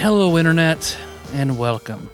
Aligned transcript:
Hello, 0.00 0.38
internet, 0.38 0.96
and 1.34 1.58
welcome. 1.58 2.08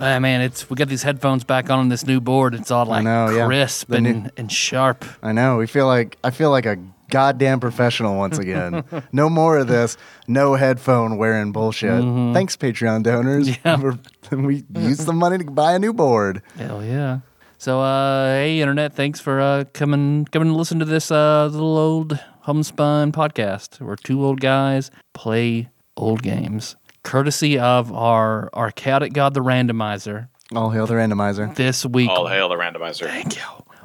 Ah, 0.00 0.18
man, 0.18 0.40
it's 0.40 0.70
we 0.70 0.76
got 0.76 0.88
these 0.88 1.02
headphones 1.02 1.44
back 1.44 1.68
on 1.68 1.78
on 1.78 1.88
this 1.90 2.06
new 2.06 2.20
board. 2.20 2.54
It's 2.54 2.70
all 2.70 2.86
like 2.86 3.04
know, 3.04 3.28
yeah. 3.28 3.46
crisp 3.46 3.88
The 3.88 3.96
and, 3.96 4.24
new- 4.24 4.30
and 4.36 4.50
sharp. 4.50 5.04
I 5.22 5.32
know. 5.32 5.58
We 5.58 5.66
feel 5.66 5.86
like 5.86 6.16
I 6.24 6.30
feel 6.30 6.50
like 6.50 6.64
a 6.64 6.78
goddamn 7.10 7.60
professional 7.60 8.16
once 8.16 8.38
again. 8.38 8.82
no 9.12 9.28
more 9.28 9.58
of 9.58 9.66
this 9.66 9.96
no 10.26 10.54
headphone 10.54 11.18
wearing 11.18 11.52
bullshit. 11.52 12.02
Thanks, 12.32 12.56
Patreon 12.56 13.02
donors. 13.02 13.48
Mm-hmm. 13.48 13.58
Yeah. 13.68 13.82
We're- 13.82 13.98
we 14.30 14.64
use 14.80 14.98
the 15.04 15.12
money 15.12 15.38
to 15.38 15.44
buy 15.50 15.72
a 15.74 15.78
new 15.78 15.92
board. 15.92 16.42
Hell 16.56 16.84
yeah! 16.84 17.20
So, 17.56 17.80
uh, 17.80 18.26
hey, 18.34 18.60
internet, 18.60 18.92
thanks 18.94 19.20
for 19.20 19.40
uh, 19.40 19.64
coming 19.74 20.26
coming 20.26 20.48
to 20.48 20.54
listen 20.54 20.78
to 20.78 20.84
this 20.84 21.10
uh, 21.10 21.46
little 21.46 21.76
old 21.78 22.18
homespun 22.42 23.12
podcast 23.12 23.80
where 23.80 23.96
two 23.96 24.24
old 24.24 24.40
guys 24.40 24.90
play 25.14 25.68
old 25.96 26.22
games, 26.22 26.76
courtesy 27.12 27.58
of 27.58 27.92
our 27.92 28.50
our 28.52 28.70
chaotic 28.70 29.12
god, 29.12 29.34
the 29.34 29.40
randomizer. 29.40 30.28
All 30.54 30.70
hail 30.70 30.86
the 30.86 30.94
randomizer. 30.94 31.54
This 31.54 31.84
week, 31.84 32.10
All 32.10 32.26
hail 32.26 32.48
the 32.48 32.56
randomizer. 32.56 33.06
thank 33.06 33.36
you. 33.36 33.42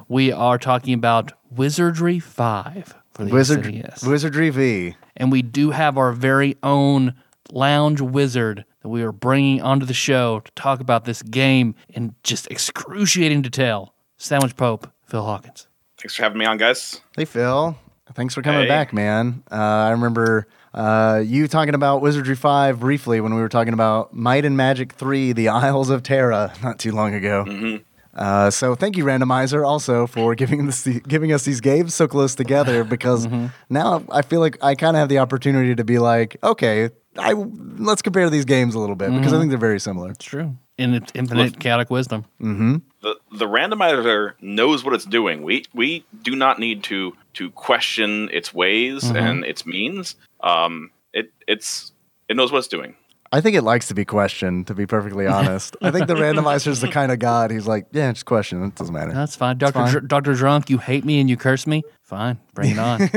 We 0.08 0.32
are 0.32 0.58
talking 0.58 0.94
about 0.94 1.32
Wizardry 1.50 2.18
Five 2.20 2.94
for 3.12 3.24
the 3.24 3.32
Wizard, 3.32 3.64
SNES. 3.64 4.06
Wizardry 4.06 4.50
V. 4.50 4.96
and 5.16 5.32
we 5.32 5.42
do 5.42 5.70
have 5.70 5.96
our 5.96 6.12
very 6.12 6.56
own 6.62 7.14
lounge 7.50 8.00
wizard 8.00 8.64
that 8.82 8.88
we 8.88 9.02
are 9.02 9.12
bringing 9.12 9.62
onto 9.62 9.86
the 9.86 9.94
show 9.94 10.40
to 10.40 10.50
talk 10.52 10.80
about 10.80 11.04
this 11.04 11.22
game 11.22 11.74
in 11.88 12.14
just 12.22 12.46
excruciating 12.50 13.40
detail. 13.42 13.94
Sandwich 14.18 14.56
Pope, 14.56 14.90
Phil 15.06 15.22
Hawkins. 15.24 15.66
Thanks 15.98 16.16
for 16.16 16.22
having 16.22 16.38
me 16.38 16.44
on, 16.44 16.56
guys. 16.58 17.00
Hey, 17.16 17.24
Phil. 17.24 17.76
Thanks 18.14 18.34
for 18.34 18.42
coming 18.42 18.62
Hey. 18.62 18.68
back, 18.68 18.92
man. 18.92 19.42
Uh, 19.50 19.54
I 19.56 19.90
remember 19.90 20.46
uh, 20.74 21.22
you 21.24 21.46
talking 21.48 21.74
about 21.74 22.02
Wizardry 22.02 22.34
5 22.34 22.80
briefly 22.80 23.20
when 23.20 23.34
we 23.34 23.40
were 23.40 23.48
talking 23.48 23.72
about 23.72 24.12
Might 24.12 24.44
and 24.44 24.56
Magic 24.56 24.92
3, 24.92 25.32
The 25.32 25.48
Isles 25.48 25.88
of 25.88 26.02
Terra, 26.02 26.52
not 26.62 26.78
too 26.78 26.92
long 26.92 27.14
ago. 27.14 27.44
Mm-hmm. 27.46 27.76
Uh, 28.16 28.48
so 28.50 28.74
thank 28.76 28.96
you, 28.96 29.04
Randomizer, 29.04 29.66
also 29.66 30.06
for 30.06 30.34
giving 30.36 30.66
this 30.66 30.86
giving 31.08 31.32
us 31.32 31.44
these 31.44 31.60
games 31.60 31.94
so 31.94 32.06
close 32.06 32.34
together 32.36 32.84
because 32.94 33.26
Mm-hmm. 33.26 33.46
now 33.70 34.04
I 34.10 34.22
feel 34.22 34.38
like 34.40 34.56
I 34.62 34.74
kind 34.74 34.96
of 34.96 35.00
have 35.00 35.08
the 35.08 35.18
opportunity 35.18 35.74
to 35.74 35.82
be 35.84 35.98
like, 35.98 36.36
okay, 36.42 36.90
I 37.18 37.32
let's 37.32 38.02
compare 38.02 38.28
these 38.30 38.44
games 38.44 38.74
a 38.74 38.78
little 38.78 38.94
bit 38.96 39.10
because 39.12 39.32
I 39.32 39.38
think 39.38 39.50
they're 39.50 39.58
very 39.58 39.80
similar. 39.80 40.10
It's 40.10 40.24
true. 40.24 40.56
In 40.76 40.94
its 40.94 41.12
infinite 41.14 41.60
chaotic 41.60 41.90
wisdom. 41.90 42.24
The 42.40 43.16
the 43.32 43.46
randomizer 43.46 44.32
knows 44.40 44.84
what 44.84 44.94
it's 44.94 45.04
doing. 45.04 45.42
We 45.42 45.64
we 45.72 46.04
do 46.22 46.34
not 46.36 46.58
need 46.58 46.82
to 46.84 47.16
to 47.34 47.50
question 47.50 48.28
its 48.32 48.52
ways 48.54 49.08
and 49.10 49.44
its 49.44 49.64
means. 49.66 50.16
Um, 50.44 50.90
it 51.12 51.32
it's 51.48 51.92
it 52.28 52.36
knows 52.36 52.52
what 52.52 52.58
it's 52.58 52.68
doing. 52.68 52.94
I 53.32 53.40
think 53.40 53.56
it 53.56 53.62
likes 53.62 53.88
to 53.88 53.94
be 53.94 54.04
questioned, 54.04 54.68
to 54.68 54.74
be 54.74 54.86
perfectly 54.86 55.26
honest. 55.38 55.76
I 55.82 55.90
think 55.90 56.06
the 56.06 56.14
randomizer 56.14 56.68
is 56.68 56.80
the 56.80 56.88
kind 56.88 57.10
of 57.10 57.18
god 57.18 57.50
he's 57.50 57.66
like, 57.66 57.86
yeah, 57.90 58.12
just 58.12 58.26
question 58.26 58.62
it. 58.62 58.76
Doesn't 58.76 58.94
matter. 58.94 59.12
That's 59.12 59.34
fine. 59.34 59.58
Dr. 59.58 59.72
fine. 59.72 59.92
Dr. 59.92 60.00
Dr. 60.02 60.34
Drunk, 60.34 60.70
you 60.70 60.78
hate 60.78 61.04
me 61.04 61.18
and 61.18 61.28
you 61.28 61.36
curse 61.36 61.66
me? 61.66 61.82
Fine. 62.02 62.38
Bring 62.54 62.70
it 62.72 62.78
on. 62.78 63.10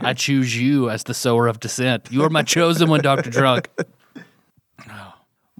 I 0.06 0.14
choose 0.14 0.56
you 0.56 0.90
as 0.90 1.02
the 1.02 1.14
sower 1.14 1.48
of 1.48 1.58
dissent. 1.58 2.06
You 2.12 2.22
are 2.22 2.30
my 2.30 2.44
chosen 2.44 2.88
one, 2.88 3.00
Dr. 3.00 3.30
Drunk. 3.30 3.68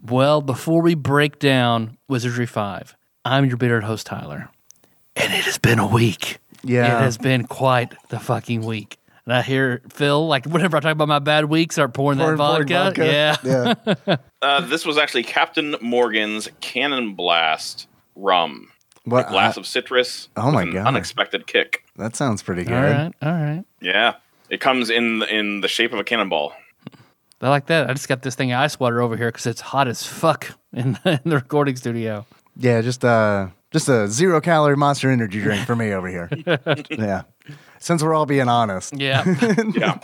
Well, 0.06 0.42
before 0.42 0.82
we 0.82 0.94
break 0.94 1.38
down 1.38 1.96
Wizardry 2.08 2.44
5, 2.44 2.94
I'm 3.24 3.46
your 3.46 3.56
bitter 3.56 3.80
host, 3.80 4.06
Tyler. 4.06 4.50
And 5.16 5.32
it 5.32 5.44
has 5.44 5.56
been 5.56 5.78
a 5.78 5.86
week. 5.86 6.40
Yeah. 6.62 6.98
It 6.98 7.00
has 7.00 7.16
been 7.16 7.46
quite 7.46 7.94
the 8.10 8.20
fucking 8.20 8.66
week. 8.66 8.98
And 9.26 9.34
I 9.34 9.42
hear 9.42 9.80
Phil, 9.90 10.26
like, 10.26 10.44
whenever 10.44 10.76
I 10.76 10.80
talk 10.80 10.92
about 10.92 11.08
my 11.08 11.18
bad 11.18 11.46
week, 11.46 11.72
start 11.72 11.94
pouring 11.94 12.18
that 12.18 12.24
Pouring- 12.36 12.38
pouring 12.38 12.68
vodka. 12.68 13.04
Yeah. 13.42 13.74
Yeah. 14.06 14.16
Uh, 14.42 14.60
this 14.60 14.84
was 14.84 14.98
actually 14.98 15.22
Captain 15.22 15.74
Morgan's 15.80 16.50
Cannon 16.60 17.14
Blast 17.14 17.88
rum. 18.14 18.68
What? 19.06 19.28
A 19.28 19.30
glass 19.30 19.56
I- 19.56 19.60
of 19.62 19.66
citrus. 19.66 20.28
Oh 20.36 20.50
my 20.50 20.66
God. 20.66 20.86
Unexpected 20.86 21.46
kick. 21.46 21.82
that 21.96 22.14
sounds 22.14 22.42
pretty 22.42 22.64
good. 22.64 22.74
All 22.74 22.82
right. 22.82 23.14
All 23.22 23.32
right. 23.32 23.64
Yeah, 23.80 24.16
it 24.50 24.60
comes 24.60 24.90
in 24.90 25.22
in 25.22 25.62
the 25.62 25.68
shape 25.68 25.94
of 25.94 25.98
a 25.98 26.04
cannonball. 26.04 26.52
I 27.40 27.48
like 27.48 27.66
that. 27.66 27.88
I 27.88 27.94
just 27.94 28.06
got 28.08 28.20
this 28.20 28.34
thing 28.34 28.52
of 28.52 28.60
ice 28.60 28.78
water 28.78 29.00
over 29.00 29.16
here 29.16 29.28
because 29.28 29.46
it's 29.46 29.60
hot 29.62 29.88
as 29.88 30.04
fuck 30.06 30.50
in 30.74 30.98
the, 31.04 31.20
in 31.24 31.30
the 31.30 31.36
recording 31.36 31.76
studio. 31.76 32.26
Yeah, 32.56 32.82
just 32.82 33.02
uh 33.02 33.48
just 33.70 33.88
a 33.88 34.08
zero 34.08 34.42
calorie 34.42 34.76
monster 34.76 35.10
energy 35.10 35.40
drink 35.40 35.64
for 35.66 35.74
me 35.74 35.92
over 35.92 36.08
here. 36.08 36.28
yeah. 36.90 37.22
Since 37.84 38.02
we're 38.02 38.14
all 38.14 38.24
being 38.26 38.48
honest. 38.48 38.94
Yeah. 38.96 39.24
Yeah. 39.76 39.98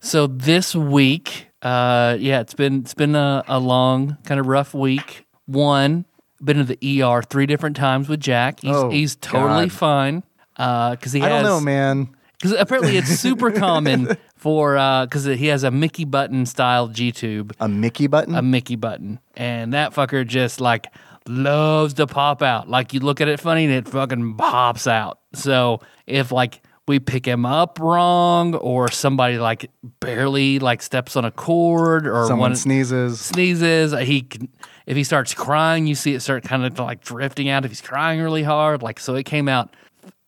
so 0.00 0.26
this 0.26 0.74
week, 0.74 1.46
uh, 1.62 2.16
yeah, 2.18 2.40
it's 2.40 2.54
been 2.54 2.80
it's 2.80 2.94
been 2.94 3.14
a, 3.14 3.44
a 3.46 3.60
long, 3.60 4.16
kind 4.24 4.40
of 4.40 4.46
rough 4.46 4.74
week. 4.74 5.24
One, 5.46 6.06
been 6.42 6.56
to 6.58 6.64
the 6.64 7.02
ER 7.02 7.22
three 7.22 7.46
different 7.46 7.76
times 7.76 8.08
with 8.08 8.18
Jack. 8.20 8.60
He's, 8.60 8.74
Oh, 8.74 8.90
he's 8.90 9.14
totally 9.16 9.66
God. 9.68 9.72
fine. 9.72 10.22
Because 10.56 11.12
he 11.12 11.22
I 11.22 11.28
don't 11.28 11.44
know, 11.44 11.60
man. 11.60 12.08
Because 12.32 12.52
apparently 12.58 12.96
it's 12.96 13.08
super 13.10 13.50
common 13.66 14.16
for 14.36 14.72
because 15.04 15.24
he 15.24 15.46
has 15.46 15.62
a 15.62 15.70
Mickey 15.70 16.04
button 16.04 16.46
style 16.46 16.88
G 16.88 17.12
tube, 17.12 17.54
A 17.60 17.68
Mickey 17.68 18.08
button? 18.08 18.34
a 18.34 18.42
Mickey 18.42 18.74
button, 18.74 19.20
and 19.36 19.72
that 19.72 19.92
fucker 19.94 20.26
just 20.26 20.60
like 20.60 20.86
loves 21.28 21.94
to 21.94 22.08
pop 22.08 22.42
out. 22.42 22.68
Like 22.68 22.92
you 22.92 22.98
look 22.98 23.20
at 23.20 23.28
it 23.28 23.38
funny 23.38 23.64
and 23.66 23.72
it 23.72 23.86
fucking 23.88 24.36
pops 24.36 24.88
out. 24.88 25.20
So 25.34 25.80
if 26.08 26.32
like 26.32 26.60
we 26.88 26.98
pick 26.98 27.26
him 27.26 27.46
up 27.46 27.78
wrong 27.80 28.54
or 28.56 28.90
somebody 28.90 29.38
like 29.38 29.70
barely 30.00 30.58
like 30.58 30.82
steps 30.82 31.16
on 31.16 31.24
a 31.24 31.30
cord 31.30 32.06
or 32.06 32.26
Someone 32.26 32.50
one 32.50 32.56
sneezes. 32.56 33.20
sneezes, 33.20 33.92
he 34.00 34.22
can, 34.22 34.48
if 34.86 34.96
he 34.96 35.04
starts 35.04 35.32
crying, 35.32 35.86
you 35.86 35.94
see 35.94 36.14
it 36.14 36.20
start 36.20 36.42
kind 36.42 36.64
of 36.64 36.78
like 36.78 37.02
drifting 37.02 37.48
out. 37.48 37.64
If 37.64 37.70
he's 37.70 37.80
crying 37.80 38.20
really 38.20 38.42
hard, 38.42 38.82
like 38.82 38.98
so, 38.98 39.14
it 39.14 39.24
came 39.24 39.48
out 39.48 39.70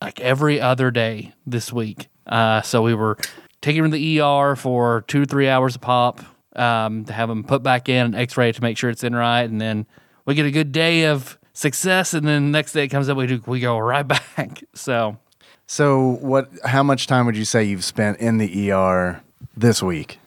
like 0.01 0.21
every 0.21 0.61
other 0.61 0.91
day 0.91 1.33
this 1.47 1.73
week. 1.73 2.09
Uh, 2.27 2.63
so 2.63 2.83
we 2.83 2.95
were 2.95 3.19
taking 3.61 3.85
him 3.85 3.91
to 3.91 3.97
the 3.97 4.21
ER 4.21 4.55
for 4.55 5.03
two 5.09 5.21
to 5.21 5.27
three 5.27 5.49
hours 5.49 5.75
a 5.75 5.79
pop 5.81 6.21
um, 6.55 7.05
to 7.05 7.13
have 7.13 7.29
him 7.29 7.43
put 7.43 7.63
back 7.65 7.89
in 7.89 8.07
an 8.07 8.15
X-ray 8.15 8.53
to 8.53 8.63
make 8.63 8.79
sure 8.79 8.91
it's 8.91 9.03
in 9.03 9.15
right, 9.15 9.43
and 9.43 9.61
then 9.61 9.87
we 10.25 10.35
get 10.35 10.47
a 10.47 10.51
good 10.53 10.71
day 10.71 11.07
of 11.07 11.37
success, 11.53 12.15
and 12.15 12.27
then 12.27 12.45
the 12.45 12.51
next 12.51 12.73
day 12.73 12.85
it 12.85 12.89
comes 12.89 13.09
up, 13.09 13.17
we 13.17 13.27
do 13.27 13.43
we 13.47 13.59
go 13.59 13.77
right 13.79 14.07
back. 14.37 14.63
So 14.75 15.19
So 15.67 16.19
what 16.21 16.51
how 16.65 16.83
much 16.83 17.07
time 17.07 17.27
would 17.27 17.37
you 17.37 17.45
say 17.45 17.65
you've 17.65 17.85
spent 17.85 18.19
in 18.19 18.39
the 18.39 18.71
ER 18.73 19.23
this 19.57 19.83
week? 19.83 20.19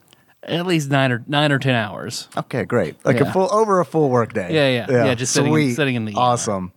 at 0.44 0.66
least 0.66 0.90
nine 0.90 1.12
or 1.12 1.24
nine 1.28 1.52
or 1.52 1.59
ten 1.59 1.75
hours. 1.75 2.30
Okay, 2.38 2.64
great. 2.64 2.96
Like 3.03 3.20
Yeah. 3.20 3.28
a 3.28 3.34
full 3.34 3.53
over 3.53 3.81
a 3.81 3.86
full 3.86 4.09
work 4.09 4.31
day. 4.31 4.48
Yeah, 4.53 4.86
yeah. 4.90 5.06
Yeah, 5.08 5.14
just 5.14 5.34
sitting- 5.34 5.52
Sweet. 5.52 5.74
sitting 5.75 5.96
in 5.96 6.06
the 6.06 6.14
ER. 6.14 6.20
Awesome. 6.20 6.72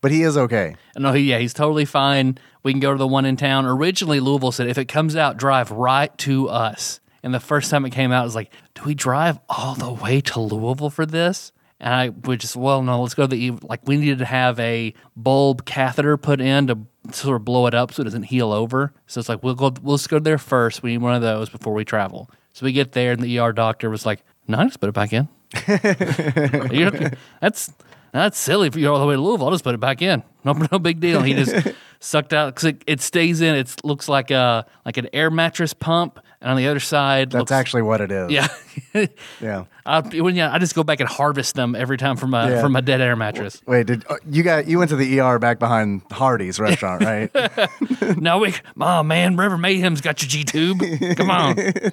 But 0.00 0.10
he 0.10 0.22
is 0.22 0.36
okay. 0.36 0.74
No, 0.98 1.12
he, 1.12 1.22
yeah, 1.30 1.38
he's 1.38 1.54
totally 1.54 1.84
fine. 1.84 2.36
We 2.64 2.72
can 2.72 2.80
go 2.80 2.90
to 2.90 2.98
the 2.98 3.06
one 3.06 3.24
in 3.24 3.36
town. 3.36 3.64
Originally, 3.64 4.18
Louisville 4.18 4.50
said 4.50 4.66
if 4.66 4.76
it 4.76 4.86
comes 4.86 5.14
out, 5.14 5.36
drive 5.36 5.70
right 5.70 6.16
to 6.18 6.48
us. 6.48 6.98
And 7.22 7.32
the 7.32 7.38
first 7.38 7.70
time 7.70 7.84
it 7.84 7.90
came 7.90 8.10
out, 8.10 8.22
I 8.22 8.24
was 8.24 8.34
like, 8.34 8.50
do 8.74 8.82
we 8.84 8.94
drive 8.96 9.38
all 9.48 9.76
the 9.76 9.92
way 9.92 10.20
to 10.22 10.40
Louisville 10.40 10.90
for 10.90 11.06
this? 11.06 11.52
And 11.82 11.92
I 11.92 12.10
would 12.10 12.40
just, 12.40 12.54
well, 12.54 12.80
no, 12.80 13.02
let's 13.02 13.14
go 13.14 13.24
to 13.24 13.28
the, 13.28 13.44
E, 13.46 13.50
like, 13.62 13.86
we 13.86 13.96
needed 13.96 14.18
to 14.18 14.24
have 14.24 14.58
a 14.60 14.94
bulb 15.16 15.64
catheter 15.64 16.16
put 16.16 16.40
in 16.40 16.68
to 16.68 16.78
sort 17.10 17.36
of 17.36 17.44
blow 17.44 17.66
it 17.66 17.74
up 17.74 17.92
so 17.92 18.02
it 18.02 18.04
doesn't 18.04 18.22
heal 18.22 18.52
over. 18.52 18.94
So 19.08 19.18
it's 19.18 19.28
like, 19.28 19.42
we'll 19.42 19.56
go, 19.56 19.74
we'll 19.82 19.96
just 19.96 20.08
go 20.08 20.20
there 20.20 20.38
first. 20.38 20.84
We 20.84 20.92
need 20.92 21.02
one 21.02 21.14
of 21.14 21.22
those 21.22 21.50
before 21.50 21.74
we 21.74 21.84
travel. 21.84 22.30
So 22.52 22.64
we 22.64 22.72
get 22.72 22.92
there, 22.92 23.12
and 23.12 23.20
the 23.20 23.38
ER 23.40 23.52
doctor 23.52 23.90
was 23.90 24.06
like, 24.06 24.22
no, 24.46 24.58
I 24.58 24.64
just 24.64 24.78
put 24.78 24.88
it 24.88 24.94
back 24.94 25.12
in. 25.12 25.28
That's 27.40 27.72
that's 28.12 28.38
silly 28.38 28.68
for 28.68 28.78
you're 28.78 28.92
all 28.92 29.00
the 29.00 29.06
way 29.06 29.14
to 29.14 29.20
Louisville. 29.20 29.46
I'll 29.46 29.52
just 29.52 29.64
put 29.64 29.74
it 29.74 29.80
back 29.80 30.02
in. 30.02 30.22
No, 30.44 30.52
no 30.72 30.78
big 30.78 31.00
deal. 31.00 31.22
He 31.22 31.32
just 31.34 31.74
sucked 31.98 32.34
out 32.34 32.54
because 32.54 32.64
it, 32.64 32.84
it 32.86 33.00
stays 33.00 33.40
in. 33.40 33.54
It 33.54 33.74
looks 33.84 34.08
like 34.08 34.30
a 34.30 34.66
like 34.84 34.98
an 34.98 35.08
air 35.12 35.30
mattress 35.30 35.72
pump, 35.72 36.20
and 36.42 36.50
on 36.50 36.56
the 36.58 36.68
other 36.68 36.80
side, 36.80 37.30
That's 37.30 37.40
looks- 37.40 37.52
actually 37.52 37.82
what 37.82 38.00
it 38.02 38.10
is. 38.12 38.30
yeah. 38.30 38.48
Yeah. 39.40 39.64
I, 39.84 40.00
when, 40.00 40.34
yeah, 40.34 40.52
I 40.52 40.58
just 40.58 40.74
go 40.74 40.82
back 40.82 41.00
and 41.00 41.08
harvest 41.08 41.54
them 41.54 41.74
every 41.74 41.96
time 41.98 42.16
from 42.16 42.34
a 42.34 42.48
Yeah. 42.48 42.60
from 42.60 42.76
a 42.76 42.82
dead 42.82 43.00
air 43.00 43.16
mattress. 43.16 43.60
Wait, 43.66 43.86
did 43.86 44.04
uh, 44.08 44.16
you 44.28 44.42
got 44.42 44.66
you 44.66 44.78
went 44.78 44.90
to 44.90 44.96
the 44.96 45.20
ER 45.20 45.38
back 45.38 45.58
behind 45.58 46.02
Hardee's 46.10 46.58
restaurant, 46.60 47.02
right? 47.02 48.16
no, 48.18 48.38
we, 48.38 48.54
oh 48.80 49.02
man, 49.02 49.36
River 49.36 49.58
Mayhem's 49.58 50.00
got 50.00 50.22
your 50.22 50.28
G 50.28 50.44
tube. 50.44 50.80
Come 51.16 51.30
on. 51.30 51.58
and 51.58 51.92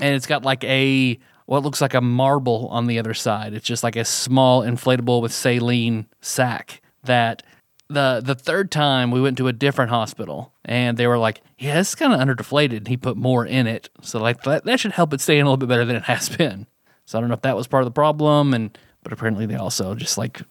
it's 0.00 0.26
got 0.26 0.42
like 0.44 0.64
a 0.64 1.18
what 1.46 1.62
looks 1.62 1.80
like 1.80 1.94
a 1.94 2.00
marble 2.00 2.68
on 2.68 2.86
the 2.86 2.98
other 2.98 3.14
side. 3.14 3.52
It's 3.54 3.66
just 3.66 3.82
like 3.82 3.96
a 3.96 4.04
small 4.04 4.62
inflatable 4.62 5.20
with 5.22 5.32
saline 5.32 6.06
sack 6.20 6.80
that 7.04 7.42
the 7.92 8.20
the 8.24 8.34
third 8.34 8.70
time 8.70 9.10
we 9.10 9.20
went 9.20 9.36
to 9.38 9.48
a 9.48 9.52
different 9.52 9.90
hospital 9.90 10.52
and 10.64 10.96
they 10.96 11.06
were 11.06 11.18
like, 11.18 11.40
Yeah, 11.58 11.80
it's 11.80 11.94
kinda 11.94 12.16
underdeflated 12.16 12.78
and 12.78 12.88
he 12.88 12.96
put 12.96 13.16
more 13.16 13.44
in 13.46 13.66
it. 13.66 13.88
So 14.02 14.18
like 14.20 14.42
that, 14.42 14.64
that 14.64 14.80
should 14.80 14.92
help 14.92 15.12
it 15.14 15.20
stay 15.20 15.38
in 15.38 15.46
a 15.46 15.48
little 15.48 15.56
bit 15.56 15.68
better 15.68 15.84
than 15.84 15.96
it 15.96 16.04
has 16.04 16.28
been. 16.28 16.66
So 17.04 17.18
I 17.18 17.20
don't 17.20 17.28
know 17.28 17.34
if 17.34 17.42
that 17.42 17.56
was 17.56 17.66
part 17.66 17.82
of 17.82 17.86
the 17.86 17.92
problem 17.92 18.54
and 18.54 18.76
but 19.02 19.12
apparently 19.12 19.46
they 19.46 19.56
also 19.56 19.94
just 19.94 20.16
like 20.18 20.42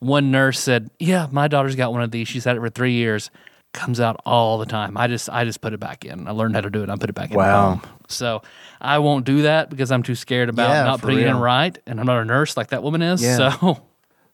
one 0.00 0.30
nurse 0.30 0.60
said, 0.60 0.90
"Yeah, 1.00 1.26
my 1.32 1.48
daughter's 1.48 1.74
got 1.74 1.90
one 1.92 2.02
of 2.02 2.12
these. 2.12 2.28
She's 2.28 2.44
had 2.44 2.56
it 2.56 2.60
for 2.60 2.68
three 2.68 2.92
years. 2.92 3.30
Comes 3.72 3.98
out 4.00 4.20
all 4.24 4.58
the 4.58 4.66
time. 4.66 4.96
I 4.96 5.08
just, 5.08 5.28
I 5.28 5.44
just 5.44 5.60
put 5.60 5.72
it 5.72 5.80
back 5.80 6.04
in. 6.04 6.26
I 6.26 6.30
learned 6.30 6.54
how 6.54 6.62
to 6.62 6.70
do 6.70 6.82
it. 6.82 6.88
I 6.88 6.96
put 6.96 7.10
it 7.10 7.14
back 7.14 7.32
in. 7.32 7.36
Wow. 7.36 7.70
home. 7.70 7.82
So 8.08 8.42
I 8.80 8.98
won't 9.00 9.26
do 9.26 9.42
that 9.42 9.68
because 9.68 9.90
I'm 9.90 10.02
too 10.02 10.14
scared 10.14 10.48
about 10.48 10.70
Yeah, 10.70 10.84
not 10.84 11.02
putting 11.02 11.18
it 11.18 11.26
in 11.26 11.36
right, 11.36 11.76
and 11.86 12.00
I'm 12.00 12.06
not 12.06 12.22
a 12.22 12.24
nurse 12.24 12.56
like 12.56 12.68
that 12.68 12.82
woman 12.82 13.02
is. 13.02 13.22
Yeah. 13.22 13.36
So, 13.58 13.82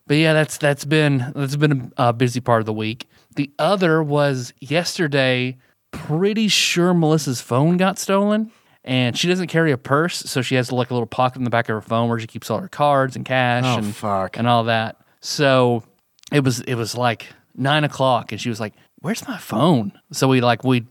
but 0.07 0.17
yeah, 0.17 0.33
that's 0.33 0.57
that's 0.57 0.85
been 0.85 1.31
that's 1.35 1.55
been 1.55 1.91
a 1.97 2.13
busy 2.13 2.39
part 2.39 2.59
of 2.61 2.65
the 2.65 2.73
week. 2.73 3.07
The 3.35 3.51
other 3.59 4.01
was 4.03 4.53
yesterday. 4.59 5.57
Pretty 5.91 6.47
sure 6.49 6.93
Melissa's 6.93 7.39
phone 7.41 7.77
got 7.77 7.97
stolen. 7.97 8.51
And 8.83 9.17
she 9.17 9.27
doesn't 9.27 9.47
carry 9.47 9.71
a 9.71 9.77
purse, 9.79 10.17
so 10.19 10.43
she 10.43 10.53
has 10.55 10.71
like 10.71 10.91
a 10.91 10.93
little 10.93 11.07
pocket 11.07 11.37
in 11.39 11.43
the 11.43 11.49
back 11.49 11.69
of 11.69 11.73
her 11.73 11.81
phone 11.81 12.07
where 12.07 12.19
she 12.19 12.27
keeps 12.27 12.51
all 12.51 12.59
her 12.59 12.67
cards 12.67 13.15
and 13.15 13.25
cash 13.25 13.63
Oh, 13.65 13.77
and 13.79 13.95
fuck. 13.95 14.37
and 14.37 14.47
all 14.47 14.65
that. 14.65 14.97
So 15.21 15.83
it 16.31 16.43
was 16.43 16.59
it 16.61 16.75
was 16.75 16.95
like 16.95 17.25
nine 17.55 17.83
o'clock, 17.83 18.31
and 18.31 18.39
she 18.39 18.49
was 18.49 18.59
like, 18.59 18.73
"Where's 19.01 19.27
my 19.27 19.37
phone?" 19.37 19.91
So 20.11 20.27
we 20.27 20.39
like 20.41 20.63
we 20.63 20.85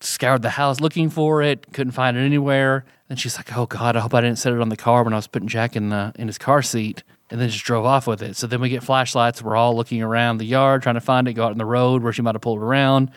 scoured 0.00 0.40
the 0.42 0.50
house 0.50 0.80
looking 0.80 1.10
for 1.10 1.42
it, 1.42 1.66
couldn't 1.74 1.92
find 1.92 2.16
it 2.16 2.20
anywhere. 2.20 2.86
And 3.10 3.20
she's 3.20 3.36
like, 3.36 3.54
"Oh 3.56 3.66
God, 3.66 3.96
I 3.96 4.00
hope 4.00 4.14
I 4.14 4.22
didn't 4.22 4.38
set 4.38 4.54
it 4.54 4.60
on 4.60 4.70
the 4.70 4.76
car 4.76 5.02
when 5.02 5.12
I 5.12 5.16
was 5.16 5.26
putting 5.26 5.48
Jack 5.48 5.76
in 5.76 5.90
the 5.90 6.12
in 6.18 6.28
his 6.28 6.38
car 6.38 6.62
seat." 6.62 7.02
And 7.28 7.40
then 7.40 7.48
just 7.48 7.64
drove 7.64 7.84
off 7.84 8.06
with 8.06 8.22
it. 8.22 8.36
So 8.36 8.46
then 8.46 8.60
we 8.60 8.68
get 8.68 8.84
flashlights. 8.84 9.42
We're 9.42 9.56
all 9.56 9.74
looking 9.74 10.00
around 10.00 10.38
the 10.38 10.44
yard 10.44 10.82
trying 10.82 10.94
to 10.94 11.00
find 11.00 11.26
it. 11.26 11.32
Go 11.32 11.44
out 11.44 11.50
on 11.50 11.58
the 11.58 11.64
road 11.64 12.02
where 12.02 12.12
she 12.12 12.22
might 12.22 12.36
have 12.36 12.42
pulled 12.42 12.60
around. 12.60 13.10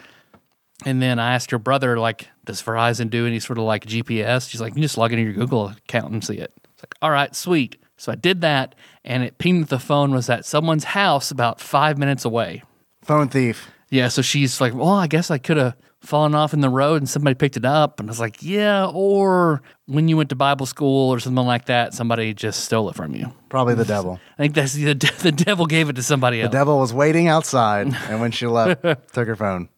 And 0.85 1.01
then 1.01 1.19
I 1.19 1.35
asked 1.35 1.51
her 1.51 1.59
brother, 1.59 1.99
like, 1.99 2.27
does 2.45 2.61
Verizon 2.61 3.09
do 3.09 3.27
any 3.27 3.39
sort 3.39 3.59
of 3.59 3.65
like 3.65 3.85
GPS? 3.85 4.49
She's 4.49 4.61
like, 4.61 4.75
you 4.75 4.81
just 4.81 4.97
log 4.97 5.11
into 5.11 5.23
your 5.23 5.33
Google 5.33 5.67
account 5.67 6.11
and 6.11 6.23
see 6.23 6.37
it. 6.37 6.51
It's 6.73 6.83
like, 6.83 6.95
all 7.01 7.11
right, 7.11 7.35
sweet. 7.35 7.77
So 7.97 8.13
I 8.13 8.15
did 8.15 8.41
that, 8.41 8.75
and 9.03 9.23
it 9.23 9.37
pinged 9.37 9.63
that 9.63 9.69
the 9.69 9.79
phone 9.79 10.11
was 10.11 10.29
at 10.29 10.45
someone's 10.45 10.85
house 10.85 11.31
about 11.31 11.59
five 11.59 11.97
minutes 11.97 12.23
away. 12.23 12.63
Phone 13.03 13.27
thief. 13.27 13.69
Yeah, 13.89 14.07
so 14.07 14.21
she's 14.21 14.61
like, 14.61 14.73
well, 14.73 14.87
I 14.87 15.07
guess 15.07 15.29
I 15.29 15.37
could 15.37 15.57
have 15.57 15.75
fallen 16.01 16.33
off 16.33 16.53
in 16.53 16.61
the 16.61 16.69
road 16.69 17.01
and 17.01 17.09
somebody 17.09 17.33
picked 17.35 17.57
it 17.57 17.65
up. 17.65 17.99
And 17.99 18.09
I 18.09 18.11
was 18.11 18.19
like, 18.19 18.41
yeah, 18.41 18.85
or 18.87 19.61
when 19.85 20.07
you 20.07 20.15
went 20.17 20.29
to 20.29 20.35
Bible 20.35 20.65
school 20.65 21.09
or 21.09 21.19
something 21.19 21.45
like 21.45 21.65
that, 21.65 21.93
somebody 21.93 22.33
just 22.33 22.63
stole 22.63 22.89
it 22.89 22.95
from 22.95 23.13
you. 23.13 23.33
Probably 23.49 23.75
the 23.75 23.85
devil. 23.85 24.19
I 24.37 24.41
think 24.43 24.53
that's 24.55 24.73
the, 24.73 24.93
the 25.21 25.31
devil 25.31 25.65
gave 25.65 25.89
it 25.89 25.97
to 25.97 26.03
somebody 26.03 26.41
else. 26.41 26.51
The 26.51 26.57
devil 26.57 26.79
was 26.79 26.93
waiting 26.93 27.27
outside, 27.27 27.87
and 28.09 28.21
when 28.21 28.31
she 28.31 28.47
left, 28.47 28.81
took 29.13 29.27
her 29.27 29.35
phone. 29.35 29.69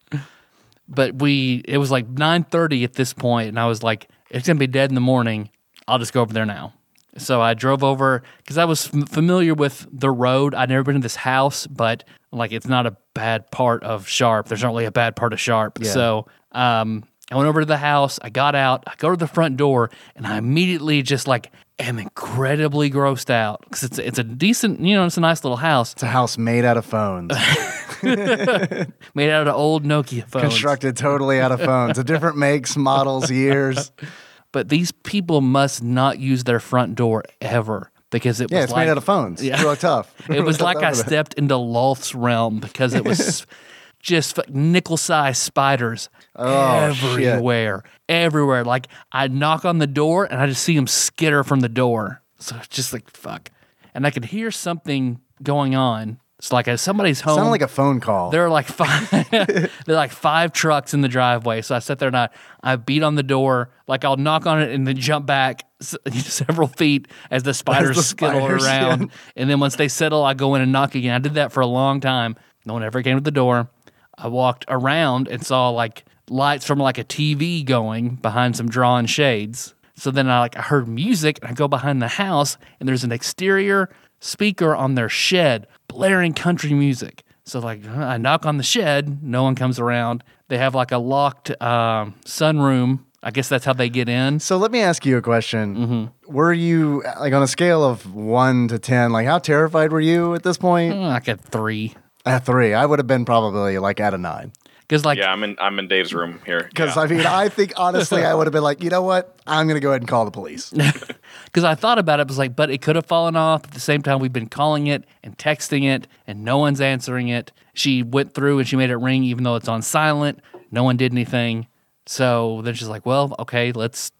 but 0.88 1.16
we 1.16 1.62
it 1.66 1.78
was 1.78 1.90
like 1.90 2.06
9:30 2.12 2.84
at 2.84 2.92
this 2.94 3.12
point 3.12 3.48
and 3.48 3.58
I 3.58 3.66
was 3.66 3.82
like 3.82 4.08
it's 4.30 4.46
going 4.46 4.56
to 4.56 4.60
be 4.60 4.66
dead 4.66 4.90
in 4.90 4.94
the 4.94 5.00
morning. 5.00 5.50
I'll 5.88 5.98
just 5.98 6.12
go 6.12 6.22
over 6.22 6.32
there 6.32 6.46
now. 6.46 6.72
So 7.18 7.40
I 7.42 7.54
drove 7.54 7.82
over 7.84 8.22
cuz 8.46 8.56
I 8.56 8.64
was 8.64 8.86
f- 8.94 9.08
familiar 9.08 9.54
with 9.54 9.86
the 9.92 10.10
road. 10.10 10.54
I'd 10.54 10.68
never 10.70 10.82
been 10.84 10.94
to 10.94 11.00
this 11.00 11.16
house, 11.16 11.66
but 11.66 12.04
like 12.32 12.52
it's 12.52 12.66
not 12.66 12.86
a 12.86 12.96
bad 13.14 13.50
part 13.50 13.84
of 13.84 14.08
Sharpe. 14.08 14.48
There's 14.48 14.62
not 14.62 14.68
really 14.70 14.84
a 14.86 14.92
bad 14.92 15.16
part 15.16 15.32
of 15.32 15.40
Sharpe. 15.40 15.78
Yeah. 15.80 15.90
So 15.90 16.26
um 16.52 17.04
I 17.30 17.36
went 17.36 17.48
over 17.48 17.60
to 17.60 17.66
the 17.66 17.78
house, 17.78 18.18
I 18.20 18.28
got 18.28 18.54
out, 18.54 18.84
I 18.86 18.92
go 18.98 19.10
to 19.10 19.16
the 19.16 19.26
front 19.26 19.56
door 19.56 19.90
and 20.16 20.26
I 20.26 20.36
immediately 20.36 21.00
just 21.02 21.26
like 21.26 21.50
am 21.78 21.98
incredibly 21.98 22.90
grossed 22.90 23.30
out 23.30 23.64
cuz 23.70 23.84
it's 23.84 23.98
it's 23.98 24.18
a 24.18 24.24
decent, 24.24 24.80
you 24.80 24.94
know, 24.96 25.06
it's 25.06 25.16
a 25.16 25.20
nice 25.20 25.42
little 25.44 25.56
house 25.56 25.92
It's 25.92 26.02
a 26.02 26.08
house 26.08 26.36
made 26.36 26.64
out 26.64 26.76
of 26.76 26.84
phones, 26.84 27.32
made 28.02 29.30
out 29.30 29.48
of 29.48 29.54
old 29.54 29.84
Nokia 29.84 30.26
phones. 30.26 30.44
constructed 30.44 30.96
totally 30.96 31.40
out 31.40 31.52
of 31.52 31.60
phones. 31.60 31.98
A 31.98 32.04
different 32.04 32.36
makes, 32.36 32.76
models, 32.76 33.30
years. 33.30 33.92
but 34.52 34.68
these 34.68 34.92
people 34.92 35.40
must 35.40 35.82
not 35.82 36.18
use 36.18 36.44
their 36.44 36.60
front 36.60 36.94
door 36.94 37.24
ever 37.40 37.90
because 38.12 38.40
it 38.40 38.52
Yeah, 38.52 38.58
was 38.58 38.64
it's 38.66 38.72
like, 38.72 38.86
made 38.86 38.90
out 38.92 38.98
of 38.98 39.04
phones. 39.04 39.42
Yeah. 39.42 39.54
It's 39.54 39.62
really 39.64 39.76
tough. 39.76 40.14
It 40.30 40.42
was 40.42 40.60
like 40.68 40.76
I 40.76 40.92
stepped 40.92 41.34
into 41.34 41.56
Lolth's 41.56 42.14
realm 42.14 42.60
because 42.60 42.94
it 42.94 43.04
was 43.04 43.44
just 44.00 44.38
nickel 44.48 44.96
sized 44.96 45.42
spiders 45.42 46.08
Oh, 46.36 46.92
shit. 46.92 47.24
everywhere, 47.26 47.82
everywhere. 48.08 48.64
Like 48.64 48.86
I 49.10 49.26
knock 49.28 49.64
on 49.64 49.78
the 49.78 49.86
door 49.88 50.24
and 50.26 50.40
I 50.40 50.46
just 50.46 50.62
see 50.62 50.76
them 50.76 50.86
skitter 50.86 51.42
from 51.42 51.60
the 51.60 51.68
door. 51.68 52.22
So 52.38 52.56
it's 52.56 52.68
just 52.68 52.92
like 52.92 53.10
fuck, 53.10 53.50
and 53.94 54.06
I 54.06 54.10
could 54.10 54.24
hear 54.26 54.50
something 54.50 55.20
going 55.42 55.74
on. 55.74 56.18
It's 56.42 56.50
like 56.50 56.66
as 56.66 56.80
somebody's 56.80 57.20
home. 57.20 57.36
Sounded 57.36 57.52
like 57.52 57.62
a 57.62 57.68
phone 57.68 58.00
call. 58.00 58.30
There 58.32 58.44
are 58.44 58.50
like 58.50 58.66
five. 58.80 59.08
there 59.30 59.68
are 59.88 59.94
like 59.94 60.10
five 60.10 60.52
trucks 60.52 60.92
in 60.92 61.00
the 61.00 61.06
driveway. 61.08 61.62
So 61.62 61.76
I 61.76 61.78
sit 61.78 62.00
there 62.00 62.08
and 62.08 62.16
I, 62.16 62.30
I 62.64 62.74
beat 62.74 63.04
on 63.04 63.14
the 63.14 63.22
door. 63.22 63.70
Like 63.86 64.04
I'll 64.04 64.16
knock 64.16 64.44
on 64.44 64.60
it 64.60 64.72
and 64.72 64.84
then 64.84 64.96
jump 64.96 65.24
back 65.24 65.62
s- 65.80 65.94
several 66.12 66.66
feet 66.66 67.06
as 67.30 67.44
the 67.44 67.54
spiders 67.54 67.94
the 67.94 68.02
skittle 68.02 68.40
spiders, 68.40 68.64
around. 68.64 69.00
yeah. 69.02 69.06
And 69.36 69.48
then 69.48 69.60
once 69.60 69.76
they 69.76 69.86
settle, 69.86 70.24
I 70.24 70.34
go 70.34 70.56
in 70.56 70.62
and 70.62 70.72
knock 70.72 70.96
again. 70.96 71.14
I 71.14 71.20
did 71.20 71.34
that 71.34 71.52
for 71.52 71.60
a 71.60 71.66
long 71.66 72.00
time. 72.00 72.34
No 72.66 72.72
one 72.72 72.82
ever 72.82 73.04
came 73.04 73.16
to 73.16 73.22
the 73.22 73.30
door. 73.30 73.70
I 74.18 74.26
walked 74.26 74.64
around 74.66 75.28
and 75.28 75.46
saw 75.46 75.68
like 75.68 76.04
lights 76.28 76.66
from 76.66 76.80
like 76.80 76.98
a 76.98 77.04
TV 77.04 77.64
going 77.64 78.16
behind 78.16 78.56
some 78.56 78.68
drawn 78.68 79.06
shades. 79.06 79.76
So 79.94 80.10
then 80.10 80.28
I 80.28 80.40
like 80.40 80.56
I 80.56 80.62
heard 80.62 80.88
music 80.88 81.38
and 81.40 81.52
I 81.52 81.54
go 81.54 81.68
behind 81.68 82.02
the 82.02 82.08
house 82.08 82.58
and 82.80 82.88
there's 82.88 83.04
an 83.04 83.12
exterior 83.12 83.90
speaker 84.18 84.74
on 84.74 84.96
their 84.96 85.08
shed 85.08 85.68
blaring 85.92 86.32
country 86.34 86.72
music. 86.74 87.22
So 87.44 87.58
like 87.60 87.86
I 87.88 88.16
knock 88.18 88.46
on 88.46 88.56
the 88.56 88.62
shed, 88.62 89.22
no 89.22 89.42
one 89.42 89.54
comes 89.54 89.78
around. 89.78 90.22
They 90.48 90.58
have 90.58 90.74
like 90.74 90.92
a 90.92 90.98
locked 90.98 91.50
um, 91.62 92.14
sunroom. 92.24 93.00
I 93.24 93.30
guess 93.30 93.48
that's 93.48 93.64
how 93.64 93.72
they 93.72 93.88
get 93.88 94.08
in. 94.08 94.40
So 94.40 94.56
let 94.56 94.72
me 94.72 94.80
ask 94.80 95.06
you 95.06 95.16
a 95.16 95.22
question. 95.22 95.76
Mm-hmm. 95.76 96.32
Were 96.34 96.52
you 96.52 97.02
like 97.20 97.32
on 97.32 97.42
a 97.42 97.46
scale 97.46 97.84
of 97.84 98.14
one 98.14 98.68
to 98.68 98.78
ten? 98.78 99.12
Like 99.12 99.26
how 99.26 99.38
terrified 99.38 99.92
were 99.92 100.00
you 100.00 100.34
at 100.34 100.42
this 100.42 100.58
point? 100.58 100.94
Uh, 100.94 101.00
Like 101.08 101.28
at 101.28 101.40
three, 101.40 101.94
At 102.26 102.44
three, 102.44 102.74
I 102.74 102.84
would 102.86 102.98
have 102.98 103.06
been 103.06 103.24
probably 103.24 103.78
like 103.78 104.00
at 104.00 104.12
a 104.14 104.18
nine. 104.18 104.52
Because 104.92 105.06
like 105.06 105.16
Yeah, 105.16 105.32
I'm 105.32 105.42
in 105.42 105.56
I'm 105.58 105.78
in 105.78 105.88
Dave's 105.88 106.12
room 106.12 106.40
here. 106.44 106.64
Because 106.68 106.96
Yeah. 106.96 107.02
I 107.02 107.06
mean, 107.06 107.20
I 107.20 107.48
think 107.48 107.72
honestly, 107.76 108.24
I 108.24 108.34
would 108.34 108.46
have 108.46 108.52
been 108.52 108.62
like, 108.62 108.82
you 108.82 108.90
know 108.90 109.00
what? 109.00 109.38
I'm 109.46 109.66
gonna 109.66 109.80
go 109.80 109.88
ahead 109.88 110.02
and 110.02 110.08
call 110.08 110.26
the 110.26 110.30
police. 110.30 110.70
because 111.44 111.64
I 111.64 111.74
thought 111.74 111.98
about 111.98 112.20
it, 112.20 112.28
was 112.28 112.36
like, 112.36 112.54
but 112.54 112.70
it 112.70 112.82
could 112.82 112.96
have 112.96 113.06
fallen 113.06 113.34
off. 113.34 113.64
At 113.64 113.70
the 113.70 113.80
same 113.80 114.02
time, 114.02 114.18
we've 114.18 114.32
been 114.32 114.50
calling 114.50 114.88
it 114.88 115.04
and 115.22 115.36
texting 115.38 115.84
it, 115.84 116.06
and 116.26 116.44
no 116.44 116.58
one's 116.58 116.82
answering 116.82 117.28
it. 117.28 117.52
She 117.72 118.02
went 118.02 118.34
through 118.34 118.58
and 118.58 118.68
she 118.68 118.76
made 118.76 118.90
it 118.90 118.96
ring, 118.96 119.24
even 119.24 119.44
though 119.44 119.56
it's 119.56 119.68
on 119.68 119.80
silent. 119.80 120.40
No 120.70 120.84
one 120.84 120.98
did 120.98 121.12
anything. 121.12 121.68
So 122.04 122.60
then 122.62 122.74
she's 122.74 122.88
like, 122.88 123.06
well, 123.06 123.34
okay, 123.38 123.72
let's 123.72 124.12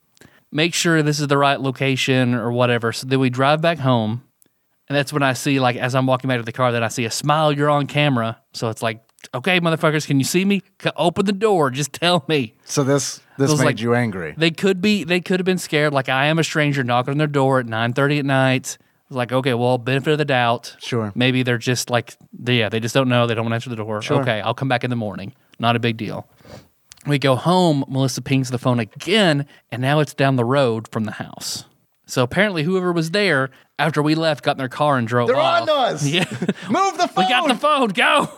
make 0.51 0.73
sure 0.73 1.03
this 1.03 1.21
is 1.21 1.27
the 1.27 1.39
right 1.39 1.61
location 1.61 2.33
or 2.33 2.51
whatever. 2.51 2.93
So 2.93 3.07
then 3.07 3.21
we 3.21 3.29
drive 3.29 3.61
back 3.61 3.79
home, 3.79 4.23
and 4.89 4.97
that's 4.97 5.13
when 5.13 5.23
I 5.23 5.35
see, 5.35 5.61
like, 5.61 5.77
as 5.77 5.95
I'm 5.95 6.07
walking 6.07 6.29
back 6.29 6.39
to 6.39 6.45
the 6.45 6.53
car, 6.53 6.73
that 6.73 6.83
I 6.83 6.89
see 6.89 7.05
a 7.05 7.11
smile. 7.11 7.53
You're 7.53 7.71
on 7.71 7.87
camera, 7.87 8.41
so 8.55 8.71
it's 8.71 8.83
like, 8.83 9.03
okay, 9.35 9.61
motherfuckers, 9.61 10.07
can 10.07 10.19
you 10.19 10.25
see 10.25 10.45
me? 10.45 10.63
Open 10.97 11.25
the 11.27 11.33
door. 11.33 11.71
Just 11.71 11.93
tell 11.93 12.25
me. 12.29 12.55
So 12.65 12.85
this 12.85 13.21
this 13.39 13.51
made 13.59 13.65
like- 13.65 13.81
you 13.81 13.95
angry. 13.95 14.35
They 14.37 14.51
could 14.51 14.81
be 14.81 15.05
they 15.05 15.21
could 15.21 15.41
have 15.41 15.45
been 15.45 15.59
scared. 15.59 15.93
Like 15.93 16.09
I 16.09 16.27
am 16.27 16.39
a 16.39 16.45
stranger 16.45 16.85
knocking 16.85 17.13
on 17.13 17.19
their 17.19 17.27
door 17.27 17.61
at 17.61 17.67
nine 17.67 17.93
thirty 17.93 18.19
at 18.19 18.25
night. 18.25 18.79
It's 19.09 19.17
like, 19.17 19.33
okay, 19.33 19.55
well, 19.55 19.79
benefit 19.79 20.13
of 20.13 20.19
the 20.19 20.25
doubt. 20.25 20.77
Sure. 20.79 21.13
Maybe 21.15 21.43
they're 21.43 21.59
just 21.59 21.91
like 21.91 22.17
yeah, 22.45 22.69
they 22.69 22.81
just 22.81 22.95
don't 22.95 23.09
know. 23.09 23.27
They 23.27 23.35
don't 23.35 23.45
want 23.45 23.53
to 23.53 23.57
answer 23.57 23.71
the 23.71 23.77
door. 23.77 24.03
Sure. 24.03 24.21
Okay, 24.23 24.41
I'll 24.41 24.55
come 24.55 24.69
back 24.69 24.85
in 24.85 24.91
the 24.91 24.97
morning. 24.97 25.35
Not 25.59 25.77
a 25.77 25.79
big 25.79 25.97
deal. 25.97 26.29
We 27.07 27.19
go 27.19 27.35
home, 27.35 27.85
Melissa 27.89 28.23
pings 28.23 28.51
the 28.51 28.59
phone 28.59 28.79
again, 28.79 29.47
and 29.73 29.83
now 29.83 29.99
it's 29.99 30.15
down 30.15 30.37
the 30.37 30.45
road 30.45 30.87
from 30.89 31.05
the 31.05 31.13
house. 31.13 31.65
So 32.07 32.23
apparently 32.23 32.63
whoever 32.63 32.93
was 32.93 33.11
there 33.11 33.51
after 33.87 34.03
we 34.03 34.15
left 34.15 34.45
got 34.45 34.53
in 34.53 34.59
their 34.59 34.69
car 34.69 34.97
and 34.99 35.07
drove 35.07 35.29
They're 35.29 35.37
off. 35.37 35.63
on 35.63 35.69
us. 35.69 36.07
Yeah. 36.07 36.25
Move 36.71 36.99
the 36.99 37.09
phone. 37.13 37.25
We 37.25 37.29
got 37.31 37.49
the 37.49 37.55
phone. 37.55 37.89
Go. 37.89 38.31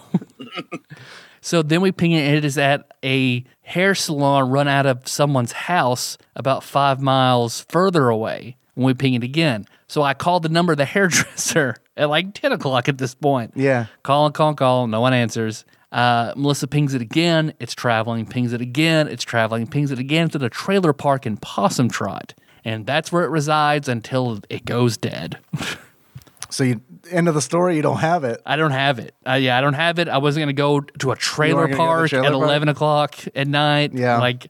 so 1.40 1.62
then 1.62 1.80
we 1.80 1.92
ping 1.92 2.12
it. 2.12 2.20
and 2.26 2.36
It 2.36 2.44
is 2.44 2.58
at 2.58 2.86
a 3.04 3.44
hair 3.62 3.94
salon 3.94 4.50
run 4.50 4.68
out 4.68 4.86
of 4.86 5.06
someone's 5.06 5.52
house 5.52 6.16
about 6.36 6.62
five 6.62 7.00
miles 7.00 7.64
further 7.68 8.08
away. 8.08 8.56
When 8.74 8.86
we 8.86 8.94
ping 8.94 9.14
it 9.14 9.22
again, 9.22 9.66
so 9.86 10.02
I 10.02 10.14
called 10.14 10.42
the 10.42 10.48
number 10.48 10.72
of 10.72 10.78
the 10.78 10.84
hairdresser 10.84 11.76
at 11.96 12.08
like 12.10 12.34
ten 12.34 12.50
o'clock 12.50 12.88
at 12.88 12.98
this 12.98 13.14
point. 13.14 13.52
Yeah. 13.54 13.86
Call 14.02 14.26
and 14.26 14.34
call 14.34 14.48
and 14.48 14.58
call. 14.58 14.86
No 14.88 15.00
one 15.00 15.12
answers. 15.12 15.64
Uh, 15.92 16.32
Melissa 16.34 16.66
pings 16.66 16.92
it 16.92 17.00
again. 17.00 17.54
It's 17.60 17.72
traveling. 17.72 18.26
Pings 18.26 18.52
it 18.52 18.60
again. 18.60 19.06
It's 19.06 19.22
traveling. 19.22 19.68
Pings 19.68 19.92
it 19.92 20.00
again. 20.00 20.26
It's 20.26 20.34
at 20.34 20.42
a 20.42 20.48
trailer 20.50 20.92
park 20.92 21.24
in 21.24 21.36
Possum 21.36 21.88
Trot, 21.88 22.34
and 22.64 22.86
that's 22.86 23.12
where 23.12 23.24
it 23.24 23.30
resides 23.30 23.88
until 23.88 24.40
it 24.48 24.64
goes 24.64 24.96
dead. 24.96 25.38
So 26.50 26.64
you 26.64 26.80
end 27.10 27.28
of 27.28 27.34
the 27.34 27.40
story, 27.42 27.76
you 27.76 27.82
don't 27.82 27.98
have 27.98 28.24
it. 28.24 28.40
I 28.46 28.56
don't 28.56 28.70
have 28.70 28.98
it. 28.98 29.14
Uh, 29.26 29.32
yeah, 29.32 29.58
I 29.58 29.60
don't 29.60 29.74
have 29.74 29.98
it. 29.98 30.08
I 30.08 30.18
wasn't 30.18 30.42
gonna 30.42 30.52
go 30.52 30.80
to 30.80 31.10
a 31.10 31.16
trailer 31.16 31.62
weren't 31.62 31.72
gonna 31.72 31.76
go 31.76 31.84
to 31.84 31.86
the 31.86 31.96
park 31.98 32.10
trailer 32.10 32.26
at 32.26 32.32
park? 32.32 32.42
eleven 32.42 32.68
o'clock 32.68 33.16
at 33.34 33.48
night. 33.48 33.92
Yeah. 33.92 34.18
like 34.18 34.46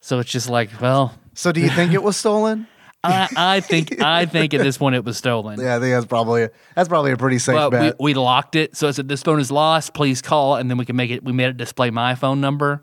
so 0.00 0.18
it's 0.18 0.30
just 0.30 0.48
like, 0.48 0.70
well, 0.80 1.14
So 1.34 1.52
do 1.52 1.60
you 1.60 1.70
think 1.70 1.92
it 1.92 2.02
was 2.02 2.16
stolen? 2.16 2.66
I, 3.04 3.28
I 3.36 3.60
think 3.60 4.02
I 4.02 4.26
think 4.26 4.52
at 4.52 4.62
this 4.62 4.78
point 4.78 4.96
it 4.96 5.04
was 5.04 5.16
stolen. 5.16 5.60
Yeah, 5.60 5.76
I 5.76 5.80
think 5.80 5.94
that's 5.94 6.06
probably 6.06 6.48
that's 6.74 6.88
probably 6.88 7.12
a 7.12 7.16
pretty 7.16 7.38
safe 7.38 7.54
But 7.54 7.72
we, 7.72 7.78
bet. 7.78 7.96
we 8.00 8.14
locked 8.14 8.56
it, 8.56 8.76
so 8.76 8.88
I 8.88 8.90
said 8.90 9.08
this 9.08 9.22
phone 9.22 9.40
is 9.40 9.50
lost. 9.50 9.94
Please 9.94 10.20
call, 10.20 10.56
and 10.56 10.68
then 10.68 10.76
we 10.76 10.84
can 10.84 10.96
make 10.96 11.10
it. 11.10 11.24
We 11.24 11.32
made 11.32 11.48
it 11.48 11.56
display 11.56 11.90
my 11.90 12.14
phone 12.16 12.40
number. 12.40 12.82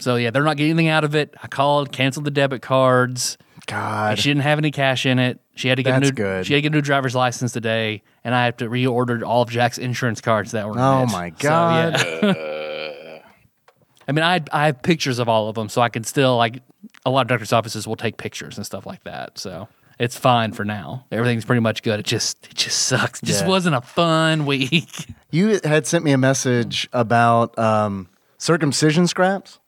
So 0.00 0.16
yeah, 0.16 0.30
they're 0.30 0.44
not 0.44 0.56
getting 0.56 0.70
anything 0.72 0.88
out 0.88 1.04
of 1.04 1.14
it. 1.14 1.34
I 1.42 1.46
called, 1.48 1.92
canceled 1.92 2.24
the 2.24 2.30
debit 2.30 2.62
cards. 2.62 3.36
God, 3.72 4.18
She 4.18 4.30
didn't 4.30 4.42
have 4.42 4.58
any 4.58 4.70
cash 4.70 5.06
in 5.06 5.18
it. 5.18 5.40
She 5.54 5.68
had 5.68 5.76
to 5.76 5.82
get 5.82 5.92
That's 5.92 6.08
a 6.08 6.12
new. 6.12 6.16
good. 6.16 6.46
She 6.46 6.52
had 6.54 6.58
to 6.58 6.62
get 6.62 6.72
a 6.72 6.74
new 6.76 6.80
driver's 6.82 7.14
license 7.14 7.52
today, 7.52 8.02
and 8.24 8.34
I 8.34 8.44
have 8.46 8.56
to 8.58 8.68
reorder 8.68 9.22
all 9.22 9.42
of 9.42 9.50
Jack's 9.50 9.78
insurance 9.78 10.20
cards 10.20 10.52
that 10.52 10.66
were. 10.66 10.72
in 10.74 10.78
Oh 10.78 11.02
it. 11.02 11.10
my 11.10 11.30
So, 11.30 11.34
God. 11.48 11.92
yeah. 12.22 13.18
I 14.08 14.12
mean, 14.12 14.24
I 14.24 14.40
I 14.52 14.66
have 14.66 14.82
pictures 14.82 15.18
of 15.18 15.28
all 15.28 15.48
of 15.48 15.54
them, 15.54 15.68
so 15.68 15.80
I 15.80 15.88
can 15.88 16.04
still 16.04 16.36
like. 16.36 16.60
A 17.06 17.10
lot 17.10 17.22
of 17.22 17.28
doctors' 17.28 17.52
offices 17.52 17.86
will 17.86 17.96
take 17.96 18.16
pictures 18.16 18.56
and 18.56 18.66
stuff 18.66 18.86
like 18.86 19.02
that, 19.04 19.38
so 19.38 19.68
it's 19.98 20.16
fine 20.16 20.52
for 20.52 20.64
now. 20.64 21.04
Everything's 21.12 21.44
pretty 21.44 21.60
much 21.60 21.82
good. 21.82 22.00
It 22.00 22.06
just 22.06 22.44
it 22.50 22.54
just 22.54 22.78
sucks. 22.82 23.22
It 23.22 23.26
just 23.26 23.42
Yeah. 23.42 23.48
wasn't 23.48 23.76
a 23.76 23.80
fun 23.80 24.44
week. 24.52 25.06
you 25.30 25.60
had 25.64 25.86
sent 25.86 26.04
me 26.04 26.10
a 26.12 26.18
message 26.18 26.88
about 26.92 27.56
um, 27.58 28.08
circumcision 28.38 29.06
scraps, 29.06 29.58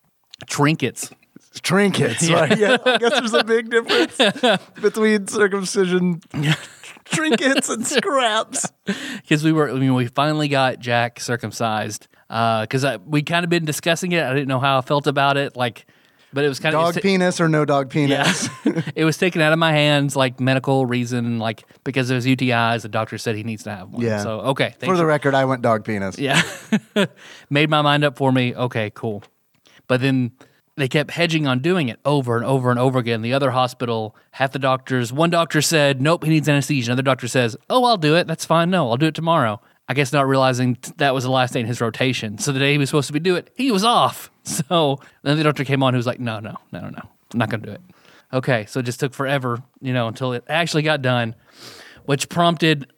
Trinkets. 0.46 1.10
Trinkets. 1.60 2.28
Right? 2.34 2.58
Yeah, 2.58 2.76
I 2.84 2.98
guess 2.98 3.12
there's 3.12 3.32
a 3.34 3.44
big 3.44 3.70
difference 3.70 4.16
between 4.80 5.26
circumcision 5.26 6.20
trinkets 7.04 7.68
and 7.68 7.86
scraps. 7.86 8.70
because 8.84 9.44
we 9.44 9.52
were 9.52 9.70
I 9.70 9.74
mean 9.74 9.94
we 9.94 10.06
finally 10.06 10.48
got 10.48 10.78
Jack 10.78 11.20
circumcised 11.20 12.08
uh, 12.30 12.62
because 12.62 12.84
I 12.84 12.96
we 12.96 13.22
kind 13.22 13.44
of 13.44 13.50
been 13.50 13.64
discussing 13.64 14.12
it. 14.12 14.22
I 14.24 14.32
didn't 14.32 14.48
know 14.48 14.60
how 14.60 14.78
I 14.78 14.80
felt 14.80 15.06
about 15.06 15.36
it, 15.36 15.56
like, 15.56 15.86
but 16.32 16.44
it 16.44 16.48
was 16.48 16.58
kind 16.58 16.74
of 16.74 16.94
Dog 16.94 17.02
penis 17.02 17.40
or 17.40 17.48
no 17.48 17.64
dog 17.64 17.90
penis? 17.90 18.48
Yeah, 18.64 18.80
it 18.96 19.04
was 19.04 19.16
taken 19.18 19.40
out 19.40 19.52
of 19.52 19.58
my 19.58 19.70
hands, 19.72 20.16
like 20.16 20.40
medical 20.40 20.86
reason, 20.86 21.38
like 21.38 21.64
because 21.84 22.08
his 22.08 22.26
UTIs. 22.26 22.82
The 22.82 22.88
doctor 22.88 23.18
said 23.18 23.36
he 23.36 23.44
needs 23.44 23.62
to 23.64 23.70
have 23.70 23.90
one. 23.90 24.02
Yeah. 24.02 24.22
So 24.22 24.40
okay, 24.40 24.70
For 24.70 24.86
thanks 24.86 24.98
the 24.98 25.06
record, 25.06 25.34
I 25.34 25.44
went 25.44 25.62
dog 25.62 25.84
penis. 25.84 26.18
yeah, 26.18 26.42
made 27.50 27.70
my 27.70 27.82
mind 27.82 28.02
up 28.02 28.16
for 28.16 28.32
me. 28.32 28.54
Okay, 28.54 28.90
cool. 28.94 29.22
But 29.86 30.00
then 30.00 30.32
they 30.76 30.88
kept 30.88 31.12
hedging 31.12 31.46
on 31.46 31.60
doing 31.60 31.88
it 31.88 32.00
over 32.04 32.36
and 32.36 32.44
over 32.44 32.70
and 32.70 32.78
over 32.78 32.98
again. 32.98 33.22
The 33.22 33.32
other 33.32 33.52
hospital, 33.52 34.16
half 34.32 34.52
the 34.52 34.58
doctors, 34.58 35.12
one 35.12 35.30
doctor 35.30 35.62
said, 35.62 36.00
nope, 36.00 36.24
he 36.24 36.30
needs 36.30 36.48
anesthesia. 36.48 36.90
Another 36.90 37.02
doctor 37.02 37.28
says, 37.28 37.56
oh, 37.70 37.84
I'll 37.84 37.96
do 37.96 38.16
it. 38.16 38.26
That's 38.26 38.44
fine. 38.44 38.70
No, 38.70 38.90
I'll 38.90 38.96
do 38.96 39.06
it 39.06 39.14
tomorrow. 39.14 39.60
I 39.88 39.94
guess 39.94 40.12
not 40.12 40.26
realizing 40.26 40.78
that 40.96 41.14
was 41.14 41.24
the 41.24 41.30
last 41.30 41.52
day 41.52 41.60
in 41.60 41.66
his 41.66 41.80
rotation. 41.80 42.38
So 42.38 42.52
the 42.52 42.58
day 42.58 42.72
he 42.72 42.78
was 42.78 42.88
supposed 42.88 43.06
to 43.08 43.12
be 43.12 43.20
do 43.20 43.36
it, 43.36 43.50
he 43.54 43.70
was 43.70 43.84
off. 43.84 44.30
So 44.46 45.00
then 45.22 45.38
the 45.38 45.42
doctor 45.42 45.64
came 45.64 45.82
on 45.82 45.94
who 45.94 45.96
was 45.96 46.06
like, 46.06 46.20
no, 46.20 46.38
no, 46.38 46.56
no, 46.70 46.80
no, 46.80 46.90
no. 46.90 47.02
I'm 47.32 47.38
not 47.38 47.48
going 47.48 47.62
to 47.62 47.66
do 47.66 47.72
it. 47.72 47.80
Okay, 48.30 48.66
so 48.66 48.80
it 48.80 48.82
just 48.82 49.00
took 49.00 49.14
forever, 49.14 49.62
you 49.80 49.94
know, 49.94 50.06
until 50.06 50.34
it 50.34 50.44
actually 50.50 50.82
got 50.82 51.00
done, 51.00 51.34
which 52.04 52.28
prompted 52.28 52.92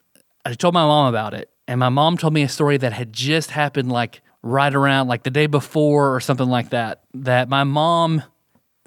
I 0.47 0.53
told 0.53 0.73
my 0.73 0.85
mom 0.85 1.09
about 1.09 1.33
it, 1.33 1.49
and 1.67 1.77
my 1.77 1.89
mom 1.89 2.15
told 2.15 2.33
me 2.33 2.41
a 2.41 2.47
story 2.47 2.77
that 2.77 2.93
had 2.93 3.11
just 3.11 3.51
happened 3.51 3.91
like 3.91 4.21
right 4.41 4.73
around 4.73 5.07
like 5.07 5.23
the 5.23 5.31
day 5.31 5.47
before 5.47 6.15
or 6.15 6.19
something 6.19 6.47
like 6.49 6.69
that. 6.69 7.01
That 7.13 7.49
my 7.49 7.63
mom. 7.63 8.23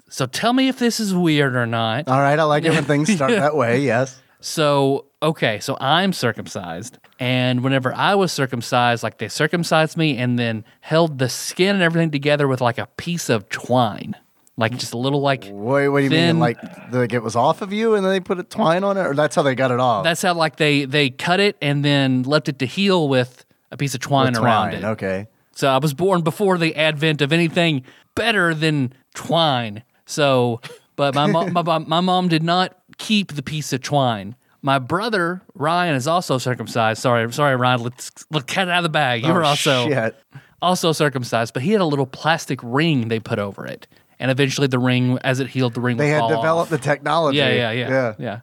So 0.09 0.25
tell 0.25 0.51
me 0.51 0.67
if 0.67 0.77
this 0.77 0.99
is 0.99 1.13
weird 1.13 1.55
or 1.55 1.65
not. 1.65 2.07
All 2.07 2.19
right, 2.19 2.37
I 2.37 2.43
like 2.43 2.65
it 2.65 2.71
when 2.71 2.83
things 2.83 3.13
start 3.15 3.31
that 3.31 3.55
way. 3.55 3.79
Yes. 3.79 4.21
So 4.41 5.05
okay, 5.21 5.59
so 5.59 5.77
I'm 5.79 6.13
circumcised, 6.13 6.97
and 7.19 7.63
whenever 7.63 7.93
I 7.93 8.15
was 8.15 8.31
circumcised, 8.31 9.03
like 9.03 9.19
they 9.19 9.27
circumcised 9.27 9.95
me 9.97 10.17
and 10.17 10.37
then 10.39 10.65
held 10.81 11.19
the 11.19 11.29
skin 11.29 11.75
and 11.75 11.83
everything 11.83 12.09
together 12.09 12.47
with 12.47 12.59
like 12.59 12.79
a 12.79 12.87
piece 12.97 13.29
of 13.29 13.47
twine, 13.49 14.15
like 14.57 14.75
just 14.75 14.93
a 14.93 14.97
little 14.97 15.21
like. 15.21 15.43
Wait, 15.51 15.89
what 15.89 15.99
do 15.99 16.03
you 16.05 16.09
Thin- 16.09 16.37
mean? 16.37 16.39
Like, 16.39 16.57
like 16.91 17.13
it 17.13 17.21
was 17.21 17.35
off 17.35 17.61
of 17.61 17.71
you, 17.71 17.93
and 17.93 18.03
then 18.03 18.11
they 18.11 18.19
put 18.19 18.39
a 18.39 18.43
twine 18.43 18.83
on 18.83 18.97
it, 18.97 19.01
or 19.05 19.13
that's 19.13 19.35
how 19.35 19.43
they 19.43 19.53
got 19.53 19.69
it 19.69 19.79
off? 19.79 20.03
That's 20.03 20.23
how 20.23 20.33
like 20.33 20.55
they 20.55 20.85
they 20.85 21.11
cut 21.11 21.39
it 21.39 21.55
and 21.61 21.85
then 21.85 22.23
left 22.23 22.49
it 22.49 22.57
to 22.59 22.65
heal 22.65 23.07
with 23.07 23.45
a 23.71 23.77
piece 23.77 23.93
of 23.93 24.01
twine, 24.01 24.31
With 24.31 24.39
around 24.41 24.73
it. 24.73 24.83
Okay. 24.83 25.27
So 25.61 25.67
I 25.69 25.77
was 25.77 25.93
born 25.93 26.23
before 26.23 26.57
the 26.57 26.75
advent 26.75 27.21
of 27.21 27.31
anything 27.31 27.83
better 28.15 28.55
than 28.55 28.93
twine. 29.13 29.83
So, 30.07 30.59
but 30.95 31.13
my 31.13 31.27
mom, 31.27 31.53
my, 31.53 31.77
my 31.77 31.99
mom 31.99 32.29
did 32.29 32.41
not 32.41 32.75
keep 32.97 33.33
the 33.33 33.43
piece 33.43 33.71
of 33.71 33.81
twine. 33.83 34.35
My 34.63 34.79
brother 34.79 35.43
Ryan 35.53 35.93
is 35.93 36.07
also 36.07 36.39
circumcised. 36.39 36.99
Sorry, 36.99 37.31
sorry, 37.31 37.55
Ryan. 37.55 37.83
Let's 37.83 38.09
let 38.31 38.47
cat 38.47 38.69
out 38.69 38.77
of 38.77 38.83
the 38.83 38.89
bag. 38.89 39.21
You 39.23 39.29
Oh, 39.29 39.33
were 39.35 39.43
also 39.43 39.87
shit. 39.87 40.15
also 40.63 40.93
circumcised, 40.93 41.53
but 41.53 41.61
he 41.61 41.73
had 41.73 41.81
a 41.81 41.85
little 41.85 42.07
plastic 42.07 42.59
ring 42.63 43.09
they 43.09 43.19
put 43.19 43.37
over 43.37 43.67
it, 43.67 43.87
and 44.17 44.31
eventually 44.31 44.65
the 44.65 44.79
ring, 44.79 45.19
as 45.23 45.39
it 45.39 45.45
healed, 45.49 45.75
the 45.75 45.81
ring 45.81 45.97
They 45.97 46.09
had 46.09 46.27
developed 46.27 46.47
off. 46.47 46.69
the 46.71 46.79
technology. 46.79 47.37
Yeah, 47.37 47.49
yeah, 47.53 47.71
yeah, 47.71 47.89
yeah. 47.89 48.13
yeah. 48.17 48.39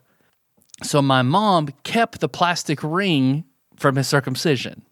So 0.83 1.01
my 1.01 1.21
mom 1.21 1.67
kept 1.83 2.21
the 2.21 2.29
plastic 2.29 2.79
ring 2.81 3.43
from 3.75 3.97
his 3.97 4.07
circumcision. 4.07 4.83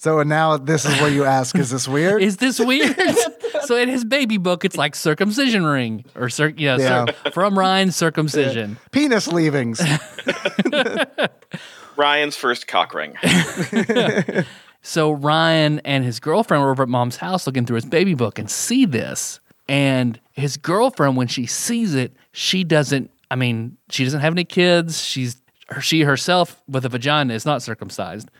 So 0.00 0.22
now 0.22 0.56
this 0.56 0.86
is 0.86 0.98
where 0.98 1.10
you 1.10 1.26
ask, 1.26 1.54
is 1.58 1.68
this 1.68 1.86
weird? 1.86 2.22
Is 2.22 2.38
this 2.38 2.58
weird? 2.58 2.96
so 3.64 3.76
in 3.76 3.90
his 3.90 4.02
baby 4.02 4.38
book, 4.38 4.64
it's 4.64 4.78
like 4.78 4.94
circumcision 4.94 5.66
ring 5.66 6.06
or 6.16 6.30
cir- 6.30 6.54
yeah, 6.56 6.78
cir- 6.78 7.30
from 7.32 7.58
Ryan's 7.58 7.96
circumcision. 7.96 8.78
Penis 8.92 9.28
leavings. 9.28 9.78
Ryan's 11.96 12.34
first 12.34 12.66
cock 12.66 12.94
ring. 12.94 13.14
So 14.80 15.10
Ryan 15.10 15.80
and 15.80 16.02
his 16.02 16.18
girlfriend 16.18 16.62
were 16.64 16.70
over 16.70 16.84
at 16.84 16.88
mom's 16.88 17.16
house 17.16 17.46
looking 17.46 17.66
through 17.66 17.76
his 17.76 17.84
baby 17.84 18.14
book 18.14 18.38
and 18.38 18.50
see 18.50 18.86
this. 18.86 19.38
And 19.68 20.18
his 20.32 20.56
girlfriend, 20.56 21.18
when 21.18 21.28
she 21.28 21.44
sees 21.44 21.94
it, 21.94 22.16
she 22.32 22.64
doesn't. 22.64 23.10
I 23.30 23.36
mean, 23.36 23.76
she 23.90 24.04
doesn't 24.04 24.20
have 24.20 24.32
any 24.32 24.44
kids. 24.44 25.04
She's 25.04 25.42
she 25.82 26.00
herself 26.02 26.60
with 26.66 26.86
a 26.86 26.88
vagina 26.88 27.34
is 27.34 27.44
not 27.44 27.62
circumcised. 27.62 28.30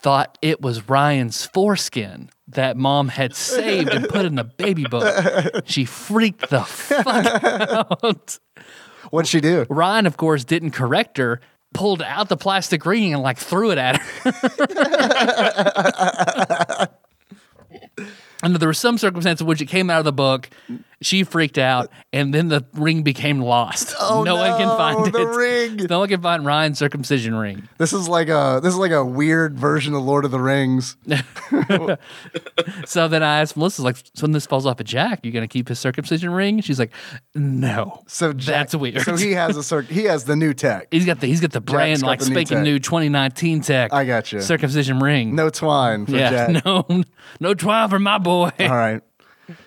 Thought 0.00 0.38
it 0.42 0.60
was 0.60 0.88
Ryan's 0.88 1.44
foreskin 1.46 2.30
that 2.48 2.76
mom 2.76 3.08
had 3.08 3.34
saved 3.34 3.90
and 3.90 4.08
put 4.08 4.24
in 4.24 4.36
the 4.36 4.44
baby 4.44 4.84
book. 4.84 5.64
She 5.66 5.84
freaked 5.84 6.50
the 6.50 6.62
fuck 6.62 8.06
out. 8.06 8.38
What'd 9.10 9.28
she 9.28 9.40
do? 9.40 9.66
Ryan, 9.68 10.06
of 10.06 10.16
course, 10.16 10.44
didn't 10.44 10.70
correct 10.70 11.18
her, 11.18 11.40
pulled 11.74 12.02
out 12.02 12.28
the 12.28 12.36
plastic 12.36 12.86
ring 12.86 13.12
and 13.12 13.22
like 13.22 13.38
threw 13.38 13.72
it 13.72 13.78
at 13.78 14.00
her. 14.00 14.32
and 18.42 18.56
there 18.56 18.68
was 18.68 18.78
some 18.78 18.98
circumstance 18.98 19.40
in 19.40 19.46
which 19.46 19.60
it 19.60 19.66
came 19.66 19.90
out 19.90 19.98
of 19.98 20.04
the 20.04 20.12
book. 20.12 20.48
She 21.00 21.22
freaked 21.22 21.58
out, 21.58 21.90
and 22.12 22.34
then 22.34 22.48
the 22.48 22.64
ring 22.74 23.02
became 23.02 23.40
lost. 23.40 23.94
Oh, 24.00 24.22
no, 24.26 24.34
one 24.34 24.58
can 24.58 24.76
find 24.76 25.12
the 25.12 25.20
it. 25.20 25.36
ring. 25.36 25.76
No 25.88 26.00
one 26.00 26.08
can 26.08 26.20
find 26.20 26.44
Ryan's 26.44 26.78
circumcision 26.78 27.36
ring. 27.36 27.68
This 27.78 27.92
is 27.92 28.08
like 28.08 28.28
a 28.28 28.58
this 28.62 28.72
is 28.74 28.78
like 28.78 28.90
a 28.90 29.04
weird 29.04 29.56
version 29.56 29.94
of 29.94 30.02
Lord 30.02 30.24
of 30.24 30.30
the 30.32 30.40
Rings. 30.40 30.96
So 32.86 33.06
then 33.08 33.22
I 33.22 33.40
asked 33.40 33.56
Melissa, 33.56 33.82
like, 33.82 33.96
so 33.96 34.22
when 34.22 34.32
this 34.32 34.46
falls 34.46 34.66
off 34.66 34.80
of 34.80 34.86
Jack, 34.86 35.24
you 35.24 35.30
gonna 35.30 35.48
keep 35.48 35.68
his 35.68 35.78
circumcision 35.78 36.30
ring? 36.30 36.60
She's 36.60 36.78
like, 36.78 36.92
no. 37.34 38.02
So 38.06 38.32
Jack, 38.32 38.54
That's 38.54 38.74
weird. 38.74 39.02
So 39.02 39.16
he 39.16 39.32
has 39.32 39.56
a 39.56 39.62
circ. 39.62 39.86
He 39.86 40.04
has 40.04 40.24
the 40.24 40.36
new 40.36 40.54
tech. 40.54 40.88
He's 40.90 41.04
got 41.04 41.20
the 41.20 41.26
he's 41.26 41.40
got 41.40 41.52
the 41.52 41.60
brand 41.60 42.00
got 42.00 42.06
like 42.06 42.18
the 42.20 42.26
new 42.26 42.34
spanking 42.34 42.56
tech. 42.58 42.64
new 42.64 42.78
2019 42.78 43.60
tech. 43.60 43.92
I 43.92 44.04
got 44.04 44.32
you. 44.32 44.40
Circumcision 44.40 44.98
ring. 45.00 45.34
No 45.34 45.50
twine 45.50 46.06
for 46.06 46.12
yeah, 46.12 46.30
Jack. 46.30 46.64
no, 46.64 46.86
no 47.40 47.54
twine 47.54 47.88
for 47.88 47.98
my 47.98 48.18
boy. 48.18 48.50
All 48.60 48.68
right. 48.68 49.02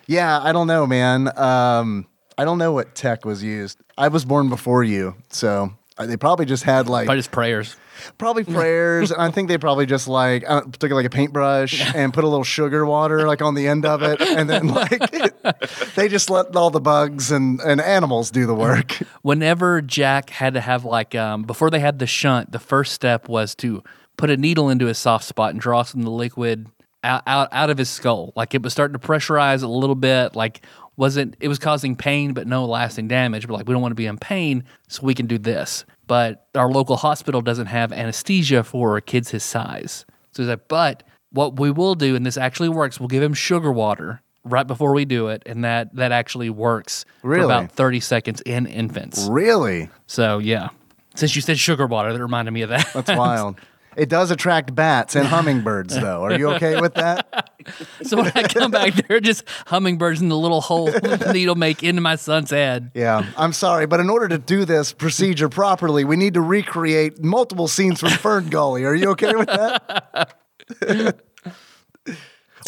Yeah, 0.07 0.39
I 0.41 0.51
don't 0.51 0.67
know, 0.67 0.85
man. 0.87 1.37
Um, 1.37 2.07
I 2.37 2.45
don't 2.45 2.57
know 2.57 2.71
what 2.71 2.95
tech 2.95 3.25
was 3.25 3.43
used. 3.43 3.77
I 3.97 4.07
was 4.07 4.25
born 4.25 4.49
before 4.49 4.83
you, 4.83 5.15
so 5.29 5.73
uh, 5.97 6.05
they 6.05 6.17
probably 6.17 6.45
just 6.45 6.63
had 6.63 6.87
like 6.87 7.05
Probably 7.05 7.19
just 7.19 7.31
prayers. 7.31 7.75
probably 8.17 8.43
prayers. 8.57 9.11
and 9.11 9.21
I 9.21 9.29
think 9.29 9.47
they 9.47 9.57
probably 9.57 9.85
just 9.85 10.07
like 10.07 10.43
uh, 10.49 10.61
took 10.79 10.91
like 10.91 11.05
a 11.05 11.09
paintbrush 11.09 11.93
and 11.93 12.13
put 12.13 12.23
a 12.23 12.27
little 12.27 12.43
sugar 12.43 12.85
water 12.85 13.27
like 13.27 13.41
on 13.41 13.53
the 13.53 13.67
end 13.67 13.85
of 13.85 14.01
it, 14.01 14.19
and 14.21 14.49
then 14.49 14.67
like 14.73 14.99
they 15.95 16.07
just 16.07 16.29
let 16.29 16.55
all 16.55 16.69
the 16.71 16.79
bugs 16.81 17.31
and, 17.31 17.59
and 17.61 17.79
animals 17.81 18.31
do 18.31 18.45
the 18.47 18.55
work. 18.55 18.97
Whenever 19.21 19.81
Jack 19.81 20.29
had 20.31 20.53
to 20.55 20.61
have 20.61 20.83
like 20.85 21.13
um, 21.15 21.43
before 21.43 21.69
they 21.69 21.79
had 21.79 21.99
the 21.99 22.07
shunt, 22.07 22.51
the 22.51 22.59
first 22.59 22.93
step 22.93 23.27
was 23.29 23.53
to 23.55 23.83
put 24.17 24.29
a 24.29 24.37
needle 24.37 24.69
into 24.69 24.85
his 24.87 24.97
soft 24.97 25.25
spot 25.25 25.51
and 25.51 25.59
draw 25.59 25.83
some 25.83 26.01
of 26.01 26.05
the 26.05 26.11
liquid 26.11 26.67
out, 27.03 27.23
out 27.27 27.49
out 27.51 27.69
of 27.69 27.77
his 27.77 27.89
skull. 27.89 28.33
Like 28.35 28.53
it 28.53 28.61
was 28.61 28.73
starting 28.73 28.93
to 28.99 29.05
pressurize 29.07 29.63
a 29.63 29.67
little 29.67 29.95
bit. 29.95 30.35
Like 30.35 30.65
wasn't 30.97 31.35
it 31.39 31.47
was 31.47 31.59
causing 31.59 31.95
pain 31.95 32.33
but 32.33 32.47
no 32.47 32.65
lasting 32.65 33.07
damage. 33.07 33.47
But 33.47 33.55
like 33.55 33.67
we 33.67 33.73
don't 33.73 33.81
want 33.81 33.91
to 33.91 33.95
be 33.95 34.05
in 34.05 34.17
pain, 34.17 34.63
so 34.87 35.03
we 35.03 35.13
can 35.13 35.27
do 35.27 35.37
this. 35.37 35.85
But 36.07 36.47
our 36.55 36.69
local 36.69 36.97
hospital 36.97 37.41
doesn't 37.41 37.67
have 37.67 37.91
anesthesia 37.93 38.63
for 38.63 38.99
kids 39.01 39.29
his 39.31 39.43
size. 39.43 40.05
So 40.33 40.43
he's 40.43 40.49
like, 40.49 40.67
but 40.67 41.03
what 41.31 41.59
we 41.59 41.71
will 41.71 41.95
do, 41.95 42.15
and 42.15 42.25
this 42.25 42.37
actually 42.37 42.69
works, 42.69 42.99
we'll 42.99 43.07
give 43.07 43.23
him 43.23 43.33
sugar 43.33 43.71
water 43.71 44.21
right 44.43 44.67
before 44.67 44.93
we 44.93 45.05
do 45.05 45.27
it, 45.27 45.43
and 45.45 45.63
that 45.63 45.95
that 45.95 46.11
actually 46.11 46.49
works 46.49 47.05
Really? 47.23 47.41
for 47.41 47.45
about 47.45 47.71
thirty 47.71 47.99
seconds 47.99 48.41
in 48.41 48.65
infants. 48.65 49.27
Really? 49.29 49.89
So 50.07 50.39
yeah, 50.39 50.69
since 51.15 51.35
you 51.35 51.41
said 51.41 51.57
sugar 51.57 51.87
water, 51.87 52.11
that 52.11 52.21
reminded 52.21 52.51
me 52.51 52.61
of 52.63 52.69
that. 52.69 52.89
That's 52.93 53.15
wild. 53.15 53.57
It 53.97 54.07
does 54.09 54.31
attract 54.31 54.73
bats 54.73 55.15
and 55.15 55.27
hummingbirds, 55.27 55.99
though. 55.99 56.23
Are 56.23 56.37
you 56.37 56.51
okay 56.51 56.79
with 56.79 56.93
that? 56.95 57.51
so 58.03 58.17
when 58.17 58.31
I 58.35 58.43
come 58.43 58.71
back, 58.71 58.93
there 58.93 59.17
are 59.17 59.21
just 59.21 59.43
hummingbirds 59.67 60.21
in 60.21 60.29
the 60.29 60.37
little 60.37 60.61
hole 60.61 60.85
the 60.85 61.31
needle 61.33 61.55
make 61.55 61.83
into 61.83 62.01
my 62.01 62.15
son's 62.15 62.51
head. 62.51 62.91
Yeah, 62.93 63.25
I'm 63.37 63.53
sorry, 63.53 63.87
but 63.87 63.99
in 63.99 64.09
order 64.09 64.27
to 64.29 64.37
do 64.37 64.65
this 64.65 64.93
procedure 64.93 65.49
properly, 65.49 66.05
we 66.05 66.15
need 66.15 66.35
to 66.35 66.41
recreate 66.41 67.21
multiple 67.23 67.67
scenes 67.67 67.99
from 67.99 68.11
Fern 68.11 68.49
Gully. 68.49 68.85
Are 68.85 68.95
you 68.95 69.09
okay 69.11 69.35
with 69.35 69.47
that? 69.47 70.37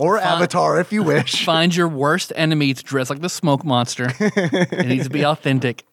or 0.01 0.19
Avatar, 0.19 0.79
if 0.79 0.91
you 0.91 1.03
wish. 1.03 1.45
Find 1.45 1.73
your 1.73 1.87
worst 1.87 2.33
enemy 2.35 2.73
to 2.73 2.83
dress 2.83 3.09
like 3.09 3.21
the 3.21 3.29
smoke 3.29 3.63
monster. 3.63 4.11
it 4.19 4.87
needs 4.87 5.05
to 5.05 5.09
be 5.09 5.25
authentic. 5.25 5.85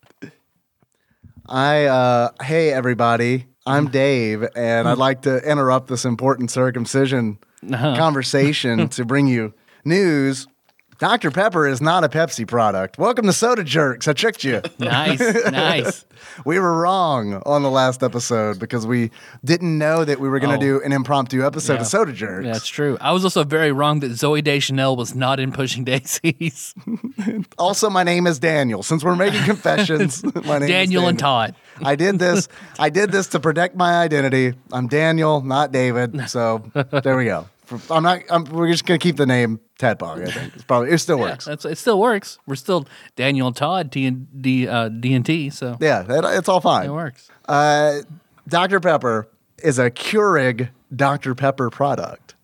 I, 1.47 1.87
uh, 1.87 2.31
hey, 2.43 2.73
everybody, 2.73 3.47
I'm 3.67 3.89
mm. 3.89 3.93
Dave, 3.93 4.47
and 4.55 4.89
I'd 4.89 4.97
mm. 4.97 5.01
like 5.01 5.23
to 5.23 5.39
interrupt 5.39 5.89
this 5.89 6.05
important 6.05 6.51
circumcision 6.51 7.39
uh-huh. 7.71 7.97
conversation 7.97 8.89
to 8.91 9.05
bring 9.05 9.27
you 9.27 9.55
news. 9.85 10.47
Dr. 11.01 11.31
Pepper 11.31 11.67
is 11.67 11.81
not 11.81 12.05
a 12.05 12.11
Pepsi 12.11 12.47
product. 12.47 12.99
Welcome 12.99 13.25
to 13.25 13.33
Soda 13.33 13.65
Jerks. 13.65 14.07
I 14.07 14.13
tricked 14.13 14.45
you. 14.45 14.61
Nice, 14.79 15.21
nice. 15.51 16.05
We 16.45 16.59
were 16.59 16.79
wrong 16.79 17.43
on 17.47 17.63
the 17.63 17.71
last 17.71 18.03
episode 18.03 18.59
because 18.59 18.87
we 18.87 19.11
didn't 19.43 19.79
know 19.79 20.05
that 20.05 20.21
we 20.21 20.29
were 20.29 20.39
going 20.39 20.59
to 20.61 20.63
Oh. 20.67 20.79
do 20.79 20.85
an 20.85 20.93
impromptu 20.93 21.45
episode 21.45 21.75
Yeah. 21.75 21.81
of 21.81 21.87
Soda 21.87 22.13
Jerks. 22.13 22.45
That's 22.47 22.67
true. 22.69 22.99
I 23.01 23.13
was 23.13 23.25
also 23.25 23.43
very 23.45 23.73
wrong 23.73 24.01
that 24.01 24.11
Zooey 24.13 24.45
Deschanel 24.45 24.97
was 24.97 25.15
not 25.15 25.41
in 25.41 25.51
Pushing 25.53 25.85
Daisies. 25.91 26.75
Also, 27.57 27.89
my 27.89 28.03
name 28.05 28.27
is 28.27 28.39
Daniel. 28.39 28.83
Since 28.83 29.03
we're 29.03 29.17
making 29.17 29.43
confessions, 29.45 30.23
my 30.45 30.59
name 30.59 30.63
is 30.65 30.69
Daniel 30.69 31.09
and 31.09 31.19
Todd. 31.19 31.55
I 31.83 31.97
did 31.97 32.19
this. 32.19 32.49
I 32.79 32.91
did 32.91 33.11
this 33.11 33.27
to 33.29 33.41
protect 33.41 33.75
my 33.75 33.95
identity. 34.03 34.53
I'm 34.73 34.87
Daniel, 34.89 35.41
not 35.41 35.73
David. 35.73 36.29
So 36.29 36.63
there 37.03 37.17
we 37.17 37.25
go. 37.25 37.47
I'm 37.91 38.03
not. 38.03 38.23
I'm, 38.31 38.45
we're 38.45 38.71
just 38.71 38.85
gonna 38.87 38.99
keep 38.99 39.17
the 39.17 39.27
name 39.27 39.61
Tadpog. 39.79 40.27
I 40.27 40.31
think 40.31 40.55
it's 40.55 40.65
probably 40.65 40.91
it 40.91 40.99
still 40.99 41.19
works. 41.19 41.45
That's 41.45 41.65
it. 41.65 41.79
Still 41.79 42.01
works. 42.01 42.39
We're 42.47 42.57
still 42.57 42.87
Daniel 43.17 43.47
and 43.49 43.57
Todd 43.57 43.91
D 43.91 44.07
and 44.07 44.27
D 44.43 44.67
uh, 44.69 44.89
D 44.89 45.15
and 45.15 45.25
T. 45.25 45.51
So 45.51 45.77
Yeah, 45.81 46.03
it, 46.09 46.25
it's 46.39 46.49
all 46.49 46.61
fine. 46.61 46.87
it 46.87 46.93
works. 46.93 47.29
Uh, 47.49 48.01
Dr 48.49 48.81
Pepper 48.81 49.29
is 49.63 49.79
a 49.79 49.91
Keurig 49.91 50.71
Dr 50.95 51.35
Pepper 51.35 51.71
product. 51.71 52.35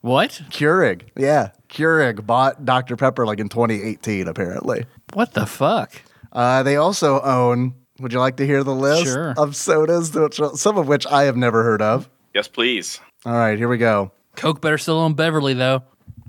What? 0.00 0.42
Keurig, 0.50 1.02
yeah, 1.16 1.50
Keurig 1.68 2.26
bought 2.26 2.64
Dr 2.64 2.96
Pepper 2.96 3.24
like 3.24 3.38
in 3.38 3.48
2018, 3.48 4.26
apparently. 4.26 4.84
What 5.12 5.34
the 5.34 5.46
fuck? 5.46 5.92
Uh, 6.32 6.62
they 6.64 6.76
also 6.76 7.20
own. 7.20 7.74
Would 8.00 8.12
you 8.12 8.18
like 8.18 8.36
to 8.38 8.46
hear 8.46 8.64
the 8.64 8.74
list 8.74 9.04
Sure. 9.04 9.32
of 9.36 9.54
sodas, 9.54 10.12
which, 10.12 10.40
some 10.54 10.76
of 10.76 10.88
which 10.88 11.06
I 11.06 11.22
have 11.24 11.36
never 11.36 11.62
heard 11.62 11.80
of? 11.82 12.08
Yes, 12.34 12.48
please. 12.48 12.98
All 13.24 13.32
right, 13.34 13.56
here 13.56 13.68
we 13.68 13.76
go. 13.78 14.10
Coke 14.36 14.60
better 14.60 14.78
still 14.78 14.98
own 14.98 15.14
Beverly 15.14 15.54
though. 15.54 15.82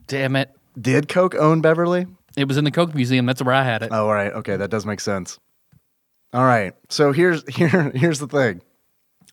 Damn 0.07 0.35
it! 0.35 0.51
Did 0.79 1.07
Coke 1.07 1.35
own 1.35 1.61
Beverly? 1.61 2.07
It 2.35 2.47
was 2.47 2.57
in 2.57 2.63
the 2.65 2.71
Coke 2.71 2.93
Museum. 2.95 3.25
That's 3.25 3.41
where 3.43 3.53
I 3.55 3.63
had 3.63 3.83
it. 3.83 3.89
Oh, 3.91 4.07
all 4.07 4.13
right. 4.13 4.33
Okay, 4.33 4.57
that 4.57 4.69
does 4.71 4.85
make 4.85 4.99
sense. 4.99 5.39
All 6.33 6.43
right. 6.45 6.73
So 6.89 7.11
here's 7.11 7.43
here 7.55 7.91
here's 7.95 8.19
the 8.19 8.27
thing. 8.27 8.61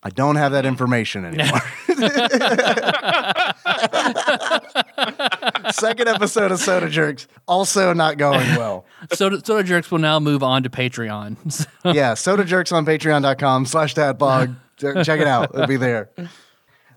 I 0.03 0.09
don't 0.09 0.35
have 0.35 0.53
that 0.53 0.65
information 0.65 1.25
anymore. 1.25 1.61
Second 5.71 6.07
episode 6.07 6.51
of 6.51 6.59
Soda 6.59 6.89
Jerks, 6.89 7.27
also 7.47 7.93
not 7.93 8.17
going 8.17 8.47
well. 8.55 8.85
Soda, 9.13 9.41
Soda 9.45 9.63
Jerks 9.63 9.91
will 9.91 9.99
now 9.99 10.19
move 10.19 10.41
on 10.43 10.63
to 10.63 10.69
Patreon. 10.69 11.67
Yeah, 11.85 12.13
Soda 12.15 12.43
Jerks 12.45 12.71
on 12.71 12.85
patreon.com 12.85 13.65
slash. 13.65 13.93
Ch- 13.93 13.95
Check 13.95 15.19
it 15.19 15.27
out. 15.27 15.51
It'll 15.53 15.67
be 15.67 15.77
there. 15.77 16.09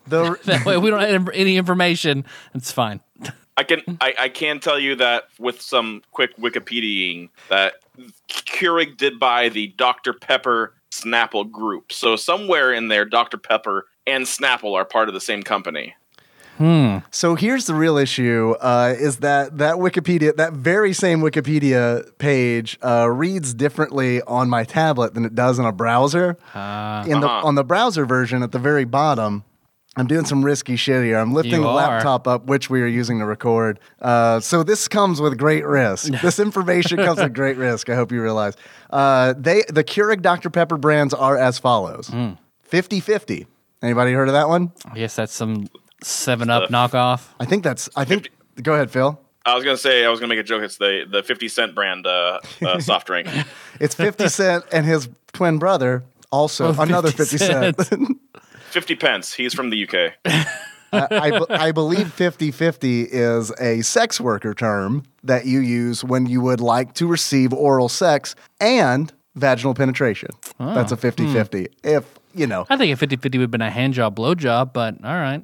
The, 0.06 0.38
that 0.44 0.64
way 0.64 0.76
we 0.76 0.90
don't 0.90 1.00
have 1.00 1.28
any 1.32 1.56
information. 1.56 2.24
It's 2.54 2.72
fine. 2.72 3.00
I 3.56 3.62
can 3.62 3.82
I, 4.00 4.14
I 4.18 4.28
can 4.30 4.58
tell 4.58 4.78
you 4.80 4.96
that 4.96 5.28
with 5.38 5.60
some 5.60 6.02
quick 6.10 6.36
Wikipediaing 6.36 7.28
that 7.48 7.74
Keurig 8.28 8.96
did 8.96 9.20
buy 9.20 9.48
the 9.48 9.68
Dr. 9.68 10.12
Pepper 10.12 10.74
Snapple 10.90 11.48
group. 11.50 11.92
So 11.92 12.16
somewhere 12.16 12.72
in 12.72 12.88
there, 12.88 13.04
Dr. 13.04 13.36
Pepper 13.36 13.86
and 14.06 14.24
Snapple 14.24 14.74
are 14.74 14.84
part 14.84 15.08
of 15.08 15.14
the 15.14 15.20
same 15.20 15.42
company. 15.42 15.94
Hmm. 16.58 16.98
So 17.10 17.34
here's 17.34 17.66
the 17.66 17.74
real 17.74 17.96
issue: 17.96 18.54
uh, 18.60 18.94
is 18.96 19.18
that 19.18 19.58
that 19.58 19.76
Wikipedia, 19.76 20.36
that 20.36 20.52
very 20.52 20.92
same 20.92 21.20
Wikipedia 21.20 22.16
page, 22.18 22.78
uh, 22.80 23.08
reads 23.10 23.54
differently 23.54 24.22
on 24.22 24.48
my 24.48 24.62
tablet 24.62 25.14
than 25.14 25.24
it 25.24 25.34
does 25.34 25.58
in 25.58 25.64
a 25.64 25.72
browser. 25.72 26.30
in 26.30 27.20
the 27.20 27.26
Uh-huh. 27.28 27.46
on 27.46 27.56
the 27.56 27.64
browser 27.64 28.06
version, 28.06 28.42
at 28.44 28.52
the 28.52 28.60
very 28.60 28.84
bottom, 28.84 29.42
I'm 29.96 30.06
doing 30.08 30.24
some 30.24 30.44
risky 30.44 30.74
shit 30.76 31.04
here. 31.04 31.18
I'm 31.18 31.32
lifting 31.32 31.52
You 31.54 31.60
the 31.62 31.68
are. 31.68 31.74
laptop 31.76 32.26
up, 32.26 32.46
which 32.46 32.68
we 32.68 32.82
are 32.82 32.86
using 32.86 33.20
to 33.20 33.26
record. 33.26 33.78
Uh, 34.02 34.40
so 34.40 34.62
this 34.64 34.88
comes 34.88 35.20
with 35.20 35.38
great 35.38 35.64
risk. 35.64 36.12
this 36.22 36.38
information 36.40 36.98
comes 36.98 37.20
with 37.20 37.32
great 37.32 37.56
risk. 37.56 37.88
I 37.88 37.94
hope 37.94 38.10
you 38.10 38.20
realize. 38.22 38.56
Uh, 38.90 39.34
they 39.36 39.62
the 39.68 39.84
Keurig 39.84 40.20
Dr 40.22 40.50
Pepper 40.50 40.76
brands 40.76 41.14
are 41.14 41.36
as 41.38 41.58
follows: 41.58 42.08
Hmm. 42.08 42.32
50-50. 42.70 43.46
Anybody 43.82 44.12
heard 44.12 44.28
of 44.28 44.34
that 44.34 44.48
one? 44.48 44.72
I 44.90 44.94
guess 44.96 45.14
that's 45.14 45.32
some 45.32 45.68
Seven 46.02 46.50
Up 46.50 46.70
knockoff. 46.70 47.26
I 47.38 47.44
think 47.44 47.62
that's. 47.62 47.88
I 47.94 48.04
think. 48.04 48.30
Go 48.62 48.74
ahead, 48.74 48.90
Phil. 48.90 49.20
I 49.46 49.54
was 49.54 49.62
gonna 49.62 49.76
say 49.76 50.04
I 50.04 50.08
was 50.08 50.20
gonna 50.20 50.30
make 50.34 50.38
a 50.38 50.42
joke. 50.42 50.62
It's 50.62 50.78
the 50.78 51.04
the 51.08 51.22
fifty 51.22 51.48
cent 51.48 51.74
brand 51.74 52.06
uh, 52.06 52.40
uh, 52.66 52.80
soft 52.80 53.06
drink. 53.06 53.28
It's 53.80 53.94
50 53.94 54.28
Cent 54.28 54.64
and 54.72 54.86
his 54.86 55.08
twin 55.32 55.58
brother, 55.58 56.04
also 56.30 56.72
Oh, 56.74 56.80
another 56.82 57.10
50 57.10 57.38
50 57.38 57.38
Cent. 57.38 58.18
Fifty 58.74 58.96
pence. 58.96 59.32
He's 59.32 59.54
from 59.54 59.70
the 59.70 59.86
UK. 59.88 60.14
I, 60.92 61.06
I, 61.10 61.66
I 61.68 61.72
believe 61.72 62.12
50 62.12 62.50
50 62.50 63.02
is 63.02 63.52
a 63.60 63.82
sex 63.82 64.20
worker 64.20 64.52
term 64.52 65.04
that 65.22 65.46
you 65.46 65.60
use 65.60 66.02
when 66.02 66.26
you 66.26 66.40
would 66.40 66.60
like 66.60 66.92
to 66.94 67.06
receive 67.06 67.52
oral 67.52 67.88
sex 67.88 68.34
and 68.60 69.12
vaginal 69.36 69.74
penetration. 69.74 70.30
That's 70.58 70.90
a 70.90 70.96
50 70.96 71.32
50. 71.32 71.68
If, 71.84 72.18
you 72.34 72.48
know, 72.48 72.66
I 72.68 72.76
think 72.76 72.92
a 72.92 72.96
50 72.96 73.14
50 73.14 73.38
would 73.38 73.42
have 73.44 73.50
been 73.52 73.62
a 73.62 73.70
hand 73.70 73.94
job, 73.94 74.16
blow 74.16 74.34
job, 74.34 74.72
but 74.72 74.96
all 75.04 75.14
right. 75.14 75.40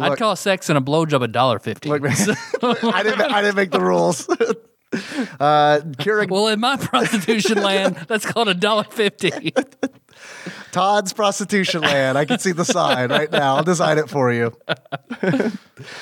I'd 0.00 0.18
call 0.18 0.34
sex 0.34 0.68
and 0.68 0.76
a 0.76 0.80
blow 0.80 1.06
job 1.06 1.22
a 1.22 1.28
dollar 1.28 1.60
fifty. 1.60 1.88
look, 1.88 2.02
I, 2.04 3.02
didn't, 3.04 3.20
I 3.20 3.42
didn't 3.42 3.56
make 3.56 3.70
the 3.70 3.80
rules. 3.80 4.28
Uh, 5.40 5.80
Keurig, 5.96 6.28
well, 6.28 6.48
in 6.48 6.60
my 6.60 6.76
prostitution 6.76 7.62
land, 7.62 7.96
that's 8.08 8.26
called 8.26 8.48
a 8.48 8.54
dollar 8.54 8.84
fifty. 8.84 9.54
Todd's 10.72 11.12
prostitution 11.12 11.82
land. 11.82 12.16
I 12.16 12.24
can 12.24 12.38
see 12.38 12.52
the 12.52 12.64
sign 12.64 13.10
right 13.10 13.30
now. 13.30 13.56
I'll 13.56 13.62
design 13.62 13.98
it 13.98 14.08
for 14.08 14.32
you. 14.32 14.56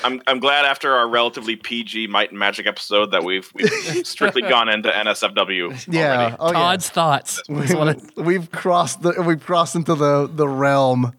I'm 0.05 0.23
I'm 0.27 0.39
glad 0.39 0.65
after 0.65 0.95
our 0.95 1.09
relatively 1.09 1.57
PG 1.57 2.07
Might 2.07 2.31
and 2.31 2.39
Magic 2.39 2.67
episode 2.67 3.11
that 3.11 3.25
we've 3.25 3.51
we've 3.53 4.07
strictly 4.07 4.43
gone 4.43 4.69
into 4.69 4.89
NSFW. 4.89 5.87
Yeah. 5.93 6.15
already. 6.15 6.37
Oh, 6.39 6.47
yeah. 6.47 6.53
Todd's 6.53 6.89
thoughts. 6.89 7.43
That's 7.49 7.75
what 7.75 8.17
we've 8.17 8.51
crossed 8.51 9.03
the 9.03 9.21
we've 9.27 9.45
crossed 9.45 9.75
into 9.75 9.97
the 9.97 10.29
the 10.33 10.49
realm 10.49 11.15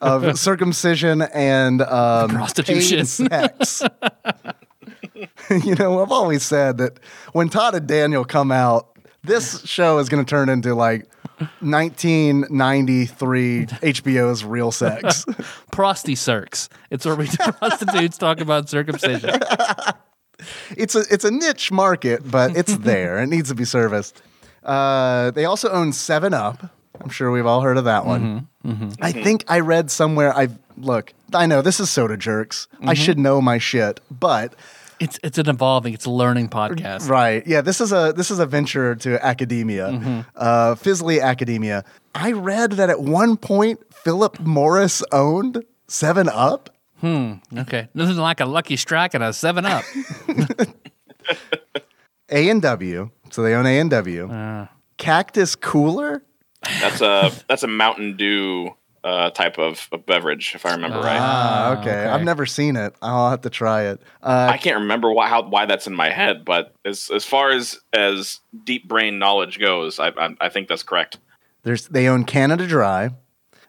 of 0.00 0.38
circumcision 0.38 1.22
and 1.22 1.82
um, 1.82 2.30
Prostitution. 2.30 3.28
paid 3.28 3.66
sex. 3.66 3.82
you 5.64 5.76
know, 5.76 6.02
I've 6.02 6.12
always 6.12 6.42
said 6.42 6.78
that 6.78 6.98
when 7.32 7.48
Todd 7.50 7.76
and 7.76 7.86
Daniel 7.86 8.24
come 8.24 8.50
out, 8.50 8.98
this 9.22 9.64
show 9.64 9.98
is 9.98 10.08
going 10.08 10.24
to 10.24 10.28
turn 10.28 10.48
into 10.48 10.74
like 10.74 11.06
1993 11.60 13.66
HBO's 13.66 14.44
Real 14.44 14.70
Sex. 14.70 15.24
Prosty 15.72 16.14
Circs. 16.14 16.68
It's 16.90 17.06
where 17.06 17.16
we 17.16 17.28
prostitutes 17.38 18.18
talk 18.18 18.40
about 18.40 18.68
circumcision. 18.68 19.30
it's 20.76 20.94
a 20.94 21.04
it's 21.10 21.24
a 21.24 21.30
niche 21.30 21.72
market, 21.72 22.30
but 22.30 22.56
it's 22.56 22.76
there. 22.78 23.22
It 23.22 23.28
needs 23.28 23.48
to 23.48 23.54
be 23.54 23.64
serviced. 23.64 24.22
Uh, 24.62 25.30
they 25.30 25.44
also 25.44 25.70
own 25.70 25.92
Seven 25.92 26.34
Up. 26.34 26.70
I'm 27.00 27.08
sure 27.08 27.30
we've 27.30 27.46
all 27.46 27.62
heard 27.62 27.78
of 27.78 27.84
that 27.84 28.04
one. 28.04 28.48
Mm-hmm, 28.64 28.70
mm-hmm. 28.70 29.02
I 29.02 29.12
think 29.12 29.44
I 29.48 29.60
read 29.60 29.90
somewhere. 29.90 30.36
I 30.36 30.48
look. 30.76 31.12
I 31.32 31.46
know 31.46 31.62
this 31.62 31.80
is 31.80 31.90
soda 31.90 32.16
jerks. 32.16 32.68
I 32.72 32.76
mm-hmm. 32.76 32.92
should 32.94 33.18
know 33.18 33.40
my 33.40 33.58
shit, 33.58 34.00
but 34.10 34.54
It's 35.00 35.18
it's 35.24 35.38
an 35.38 35.48
evolving, 35.48 35.94
it's 35.94 36.04
a 36.04 36.10
learning 36.10 36.50
podcast. 36.50 37.08
right, 37.08 37.44
yeah. 37.46 37.62
This 37.62 37.80
is 37.80 37.90
a 37.90 38.12
this 38.14 38.30
is 38.30 38.38
a 38.38 38.46
venture 38.46 38.94
to 38.96 39.24
academia, 39.24 40.24
uh, 40.36 40.74
Fizzly 40.74 41.22
academia. 41.22 41.84
I 42.14 42.32
read 42.32 42.72
that 42.72 42.90
at 42.90 43.00
one 43.00 43.36
point 43.38 43.80
Philip 43.94 44.38
Morris 44.40 45.02
owned 45.10 45.64
Seven 45.88 46.28
Up. 46.28 46.68
Hmm. 47.00 47.34
Okay. 47.56 47.88
Nothing 47.94 48.16
like 48.18 48.40
a 48.40 48.44
lucky 48.44 48.76
strike 48.76 49.14
and 49.14 49.24
a 49.24 49.32
seven 49.32 49.64
up. 49.64 49.84
A 52.32 52.48
and 52.48 52.62
W, 52.62 53.10
so 53.30 53.42
they 53.42 53.54
own 53.54 53.66
A 53.66 53.78
and 53.80 53.90
W. 53.90 54.66
Cactus 54.98 55.56
Cooler. 55.56 56.22
That's 56.62 57.00
a 57.00 57.32
that's 57.48 57.62
a 57.62 57.66
Mountain 57.66 58.16
Dew 58.16 58.70
uh, 59.04 59.30
type 59.30 59.58
of, 59.58 59.88
of 59.92 60.04
beverage, 60.06 60.52
if 60.54 60.64
I 60.66 60.72
remember 60.72 60.98
right. 60.98 61.16
Ah, 61.18 61.68
Ah, 61.68 61.80
okay. 61.80 61.90
okay. 61.90 62.04
I've 62.06 62.22
never 62.24 62.46
seen 62.46 62.76
it. 62.76 62.94
I'll 63.00 63.30
have 63.30 63.40
to 63.42 63.50
try 63.50 63.84
it. 63.84 64.00
Uh, 64.22 64.48
I 64.50 64.56
can't 64.58 64.80
remember 64.80 65.10
why 65.12 65.28
how 65.28 65.42
why 65.48 65.66
that's 65.66 65.86
in 65.86 65.94
my 65.94 66.10
head, 66.10 66.44
but 66.44 66.74
as 66.84 67.10
as 67.14 67.24
far 67.24 67.50
as 67.50 67.78
as 67.92 68.40
deep 68.64 68.86
brain 68.88 69.18
knowledge 69.18 69.58
goes, 69.58 69.98
I 69.98 70.08
I, 70.08 70.34
I 70.40 70.48
think 70.48 70.68
that's 70.68 70.82
correct. 70.82 71.18
there's 71.62 71.88
they 71.88 72.06
own 72.08 72.24
Canada 72.24 72.66
Dry. 72.66 73.10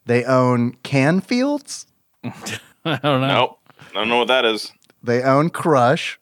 They 0.05 0.23
own 0.25 0.73
Canfields. 0.83 1.85
I 2.23 2.97
don't 2.97 3.21
know. 3.21 3.27
Nope, 3.27 3.59
I 3.91 3.93
don't 3.93 4.09
know 4.09 4.17
what 4.17 4.27
that 4.29 4.45
is. 4.45 4.71
They 5.03 5.21
own 5.23 5.49
Crush, 5.49 6.19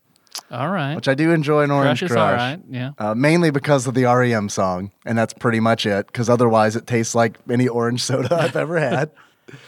All 0.52 0.69
right. 0.69 0.95
which 0.95 1.08
I 1.08 1.13
do 1.13 1.32
enjoy 1.32 1.63
an 1.63 1.71
Orange 1.71 1.99
Crush 1.99 2.12
Crush. 2.12 2.12
is 2.12 2.15
all 2.17 2.32
right. 2.34 2.60
Yeah. 2.69 2.91
Uh, 2.97 3.13
mainly 3.15 3.52
because 3.52 3.86
of 3.88 3.93
the 3.93 4.06
REM 4.06 4.49
song, 4.49 4.91
and 5.06 5.17
that's 5.17 5.34
pretty 5.34 5.60
much 5.60 5.86
it. 5.86 6.08
Because 6.08 6.30
otherwise, 6.30 6.75
it 6.75 6.88
tastes 6.88 7.13
like 7.15 7.38
any 7.49 7.67
orange 7.67 8.02
soda 8.02 8.36
I've 8.36 8.56
ever 8.56 8.80
had. 8.80 9.12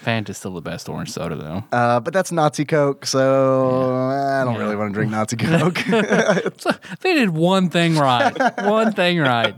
Fanta's 0.04 0.38
still 0.38 0.54
the 0.54 0.62
best 0.62 0.88
orange 0.90 1.10
soda, 1.10 1.36
though. 1.36 1.64
Uh, 1.76 2.00
but 2.00 2.14
that's 2.14 2.32
Nazi 2.32 2.66
Coke, 2.66 3.04
so 3.06 3.96
I 4.10 4.44
don't 4.44 4.58
really 4.60 4.76
want 4.76 4.92
to 4.92 4.94
drink 4.94 5.12
Nazi 5.12 5.36
Coke. 5.38 5.80
So 6.62 6.72
they 7.00 7.14
did 7.16 7.30
one 7.32 7.70
thing 7.70 7.96
right. 7.96 8.32
one 8.64 8.94
thing 8.94 9.20
right. 9.20 9.56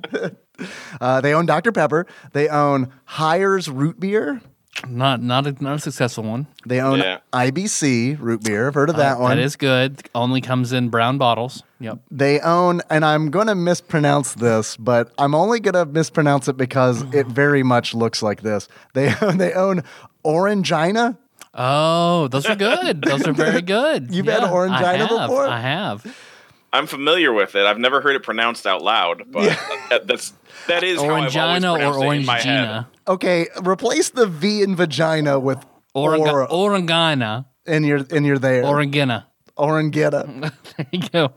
uh, 1.02 1.20
they 1.22 1.34
own 1.34 1.46
Dr 1.46 1.72
Pepper. 1.74 2.06
They 2.32 2.48
own 2.48 2.92
Hires 3.06 3.70
Root 3.70 4.00
Beer. 4.00 4.42
Not 4.88 5.22
not 5.22 5.46
a, 5.48 5.52
not 5.64 5.76
a 5.76 5.80
successful 5.80 6.24
one. 6.24 6.48
They 6.66 6.82
own 6.82 7.00
Yeah. 7.00 7.20
IBC 7.32 8.18
Root 8.20 8.44
Beer. 8.44 8.68
I've 8.68 8.74
heard 8.74 8.90
of 8.90 8.96
that 8.98 9.18
Uh, 9.18 9.22
one. 9.22 9.38
That 9.38 9.44
is 9.44 9.56
good. 9.56 10.02
Only 10.16 10.42
comes 10.42 10.74
in 10.74 10.90
brown 10.90 11.18
bottles. 11.18 11.62
Yep. 11.80 12.00
They 12.10 12.40
own, 12.40 12.82
and 12.90 13.06
I'm 13.06 13.30
going 13.30 13.48
to 13.48 13.56
mispronounce 13.56 14.34
this, 14.34 14.76
but 14.78 15.12
I'm 15.18 15.36
only 15.36 15.60
going 15.60 15.76
to 15.76 15.86
mispronounce 15.86 16.48
it 16.48 16.58
because 16.58 17.02
it 17.14 17.28
very 17.28 17.62
much 17.64 17.94
looks 17.94 18.24
like 18.24 18.42
this. 18.42 18.68
They 18.94 19.14
own, 19.22 19.38
they 19.44 19.54
own 19.54 19.84
Orangina. 20.26 21.18
Oh, 21.54 22.28
those 22.30 22.48
are 22.48 22.56
good. 22.56 23.04
Those 23.04 23.28
are 23.28 23.34
very 23.46 23.62
good. 23.62 24.14
You've 24.14 24.26
had 24.26 24.44
I 24.44 24.50
Orangina 24.50 25.08
have. 25.08 25.10
before? 25.30 25.48
I 25.48 25.60
have. 25.62 26.18
I'm 26.74 26.88
familiar 26.88 27.32
with 27.32 27.56
it. 27.56 27.66
I've 27.66 27.78
never 27.78 28.02
heard 28.02 28.16
it 28.16 28.24
pronounced 28.24 28.66
out 28.66 28.82
loud, 28.82 29.24
but 29.32 29.46
that, 29.90 30.08
that's 30.08 30.34
that 30.68 30.84
is 30.84 31.00
how 31.00 31.06
I've 31.06 31.36
always 31.38 31.64
Orangina 31.64 31.74
or 31.74 31.78
pronounced 31.78 32.04
it 32.04 32.20
in 32.20 32.26
my 32.26 32.40
head. 32.40 32.68
Orangina. 32.68 32.88
Okay, 33.08 33.48
replace 33.64 34.10
the 34.10 34.26
V 34.26 34.64
in 34.64 34.76
vagina 34.76 35.40
with 35.40 35.64
Oranga- 35.96 36.50
or, 36.50 36.70
Orangina. 36.72 37.46
and 37.68 37.86
you're 37.86 38.04
and 38.10 38.26
you're 38.26 38.40
there. 38.40 38.64
Orangina. 38.64 39.26
Orangina. 39.58 40.52
There 40.78 40.88
you 40.92 41.08
go. 41.10 41.34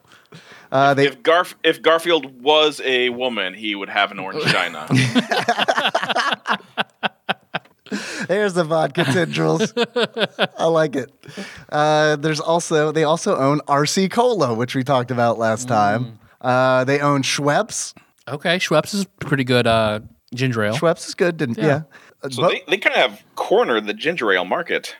Uh, 0.72 0.94
they 0.94 1.06
If 1.06 1.22
Garf 1.22 1.54
if 1.62 1.82
Garfield 1.82 2.42
was 2.42 2.80
a 2.84 3.10
woman, 3.10 3.52
he 3.54 3.74
would 3.74 3.90
have 3.90 4.10
an 4.12 4.18
orange 4.18 4.42
vagina. 4.42 4.86
There's 8.28 8.54
the 8.54 8.64
vodka 8.64 9.04
tendrils. 9.04 9.72
I 10.58 10.66
like 10.66 10.96
it. 10.96 11.10
Uh, 11.68 12.16
there's 12.16 12.40
also 12.40 12.92
they 12.92 13.04
also 13.04 13.36
own 13.36 13.60
RC 13.68 14.10
Cola, 14.10 14.54
which 14.54 14.74
we 14.74 14.82
talked 14.84 15.10
about 15.10 15.38
last 15.38 15.68
time. 15.68 16.18
Uh, 16.40 16.84
they 16.84 17.00
own 17.00 17.22
Schweppes. 17.22 17.94
Okay, 18.28 18.56
Schweppes 18.58 18.92
is 18.94 19.04
pretty 19.20 19.44
good 19.44 19.66
uh, 19.66 20.00
ginger 20.34 20.64
ale. 20.64 20.74
Schweppes 20.74 21.06
is 21.08 21.14
good, 21.14 21.36
didn't 21.36 21.58
yeah? 21.58 21.82
Uh, 22.22 22.28
So 22.30 22.42
but- 22.42 22.50
they, 22.52 22.62
they 22.68 22.78
kind 22.78 22.94
of 22.96 23.10
have 23.10 23.22
cornered 23.36 23.86
the 23.86 23.94
ginger 23.94 24.32
ale 24.32 24.44
market. 24.44 24.96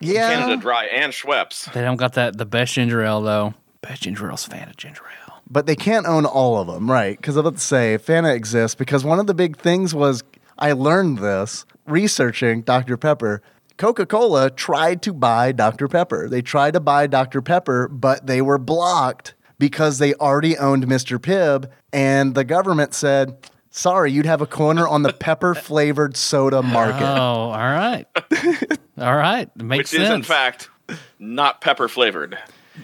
yeah. 0.00 0.34
Canada 0.34 0.60
Dry 0.60 0.84
and 0.86 1.12
Schweppes. 1.12 1.70
They 1.72 1.82
don't 1.82 1.96
got 1.96 2.14
that 2.14 2.38
the 2.38 2.46
best 2.46 2.74
ginger 2.74 3.02
ale 3.02 3.20
though. 3.20 3.54
Best 3.82 4.02
ginger 4.02 4.28
ale's 4.30 4.46
Fanta 4.46 4.76
ginger 4.76 5.02
ale. 5.26 5.40
but 5.50 5.66
they 5.66 5.76
can't 5.76 6.06
own 6.06 6.24
all 6.26 6.58
of 6.58 6.66
them, 6.66 6.90
right? 6.90 7.16
Because 7.16 7.36
I 7.36 7.40
was 7.40 7.46
about 7.48 7.58
to 7.58 7.64
say 7.64 7.98
Fanta 7.98 8.34
exists 8.34 8.74
because 8.74 9.04
one 9.04 9.18
of 9.18 9.26
the 9.26 9.34
big 9.34 9.56
things 9.58 9.94
was 9.94 10.22
I 10.58 10.72
learned 10.72 11.18
this 11.18 11.64
researching 11.90 12.62
Dr. 12.62 12.96
Pepper. 12.96 13.42
Coca 13.76 14.04
Cola 14.06 14.50
tried 14.50 15.00
to 15.02 15.12
buy 15.12 15.52
Dr. 15.52 15.88
Pepper. 15.88 16.28
They 16.28 16.42
tried 16.42 16.74
to 16.74 16.80
buy 16.80 17.06
Dr. 17.06 17.40
Pepper, 17.42 17.88
but 17.88 18.26
they 18.26 18.42
were 18.42 18.58
blocked 18.58 19.34
because 19.58 19.98
they 19.98 20.14
already 20.14 20.56
owned 20.58 20.86
Mr. 20.86 21.18
Pibb, 21.18 21.68
and 21.92 22.34
the 22.34 22.44
government 22.44 22.92
said, 22.94 23.36
"Sorry, 23.70 24.12
you'd 24.12 24.26
have 24.26 24.40
a 24.42 24.46
corner 24.46 24.86
on 24.86 25.02
the 25.02 25.12
pepper 25.12 25.54
flavored 25.68 26.16
soda 26.16 26.62
market." 26.62 27.04
Oh, 27.06 27.50
all 27.50 27.52
right. 27.52 28.06
all 28.98 29.16
right. 29.16 29.48
It 29.56 29.62
makes 29.62 29.92
Which 29.92 30.00
sense. 30.00 30.10
is 30.10 30.14
in 30.14 30.22
fact 30.22 30.68
not 31.18 31.60
pepper 31.60 31.88
flavored. 31.88 32.38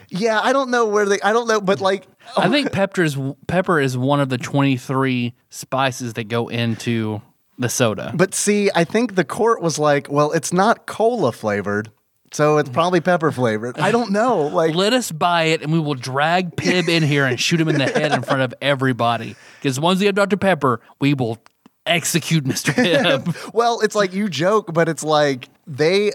yeah, 0.08 0.40
I 0.40 0.52
don't 0.54 0.70
know 0.70 0.86
where 0.86 1.04
they. 1.06 1.20
I 1.20 1.32
don't 1.34 1.46
know, 1.48 1.60
but 1.60 1.80
like, 1.82 2.06
I 2.38 2.48
think 2.48 2.72
pepper's 2.72 3.18
pepper 3.46 3.80
is 3.80 3.98
one 3.98 4.20
of 4.20 4.28
the 4.30 4.38
23 4.38 5.34
spices 5.50 6.14
that 6.14 6.24
go 6.28 6.48
into 6.48 7.20
the 7.58 7.68
soda. 7.68 8.12
But 8.14 8.34
see, 8.34 8.70
I 8.74 8.84
think 8.84 9.14
the 9.14 9.24
court 9.24 9.62
was 9.62 9.78
like, 9.78 10.10
well, 10.10 10.32
it's 10.32 10.52
not 10.52 10.86
cola 10.86 11.32
flavored, 11.32 11.90
so 12.32 12.58
it's 12.58 12.68
probably 12.68 13.00
pepper 13.00 13.32
flavored. 13.32 13.78
I 13.78 13.90
don't 13.92 14.10
know. 14.12 14.42
Like, 14.42 14.74
Let 14.74 14.92
us 14.92 15.10
buy 15.10 15.44
it 15.44 15.62
and 15.62 15.72
we 15.72 15.78
will 15.78 15.94
drag 15.94 16.56
Pibb 16.56 16.88
in 16.88 17.02
here 17.02 17.24
and 17.24 17.40
shoot 17.40 17.60
him 17.60 17.68
in 17.68 17.78
the 17.78 17.86
head 17.86 18.12
in 18.12 18.22
front 18.22 18.42
of 18.42 18.54
everybody. 18.60 19.36
Because 19.58 19.80
once 19.80 20.00
we 20.00 20.06
have 20.06 20.14
Dr. 20.14 20.36
Pepper, 20.36 20.80
we 21.00 21.14
will 21.14 21.38
execute 21.86 22.44
Mr. 22.44 22.72
Pibb. 22.74 23.54
well, 23.54 23.80
it's 23.80 23.94
like 23.94 24.12
you 24.12 24.28
joke, 24.28 24.72
but 24.74 24.88
it's 24.88 25.04
like 25.04 25.48
they. 25.66 26.12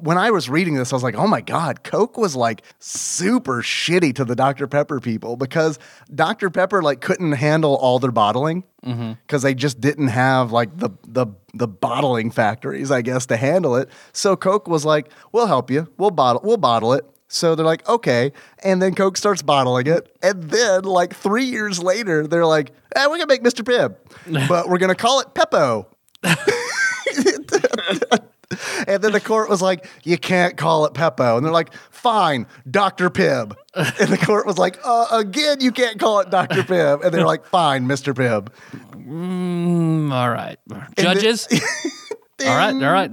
When 0.00 0.18
I 0.18 0.30
was 0.30 0.48
reading 0.48 0.74
this, 0.74 0.92
I 0.92 0.96
was 0.96 1.02
like, 1.02 1.14
oh 1.14 1.26
my 1.26 1.40
God, 1.40 1.82
Coke 1.82 2.18
was 2.18 2.36
like 2.36 2.62
super 2.78 3.62
shitty 3.62 4.14
to 4.16 4.24
the 4.24 4.36
Dr. 4.36 4.66
Pepper 4.66 5.00
people 5.00 5.36
because 5.36 5.78
Dr. 6.14 6.50
Pepper 6.50 6.82
like 6.82 7.00
couldn't 7.00 7.32
handle 7.32 7.74
all 7.74 7.98
their 7.98 8.12
bottling 8.12 8.64
because 8.82 9.42
they 9.42 9.54
just 9.54 9.80
didn't 9.80 10.08
have 10.08 10.52
like 10.52 10.76
the, 10.76 10.90
the, 11.06 11.26
the 11.54 11.66
bottling 11.66 12.30
factories, 12.30 12.90
I 12.90 13.02
guess, 13.02 13.26
to 13.26 13.36
handle 13.36 13.76
it. 13.76 13.88
So 14.12 14.36
Coke 14.36 14.68
was 14.68 14.84
like, 14.84 15.10
we'll 15.32 15.46
help 15.46 15.70
you. 15.70 15.88
We'll 15.96 16.10
bottle, 16.10 16.42
we'll 16.44 16.58
bottle 16.58 16.92
it. 16.92 17.04
So 17.28 17.54
they're 17.54 17.66
like, 17.66 17.86
okay. 17.88 18.32
And 18.64 18.80
then 18.80 18.94
Coke 18.94 19.16
starts 19.16 19.42
bottling 19.42 19.86
it. 19.86 20.16
And 20.22 20.44
then, 20.44 20.84
like, 20.84 21.14
three 21.14 21.44
years 21.44 21.82
later, 21.82 22.26
they're 22.26 22.46
like, 22.46 22.72
eh, 22.96 23.06
we're 23.06 23.18
going 23.18 23.20
to 23.20 23.26
make 23.26 23.42
Mr. 23.42 23.62
Pibb, 23.62 24.48
but 24.48 24.68
we're 24.68 24.78
going 24.78 24.88
to 24.88 24.94
call 24.94 25.20
it 25.20 25.34
Peppo. 25.34 25.86
And 28.86 29.02
then 29.02 29.12
the 29.12 29.20
court 29.20 29.50
was 29.50 29.60
like, 29.60 29.86
"You 30.04 30.16
can't 30.16 30.56
call 30.56 30.86
it 30.86 30.94
Peppo," 30.94 31.36
and 31.36 31.44
they're 31.44 31.52
like, 31.52 31.72
"Fine, 31.90 32.46
Doctor 32.70 33.10
Pibb." 33.10 33.54
And 33.74 34.08
the 34.10 34.16
court 34.16 34.46
was 34.46 34.56
like, 34.58 34.78
uh, 34.84 35.06
"Again, 35.12 35.58
you 35.60 35.70
can't 35.70 35.98
call 36.00 36.20
it 36.20 36.30
Doctor 36.30 36.62
Pibb," 36.62 37.04
and 37.04 37.12
they're 37.12 37.26
like, 37.26 37.44
"Fine, 37.46 37.86
Mister 37.86 38.14
Pibb." 38.14 38.48
Mm, 38.96 40.10
all 40.12 40.30
right. 40.30 40.58
Judges? 40.98 41.46
all 42.40 42.56
right. 42.56 42.72
All 42.74 42.92
right. 42.92 43.10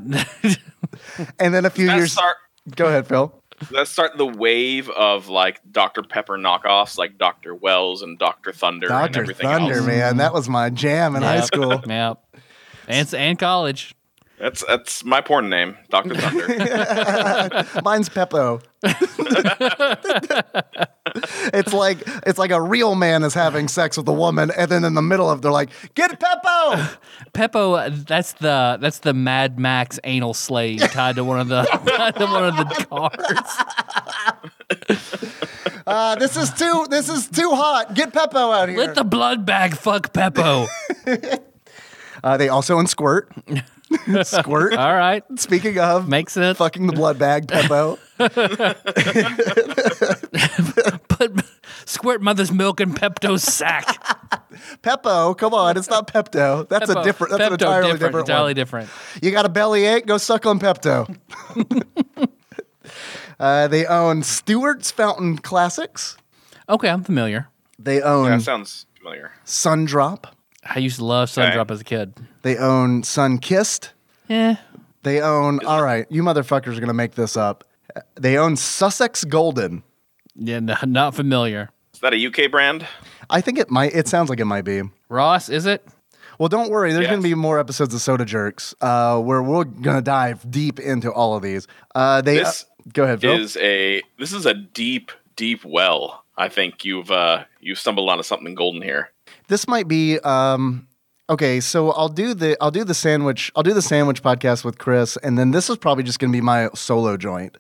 And 1.40 1.54
then 1.54 1.66
a 1.66 1.70
few 1.70 1.88
Let's 1.88 1.98
years. 1.98 2.12
start 2.14 2.38
Go 2.76 2.86
ahead, 2.88 3.08
Phil. 3.08 3.32
let's 3.72 3.92
start 3.92 4.18
the 4.18 4.26
wave 4.26 4.90
of 4.90 5.28
like 5.30 5.62
Dr. 5.72 6.02
Pepper 6.04 6.38
knockoffs 6.38 6.98
like 6.98 7.18
Dr. 7.18 7.54
Wells 7.54 8.02
and 8.02 8.18
Dr. 8.18 8.52
Thunder 8.54 8.88
and 8.88 8.94
Doctor 8.94 9.22
everything 9.22 9.48
Thunder, 9.48 9.76
else. 9.76 9.86
man, 9.86 10.18
that 10.18 10.34
was 10.34 10.50
my 10.50 10.70
jam 10.70 11.16
in 11.16 11.22
high 11.22 11.42
school. 11.42 11.82
Yep. 11.86 12.24
And, 12.88 13.14
and 13.14 13.40
college. 13.40 13.96
That's 14.40 14.66
that's 14.66 15.06
my 15.06 15.22
porn 15.22 15.50
name, 15.50 15.78
Dr. 15.90 16.14
Thunder. 16.16 16.48
Mine's 17.84 18.10
Peppo. 18.10 18.62
it's 21.54 21.72
like 21.74 22.00
it's 22.26 22.38
like 22.38 22.52
a 22.52 22.62
real 22.62 22.96
man 22.96 23.24
is 23.24 23.34
having 23.34 23.70
sex 23.70 23.96
with 23.96 24.08
a 24.10 24.14
woman, 24.14 24.52
and 24.58 24.70
then 24.70 24.84
in 24.84 24.94
the 24.94 25.02
middle 25.02 25.30
of 25.30 25.42
they're 25.42 25.54
like, 25.54 25.70
"Get 25.96 26.20
Peppo." 26.20 26.98
Peppo, 27.34 27.74
uh, 27.76 27.90
that's 28.06 28.34
the 28.34 28.78
that's 28.82 29.00
the 29.00 29.14
Mad 29.14 29.58
Max 29.58 30.00
anal 30.04 30.34
slave 30.34 30.82
tied 30.92 31.16
to 31.16 31.24
one 31.24 31.40
of 31.40 31.48
the 31.48 31.64
tied 31.98 32.16
to 32.16 32.26
one 32.26 32.44
of 32.44 32.58
the 32.58 32.86
cars. 32.90 33.20
Uh, 35.88 36.16
this 36.16 36.36
is 36.36 36.52
too. 36.52 36.88
This 36.90 37.08
is 37.08 37.30
too 37.30 37.52
hot. 37.52 37.94
Get 37.94 38.12
Peppo 38.12 38.52
out 38.54 38.64
of 38.64 38.70
here. 38.70 38.80
Let 38.80 38.96
the 38.96 39.06
blood 39.06 39.46
bag 39.46 39.78
fuck 39.78 40.12
Peppo. 40.12 40.68
uh, 42.24 42.36
they 42.36 42.50
also 42.50 42.78
own 42.78 42.88
Squirt. 42.88 43.32
Squirt. 44.24 44.74
All 44.76 44.96
right, 44.96 45.24
Speaking 45.38 45.78
of 45.80 46.08
makes 46.08 46.34
sense. 46.34 46.58
fucking 46.58 46.88
the 46.88 46.94
blood 46.94 47.20
bag, 47.20 47.48
Peppo. 47.48 48.00
Put 51.08 51.42
squirt 51.86 52.22
mother's 52.22 52.52
milk 52.52 52.82
in 52.82 52.94
Pepto's 52.94 53.44
sack. 53.44 53.86
Peppo, 54.82 55.38
come 55.38 55.54
on, 55.54 55.78
it's 55.78 55.90
not 55.90 56.12
Pepto. 56.12 56.68
That's 56.68 56.90
a 56.90 57.04
different. 57.04 57.32
That's 57.38 57.44
an 57.44 57.50
Pepto, 57.52 57.54
entirely 57.54 57.92
different, 57.92 58.00
different, 58.00 58.30
entirely 58.30 58.50
one. 58.50 58.56
different. 58.56 58.90
You 59.22 59.32
got 59.32 59.46
a 59.46 59.50
belly 59.50 59.86
ache? 59.86 60.06
Go 60.06 60.18
suck 60.18 60.46
on 60.46 60.60
Pepto. 60.60 61.16
uh, 63.40 63.68
they 63.68 63.86
own 63.86 64.24
Stewart's 64.24 64.92
Fountain 64.92 65.38
Classics. 65.38 66.18
Okay, 66.70 66.90
I'm 66.90 67.04
familiar. 67.04 67.50
They 67.78 68.02
own 68.02 68.30
that 68.30 68.42
sounds 68.42 68.86
familiar. 68.98 69.32
Sundrop. 69.46 70.26
I 70.66 70.80
used 70.80 70.98
to 70.98 71.06
love 71.06 71.30
Okay. 71.38 71.50
Sundrop 71.56 71.70
as 71.72 71.82
a 71.82 71.84
kid. 71.84 72.14
They 72.42 72.58
own 72.58 73.04
Sunkist. 73.04 73.90
Yeah. 74.28 74.58
They 75.04 75.22
own. 75.22 75.64
All 75.66 75.84
right, 75.84 76.06
you 76.10 76.24
motherfuckers 76.24 76.76
are 76.78 76.80
gonna 76.80 76.94
make 76.94 77.14
this 77.16 77.38
up. 77.38 77.64
They 78.16 78.38
own 78.38 78.56
Sussex 78.58 79.24
Golden. 79.24 79.84
yeah, 80.36 80.60
no, 80.60 80.76
not 80.86 81.14
familiar. 81.16 81.70
Is 81.94 82.00
that 82.02 82.14
a 82.14 82.26
UK 82.28 82.50
brand? 82.52 82.86
I 83.30 83.42
think 83.42 83.58
it 83.60 83.70
might. 83.72 83.94
It 83.96 84.08
sounds 84.08 84.30
like 84.30 84.40
it 84.40 84.46
might 84.46 84.64
be. 84.66 84.82
Ross, 85.10 85.48
is 85.50 85.66
it? 85.66 85.86
Well, 86.38 86.50
don't 86.50 86.70
worry. 86.70 86.92
There's 86.92 87.04
Yes. 87.04 87.12
going 87.12 87.22
to 87.22 87.28
be 87.30 87.34
more 87.34 87.60
episodes 87.60 87.94
of 87.94 88.02
Soda 88.02 88.26
Jerks 88.26 88.76
uh, 88.82 89.20
where 89.22 89.42
we're 89.42 89.64
going 89.64 89.96
to 89.96 90.02
dive 90.02 90.50
deep 90.52 90.80
into 90.82 91.10
all 91.10 91.34
of 91.38 91.42
these. 91.42 91.66
Uh, 91.96 92.20
they 92.22 92.40
This 92.40 92.66
uh, 92.70 92.90
go 92.94 93.04
ahead, 93.06 93.22
Phil. 93.22 93.40
is 93.40 93.56
a 93.58 94.02
this 94.20 94.34
is 94.34 94.46
a 94.46 94.54
deep 94.54 95.12
deep 95.38 95.64
well. 95.64 96.26
I 96.38 96.50
think 96.50 96.84
you've 96.84 97.10
uh 97.12 97.46
you've 97.62 97.80
stumbled 97.80 98.10
onto 98.10 98.24
something 98.24 98.54
golden 98.56 98.82
here. 98.82 99.12
This 99.48 99.68
might 99.68 99.88
be 99.88 100.20
um, 100.20 100.88
okay. 101.30 101.60
So 101.60 101.92
I'll 101.92 102.10
do 102.10 102.34
the 102.34 102.58
I'll 102.62 102.72
do 102.72 102.84
the 102.84 102.94
sandwich 102.94 103.52
I'll 103.56 103.64
do 103.64 103.74
the 103.74 103.82
sandwich 103.82 104.22
podcast 104.24 104.64
with 104.66 104.78
Chris, 104.78 105.18
and 105.18 105.38
then 105.38 105.52
this 105.52 105.70
is 105.70 105.78
probably 105.78 106.04
just 106.04 106.20
going 106.20 106.32
to 106.32 106.36
be 106.38 106.42
my 106.42 106.70
solo 106.76 107.18
joint. 107.18 107.58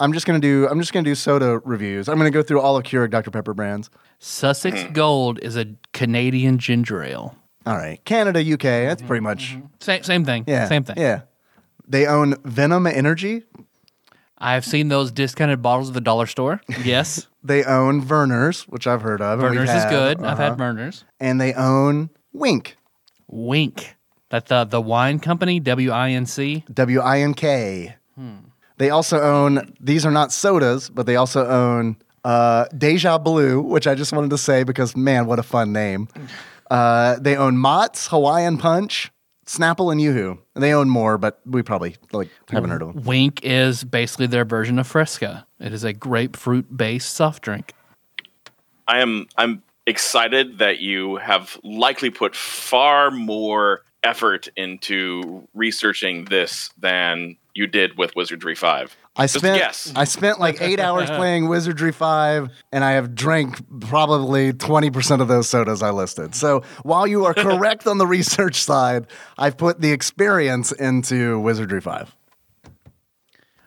I'm 0.00 0.12
just 0.12 0.26
going 0.26 0.40
to 0.40 0.46
do 0.46 0.68
I'm 0.68 0.78
just 0.80 0.92
going 0.92 1.04
to 1.04 1.10
do 1.10 1.14
soda 1.14 1.58
reviews. 1.64 2.08
I'm 2.08 2.18
going 2.18 2.30
to 2.30 2.36
go 2.36 2.42
through 2.42 2.60
all 2.60 2.76
of 2.76 2.84
Keurig 2.84 3.10
Dr 3.10 3.30
Pepper 3.30 3.54
brands. 3.54 3.90
Sussex 4.20 4.82
Hmm. 4.82 4.92
Gold 4.92 5.38
is 5.42 5.56
a 5.56 5.66
Canadian 5.92 6.58
ginger 6.58 7.02
ale. 7.02 7.36
All 7.66 7.76
right, 7.76 8.02
Canada, 8.04 8.40
UK. 8.40 8.60
That's 8.62 9.02
pretty 9.02 9.20
much 9.20 9.58
Same, 9.80 10.02
same 10.02 10.24
thing. 10.24 10.44
yeah, 10.46 10.68
Same 10.68 10.84
thing. 10.84 10.96
Yeah, 10.98 11.22
they 11.86 12.06
own 12.06 12.36
Venom 12.44 12.86
Energy. 12.86 13.42
I've 14.40 14.64
seen 14.64 14.88
those 14.88 15.10
discounted 15.10 15.60
bottles 15.62 15.88
at 15.88 15.94
the 15.94 16.00
dollar 16.00 16.26
store. 16.26 16.60
Yes. 16.84 17.26
They 17.44 17.64
own 17.64 18.02
Vernors, 18.04 18.62
which 18.64 18.86
I've 18.86 19.00
heard 19.00 19.22
of. 19.22 19.38
and 19.38 19.50
we've 19.50 19.58
Burners 19.60 19.70
is 19.70 19.84
had. 19.84 19.90
good. 19.90 20.18
I've 20.18 20.24
Uh-huh. 20.34 20.42
had 20.42 20.56
Burners. 20.58 21.04
and 21.20 21.40
they 21.40 21.54
own 21.54 22.10
Wink, 22.32 22.76
Wink. 23.28 23.96
That 24.30 24.46
the 24.46 24.64
the 24.64 24.80
wine 24.80 25.18
company, 25.20 25.58
W 25.60 25.90
I 25.90 26.10
N 26.10 26.26
C. 26.26 26.64
W 26.72 27.00
I 27.00 27.20
N 27.20 27.32
K. 27.34 27.94
They 28.76 28.90
also 28.90 29.20
own, 29.20 29.72
these 29.80 30.04
are 30.04 30.10
not 30.10 30.30
sodas, 30.32 30.90
but 30.90 31.06
they 31.06 31.16
also 31.16 31.46
own 31.46 31.96
uh, 32.24 32.66
Deja 32.76 33.18
Blue, 33.18 33.60
which 33.60 33.86
I 33.86 33.94
just 33.94 34.12
wanted 34.12 34.30
to 34.30 34.38
say 34.38 34.62
because, 34.64 34.94
man, 34.96 35.26
what 35.26 35.38
a 35.38 35.42
fun 35.44 35.72
name. 35.72 36.08
Uh, 36.70 37.16
they 37.18 37.34
own 37.34 37.56
Mott's, 37.56 38.08
Hawaiian 38.08 38.58
Punch, 38.58 39.10
Snapple, 39.48 39.90
and 39.90 40.00
Yoo-Hoo. 40.00 40.38
They 40.54 40.74
own 40.74 40.90
more, 40.90 41.16
but 41.16 41.40
we 41.46 41.62
probably 41.62 41.96
like 42.12 42.28
haven't 42.50 42.70
heard 42.70 42.82
of 42.82 42.94
them. 42.94 43.04
Wink 43.04 43.40
is 43.42 43.82
basically 43.82 44.26
their 44.26 44.44
version 44.44 44.78
of 44.78 44.86
Fresca. 44.86 45.46
It 45.58 45.72
is 45.72 45.84
a 45.84 45.92
grapefruit 45.92 46.76
based 46.76 47.14
soft 47.14 47.42
drink. 47.42 47.72
I 48.86 49.00
am 49.00 49.26
I'm 49.36 49.62
excited 49.86 50.58
that 50.58 50.80
you 50.80 51.16
have 51.16 51.58
likely 51.64 52.10
put 52.10 52.36
far 52.36 53.10
more 53.10 53.82
effort 54.04 54.48
into 54.56 55.48
researching 55.54 56.26
this 56.26 56.70
than 56.78 57.36
you 57.54 57.66
did 57.66 57.96
with 57.96 58.14
Wizardry 58.14 58.54
5. 58.54 58.96
I 59.18 59.24
Just 59.24 59.38
spent 59.38 59.58
guess. 59.58 59.92
I 59.96 60.04
spent 60.04 60.38
like 60.38 60.62
eight 60.62 60.78
hours 60.78 61.10
playing 61.16 61.48
Wizardry 61.48 61.90
Five, 61.90 62.50
and 62.70 62.84
I 62.84 62.92
have 62.92 63.16
drank 63.16 63.58
probably 63.80 64.52
twenty 64.52 64.90
percent 64.90 65.20
of 65.20 65.26
those 65.26 65.48
sodas 65.48 65.82
I 65.82 65.90
listed. 65.90 66.36
So 66.36 66.62
while 66.84 67.04
you 67.04 67.24
are 67.24 67.34
correct 67.34 67.88
on 67.88 67.98
the 67.98 68.06
research 68.06 68.62
side, 68.62 69.08
I've 69.36 69.56
put 69.56 69.80
the 69.80 69.90
experience 69.90 70.70
into 70.70 71.40
Wizardry 71.40 71.80
Five. 71.80 72.14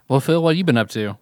Well, 0.08 0.22
Phil, 0.22 0.42
what 0.42 0.52
have 0.52 0.58
you 0.58 0.64
been 0.64 0.78
up 0.78 0.90
to? 0.92 1.18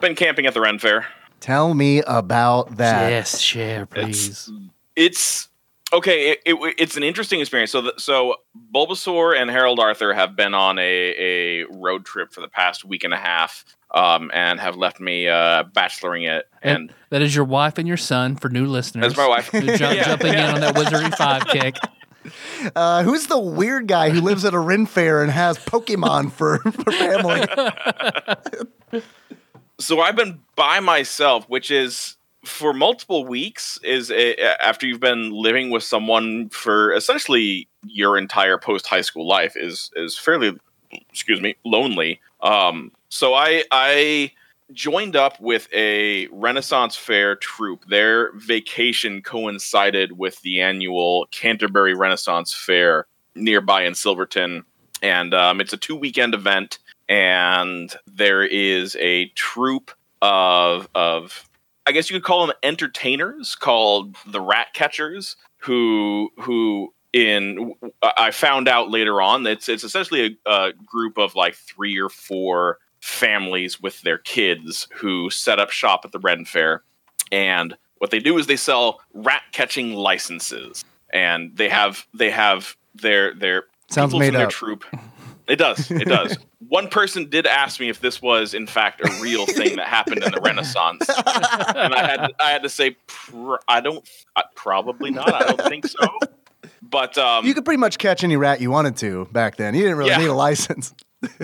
Been 0.00 0.14
camping 0.14 0.46
at 0.46 0.54
the 0.54 0.62
Ren 0.62 0.78
Fair. 0.78 1.06
Tell 1.40 1.74
me 1.74 2.00
about 2.06 2.78
that. 2.78 3.10
yes, 3.10 3.38
share, 3.38 3.84
please. 3.84 4.50
It's 4.96 5.49
okay. 5.92 6.30
It, 6.30 6.40
it, 6.46 6.74
it's 6.78 6.96
an 6.96 7.02
interesting 7.02 7.40
experience. 7.40 7.70
So, 7.72 7.82
the, 7.82 7.94
so 7.98 8.36
Bulbasaur 8.74 9.40
and 9.40 9.50
Harold 9.50 9.78
Arthur 9.80 10.12
have 10.14 10.36
been 10.36 10.54
on 10.54 10.78
a, 10.78 10.82
a 10.82 11.64
road 11.70 12.04
trip 12.04 12.32
for 12.32 12.40
the 12.40 12.48
past 12.48 12.84
week 12.84 13.04
and 13.04 13.12
a 13.14 13.16
half, 13.18 13.64
um, 13.92 14.30
and 14.32 14.60
have 14.60 14.76
left 14.76 15.00
me 15.00 15.28
uh, 15.28 15.64
bacheloring 15.74 16.24
it. 16.28 16.46
And, 16.62 16.76
And 16.76 16.94
that 17.10 17.22
is 17.22 17.34
your 17.34 17.44
wife 17.44 17.78
and 17.78 17.88
your 17.88 17.96
son 17.96 18.36
for 18.36 18.48
new 18.48 18.66
listeners. 18.66 19.02
that's 19.14 19.16
my 19.16 19.26
wife. 19.28 19.50
Jump, 19.52 19.64
Yeah, 19.80 20.04
jumping 20.04 20.32
yeah. 20.32 20.48
in 20.50 20.54
on 20.56 20.60
that 20.60 20.76
Wizardry 20.78 21.10
5 21.16 21.46
kick. 21.48 21.76
Uh, 22.76 23.02
who's 23.02 23.26
the 23.28 23.38
weird 23.38 23.88
guy 23.88 24.10
who 24.10 24.20
lives 24.20 24.44
at 24.44 24.52
a 24.54 24.58
Ren 24.58 24.84
fair 24.86 25.22
and 25.22 25.32
has 25.32 25.58
Pokemon 25.58 26.30
for, 26.32 26.58
for 26.58 26.92
family? 26.92 27.46
so 29.78 30.00
I've 30.00 30.16
been 30.16 30.40
by 30.54 30.80
myself, 30.80 31.48
which 31.48 31.70
is 31.70 32.16
for 32.44 32.72
multiple 32.72 33.26
weeks. 33.26 33.78
Is 33.82 34.10
a, 34.10 34.38
after 34.64 34.86
you've 34.86 35.00
been 35.00 35.30
living 35.30 35.70
with 35.70 35.82
someone 35.82 36.48
for 36.50 36.92
essentially 36.92 37.68
your 37.86 38.18
entire 38.18 38.58
post 38.58 38.86
high 38.86 39.00
school 39.00 39.26
life 39.26 39.56
is 39.56 39.90
is 39.96 40.18
fairly, 40.18 40.58
excuse 41.10 41.40
me, 41.40 41.56
lonely. 41.64 42.20
Um, 42.42 42.92
so 43.08 43.34
I 43.34 43.64
I 43.70 44.32
joined 44.72 45.16
up 45.16 45.40
with 45.40 45.68
a 45.74 46.28
Renaissance 46.28 46.96
Fair 46.96 47.36
troupe. 47.36 47.84
Their 47.86 48.32
vacation 48.32 49.22
coincided 49.22 50.18
with 50.18 50.40
the 50.42 50.60
annual 50.60 51.26
Canterbury 51.30 51.94
Renaissance 51.94 52.52
Fair 52.54 53.06
nearby 53.34 53.82
in 53.82 53.94
Silverton, 53.94 54.64
and 55.02 55.34
um, 55.34 55.60
it's 55.60 55.72
a 55.72 55.76
two 55.76 55.96
weekend 55.96 56.34
event. 56.34 56.78
And 57.08 57.92
there 58.06 58.44
is 58.44 58.96
a 59.00 59.26
troupe 59.30 59.90
of 60.22 60.88
of 60.94 61.49
I 61.86 61.92
guess 61.92 62.10
you 62.10 62.16
could 62.16 62.24
call 62.24 62.46
them 62.46 62.56
entertainers 62.62 63.54
called 63.54 64.16
the 64.26 64.40
Rat 64.40 64.68
Catchers, 64.74 65.36
who 65.58 66.30
who 66.38 66.92
in 67.12 67.74
I 68.02 68.30
found 68.30 68.68
out 68.68 68.90
later 68.90 69.20
on 69.20 69.42
that 69.44 69.52
it's 69.52 69.68
it's 69.68 69.84
essentially 69.84 70.38
a, 70.46 70.50
a 70.50 70.72
group 70.72 71.18
of 71.18 71.34
like 71.34 71.54
three 71.54 71.98
or 71.98 72.08
four 72.08 72.78
families 73.00 73.80
with 73.80 74.00
their 74.02 74.18
kids 74.18 74.86
who 74.94 75.30
set 75.30 75.58
up 75.58 75.70
shop 75.70 76.02
at 76.04 76.12
the 76.12 76.18
Ren 76.18 76.44
Fair, 76.44 76.82
and 77.32 77.76
what 77.98 78.10
they 78.10 78.18
do 78.18 78.38
is 78.38 78.46
they 78.46 78.56
sell 78.56 79.00
rat 79.14 79.42
catching 79.52 79.94
licenses, 79.94 80.84
and 81.12 81.56
they 81.56 81.68
have 81.68 82.06
they 82.14 82.30
have 82.30 82.76
their 82.94 83.34
their 83.34 83.64
Sounds 83.88 84.14
made 84.14 84.26
from 84.26 84.34
their 84.34 84.46
up. 84.46 84.52
troop. 84.52 84.84
It 85.50 85.56
does. 85.56 85.90
It 85.90 86.06
does. 86.08 86.38
One 86.68 86.88
person 86.88 87.28
did 87.28 87.46
ask 87.46 87.80
me 87.80 87.88
if 87.88 88.00
this 88.00 88.22
was 88.22 88.54
in 88.54 88.66
fact 88.66 89.00
a 89.00 89.20
real 89.20 89.44
thing 89.46 89.76
that 89.76 89.88
happened 89.88 90.22
in 90.22 90.30
the 90.30 90.40
Renaissance, 90.40 91.08
and 91.08 91.94
I 91.94 92.06
had 92.06 92.32
I 92.38 92.50
had 92.50 92.62
to 92.62 92.68
say 92.68 92.96
pr- 93.08 93.56
I 93.66 93.80
don't 93.80 94.08
uh, 94.36 94.42
probably 94.54 95.10
not. 95.10 95.32
I 95.34 95.48
don't 95.48 95.62
think 95.68 95.86
so. 95.88 96.06
But 96.82 97.18
um, 97.18 97.44
You 97.44 97.54
could 97.54 97.64
pretty 97.64 97.78
much 97.80 97.98
catch 97.98 98.22
any 98.24 98.36
rat 98.36 98.60
you 98.60 98.70
wanted 98.70 98.96
to 98.98 99.26
back 99.32 99.56
then. 99.56 99.74
You 99.74 99.82
didn't 99.82 99.96
really 99.98 100.10
Yeah. 100.10 100.18
need 100.18 100.26
a 100.28 100.32
license. 100.34 100.94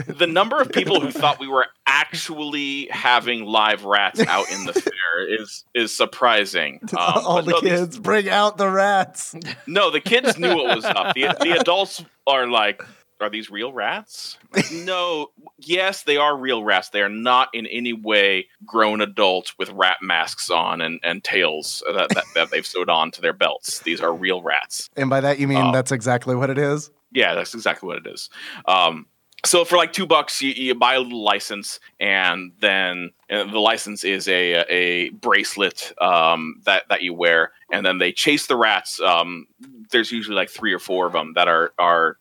the 0.07 0.27
number 0.27 0.59
of 0.61 0.71
people 0.73 1.01
who 1.01 1.11
thought 1.11 1.39
we 1.39 1.49
were 1.49 1.67
actually 1.87 2.89
having 2.91 3.45
live 3.45 3.85
rats 3.85 4.21
out 4.21 4.51
in 4.51 4.65
the 4.65 4.73
fair 4.81 5.29
is 5.41 5.65
is 5.75 5.95
surprising. 5.97 6.81
Um, 6.97 7.13
All 7.27 7.43
the 7.43 7.51
no, 7.53 7.61
these- 7.61 7.71
kids, 7.73 7.99
bring 7.99 8.29
out 8.29 8.57
the 8.59 8.69
rats. 8.71 9.35
No, 9.67 9.91
the 9.91 10.01
kids 10.01 10.39
knew 10.39 10.55
what 10.57 10.77
was 10.77 10.85
up. 10.85 11.15
The, 11.15 11.37
the 11.41 11.59
adults 11.61 12.03
are 12.27 12.47
like, 12.49 12.83
are 13.21 13.31
these 13.31 13.51
real 13.51 13.73
rats? 13.73 14.39
No, 14.73 15.29
yes, 15.59 16.03
they 16.03 16.17
are 16.17 16.37
real 16.37 16.63
rats. 16.65 16.91
They 16.91 17.03
are 17.03 17.09
not 17.09 17.49
in 17.55 17.67
any 17.67 17.93
way 17.93 18.49
grown 18.65 19.01
adults 19.01 19.57
with 19.59 19.71
rat 19.71 19.99
masks 20.03 20.51
on 20.51 20.81
and, 20.81 21.01
and 21.03 21.23
tails 21.25 21.83
that, 21.87 22.09
that, 22.11 22.25
that 22.35 22.51
they've 22.51 22.67
sewed 22.67 22.91
on 22.91 23.11
to 23.13 23.21
their 23.21 23.33
belts. 23.33 23.81
These 23.81 24.01
are 24.01 24.13
real 24.15 24.43
rats. 24.43 24.91
And 24.97 25.09
by 25.11 25.21
that 25.21 25.39
you 25.39 25.49
mean 25.49 25.59
Oh. 25.67 25.73
that's 25.73 25.93
exactly 25.93 26.35
what 26.35 26.51
it 26.51 26.59
is. 26.59 26.91
Yeah, 27.13 27.35
that's 27.35 27.55
exactly 27.55 27.87
what 27.87 27.99
it 27.99 28.07
is. 28.07 28.29
Um, 28.67 29.07
so 29.45 29.65
for 29.65 29.77
like 29.77 29.93
two 29.93 30.07
bucks, 30.07 30.43
you, 30.43 30.51
you 30.51 30.75
buy 30.75 30.95
a 30.95 31.01
little 31.01 31.23
license, 31.23 31.79
and 32.01 32.53
then 32.61 33.13
and 33.29 33.53
the 33.53 33.61
license 33.61 34.03
is 34.03 34.27
a 34.27 34.65
a 34.69 35.11
bracelet 35.11 35.93
um, 36.01 36.61
that 36.65 36.83
that 36.89 37.03
you 37.03 37.15
wear, 37.15 37.53
and 37.71 37.87
then 37.87 37.99
they 37.99 38.11
chase 38.13 38.49
the 38.49 38.57
rats. 38.57 39.01
Um, 39.01 39.47
there's 39.93 40.11
usually 40.11 40.35
like 40.35 40.51
three 40.51 40.73
or 40.73 40.81
four 40.81 41.07
of 41.07 41.13
them 41.13 41.35
that 41.37 41.47
are 41.47 41.73
are 41.79 42.17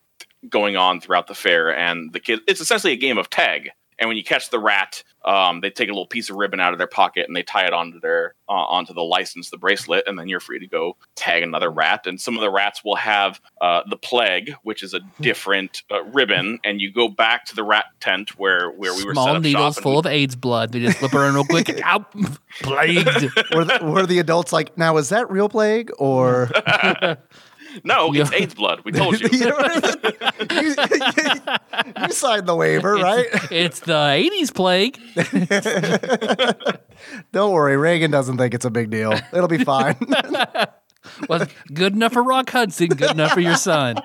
going 0.49 0.75
on 0.77 1.01
throughout 1.01 1.27
the 1.27 1.35
fair, 1.35 1.75
and 1.75 2.13
the 2.13 2.19
kid. 2.19 2.39
It's 2.47 2.61
essentially 2.61 2.93
a 2.93 2.97
game 2.97 3.17
of 3.17 3.29
tag. 3.29 3.69
And 3.97 4.09
when 4.09 4.17
you 4.17 4.25
catch 4.25 4.49
the 4.49 4.59
rat, 4.59 5.03
um, 5.23 5.61
they 5.61 5.69
take 5.69 5.87
a 5.87 5.93
little 5.93 6.05
piece 6.05 6.29
of 6.29 6.35
ribbon 6.35 6.59
out 6.59 6.73
of 6.73 6.77
their 6.79 6.87
pocket 6.87 7.27
and 7.27 7.35
they 7.35 7.43
tie 7.43 7.65
it 7.65 7.71
onto 7.71 7.99
their 8.01 8.35
uh, 8.49 8.51
onto 8.51 8.93
the 8.93 9.01
license, 9.01 9.49
the 9.49 9.57
bracelet, 9.57 10.03
and 10.05 10.19
then 10.19 10.27
you're 10.27 10.41
free 10.41 10.59
to 10.59 10.67
go 10.67 10.97
tag 11.15 11.43
another 11.43 11.71
rat. 11.71 12.05
And 12.05 12.19
some 12.19 12.35
of 12.35 12.41
the 12.41 12.51
rats 12.51 12.83
will 12.83 12.97
have 12.97 13.39
uh, 13.61 13.83
the 13.89 13.95
plague, 13.95 14.53
which 14.63 14.83
is 14.83 14.93
a 14.93 14.99
different 15.21 15.83
uh, 15.89 16.03
ribbon, 16.03 16.59
and 16.65 16.81
you 16.81 16.91
go 16.91 17.07
back 17.07 17.45
to 17.45 17.55
the 17.55 17.63
rat 17.63 17.85
tent 18.01 18.37
where 18.37 18.69
where 18.69 18.93
we 18.93 19.05
were 19.05 19.15
set 19.15 19.23
Small 19.23 19.35
up 19.37 19.41
needles 19.41 19.75
shop. 19.75 19.83
full 19.83 19.93
we- 19.93 19.99
of 19.99 20.05
AIDS 20.07 20.35
blood. 20.35 20.73
They 20.73 20.81
just 20.81 20.99
slip 20.99 21.11
her 21.13 21.25
in 21.29 21.33
real 21.33 21.45
quick. 21.45 21.81
Ow, 21.85 22.05
plagued. 22.61 23.07
Were 23.55 23.63
the, 23.63 23.79
were 23.81 24.05
the 24.05 24.19
adults 24.19 24.51
like, 24.51 24.77
now 24.77 24.97
is 24.97 25.07
that 25.07 25.31
real 25.31 25.47
plague 25.47 25.89
or? 25.97 26.49
no, 27.83 28.13
it's. 28.15 28.31
AIDS 28.31 28.53
blood. 28.53 28.81
We 28.83 28.91
told 28.91 29.19
you. 29.19 29.27
you, 29.31 29.47
you, 30.51 30.75
you 32.01 32.11
signed 32.11 32.47
the 32.47 32.55
waiver, 32.55 32.95
right? 32.95 33.27
It's 33.51 33.79
the 33.81 33.93
80s 33.93 34.53
plague. 34.53 34.99
Don't 37.31 37.51
worry, 37.53 37.77
Reagan 37.77 38.11
doesn't 38.11 38.37
think 38.37 38.53
it's 38.53 38.65
a 38.65 38.71
big 38.71 38.89
deal. 38.89 39.13
It'll 39.33 39.47
be 39.47 39.63
fine. 39.63 39.95
Was 41.29 41.47
good 41.73 41.93
enough 41.93 42.13
for 42.13 42.23
Rock 42.23 42.49
Hudson, 42.49 42.87
good 42.87 43.11
enough 43.11 43.31
for 43.33 43.41
your 43.41 43.57
son. 43.57 43.97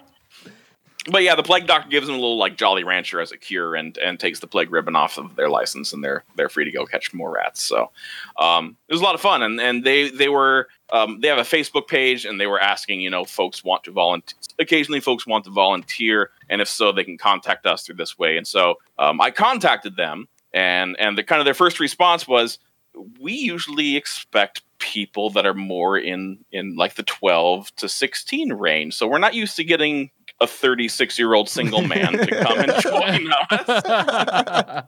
But 1.10 1.22
yeah, 1.22 1.34
the 1.34 1.42
plague 1.42 1.66
doctor 1.66 1.88
gives 1.88 2.06
them 2.06 2.16
a 2.16 2.18
little 2.18 2.38
like 2.38 2.56
Jolly 2.56 2.84
Rancher 2.84 3.20
as 3.20 3.32
a 3.32 3.36
cure, 3.36 3.74
and 3.74 3.96
and 3.98 4.18
takes 4.18 4.40
the 4.40 4.46
plague 4.46 4.70
ribbon 4.70 4.96
off 4.96 5.18
of 5.18 5.36
their 5.36 5.48
license, 5.48 5.92
and 5.92 6.02
they're 6.02 6.24
they're 6.36 6.48
free 6.48 6.64
to 6.64 6.70
go 6.70 6.86
catch 6.86 7.12
more 7.12 7.32
rats. 7.32 7.62
So 7.62 7.90
um, 8.38 8.76
it 8.88 8.92
was 8.92 9.00
a 9.00 9.04
lot 9.04 9.14
of 9.14 9.20
fun, 9.20 9.42
and 9.42 9.60
and 9.60 9.84
they 9.84 10.10
they 10.10 10.28
were 10.28 10.68
um, 10.92 11.20
they 11.20 11.28
have 11.28 11.38
a 11.38 11.42
Facebook 11.42 11.88
page, 11.88 12.24
and 12.24 12.40
they 12.40 12.46
were 12.46 12.60
asking 12.60 13.00
you 13.00 13.10
know 13.10 13.24
folks 13.24 13.64
want 13.64 13.84
to 13.84 13.92
volunteer. 13.92 14.36
Occasionally, 14.58 15.00
folks 15.00 15.26
want 15.26 15.44
to 15.44 15.50
volunteer, 15.50 16.30
and 16.48 16.60
if 16.60 16.68
so, 16.68 16.92
they 16.92 17.04
can 17.04 17.18
contact 17.18 17.66
us 17.66 17.82
through 17.82 17.96
this 17.96 18.18
way. 18.18 18.36
And 18.36 18.46
so 18.46 18.76
um, 18.98 19.20
I 19.20 19.30
contacted 19.30 19.96
them, 19.96 20.28
and 20.52 20.96
and 20.98 21.16
the 21.16 21.24
kind 21.24 21.40
of 21.40 21.44
their 21.44 21.54
first 21.54 21.80
response 21.80 22.28
was, 22.28 22.58
we 23.20 23.32
usually 23.32 23.96
expect 23.96 24.62
people 24.80 25.30
that 25.30 25.46
are 25.46 25.54
more 25.54 25.96
in 25.98 26.38
in 26.52 26.74
like 26.74 26.94
the 26.94 27.02
12 27.02 27.74
to 27.76 27.86
16 27.86 28.54
range 28.54 28.94
so 28.94 29.06
we're 29.06 29.18
not 29.18 29.34
used 29.34 29.54
to 29.54 29.62
getting 29.62 30.10
a 30.40 30.46
36 30.46 31.18
year 31.18 31.35
old 31.35 31.48
single 31.48 31.83
man 31.83 32.12
to 32.12 32.26
come 32.26 32.59
and 32.59 32.72
join 32.83 33.29
us. 33.50 34.85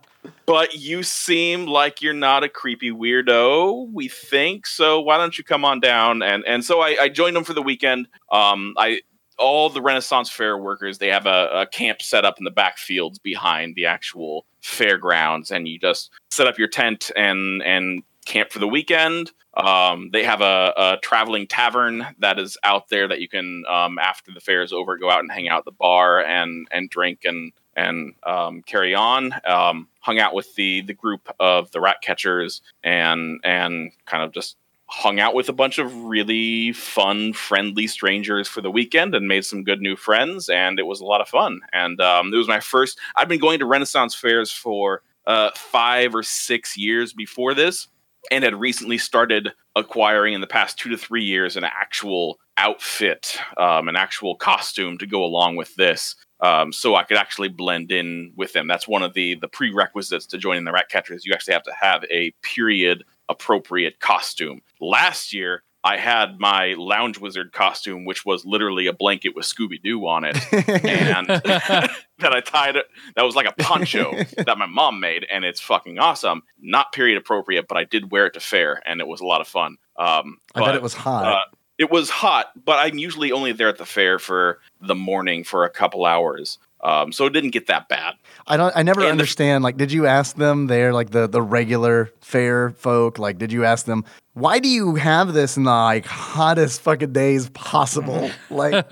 But 0.46 0.74
you 0.74 1.02
seem 1.02 1.66
like 1.66 2.02
you're 2.02 2.12
not 2.12 2.42
a 2.42 2.48
creepy 2.48 2.90
weirdo. 2.90 3.90
We 3.92 4.08
think 4.08 4.66
so. 4.66 5.00
Why 5.00 5.16
don't 5.16 5.36
you 5.36 5.44
come 5.44 5.64
on 5.64 5.80
down? 5.80 6.22
And 6.22 6.44
and 6.46 6.64
so 6.64 6.80
i, 6.80 6.96
I 7.00 7.08
joined 7.08 7.36
them 7.36 7.44
for 7.44 7.54
the 7.54 7.62
weekend. 7.62 8.08
Um 8.30 8.74
i 8.76 9.00
all 9.38 9.70
the 9.70 9.80
renaissance 9.80 10.30
fair 10.30 10.56
workers 10.56 10.98
they 10.98 11.08
have 11.08 11.26
a, 11.26 11.48
a 11.52 11.66
camp 11.66 12.00
set 12.02 12.24
up 12.24 12.36
in 12.38 12.44
the 12.44 12.50
back 12.50 12.78
fields 12.78 13.18
behind 13.18 13.74
the 13.74 13.86
actual 13.86 14.46
fairgrounds. 14.60 15.50
And 15.50 15.68
you 15.68 15.78
just 15.78 16.10
set 16.30 16.46
up 16.46 16.58
your 16.58 16.68
tent 16.68 17.10
and 17.16 17.62
and 17.62 18.02
camp 18.24 18.50
for 18.50 18.58
the 18.58 18.68
weekend 18.68 19.32
um, 19.54 20.10
they 20.12 20.24
have 20.24 20.40
a, 20.40 20.72
a, 20.76 20.98
traveling 21.02 21.46
tavern 21.46 22.06
that 22.18 22.38
is 22.38 22.56
out 22.64 22.88
there 22.88 23.06
that 23.08 23.20
you 23.20 23.28
can, 23.28 23.64
um, 23.68 23.98
after 23.98 24.32
the 24.32 24.40
fair 24.40 24.62
is 24.62 24.72
over, 24.72 24.96
go 24.96 25.10
out 25.10 25.20
and 25.20 25.30
hang 25.30 25.48
out 25.48 25.58
at 25.58 25.64
the 25.66 25.72
bar 25.72 26.24
and 26.24 26.66
and 26.70 26.88
drink 26.88 27.20
and 27.24 27.52
and 27.76 28.14
um, 28.22 28.62
carry 28.62 28.94
on. 28.94 29.34
Um, 29.44 29.88
hung 30.00 30.18
out 30.18 30.34
with 30.34 30.54
the 30.54 30.80
the 30.82 30.94
group 30.94 31.28
of 31.38 31.70
the 31.72 31.80
rat 31.80 31.98
catchers 32.02 32.62
and 32.82 33.40
and 33.44 33.92
kind 34.06 34.22
of 34.22 34.32
just 34.32 34.56
hung 34.86 35.20
out 35.20 35.34
with 35.34 35.48
a 35.48 35.54
bunch 35.54 35.78
of 35.78 35.94
really 36.04 36.72
fun, 36.72 37.32
friendly 37.32 37.86
strangers 37.86 38.46
for 38.46 38.60
the 38.60 38.70
weekend 38.70 39.14
and 39.14 39.26
made 39.26 39.44
some 39.44 39.64
good 39.64 39.80
new 39.80 39.96
friends. 39.96 40.50
And 40.50 40.78
it 40.78 40.82
was 40.82 41.00
a 41.00 41.04
lot 41.06 41.22
of 41.22 41.28
fun. 41.28 41.60
And 41.72 41.98
um, 42.00 42.32
it 42.32 42.36
was 42.36 42.48
my 42.48 42.60
first. 42.60 42.98
I've 43.16 43.28
been 43.28 43.40
going 43.40 43.58
to 43.60 43.66
Renaissance 43.66 44.14
fairs 44.14 44.52
for 44.52 45.02
uh, 45.26 45.50
five 45.54 46.14
or 46.14 46.22
six 46.22 46.76
years 46.76 47.14
before 47.14 47.54
this 47.54 47.88
and 48.30 48.44
had 48.44 48.58
recently 48.58 48.98
started 48.98 49.52
acquiring 49.74 50.34
in 50.34 50.40
the 50.40 50.46
past 50.46 50.78
two 50.78 50.90
to 50.90 50.96
three 50.96 51.24
years 51.24 51.56
an 51.56 51.64
actual 51.64 52.38
outfit, 52.56 53.38
um, 53.56 53.88
an 53.88 53.96
actual 53.96 54.36
costume 54.36 54.98
to 54.98 55.06
go 55.06 55.24
along 55.24 55.56
with 55.56 55.74
this. 55.76 56.14
Um, 56.40 56.72
so 56.72 56.96
I 56.96 57.04
could 57.04 57.16
actually 57.16 57.48
blend 57.48 57.92
in 57.92 58.32
with 58.36 58.52
them. 58.52 58.66
That's 58.66 58.88
one 58.88 59.02
of 59.02 59.14
the 59.14 59.36
the 59.36 59.48
prerequisites 59.48 60.26
to 60.26 60.38
joining 60.38 60.64
the 60.64 60.72
Rat 60.72 60.88
Catchers. 60.88 61.24
You 61.24 61.32
actually 61.32 61.54
have 61.54 61.62
to 61.64 61.74
have 61.80 62.04
a 62.10 62.32
period 62.42 63.04
appropriate 63.28 64.00
costume. 64.00 64.60
Last 64.80 65.32
year, 65.32 65.62
I 65.84 65.96
had 65.96 66.38
my 66.38 66.74
lounge 66.78 67.18
wizard 67.18 67.52
costume, 67.52 68.04
which 68.04 68.24
was 68.24 68.44
literally 68.44 68.86
a 68.86 68.92
blanket 68.92 69.34
with 69.34 69.46
Scooby 69.46 69.82
Doo 69.82 70.06
on 70.06 70.24
it, 70.24 70.36
and 70.84 71.90
that 72.22 72.32
I 72.32 72.40
tied 72.40 72.76
it. 72.76 72.86
That 73.16 73.22
was 73.24 73.34
like 73.34 73.46
a 73.46 73.52
poncho 73.52 74.12
that 74.38 74.58
my 74.58 74.66
mom 74.66 75.00
made, 75.00 75.26
and 75.30 75.44
it's 75.44 75.60
fucking 75.60 75.98
awesome. 75.98 76.42
Not 76.60 76.92
period 76.92 77.18
appropriate, 77.18 77.68
but 77.68 77.76
I 77.76 77.84
did 77.84 78.10
wear 78.10 78.26
it 78.26 78.34
to 78.34 78.40
fair, 78.40 78.82
and 78.86 79.00
it 79.00 79.06
was 79.06 79.20
a 79.20 79.26
lot 79.26 79.40
of 79.40 79.48
fun. 79.48 79.76
Um, 79.96 80.38
I 80.54 80.60
but, 80.60 80.66
bet 80.66 80.74
it 80.76 80.82
was 80.82 80.94
hot. 80.94 81.24
Uh, 81.26 81.40
it 81.78 81.90
was 81.90 82.10
hot, 82.10 82.52
but 82.64 82.78
I'm 82.78 82.98
usually 82.98 83.32
only 83.32 83.52
there 83.52 83.68
at 83.68 83.78
the 83.78 83.86
fair 83.86 84.18
for 84.18 84.60
the 84.80 84.94
morning 84.94 85.44
for 85.44 85.64
a 85.64 85.70
couple 85.70 86.04
hours. 86.06 86.58
Um, 86.84 87.12
so 87.12 87.26
it 87.26 87.32
didn't 87.32 87.50
get 87.50 87.68
that 87.68 87.88
bad. 87.88 88.14
I 88.46 88.56
don't. 88.56 88.76
I 88.76 88.82
never 88.82 89.00
And 89.00 89.06
the- 89.06 89.12
understand. 89.12 89.62
like, 89.62 89.76
did 89.76 89.92
you 89.92 90.06
ask 90.06 90.34
them? 90.36 90.66
There, 90.66 90.92
like 90.92 91.10
the 91.10 91.28
the 91.28 91.40
regular 91.40 92.10
fair 92.20 92.70
folk. 92.70 93.18
Like, 93.20 93.38
did 93.38 93.52
you 93.52 93.64
ask 93.64 93.86
them 93.86 94.04
why 94.34 94.58
do 94.58 94.68
you 94.68 94.94
have 94.94 95.32
this 95.34 95.56
in 95.56 95.64
the 95.64 95.70
like 95.70 96.06
hottest 96.06 96.80
fucking 96.80 97.12
days 97.12 97.50
possible? 97.50 98.30
like, 98.50 98.86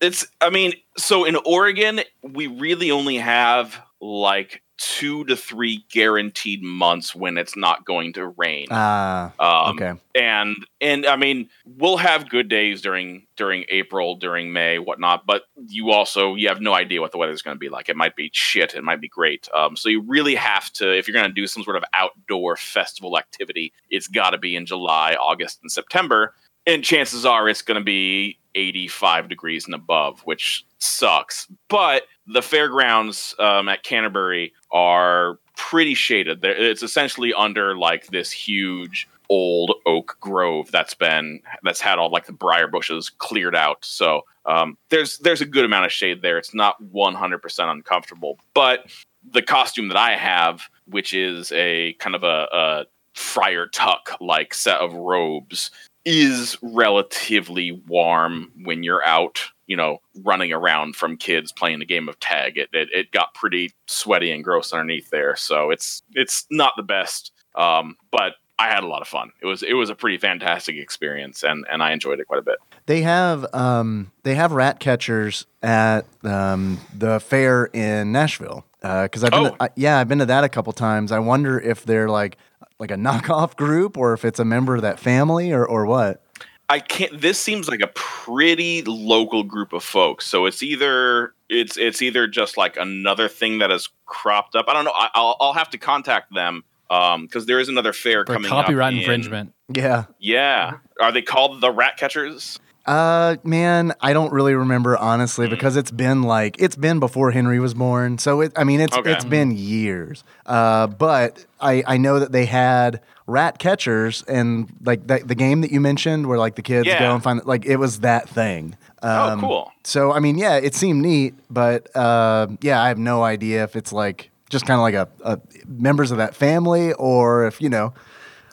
It's, 0.00 0.26
I 0.40 0.50
mean, 0.50 0.74
so 0.96 1.24
in 1.24 1.36
Oregon, 1.44 2.00
we 2.22 2.46
really 2.46 2.90
only 2.90 3.16
have 3.16 3.80
like 4.00 4.62
two 4.78 5.24
to 5.26 5.36
three 5.36 5.84
guaranteed 5.92 6.62
months 6.62 7.14
when 7.14 7.36
it's 7.36 7.54
not 7.54 7.84
going 7.84 8.14
to 8.14 8.28
rain. 8.28 8.66
ah, 8.70 9.30
Um, 9.38 9.76
okay. 9.76 10.00
and 10.14 10.56
and 10.80 11.04
I 11.04 11.16
mean, 11.16 11.50
we'll 11.66 11.98
have 11.98 12.30
good 12.30 12.48
days 12.48 12.80
during 12.80 13.26
during 13.36 13.66
April, 13.68 14.16
during 14.16 14.54
May, 14.54 14.78
whatnot. 14.78 15.26
But 15.26 15.42
you 15.66 15.90
also 15.90 16.34
you 16.34 16.48
have 16.48 16.62
no 16.62 16.72
idea 16.72 17.02
what 17.02 17.12
the 17.12 17.18
weather's 17.18 17.42
going 17.42 17.56
to 17.56 17.58
be 17.58 17.68
like. 17.68 17.90
It 17.90 17.96
might 17.96 18.16
be 18.16 18.30
shit. 18.32 18.74
It 18.74 18.82
might 18.82 19.02
be 19.02 19.08
great. 19.08 19.50
Um, 19.54 19.76
so 19.76 19.90
you 19.90 20.00
really 20.00 20.34
have 20.34 20.72
to, 20.74 20.96
if 20.96 21.06
you're 21.06 21.14
going 21.14 21.28
to 21.28 21.34
do 21.34 21.46
some 21.46 21.62
sort 21.62 21.76
of 21.76 21.84
outdoor 21.92 22.56
festival 22.56 23.18
activity, 23.18 23.74
it's 23.90 24.08
got 24.08 24.30
to 24.30 24.38
be 24.38 24.56
in 24.56 24.64
July, 24.64 25.12
August, 25.20 25.58
and 25.60 25.70
September. 25.70 26.34
And 26.66 26.84
chances 26.84 27.24
are 27.24 27.48
it's 27.48 27.62
going 27.62 27.80
to 27.80 27.84
be 27.84 28.38
85 28.54 29.28
degrees 29.28 29.64
and 29.66 29.74
above, 29.74 30.20
which 30.20 30.64
sucks. 30.78 31.46
But 31.68 32.04
the 32.26 32.42
fairgrounds 32.42 33.34
um, 33.38 33.68
at 33.68 33.82
Canterbury 33.82 34.52
are 34.72 35.38
pretty 35.56 35.94
shaded. 35.94 36.44
It's 36.44 36.82
essentially 36.82 37.32
under 37.34 37.76
like 37.76 38.06
this 38.08 38.30
huge 38.30 39.08
old 39.28 39.72
oak 39.86 40.16
grove 40.20 40.70
that's 40.72 40.94
been 40.94 41.40
that's 41.62 41.80
had 41.80 41.98
all 41.98 42.10
like 42.10 42.26
the 42.26 42.32
briar 42.32 42.66
bushes 42.66 43.10
cleared 43.10 43.54
out. 43.54 43.84
So 43.84 44.22
um, 44.46 44.76
there's 44.88 45.18
there's 45.18 45.40
a 45.40 45.46
good 45.46 45.64
amount 45.64 45.86
of 45.86 45.92
shade 45.92 46.22
there. 46.22 46.38
It's 46.38 46.54
not 46.54 46.82
100% 46.82 47.70
uncomfortable, 47.70 48.38
but 48.54 48.90
the 49.32 49.42
costume 49.42 49.88
that 49.88 49.96
I 49.96 50.16
have, 50.16 50.62
which 50.86 51.12
is 51.12 51.52
a 51.52 51.92
kind 51.94 52.16
of 52.16 52.24
a, 52.24 52.48
a 52.52 52.84
friar 53.14 53.66
tuck 53.66 54.16
like 54.20 54.54
set 54.54 54.80
of 54.80 54.94
robes, 54.94 55.70
is 56.04 56.56
relatively 56.62 57.72
warm 57.72 58.50
when 58.64 58.82
you're 58.82 59.04
out, 59.04 59.42
you 59.66 59.76
know, 59.76 59.98
running 60.24 60.52
around 60.52 60.96
from 60.96 61.16
kids 61.16 61.52
playing 61.52 61.82
a 61.82 61.84
game 61.84 62.08
of 62.08 62.18
tag. 62.20 62.56
It, 62.58 62.70
it 62.72 62.88
it 62.92 63.10
got 63.12 63.34
pretty 63.34 63.72
sweaty 63.86 64.30
and 64.32 64.42
gross 64.42 64.72
underneath 64.72 65.10
there, 65.10 65.36
so 65.36 65.70
it's 65.70 66.02
it's 66.12 66.46
not 66.50 66.72
the 66.76 66.82
best. 66.82 67.32
Um, 67.54 67.96
but 68.10 68.34
I 68.58 68.68
had 68.68 68.84
a 68.84 68.86
lot 68.86 69.02
of 69.02 69.08
fun. 69.08 69.32
It 69.42 69.46
was 69.46 69.62
it 69.62 69.74
was 69.74 69.90
a 69.90 69.94
pretty 69.94 70.18
fantastic 70.18 70.76
experience, 70.76 71.42
and 71.42 71.66
and 71.70 71.82
I 71.82 71.92
enjoyed 71.92 72.20
it 72.20 72.26
quite 72.26 72.40
a 72.40 72.42
bit. 72.42 72.58
They 72.86 73.02
have 73.02 73.46
um 73.54 74.10
they 74.22 74.34
have 74.34 74.52
rat 74.52 74.80
catchers 74.80 75.46
at 75.62 76.06
um 76.24 76.78
the 76.96 77.20
fair 77.20 77.66
in 77.66 78.12
Nashville. 78.12 78.64
Because 78.80 79.24
I've 79.24 79.30
been, 79.32 79.46
Oh. 79.48 79.56
I, 79.60 79.68
yeah, 79.76 79.98
I've 79.98 80.08
been 80.08 80.20
to 80.20 80.26
that 80.26 80.42
a 80.42 80.48
couple 80.48 80.72
times. 80.72 81.12
I 81.12 81.18
wonder 81.18 81.60
if 81.60 81.84
they're 81.84 82.08
like 82.08 82.38
like 82.80 82.90
a 82.90 82.96
knockoff 82.96 83.56
group 83.56 83.96
or 83.96 84.12
if 84.12 84.24
it's 84.24 84.38
a 84.38 84.44
member 84.44 84.76
of 84.76 84.82
that 84.82 84.98
family 84.98 85.52
or 85.52 85.64
or 85.66 85.86
what. 85.86 86.22
I 86.68 86.78
can't. 86.78 87.20
This 87.20 87.36
seems 87.38 87.68
like 87.68 87.80
a 87.80 87.88
pretty 87.94 88.82
local 88.82 89.42
group 89.42 89.72
of 89.72 89.82
folks. 89.82 90.26
So 90.26 90.46
it's 90.46 90.62
either 90.62 91.34
it's 91.48 91.76
it's 91.76 92.00
either 92.00 92.26
just 92.28 92.56
like 92.56 92.76
another 92.76 93.28
thing 93.28 93.58
that 93.58 93.70
has 93.70 93.88
cropped 94.06 94.54
up. 94.54 94.66
I 94.68 94.72
don't 94.74 94.84
know. 94.84 94.92
I, 94.94 95.10
I'll 95.14 95.36
I'll 95.40 95.52
have 95.52 95.70
to 95.70 95.78
contact 95.78 96.32
them 96.32 96.62
um, 96.88 97.22
because 97.26 97.46
there 97.46 97.58
is 97.58 97.68
another 97.68 97.92
fair 97.92 98.24
For 98.24 98.34
coming 98.34 98.48
copyright 98.48 98.88
up 98.88 98.92
in- 98.92 98.98
infringement. 99.00 99.52
Yeah. 99.72 100.04
Yeah, 100.20 100.74
are 101.00 101.10
they 101.12 101.22
called 101.22 101.60
the 101.60 101.70
Rat 101.72 101.96
Catchers? 101.96 102.58
Uh, 102.90 103.36
man, 103.44 103.92
I 104.00 104.12
don't 104.12 104.32
really 104.32 104.54
remember 104.54 104.96
honestly 104.96 105.46
Mm. 105.46 105.50
because 105.50 105.76
it's 105.76 105.92
been 105.92 106.22
like 106.24 106.56
it's 106.58 106.74
been 106.74 106.98
before 106.98 107.30
Henry 107.30 107.60
was 107.60 107.72
born. 107.72 108.18
So 108.18 108.40
it, 108.40 108.52
I 108.56 108.64
mean, 108.64 108.80
it's 108.80 108.96
Okay. 108.96 109.12
it's 109.12 109.24
been 109.24 109.52
years. 109.52 110.24
Uh, 110.44 110.88
but 110.88 111.46
I 111.60 111.84
I 111.86 111.96
know 111.98 112.18
that 112.18 112.32
they 112.32 112.46
had 112.46 113.00
rat 113.28 113.60
catchers 113.60 114.24
and 114.26 114.66
like 114.84 115.06
that 115.06 115.28
the 115.28 115.36
game 115.36 115.60
that 115.60 115.70
you 115.70 115.80
mentioned 115.80 116.26
where 116.26 116.38
like 116.38 116.56
the 116.56 116.62
kids 116.62 116.88
Yeah. 116.88 116.98
go 116.98 117.14
and 117.14 117.22
find 117.22 117.40
like 117.44 117.64
it 117.64 117.76
was 117.76 118.00
that 118.00 118.28
thing. 118.28 118.74
Oh, 119.04 119.32
Um, 119.34 119.40
cool. 119.40 119.72
So 119.84 120.12
I 120.12 120.18
mean, 120.18 120.36
yeah, 120.36 120.56
it 120.56 120.74
seemed 120.74 121.00
neat, 121.00 121.34
but 121.48 121.94
uh, 121.96 122.48
yeah, 122.60 122.82
I 122.82 122.88
have 122.88 122.98
no 122.98 123.22
idea 123.22 123.62
if 123.62 123.76
it's 123.76 123.92
like 123.92 124.30
just 124.50 124.66
kind 124.66 124.78
of 124.80 124.82
like 124.82 124.94
a, 124.94 125.08
a 125.24 125.38
members 125.68 126.10
of 126.10 126.18
that 126.18 126.34
family 126.34 126.92
or 126.94 127.46
if 127.46 127.62
you 127.62 127.68
know. 127.68 127.92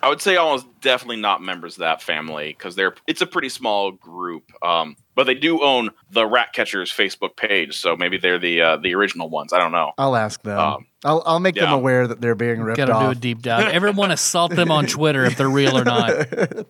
I 0.08 0.10
would 0.10 0.22
say 0.22 0.38
almost 0.38 0.65
definitely 0.80 1.17
not 1.17 1.41
members 1.41 1.74
of 1.74 1.80
that 1.80 2.02
family 2.02 2.56
because 2.58 2.78
they're 2.78 2.93
it's 3.08 3.22
a 3.22 3.26
pretty 3.26 3.50
small 3.50 3.91
group. 3.91 4.50
Um, 4.63 4.96
but 5.15 5.26
they 5.26 5.34
do 5.34 5.62
own 5.62 5.89
the 6.12 6.26
Rat 6.26 6.54
Catchers 6.54 6.89
Facebook 6.93 7.36
page, 7.36 7.76
so 7.76 7.98
maybe 7.98 8.17
they're 8.17 8.39
the 8.39 8.62
uh, 8.62 8.78
the 8.78 8.96
original 8.96 9.30
ones. 9.30 9.52
I 9.52 9.58
don't 9.60 9.74
know. 9.74 9.91
I'll 9.98 10.15
ask 10.15 10.41
them. 10.43 10.58
Um, 10.58 10.88
I'll 11.04 11.24
I'll 11.26 11.39
make 11.41 11.56
them 11.56 11.74
aware 11.74 12.08
that 12.08 12.22
they're 12.22 12.36
being 12.36 12.62
ripped 12.62 12.78
Got 12.78 12.86
to 12.86 13.06
do 13.06 13.12
a 13.12 13.15
deep 13.15 13.41
dive. 13.41 13.67
Everyone 13.67 14.12
assault 14.12 14.56
them 14.56 14.72
on 14.72 14.86
Twitter 14.86 15.26
if 15.26 15.36
they're 15.36 15.50
real 15.50 15.78
or 15.78 15.84
not. 15.84 16.28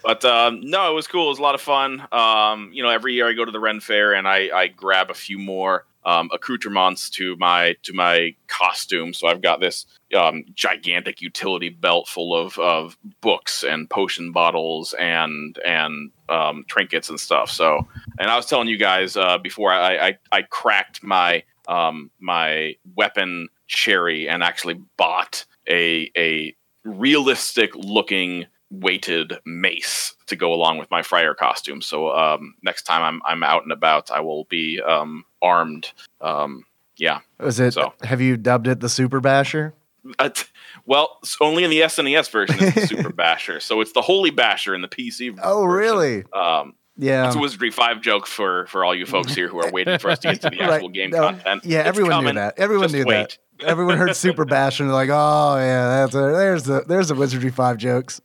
But 0.00 0.24
um, 0.24 0.60
no, 0.62 0.90
it 0.90 0.94
was 0.94 1.06
cool. 1.06 1.26
It 1.26 1.30
was 1.30 1.38
a 1.38 1.42
lot 1.42 1.54
of 1.54 1.60
fun. 1.60 2.06
Um, 2.12 2.70
you 2.72 2.82
know, 2.82 2.88
every 2.88 3.12
year 3.12 3.28
I 3.28 3.34
go 3.34 3.44
to 3.44 3.50
the 3.50 3.60
Ren 3.60 3.80
Fair 3.80 4.14
and 4.14 4.26
I, 4.26 4.48
I 4.54 4.68
grab 4.68 5.10
a 5.10 5.14
few 5.14 5.38
more 5.38 5.84
um, 6.04 6.30
accoutrements 6.32 7.10
to 7.10 7.36
my 7.36 7.74
to 7.82 7.92
my 7.92 8.34
costume. 8.46 9.12
So 9.12 9.28
I've 9.28 9.42
got 9.42 9.60
this 9.60 9.86
um, 10.16 10.44
gigantic 10.54 11.20
utility 11.20 11.68
belt 11.68 12.08
full 12.08 12.34
of, 12.34 12.58
of 12.58 12.96
books 13.20 13.62
and 13.62 13.88
potion 13.90 14.32
bottles 14.32 14.94
and 14.98 15.58
and 15.66 16.10
um, 16.28 16.64
trinkets 16.68 17.08
and 17.08 17.18
stuff. 17.18 17.50
So, 17.50 17.86
and 18.18 18.30
I 18.30 18.36
was 18.36 18.46
telling 18.46 18.68
you 18.68 18.78
guys 18.78 19.16
uh, 19.16 19.38
before 19.38 19.72
I, 19.72 20.08
I 20.08 20.18
I 20.32 20.42
cracked 20.42 21.02
my 21.02 21.42
um, 21.66 22.10
my 22.20 22.74
weapon 22.96 23.48
cherry 23.66 24.28
and 24.28 24.42
actually 24.42 24.80
bought 24.96 25.44
a 25.68 26.10
a 26.16 26.54
realistic 26.84 27.74
looking 27.74 28.46
weighted 28.70 29.34
mace 29.46 30.14
to 30.26 30.36
go 30.36 30.52
along 30.52 30.78
with 30.78 30.90
my 30.90 31.02
friar 31.02 31.34
costume. 31.34 31.80
So 31.82 32.10
um, 32.10 32.54
next 32.62 32.82
time 32.82 33.02
I'm 33.02 33.22
I'm 33.26 33.42
out 33.42 33.62
and 33.62 33.72
about, 33.72 34.10
I 34.10 34.20
will 34.20 34.44
be 34.44 34.80
um, 34.80 35.24
armed. 35.42 35.92
Um, 36.20 36.64
yeah. 36.96 37.20
Was 37.38 37.60
it? 37.60 37.72
So- 37.74 37.92
Have 38.02 38.20
you 38.20 38.36
dubbed 38.36 38.66
it 38.68 38.80
the 38.80 38.88
Super 38.88 39.20
Basher? 39.20 39.74
Uh, 40.18 40.28
t- 40.30 40.44
well, 40.86 41.18
it's 41.22 41.36
only 41.40 41.64
in 41.64 41.70
the 41.70 41.80
SNES 41.80 42.30
version 42.30 42.62
is 42.62 42.74
the 42.74 42.86
Super 42.86 43.12
Basher. 43.12 43.60
So 43.60 43.80
it's 43.80 43.92
the 43.92 44.00
Holy 44.00 44.30
Basher 44.30 44.74
in 44.74 44.80
the 44.80 44.88
PC. 44.88 45.38
Oh, 45.42 45.62
version. 45.66 45.68
really? 45.70 46.24
Um, 46.32 46.74
Yeah. 46.96 47.26
it's 47.26 47.36
a 47.36 47.38
Wizardry 47.38 47.70
Five 47.70 48.00
joke 48.00 48.26
for 48.26 48.66
for 48.68 48.84
all 48.84 48.94
you 48.94 49.06
folks 49.06 49.34
here 49.34 49.48
who 49.48 49.58
are 49.60 49.70
waiting 49.70 49.98
for 49.98 50.10
us 50.10 50.18
to 50.20 50.28
get 50.32 50.40
to 50.42 50.50
the 50.50 50.56
Right. 50.60 50.70
actual 50.74 50.88
game 50.88 51.10
No, 51.10 51.20
content. 51.22 51.64
yeah, 51.64 51.80
It's 51.80 51.88
everyone 51.88 52.12
coming. 52.12 52.34
knew 52.34 52.40
that. 52.40 52.58
Everyone 52.58 52.84
Just 52.84 52.94
knew 52.94 53.04
wait. 53.06 53.38
that. 53.60 53.68
Everyone 53.68 53.98
heard 53.98 54.14
Super 54.16 54.44
Basher 54.44 54.82
and 54.84 54.90
they're 54.90 54.94
like, 54.96 55.10
"Oh 55.10 55.56
yeah, 55.58 55.88
that's 55.88 56.14
a, 56.14 56.18
there's 56.18 56.62
the 56.62 56.84
there's 56.86 57.08
the 57.08 57.14
Wizardry 57.16 57.50
Five 57.50 57.76
jokes." 57.76 58.20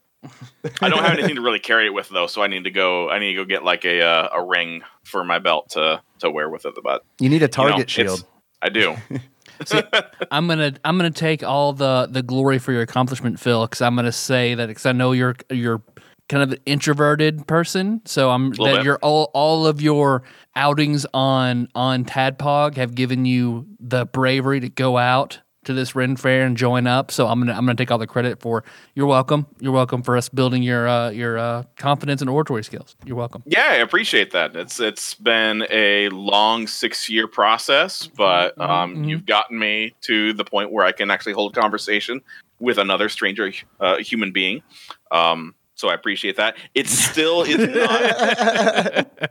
I 0.80 0.88
don't 0.88 1.02
have 1.02 1.18
anything 1.18 1.36
to 1.36 1.42
really 1.42 1.58
carry 1.58 1.86
it 1.86 1.94
with 1.94 2.08
though, 2.08 2.26
so 2.26 2.42
I 2.42 2.46
need 2.46 2.64
to 2.64 2.70
go. 2.70 3.10
I 3.10 3.18
need 3.18 3.30
to 3.30 3.34
go 3.34 3.44
get 3.44 3.64
like 3.64 3.84
a 3.84 4.02
uh, 4.02 4.28
a 4.32 4.44
ring 4.44 4.82
for 5.04 5.24
my 5.24 5.38
belt 5.38 5.70
to 5.70 6.00
to 6.20 6.30
wear 6.30 6.48
with 6.48 6.66
it. 6.66 6.74
But 6.82 7.04
You 7.20 7.28
need 7.28 7.42
a 7.42 7.44
you 7.44 7.48
know, 7.48 7.68
target 7.70 7.90
shield. 7.90 8.24
I 8.62 8.68
do. 8.70 8.96
I'm 10.30 10.48
gonna 10.48 10.74
I'm 10.84 10.96
gonna 10.96 11.10
take 11.10 11.42
all 11.42 11.72
the 11.72 12.08
the 12.10 12.22
glory 12.22 12.58
for 12.58 12.72
your 12.72 12.82
accomplishment, 12.82 13.38
Phil, 13.38 13.66
because 13.66 13.80
I'm 13.80 13.94
gonna 13.94 14.12
say 14.12 14.54
that 14.54 14.68
because 14.68 14.86
I 14.86 14.92
know 14.92 15.12
you're 15.12 15.36
you're 15.50 15.82
kind 16.28 16.42
of 16.42 16.52
an 16.52 16.58
introverted 16.66 17.46
person, 17.46 18.00
so 18.04 18.30
I'm 18.30 18.50
that 18.50 18.58
bit. 18.58 18.84
you're 18.84 18.98
all 19.02 19.30
all 19.34 19.66
of 19.66 19.80
your 19.80 20.22
outings 20.56 21.06
on 21.14 21.68
on 21.74 22.04
Tadpog 22.04 22.76
have 22.76 22.94
given 22.94 23.24
you 23.24 23.66
the 23.78 24.06
bravery 24.06 24.60
to 24.60 24.68
go 24.68 24.96
out 24.96 25.40
to 25.64 25.72
this 25.74 25.94
Ren 25.94 26.16
Fair 26.16 26.46
and 26.46 26.56
join 26.56 26.86
up. 26.86 27.10
So 27.10 27.26
I'm 27.26 27.38
gonna 27.40 27.52
I'm 27.52 27.64
gonna 27.66 27.74
take 27.74 27.90
all 27.90 27.98
the 27.98 28.06
credit 28.06 28.40
for 28.40 28.64
you're 28.94 29.06
welcome. 29.06 29.46
You're 29.60 29.72
welcome 29.72 30.02
for 30.02 30.16
us 30.16 30.28
building 30.28 30.62
your 30.62 30.86
uh, 30.88 31.10
your 31.10 31.38
uh, 31.38 31.62
confidence 31.76 32.20
and 32.20 32.30
oratory 32.30 32.64
skills. 32.64 32.96
You're 33.04 33.16
welcome. 33.16 33.42
Yeah, 33.46 33.66
I 33.70 33.74
appreciate 33.76 34.30
that. 34.32 34.54
It's 34.56 34.80
it's 34.80 35.14
been 35.14 35.66
a 35.70 36.08
long 36.10 36.66
six 36.66 37.08
year 37.08 37.26
process, 37.28 38.06
but 38.06 38.58
um, 38.60 38.96
Mhm. 38.96 39.08
you've 39.08 39.26
gotten 39.26 39.58
me 39.58 39.94
to 40.02 40.32
the 40.32 40.44
point 40.44 40.70
where 40.72 40.84
I 40.84 40.92
can 40.92 41.10
actually 41.10 41.32
hold 41.34 41.56
a 41.56 41.60
conversation 41.60 42.20
with 42.60 42.78
another 42.78 43.08
stranger 43.08 43.52
uh, 43.80 43.96
human 43.98 44.32
being. 44.32 44.62
Um, 45.10 45.54
so 45.74 45.88
I 45.88 45.94
appreciate 45.94 46.36
that. 46.36 46.56
It 46.74 46.88
still 46.88 47.42
is 47.42 47.58
not. 47.74 49.30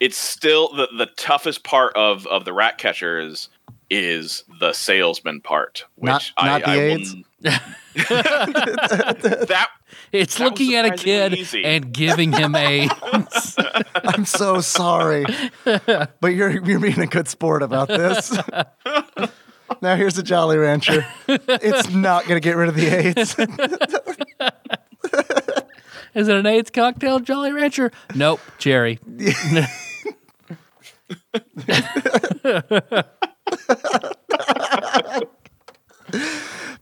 it's 0.00 0.16
still 0.16 0.74
the 0.74 0.88
the 0.98 1.06
toughest 1.16 1.64
part 1.64 1.94
of 1.96 2.26
of 2.26 2.44
the 2.44 2.52
rat 2.52 2.76
catcher 2.78 3.18
is 3.20 3.48
the 3.96 4.72
salesman 4.72 5.40
part, 5.40 5.84
which 5.96 6.08
Not- 6.08 6.32
I, 6.36 6.46
not 6.46 6.60
the 6.62 6.68
I 6.70 6.74
AIDS? 6.76 7.14
will- 7.14 7.22
that 7.42 7.62
It's 10.12 10.38
That 10.38 10.44
looking 10.44 10.74
at 10.76 10.84
a 10.86 10.92
kid 10.92 11.34
easy. 11.34 11.64
and 11.64 11.92
giving 11.92 12.32
him 12.32 12.54
a 12.54 12.88
I'm 14.04 14.24
so 14.24 14.60
sorry, 14.60 15.26
but 15.64 16.28
you're 16.28 16.64
you're 16.64 16.80
being 16.80 17.00
a 17.00 17.06
good 17.06 17.28
sport 17.28 17.62
about 17.62 17.88
this. 17.88 18.32
now 19.82 19.96
here's 19.96 20.16
a 20.18 20.22
Jolly 20.22 20.56
Rancher. 20.56 21.04
It's 21.28 21.90
not 21.90 22.26
gonna 22.26 22.40
get 22.40 22.56
rid 22.56 22.68
of 22.68 22.76
the 22.76 22.86
AIDS. 22.86 23.36
Is 26.14 26.28
it 26.28 26.36
an 26.36 26.46
AIDS 26.46 26.70
cocktail, 26.70 27.20
Jolly 27.20 27.52
Rancher? 27.52 27.90
Nope, 28.14 28.40
cherry. 28.58 28.98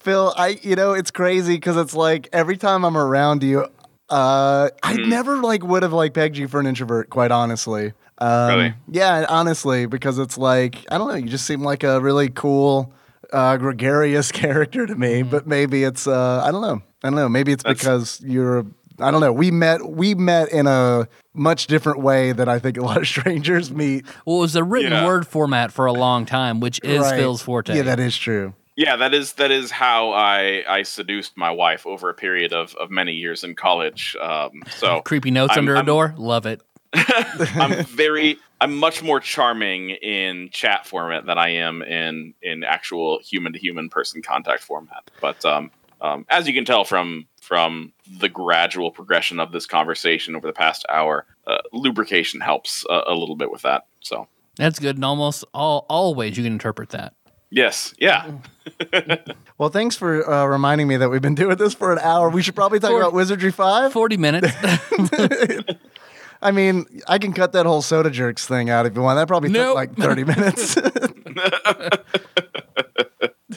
Phil, 0.00 0.32
I 0.36 0.58
you 0.62 0.76
know 0.76 0.92
it's 0.94 1.10
crazy 1.10 1.54
because 1.54 1.76
it's 1.76 1.94
like 1.94 2.28
every 2.32 2.56
time 2.56 2.84
I'm 2.84 2.96
around 2.96 3.42
you, 3.42 3.60
uh, 4.08 4.70
I 4.82 4.94
Mm-hmm. 4.94 5.08
never 5.10 5.36
like 5.38 5.62
would 5.62 5.82
have 5.82 5.92
like 5.92 6.14
pegged 6.14 6.36
you 6.36 6.48
for 6.48 6.58
an 6.60 6.66
introvert, 6.66 7.10
quite 7.10 7.30
honestly. 7.30 7.92
Um, 8.18 8.48
Really? 8.48 8.74
Yeah, 8.88 9.24
honestly, 9.28 9.86
because 9.86 10.18
it's 10.18 10.36
like 10.38 10.84
I 10.90 10.98
don't 10.98 11.08
know, 11.08 11.14
you 11.14 11.28
just 11.28 11.46
seem 11.46 11.62
like 11.62 11.84
a 11.84 12.00
really 12.00 12.28
cool, 12.30 12.92
uh, 13.32 13.56
gregarious 13.58 14.32
character 14.40 14.86
to 14.86 14.94
me. 14.96 15.22
But 15.22 15.46
maybe 15.46 15.84
it's 15.84 16.06
uh, 16.06 16.42
I 16.44 16.50
don't 16.50 16.62
know, 16.62 16.82
I 17.04 17.08
don't 17.10 17.16
know. 17.16 17.28
Maybe 17.28 17.52
it's 17.52 17.62
Mm-hmm. 17.62 17.72
That's- 17.86 18.18
because 18.18 18.20
you're. 18.32 18.66
I 19.02 19.10
don't 19.10 19.20
know. 19.20 19.32
We 19.32 19.50
met. 19.50 19.86
We 19.86 20.14
met 20.14 20.50
in 20.50 20.66
a 20.66 21.08
much 21.34 21.66
different 21.66 22.00
way 22.00 22.32
that 22.32 22.48
I 22.48 22.58
think 22.58 22.76
a 22.76 22.82
lot 22.82 22.96
of 22.98 23.06
strangers 23.16 23.70
meet. 23.70 24.04
Well, 24.26 24.38
it 24.38 24.40
was 24.40 24.56
a 24.56 24.64
written 24.64 24.92
Yeah. 24.92 25.06
word 25.06 25.26
format 25.26 25.72
for 25.72 25.86
a 25.86 25.92
long 25.92 26.26
time, 26.26 26.60
which 26.60 26.80
is 26.82 27.00
Right. 27.00 27.16
Phil's 27.18 27.42
forte. 27.42 27.74
Yeah, 27.76 27.82
that 27.82 28.00
is 28.00 28.16
true. 28.16 28.54
Yeah, 28.76 28.96
that 28.96 29.12
is 29.12 29.34
that 29.34 29.50
is 29.50 29.70
how 29.70 30.12
I 30.12 30.64
I 30.68 30.82
seduced 30.84 31.36
my 31.36 31.50
wife 31.50 31.86
over 31.86 32.08
a 32.08 32.14
period 32.14 32.52
of, 32.52 32.74
of 32.76 32.90
many 32.90 33.12
years 33.12 33.44
in 33.44 33.54
college. 33.54 34.16
Um, 34.20 34.62
so 34.70 35.00
Creepy 35.04 35.30
notes 35.30 35.50
I'm- 35.52 35.60
under 35.60 35.74
a 35.74 35.78
I'm- 35.78 35.86
door. 35.86 36.14
Love 36.16 36.46
it. 36.46 36.62
I'm 36.94 37.84
very 37.84 38.38
I'm 38.60 38.76
much 38.76 39.02
more 39.02 39.20
charming 39.20 39.90
in 39.90 40.50
chat 40.50 40.86
format 40.86 41.24
than 41.26 41.38
I 41.38 41.50
am 41.50 41.82
in 41.82 42.34
in 42.42 42.64
actual 42.64 43.20
human 43.22 43.52
to 43.52 43.58
human 43.58 43.88
person 43.88 44.22
contact 44.22 44.62
format. 44.62 45.08
But 45.20 45.44
um, 45.44 45.70
um, 46.00 46.26
as 46.28 46.48
you 46.48 46.54
can 46.54 46.64
tell 46.64 46.84
from 46.84 47.26
from 47.40 47.92
the 48.18 48.28
gradual 48.28 48.90
progression 48.90 49.40
of 49.40 49.52
this 49.52 49.66
conversation 49.66 50.36
over 50.36 50.46
the 50.46 50.52
past 50.52 50.84
hour, 50.88 51.26
uh, 51.46 51.58
lubrication 51.72 52.40
helps 52.40 52.84
a, 52.90 53.02
a 53.08 53.14
little 53.14 53.36
bit 53.36 53.50
with 53.50 53.62
that. 53.62 53.86
So 54.00 54.28
That's 54.56 54.78
good. 54.78 54.96
And 54.96 55.04
almost 55.04 55.44
all 55.54 55.86
all 55.88 56.14
ways 56.14 56.36
you 56.36 56.44
can 56.44 56.52
interpret 56.52 56.90
that. 56.90 57.14
yes, 57.50 57.94
yeah. 57.98 58.30
Well, 59.58 59.68
thanks 59.68 59.94
for 59.94 60.28
uh, 60.30 60.46
reminding 60.46 60.88
me 60.88 60.96
that 60.96 61.10
we've 61.10 61.20
been 61.20 61.34
doing 61.34 61.56
this 61.56 61.74
for 61.74 61.92
an 61.92 61.98
hour. 61.98 62.30
We 62.30 62.40
should 62.40 62.54
probably 62.54 62.78
talk 62.80 62.92
For- 62.92 63.00
about 63.00 63.12
Wizardry 63.12 63.52
Five. 63.52 63.92
40 63.92 64.16
minutes. 64.16 64.48
I 66.42 66.50
mean, 66.50 66.86
I 67.06 67.18
can 67.18 67.34
cut 67.34 67.52
that 67.52 67.66
whole 67.66 67.82
soda 67.82 68.08
jerks 68.10 68.46
thing 68.46 68.70
out 68.70 68.86
if 68.86 68.94
you 68.94 69.02
want. 69.02 69.18
That 69.18 69.28
probably 69.28 69.50
Nope. 69.50 69.66
took 69.66 69.74
like 69.74 69.94
30 69.96 70.24
minutes. 70.24 70.76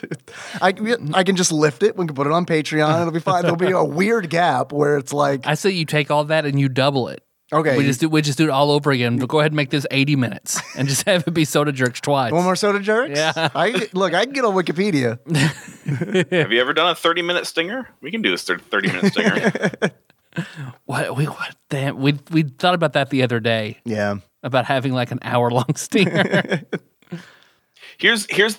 I, 0.61 0.73
I 1.13 1.23
can 1.23 1.35
just 1.35 1.51
lift 1.51 1.83
it. 1.83 1.95
We 1.95 2.05
can 2.05 2.15
put 2.15 2.27
it 2.27 2.33
on 2.33 2.45
Patreon. 2.45 3.01
It'll 3.01 3.11
be 3.11 3.19
fine. 3.19 3.41
There'll 3.43 3.57
be 3.57 3.71
a 3.71 3.83
weird 3.99 4.29
gap 4.29 4.71
where 4.71 4.97
it's 4.97 5.13
like, 5.13 5.45
I 5.47 5.53
say 5.55 5.71
you 5.71 5.85
take 5.85 6.11
all 6.11 6.23
that 6.25 6.45
and 6.45 6.59
you 6.59 6.69
double 6.69 7.07
it. 7.09 7.23
okay, 7.51 7.77
We 7.77 7.83
just 7.85 7.99
do 7.99 8.09
we 8.09 8.21
just 8.21 8.37
do 8.37 8.45
it 8.45 8.49
all 8.49 8.71
over 8.71 8.91
again. 8.91 9.17
But 9.17 9.29
Go 9.29 9.39
ahead 9.39 9.51
and 9.51 9.55
make 9.57 9.69
this 9.69 9.85
80 9.91 10.15
minutes 10.15 10.59
and 10.77 10.87
just 10.87 11.03
have 11.07 11.27
it 11.27 11.31
be 11.33 11.45
soda 11.45 11.71
jerks 11.71 12.01
twice. 12.01 12.31
one 12.31 12.43
more 12.43 12.55
soda 12.55 12.79
jerks. 12.79 13.17
Yeah. 13.17 13.49
I 13.55 13.87
look. 13.93 14.13
I 14.13 14.23
can 14.25 14.33
get 14.33 14.43
on 14.45 14.53
Wikipedia. 14.55 15.19
Have 16.31 16.51
you 16.51 16.59
ever 16.61 16.73
done 16.73 16.89
a 16.89 16.95
30 16.95 17.21
minute 17.21 17.45
stinger? 17.47 17.87
We 18.01 18.09
can 18.11 18.21
do 18.21 18.31
this 18.31 18.43
30 18.43 18.87
minute 18.87 19.11
stinger. 19.13 19.51
What 20.85 21.15
we 21.15 21.25
what 21.25 21.55
damn 21.69 21.97
we 21.97 22.17
we 22.31 22.41
thought 22.43 22.73
about 22.73 22.93
that 22.93 23.11
the 23.11 23.21
other 23.21 23.39
day 23.39 23.77
Yeah. 23.85 24.15
about 24.41 24.65
having 24.65 24.91
like 24.91 25.11
an 25.11 25.19
hour 25.21 25.51
long 25.51 25.75
stinger. 25.75 26.63
here's 27.99 28.25
here's 28.31 28.57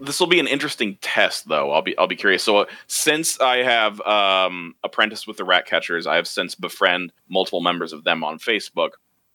this 0.00 0.20
will 0.20 0.26
be 0.26 0.40
an 0.40 0.46
interesting 0.46 0.96
test 1.00 1.48
though 1.48 1.70
i'll 1.72 1.82
be 1.82 1.96
i'll 1.98 2.06
be 2.06 2.16
curious 2.16 2.42
so 2.42 2.58
uh, 2.58 2.64
since 2.86 3.40
i 3.40 3.58
have 3.58 4.00
um 4.02 4.74
apprenticed 4.84 5.26
with 5.26 5.36
the 5.36 5.44
rat 5.44 5.66
catchers 5.66 6.06
i 6.06 6.16
have 6.16 6.26
since 6.28 6.54
befriend 6.54 7.12
multiple 7.28 7.60
members 7.60 7.92
of 7.92 8.04
them 8.04 8.22
on 8.24 8.38
facebook 8.38 8.90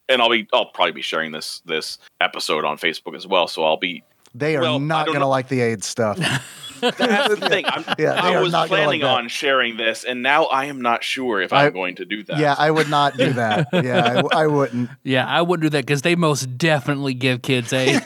and 0.10 0.22
i'll 0.22 0.30
be 0.30 0.48
i'll 0.54 0.68
probably 0.68 0.91
be 0.91 1.02
sharing 1.02 1.32
this 1.32 1.62
this 1.66 1.98
episode 2.22 2.64
on 2.66 2.78
facebook 2.78 3.16
as 3.16 3.26
well 3.26 3.48
so 3.48 3.64
i'll 3.64 3.78
be 3.78 4.04
They 4.36 4.56
are 4.56 4.62
Well, 4.62 4.80
not 4.80 5.08
going 5.08 5.20
to 5.22 5.26
like 5.28 5.48
the 5.48 5.62
AIDS 5.62 5.86
stuff. 5.88 6.18
that's 6.82 7.30
the 7.39 7.48
thing 7.50 7.64
I'm, 7.68 7.86
Yeah, 7.98 8.14
i 8.22 8.39
was 8.41 8.52
planning 8.52 9.02
like 9.02 9.10
on 9.10 9.30
sharing 9.30 9.78
this 9.78 10.04
and 10.04 10.22
now 10.22 10.43
i 10.46 10.66
am 10.66 10.82
not 10.82 11.04
sure 11.06 11.41
if 11.41 11.54
I- 11.54 11.68
i'm 11.68 11.74
going 11.74 11.96
to 11.96 12.06
do 12.06 12.24
that 12.26 12.38
yeah, 12.38 12.54
I 12.58 12.70
would 12.70 12.89
not 12.89 13.16
do 13.18 13.32
that. 13.34 13.68
Yeah, 13.74 14.22
I 14.34 14.46
wouldn't. 14.48 14.89
yeah, 15.04 15.26
I 15.26 15.41
wouldn't 15.41 15.64
do 15.64 15.70
that 15.78 15.86
because 15.86 16.02
they 16.02 16.16
most 16.16 16.58
definitely 16.58 17.14
give 17.14 17.41
kids 17.41 17.72
AIDS. 17.82 18.04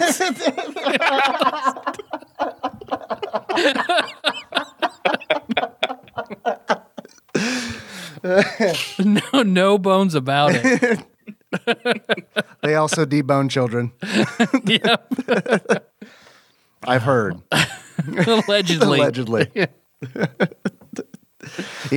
no, 9.00 9.44
no 9.44 9.78
bones 9.78 10.16
about 10.16 10.52
it. 10.54 11.00
They 12.62 12.76
also 12.76 13.06
debone 13.06 13.50
children. 13.50 13.92
Yep. 14.66 15.88
I've 16.84 17.02
heard. 17.02 17.42
Allegedly. 18.28 19.00
Allegedly. 19.00 19.50
you 19.56 19.68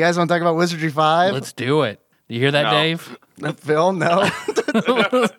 guys 0.00 0.16
want 0.16 0.28
to 0.28 0.34
talk 0.34 0.40
about 0.40 0.56
Wizardry 0.56 0.88
5? 0.90 1.34
Let's 1.34 1.52
do 1.52 1.82
it. 1.82 2.00
You 2.28 2.40
hear 2.40 2.50
that, 2.52 2.70
Dave? 2.70 3.18
No. 3.38 3.48
Dave? 3.48 3.60
Phil, 3.60 3.92
no. 3.92 4.30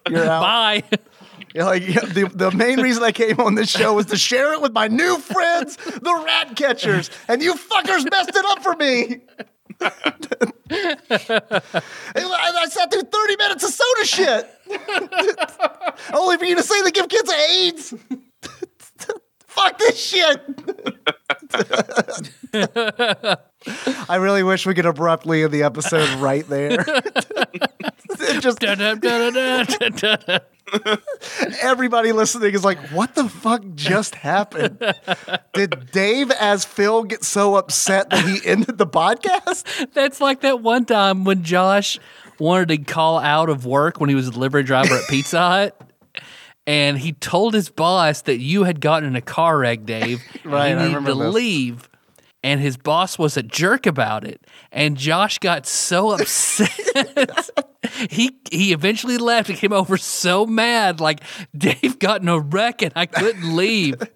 You're 0.10 0.26
out. 0.30 0.42
Bye. 0.42 0.84
You're 1.54 1.66
like 1.66 1.88
yeah, 1.88 2.00
the, 2.02 2.32
the 2.34 2.52
main 2.52 2.82
reason 2.88 3.04
I 3.04 3.12
came 3.12 3.40
on 3.40 3.56
this 3.56 3.70
show 3.70 3.94
was 3.94 4.08
to 4.08 4.18
share 4.18 4.54
it 4.54 4.62
with 4.62 4.74
my 4.74 4.88
new 4.88 5.18
friends, 5.18 5.76
the 5.78 6.24
rat 6.26 6.56
catchers, 6.56 7.10
and 7.28 7.42
you 7.42 7.54
fuckers 7.54 8.10
messed 8.10 8.36
it 8.36 8.46
up 8.46 8.64
for 8.64 8.76
me. 8.76 9.22
I 9.82 11.04
I 12.16 12.68
sat 12.70 12.92
through 12.92 13.02
30 13.02 13.38
minutes 13.38 13.64
of 13.64 13.72
soda 13.72 14.06
shit. 14.06 14.50
Only 16.14 16.38
for 16.38 16.46
you 16.46 16.56
to 16.56 16.64
say 16.64 16.82
they 16.82 16.92
give 16.92 17.10
kids 17.10 17.32
AIDS. 17.32 17.94
Fuck 19.48 19.78
this 19.78 20.00
shit. 20.00 20.42
I 24.10 24.16
really 24.16 24.44
wish 24.44 24.66
we 24.66 24.74
could 24.74 24.86
abruptly 24.86 25.44
end 25.44 25.52
the 25.52 25.64
episode 25.64 26.10
right 26.20 26.48
there. 26.48 26.84
Just. 28.40 28.60
Everybody 31.62 32.12
listening 32.12 32.54
is 32.54 32.64
like, 32.64 32.80
what 32.90 33.16
the 33.16 33.30
fuck 33.30 33.64
just 33.76 34.16
happened? 34.16 34.80
Did 35.54 35.92
Dave 35.92 36.32
as 36.32 36.66
Phil 36.66 37.04
get 37.04 37.24
so 37.24 37.56
upset 37.56 38.10
that 38.10 38.26
he 38.26 38.40
ended 38.48 38.78
the 38.78 38.88
podcast? 38.88 39.94
That's 39.94 40.20
like 40.22 40.42
that 40.42 40.62
one 40.62 40.86
time 40.86 41.24
when 41.24 41.44
Josh 41.44 42.00
wanted 42.40 42.68
to 42.70 42.78
call 42.80 43.20
out 43.20 43.50
of 43.50 43.66
work 43.66 44.00
when 44.00 44.10
he 44.10 44.16
was 44.16 44.28
a 44.28 44.32
delivery 44.32 44.64
driver 44.64 44.96
at 44.96 45.08
Pizza 45.08 45.40
Hut. 45.40 45.82
And 46.66 46.98
he 46.98 47.12
told 47.14 47.54
his 47.54 47.70
boss 47.70 48.22
that 48.22 48.40
you 48.40 48.64
had 48.64 48.80
gotten 48.80 49.08
in 49.10 49.16
a 49.18 49.22
car 49.22 49.58
wreck, 49.58 49.86
Dave. 49.86 50.22
right, 50.46 50.68
and 50.70 50.80
he 50.80 50.86
I 50.86 50.88
needed 50.88 50.96
remember 50.96 51.12
to 51.12 51.26
this. 51.26 51.34
leave. 51.34 51.90
And 52.42 52.60
his 52.60 52.76
boss 52.78 53.18
was 53.18 53.38
a 53.38 53.44
jerk 53.44 53.86
about 53.86 54.26
it. 54.26 54.43
And 54.76 54.98
Josh 54.98 55.38
got 55.38 55.66
so 55.68 56.12
upset. 56.20 57.50
he 58.10 58.32
he 58.52 58.74
eventually 58.74 59.18
left 59.18 59.50
and 59.50 59.58
came 59.58 59.72
over 59.72 59.98
so 59.98 60.46
mad. 60.46 61.00
Like, 61.00 61.22
Dave 61.56 62.00
got 62.00 62.22
in 62.24 62.28
a 62.28 62.40
wreck 62.40 62.82
and 62.82 62.92
I 62.96 63.06
couldn't 63.06 63.56
leave. 63.56 63.96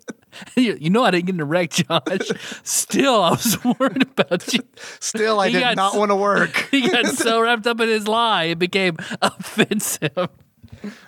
You 0.55 0.91
know 0.91 1.03
I 1.03 1.09
didn't 1.09 1.25
get 1.25 1.33
in 1.35 1.41
a 1.41 1.45
wreck, 1.45 1.71
Josh. 1.71 2.29
Still, 2.63 3.23
I 3.23 3.31
was 3.31 3.57
worried 3.79 4.03
about 4.03 4.53
you. 4.53 4.59
Still, 4.99 5.39
I 5.39 5.47
He 5.47 5.53
did 5.53 5.75
not 5.75 5.93
s- 5.93 5.97
want 5.97 6.11
to 6.11 6.15
work. 6.15 6.67
He 6.69 6.87
got 6.87 7.07
so 7.07 7.39
wrapped 7.41 7.65
up 7.65 7.79
in 7.79 7.89
his 7.89 8.07
lie, 8.07 8.43
it 8.43 8.59
became 8.59 8.97
offensive. 9.19 10.29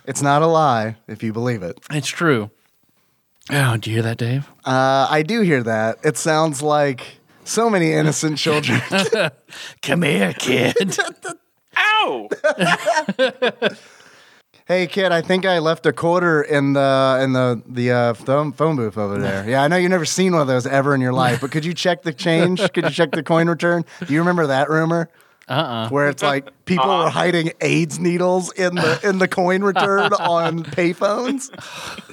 It's 0.07 0.23
not 0.23 0.41
a 0.41 0.47
lie 0.47 0.95
if 1.07 1.21
you 1.21 1.31
believe 1.31 1.61
it. 1.61 1.79
It's 1.91 2.07
true. 2.07 2.49
Oh, 3.51 3.77
do 3.77 3.91
you 3.91 3.97
hear 3.97 4.03
that, 4.03 4.17
Dave? 4.17 4.49
Uh, 4.65 5.05
I 5.07 5.21
do 5.21 5.41
hear 5.41 5.61
that. 5.61 5.99
It 6.03 6.17
sounds 6.17 6.63
like 6.63 7.18
so 7.49 7.69
many 7.69 7.91
innocent 7.91 8.37
children. 8.45 8.81
Come 9.81 10.03
here, 10.03 10.33
kid. 10.33 10.75
Ow! 11.77 12.29
hey, 14.67 14.87
kid, 14.87 15.11
I 15.11 15.21
think 15.21 15.45
I 15.45 15.59
left 15.59 15.85
a 15.85 15.93
quarter 15.93 16.41
in 16.41 16.73
the 16.73 17.19
in 17.23 17.33
the 17.33 17.61
the 17.67 17.91
uh, 17.91 18.13
phone, 18.13 18.51
phone 18.51 18.75
booth 18.75 18.97
over 18.97 19.17
there. 19.17 19.47
Yeah, 19.49 19.63
I 19.63 19.67
know 19.67 19.77
you've 19.77 19.91
never 19.91 20.05
seen 20.05 20.33
one 20.33 20.41
of 20.41 20.47
those 20.47 20.67
ever 20.67 20.93
in 20.93 21.01
your 21.01 21.13
life, 21.13 21.41
but 21.41 21.51
could 21.51 21.63
you 21.63 21.73
check 21.73 22.01
the 22.03 22.13
change? 22.13 22.59
could 22.73 22.83
you 22.83 22.89
check 22.89 23.11
the 23.11 23.23
coin 23.23 23.47
return? 23.47 23.85
Do 24.05 24.13
you 24.13 24.19
remember 24.19 24.47
that 24.47 24.69
rumor? 24.69 25.09
Uh-uh. 25.49 25.89
Where 25.89 26.09
it's 26.09 26.21
like 26.21 26.65
people 26.65 26.87
were 26.87 27.09
hiding 27.09 27.51
AIDS 27.59 27.99
needles 27.99 28.51
in 28.53 28.75
the 28.75 28.99
in 29.03 29.17
the 29.17 29.27
coin 29.27 29.63
return 29.63 30.13
on 30.19 30.63
payphones. 30.63 31.49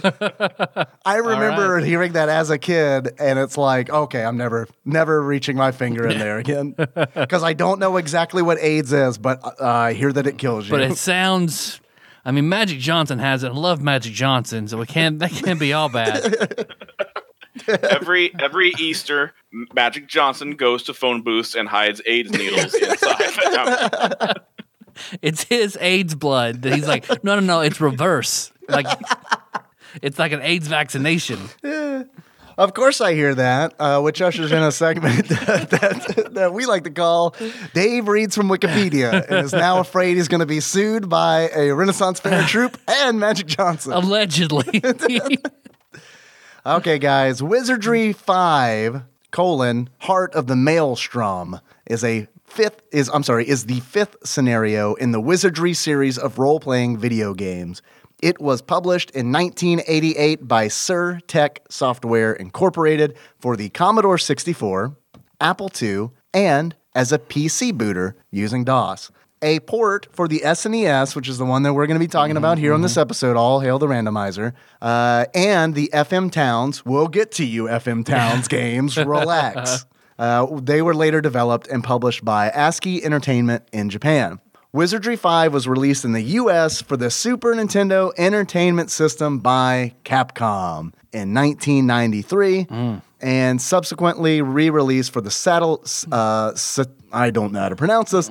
I 1.04 1.16
remember 1.16 1.74
right. 1.74 1.84
hearing 1.84 2.12
that 2.12 2.30
as 2.30 2.48
a 2.48 2.56
kid, 2.58 3.12
and 3.18 3.38
it's 3.38 3.58
like, 3.58 3.90
okay, 3.90 4.24
I'm 4.24 4.38
never 4.38 4.66
never 4.86 5.22
reaching 5.22 5.54
my 5.54 5.70
finger 5.70 6.06
in 6.06 6.18
there 6.18 6.38
again 6.38 6.74
because 7.14 7.42
I 7.42 7.52
don't 7.52 7.78
know 7.78 7.98
exactly 7.98 8.42
what 8.42 8.58
AIDS 8.58 8.92
is, 8.92 9.18
but 9.18 9.44
uh, 9.44 9.66
I 9.66 9.92
hear 9.92 10.12
that 10.12 10.26
it 10.26 10.38
kills 10.38 10.66
you. 10.66 10.70
But 10.70 10.80
it 10.80 10.96
sounds. 10.96 11.80
I 12.24 12.32
mean, 12.32 12.48
Magic 12.48 12.80
Johnson 12.80 13.18
has 13.20 13.44
it. 13.44 13.48
I 13.48 13.54
love 13.54 13.80
Magic 13.80 14.12
Johnson, 14.12 14.66
so 14.66 14.80
it 14.80 14.88
can't. 14.88 15.18
That 15.18 15.30
can't 15.30 15.60
be 15.60 15.74
all 15.74 15.88
bad. 15.88 16.74
Every 17.68 18.32
every 18.38 18.72
Easter, 18.78 19.32
Magic 19.74 20.06
Johnson 20.06 20.52
goes 20.52 20.84
to 20.84 20.94
phone 20.94 21.22
booths 21.22 21.54
and 21.54 21.68
hides 21.68 22.00
AIDS 22.06 22.30
needles 22.30 22.74
inside. 22.74 24.40
It's 25.20 25.44
his 25.44 25.76
AIDS 25.80 26.14
blood 26.14 26.62
that 26.62 26.74
he's 26.74 26.88
like, 26.88 27.22
no, 27.22 27.34
no, 27.34 27.40
no, 27.40 27.60
it's 27.60 27.80
reverse. 27.80 28.50
Like, 28.68 28.86
it's 30.02 30.18
like 30.18 30.32
an 30.32 30.40
AIDS 30.42 30.68
vaccination. 30.68 31.38
Of 32.58 32.72
course, 32.72 33.02
I 33.02 33.12
hear 33.12 33.34
that, 33.34 33.74
uh, 33.78 34.00
which 34.00 34.22
ushers 34.22 34.50
in 34.50 34.62
a 34.62 34.72
segment 34.72 35.28
that, 35.28 35.68
that, 35.70 36.28
that 36.32 36.54
we 36.54 36.64
like 36.64 36.84
to 36.84 36.90
call 36.90 37.36
Dave 37.74 38.08
Reads 38.08 38.34
from 38.34 38.48
Wikipedia 38.48 39.26
and 39.28 39.44
is 39.44 39.52
now 39.52 39.78
afraid 39.78 40.16
he's 40.16 40.28
going 40.28 40.40
to 40.40 40.46
be 40.46 40.60
sued 40.60 41.10
by 41.10 41.50
a 41.54 41.72
Renaissance 41.72 42.18
Fair 42.18 42.42
troupe 42.46 42.78
and 42.88 43.20
Magic 43.20 43.46
Johnson. 43.46 43.92
Allegedly. 43.92 44.80
Okay, 46.66 46.98
guys, 46.98 47.44
Wizardry 47.44 48.12
5, 48.12 49.02
colon, 49.30 49.88
Heart 49.98 50.34
of 50.34 50.48
the 50.48 50.56
Maelstrom 50.56 51.60
is 51.86 52.02
a 52.02 52.26
fifth 52.42 52.82
is 52.90 53.08
I'm 53.14 53.22
sorry, 53.22 53.48
is 53.48 53.66
the 53.66 53.78
fifth 53.78 54.16
scenario 54.24 54.94
in 54.94 55.12
the 55.12 55.20
Wizardry 55.20 55.74
series 55.74 56.18
of 56.18 56.40
role-playing 56.40 56.98
video 56.98 57.34
games. 57.34 57.82
It 58.20 58.40
was 58.40 58.62
published 58.62 59.12
in 59.12 59.30
1988 59.30 60.48
by 60.48 60.66
Sir 60.66 61.20
Tech 61.28 61.60
Software 61.70 62.32
Incorporated 62.32 63.16
for 63.38 63.56
the 63.56 63.68
Commodore 63.68 64.18
64, 64.18 64.96
Apple 65.40 65.70
II, 65.80 66.10
and 66.34 66.74
as 66.96 67.12
a 67.12 67.20
PC 67.20 67.78
booter 67.78 68.16
using 68.32 68.64
DOS. 68.64 69.12
A 69.46 69.60
port 69.60 70.08
for 70.10 70.26
the 70.26 70.40
SNES, 70.44 71.14
which 71.14 71.28
is 71.28 71.38
the 71.38 71.44
one 71.44 71.62
that 71.62 71.72
we're 71.72 71.86
going 71.86 71.94
to 71.98 72.04
be 72.04 72.08
talking 72.08 72.36
about 72.36 72.58
here 72.58 72.74
on 72.74 72.82
this 72.82 72.96
episode, 72.96 73.36
all 73.36 73.60
hail 73.60 73.78
the 73.78 73.86
randomizer, 73.86 74.54
uh, 74.82 75.26
and 75.34 75.72
the 75.74 75.88
FM 75.94 76.32
Towns. 76.32 76.84
We'll 76.84 77.06
get 77.06 77.30
to 77.32 77.44
you, 77.46 77.64
FM 77.66 78.04
Towns 78.04 78.48
games. 78.58 78.96
Relax. 78.96 79.86
Uh, 80.18 80.46
they 80.62 80.80
were 80.80 80.94
later 80.94 81.20
developed 81.20 81.68
and 81.68 81.84
published 81.84 82.24
by 82.24 82.48
ASCII 82.48 83.04
Entertainment 83.04 83.64
in 83.70 83.90
Japan. 83.90 84.40
Wizardry 84.72 85.14
5 85.14 85.52
was 85.52 85.68
released 85.68 86.06
in 86.06 86.12
the 86.12 86.22
US 86.22 86.80
for 86.80 86.96
the 86.96 87.10
Super 87.10 87.52
Nintendo 87.54 88.12
Entertainment 88.16 88.90
System 88.90 89.40
by 89.40 89.92
Capcom 90.06 90.94
in 91.12 91.34
1993 91.34 92.66
and 93.20 93.60
subsequently 93.60 94.40
re 94.40 94.70
released 94.70 95.12
for 95.12 95.20
the 95.20 95.30
Saddle, 95.30 95.84
uh, 96.10 96.54
Sa- 96.54 96.84
I 97.12 97.28
don't 97.30 97.52
know 97.52 97.60
how 97.60 97.68
to 97.68 97.76
pronounce 97.76 98.10
this, 98.10 98.30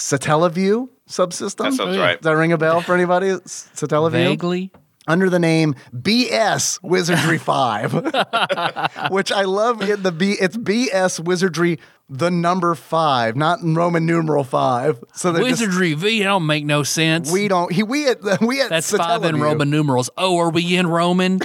Satellaview 0.00 0.88
subsystem. 1.08 1.56
That 1.64 1.74
sounds 1.74 1.96
oh, 1.96 2.00
right. 2.00 2.20
Does 2.20 2.24
that 2.24 2.36
ring 2.36 2.52
a 2.52 2.58
bell 2.58 2.80
for 2.80 2.94
anybody? 2.94 3.28
S- 3.28 3.68
Satellaview? 3.74 4.12
Vaguely. 4.12 4.72
under 5.06 5.28
the 5.28 5.38
name 5.38 5.74
BS 5.94 6.82
Wizardry 6.82 7.38
5, 7.38 7.92
which 9.10 9.30
I 9.30 9.42
love 9.42 9.82
in 9.82 10.02
the 10.02 10.12
B 10.12 10.32
it's 10.40 10.56
BS 10.56 11.20
Wizardry 11.20 11.78
the 12.08 12.30
number 12.30 12.74
5, 12.74 13.36
not 13.36 13.58
Roman 13.62 14.04
numeral 14.06 14.42
5. 14.42 15.04
So 15.14 15.32
they're 15.32 15.42
just- 15.42 15.60
Wizardry 15.60 15.94
V 15.94 16.22
don't 16.22 16.46
make 16.46 16.64
no 16.64 16.82
sense. 16.82 17.30
we 17.30 17.46
don't 17.48 17.70
he 17.72 17.82
we 17.82 18.08
at 18.08 18.20
we 18.40 18.60
at 18.62 18.70
That's 18.70 18.90
five 18.90 19.24
in 19.24 19.40
Roman 19.40 19.68
numerals. 19.70 20.10
Oh, 20.16 20.38
are 20.38 20.50
we 20.50 20.76
in 20.76 20.86
Roman? 20.86 21.40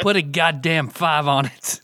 Put 0.00 0.16
a 0.16 0.22
goddamn 0.22 0.88
five 0.88 1.26
on 1.28 1.46
it. 1.46 1.80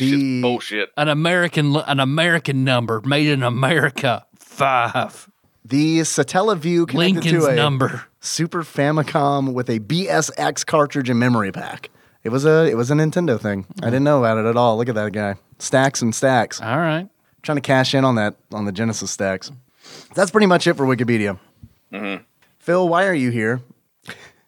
The- 0.00 0.40
Bullshit. 0.42 0.90
An 0.96 1.08
American, 1.08 1.76
an 1.76 2.00
American 2.00 2.64
number 2.64 3.00
made 3.04 3.26
in 3.28 3.42
America. 3.42 4.24
Five. 4.38 5.28
The 5.64 6.00
Satellaview 6.00 6.88
connected 6.88 6.96
Lincoln's 6.96 7.44
to 7.44 7.50
a 7.50 7.54
number. 7.54 8.04
Super 8.20 8.62
Famicom 8.62 9.52
with 9.52 9.68
a 9.70 9.78
BSX 9.80 10.66
cartridge 10.66 11.08
and 11.08 11.18
memory 11.20 11.52
pack. 11.52 11.90
It 12.24 12.30
was 12.30 12.44
a 12.44 12.64
it 12.70 12.76
was 12.76 12.90
a 12.90 12.94
Nintendo 12.94 13.40
thing. 13.40 13.66
I 13.82 13.86
didn't 13.86 14.04
know 14.04 14.18
about 14.18 14.38
it 14.38 14.46
at 14.48 14.56
all. 14.56 14.76
Look 14.76 14.88
at 14.88 14.94
that 14.96 15.12
guy. 15.12 15.36
Stacks 15.58 16.02
and 16.02 16.14
stacks. 16.14 16.60
All 16.60 16.76
right. 16.78 17.08
trying 17.42 17.56
to 17.56 17.62
cash 17.62 17.94
in 17.94 18.04
on 18.04 18.16
that 18.16 18.36
on 18.52 18.64
the 18.66 18.72
Genesis 18.72 19.10
stacks. 19.10 19.50
That's 20.14 20.30
pretty 20.30 20.46
much 20.46 20.66
it 20.66 20.74
for 20.74 20.84
Wikipedia. 20.84 21.38
Phil, 22.58 22.88
why 22.88 23.06
are 23.06 23.14
you 23.14 23.30
here? 23.30 23.60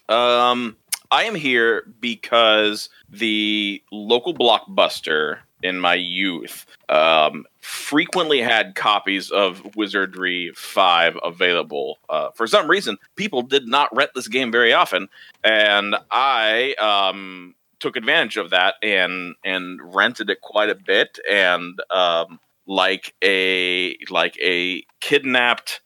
Um, 0.08 0.76
I 1.12 1.24
am 1.24 1.34
here 1.34 1.84
because 2.00 2.88
the 3.10 3.82
local 3.92 4.32
blockbuster 4.32 5.40
in 5.62 5.78
my 5.78 5.94
youth 5.94 6.64
um, 6.88 7.44
frequently 7.60 8.40
had 8.40 8.74
copies 8.74 9.30
of 9.30 9.76
Wizardry 9.76 10.52
5 10.56 11.18
available. 11.22 11.98
Uh, 12.08 12.30
for 12.30 12.46
some 12.46 12.68
reason, 12.68 12.96
people 13.14 13.42
did 13.42 13.68
not 13.68 13.94
rent 13.94 14.12
this 14.14 14.26
game 14.26 14.50
very 14.50 14.72
often, 14.72 15.08
and 15.44 15.96
I 16.10 16.74
um, 16.80 17.56
took 17.78 17.96
advantage 17.96 18.38
of 18.38 18.48
that 18.48 18.76
and 18.82 19.34
and 19.44 19.80
rented 19.94 20.30
it 20.30 20.40
quite 20.40 20.70
a 20.70 20.74
bit. 20.74 21.18
And 21.30 21.78
um, 21.90 22.40
like 22.66 23.14
a 23.22 23.98
like 24.08 24.38
a 24.42 24.82
kidnapped 25.00 25.82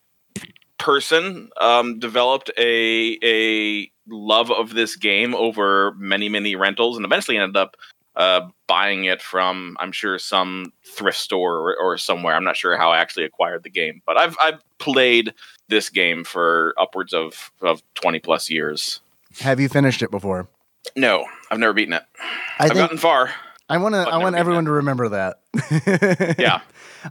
person 0.79 1.51
um, 1.61 1.99
developed 1.99 2.51
a 2.59 3.19
a 3.23 3.91
love 4.09 4.51
of 4.51 4.75
this 4.75 4.97
game 4.97 5.35
over 5.35 5.93
many 5.97 6.29
many 6.29 6.55
rentals 6.57 6.97
and 6.97 7.05
eventually 7.05 7.37
ended 7.37 7.57
up 7.57 7.77
uh, 8.17 8.49
buying 8.67 9.05
it 9.05 9.21
from 9.21 9.77
I'm 9.81 9.93
sure 9.93 10.19
some 10.19 10.73
thrift 10.85 11.19
store 11.19 11.55
or, 11.57 11.77
or 11.77 11.99
somewhere. 11.99 12.35
I'm 12.35 12.45
not 12.45 12.57
sure 12.57 12.77
how 12.77 12.91
I 12.93 12.99
actually 12.99 13.25
acquired 13.25 13.63
the 13.63 13.71
game, 13.71 14.03
but 14.07 14.19
I've 14.19 14.37
I've 14.41 14.61
played 14.79 15.35
this 15.69 15.91
game 15.91 16.25
for 16.25 16.75
upwards 16.79 17.13
of 17.13 17.51
of 17.63 17.83
20 17.95 18.19
plus 18.21 18.51
years. 18.51 19.01
Have 19.41 19.61
you 19.61 19.69
finished 19.69 20.03
it 20.03 20.11
before? 20.11 20.49
No, 20.95 21.27
I've 21.51 21.59
never 21.59 21.73
beaten 21.73 21.95
it. 21.95 22.05
I 22.21 22.65
I've 22.65 22.69
think 22.69 22.79
gotten 22.81 22.99
far. 22.99 23.31
I 23.69 23.79
want 23.79 23.95
to. 23.95 23.99
I 24.01 24.19
want 24.19 24.37
everyone 24.37 24.65
it. 24.65 24.67
to 24.67 24.73
remember 24.73 25.09
that. 25.11 25.41
Yeah. 26.39 26.61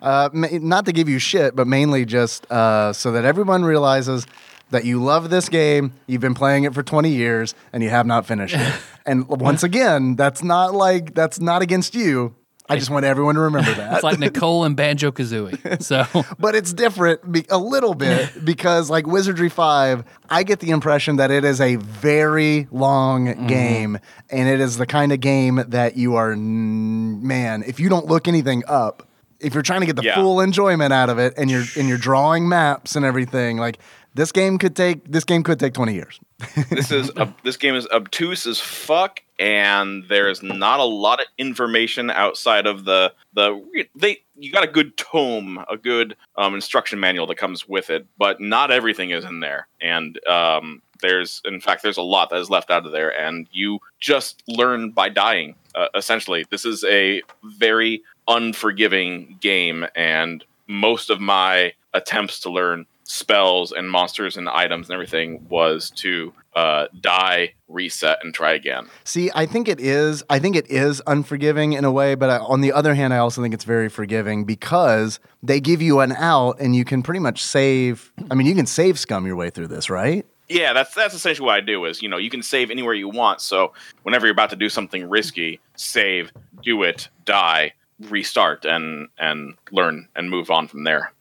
Uh, 0.01 0.29
ma- 0.33 0.47
not 0.53 0.85
to 0.85 0.91
give 0.91 1.07
you 1.09 1.19
shit, 1.19 1.55
but 1.55 1.67
mainly 1.67 2.05
just 2.05 2.49
uh, 2.51 2.93
so 2.93 3.11
that 3.11 3.25
everyone 3.25 3.63
realizes 3.63 4.25
that 4.71 4.83
you 4.85 5.01
love 5.03 5.29
this 5.29 5.47
game. 5.49 5.93
You've 6.07 6.21
been 6.21 6.33
playing 6.33 6.63
it 6.63 6.73
for 6.73 6.81
20 6.83 7.09
years 7.09 7.53
and 7.71 7.83
you 7.83 7.89
have 7.89 8.05
not 8.07 8.25
finished 8.25 8.55
it. 8.55 8.73
and 9.05 9.27
once 9.27 9.63
again, 9.63 10.15
that's 10.15 10.43
not 10.43 10.73
like 10.73 11.13
that's 11.13 11.39
not 11.39 11.61
against 11.61 11.93
you. 11.95 12.35
I 12.67 12.77
just 12.79 12.89
want 12.89 13.05
everyone 13.05 13.35
to 13.35 13.41
remember 13.41 13.71
that. 13.75 13.93
It's 13.93 14.03
like 14.03 14.17
Nicole 14.17 14.63
and 14.63 14.75
Banjo 14.75 15.11
Kazooie. 15.11 15.83
So 15.83 16.03
but 16.39 16.55
it's 16.55 16.73
different 16.73 17.31
be- 17.31 17.45
a 17.51 17.59
little 17.59 17.93
bit 17.93 18.43
because 18.43 18.89
like 18.89 19.05
Wizardry 19.05 19.49
5, 19.49 20.03
I 20.31 20.41
get 20.41 20.61
the 20.61 20.71
impression 20.71 21.17
that 21.17 21.29
it 21.29 21.45
is 21.45 21.61
a 21.61 21.75
very 21.75 22.67
long 22.71 23.27
Mm-hmm. 23.27 23.45
game 23.47 23.99
and 24.31 24.49
it 24.49 24.59
is 24.59 24.77
the 24.77 24.87
kind 24.87 25.11
of 25.11 25.19
game 25.19 25.63
that 25.67 25.95
you 25.95 26.15
are 26.15 26.35
man, 26.35 27.63
if 27.67 27.79
you 27.79 27.87
don't 27.87 28.07
look 28.07 28.27
anything 28.27 28.63
up, 28.67 29.07
if 29.45 29.53
you're 29.53 29.63
trying 29.63 29.81
to 29.81 29.85
get 29.85 29.95
the 29.95 30.03
Yeah. 30.03 30.15
full 30.15 30.41
enjoyment 30.41 30.91
out 30.91 31.09
of 31.09 31.19
it 31.19 31.33
and 31.37 31.49
you're 31.49 31.63
and 31.77 31.87
you're 31.87 31.97
drawing 31.97 32.49
maps 32.49 32.95
and 32.95 33.05
everything, 33.05 33.57
like 33.57 33.79
this 34.13 34.31
game 34.31 34.57
could 34.57 34.75
take 34.75 35.09
this 35.11 35.23
game 35.23 35.43
could 35.43 35.59
take 35.59 35.73
20 35.73 35.93
years. 35.93 36.19
this 36.69 36.91
is 36.91 37.11
this 37.43 37.57
game 37.57 37.75
is 37.75 37.87
obtuse 37.93 38.45
as 38.45 38.59
fuck, 38.59 39.21
and 39.39 40.03
there's 40.09 40.41
not 40.43 40.79
a 40.79 40.83
lot 40.83 41.19
of 41.21 41.27
information 41.37 42.09
outside 42.09 42.65
of 42.65 42.85
the 42.85 43.13
the 43.33 43.63
they. 43.95 44.21
You 44.37 44.51
got 44.51 44.65
a 44.65 44.67
good 44.67 44.97
tome, 44.97 45.63
a 45.69 45.77
good 45.77 46.17
um, 46.37 46.55
instruction 46.55 46.99
manual 46.99 47.25
that 47.27 47.37
comes 47.37 47.69
with 47.69 47.89
it, 47.89 48.05
but 48.17 48.41
not 48.41 48.69
everything 48.69 49.11
is 49.11 49.23
in 49.23 49.39
there. 49.39 49.69
And 49.79 50.19
um, 50.27 50.81
there's, 51.01 51.41
in 51.45 51.61
fact, 51.61 51.83
there's 51.83 51.95
a 51.95 52.01
lot 52.01 52.29
that 52.31 52.39
is 52.41 52.49
left 52.49 52.69
out 52.69 52.85
of 52.85 52.91
there, 52.91 53.17
and 53.17 53.47
you 53.53 53.79
just 54.01 54.43
learn 54.45 54.89
by 54.91 55.07
dying. 55.07 55.55
Uh, 55.73 55.87
essentially, 55.95 56.45
this 56.49 56.65
is 56.65 56.83
a 56.83 57.21
very 57.43 58.03
unforgiving 58.27 59.37
game, 59.41 59.85
and 59.95 60.43
most 60.67 61.09
of 61.09 61.19
my 61.19 61.73
attempts 61.93 62.39
to 62.41 62.49
learn 62.49 62.85
spells 63.05 63.71
and 63.71 63.89
monsters 63.89 64.35
and 64.35 64.49
items 64.49 64.87
and 64.87 64.93
everything 64.93 65.45
was 65.47 65.91
to 65.91 66.33
uh, 66.55 66.87
die, 67.01 67.53
reset, 67.67 68.17
and 68.23 68.33
try 68.33 68.53
again. 68.53 68.87
See, 69.03 69.29
I 69.35 69.45
think 69.45 69.67
it 69.67 69.79
is. 69.79 70.23
I 70.29 70.39
think 70.39 70.55
it 70.55 70.69
is 70.69 71.01
unforgiving 71.05 71.73
in 71.73 71.85
a 71.85 71.91
way, 71.91 72.15
but 72.15 72.29
I, 72.29 72.37
on 72.37 72.61
the 72.61 72.71
other 72.71 72.95
hand, 72.95 73.13
I 73.13 73.17
also 73.17 73.41
think 73.41 73.53
it's 73.53 73.65
very 73.65 73.89
forgiving 73.89 74.45
because 74.45 75.19
they 75.43 75.59
give 75.59 75.81
you 75.81 75.99
an 75.99 76.13
out, 76.13 76.59
and 76.59 76.75
you 76.75 76.85
can 76.85 77.03
pretty 77.03 77.19
much 77.19 77.43
save. 77.43 78.11
I 78.31 78.35
mean, 78.35 78.47
you 78.47 78.55
can 78.55 78.65
save 78.65 78.97
scum 78.97 79.25
your 79.25 79.35
way 79.35 79.49
through 79.49 79.67
this, 79.67 79.89
right? 79.89 80.25
Yeah, 80.47 80.73
that's 80.73 80.93
that's 80.93 81.13
essentially 81.13 81.45
what 81.45 81.55
I 81.55 81.61
do. 81.61 81.85
Is 81.85 82.01
you 82.01 82.07
know 82.07 82.17
you 82.17 82.29
can 82.29 82.41
save 82.41 82.71
anywhere 82.71 82.93
you 82.93 83.09
want. 83.09 83.41
So 83.41 83.73
whenever 84.03 84.25
you're 84.25 84.33
about 84.33 84.51
to 84.51 84.55
do 84.55 84.69
something 84.69 85.09
risky, 85.09 85.59
save, 85.75 86.31
do 86.63 86.83
it, 86.83 87.09
die, 87.25 87.73
restart, 87.99 88.65
and 88.65 89.09
and 89.17 89.55
learn 89.71 90.07
and 90.15 90.29
move 90.29 90.49
on 90.49 90.67
from 90.67 90.83
there. 90.83 91.11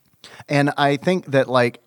And 0.48 0.72
I 0.76 0.96
think 0.96 1.26
that 1.26 1.48
like 1.48 1.80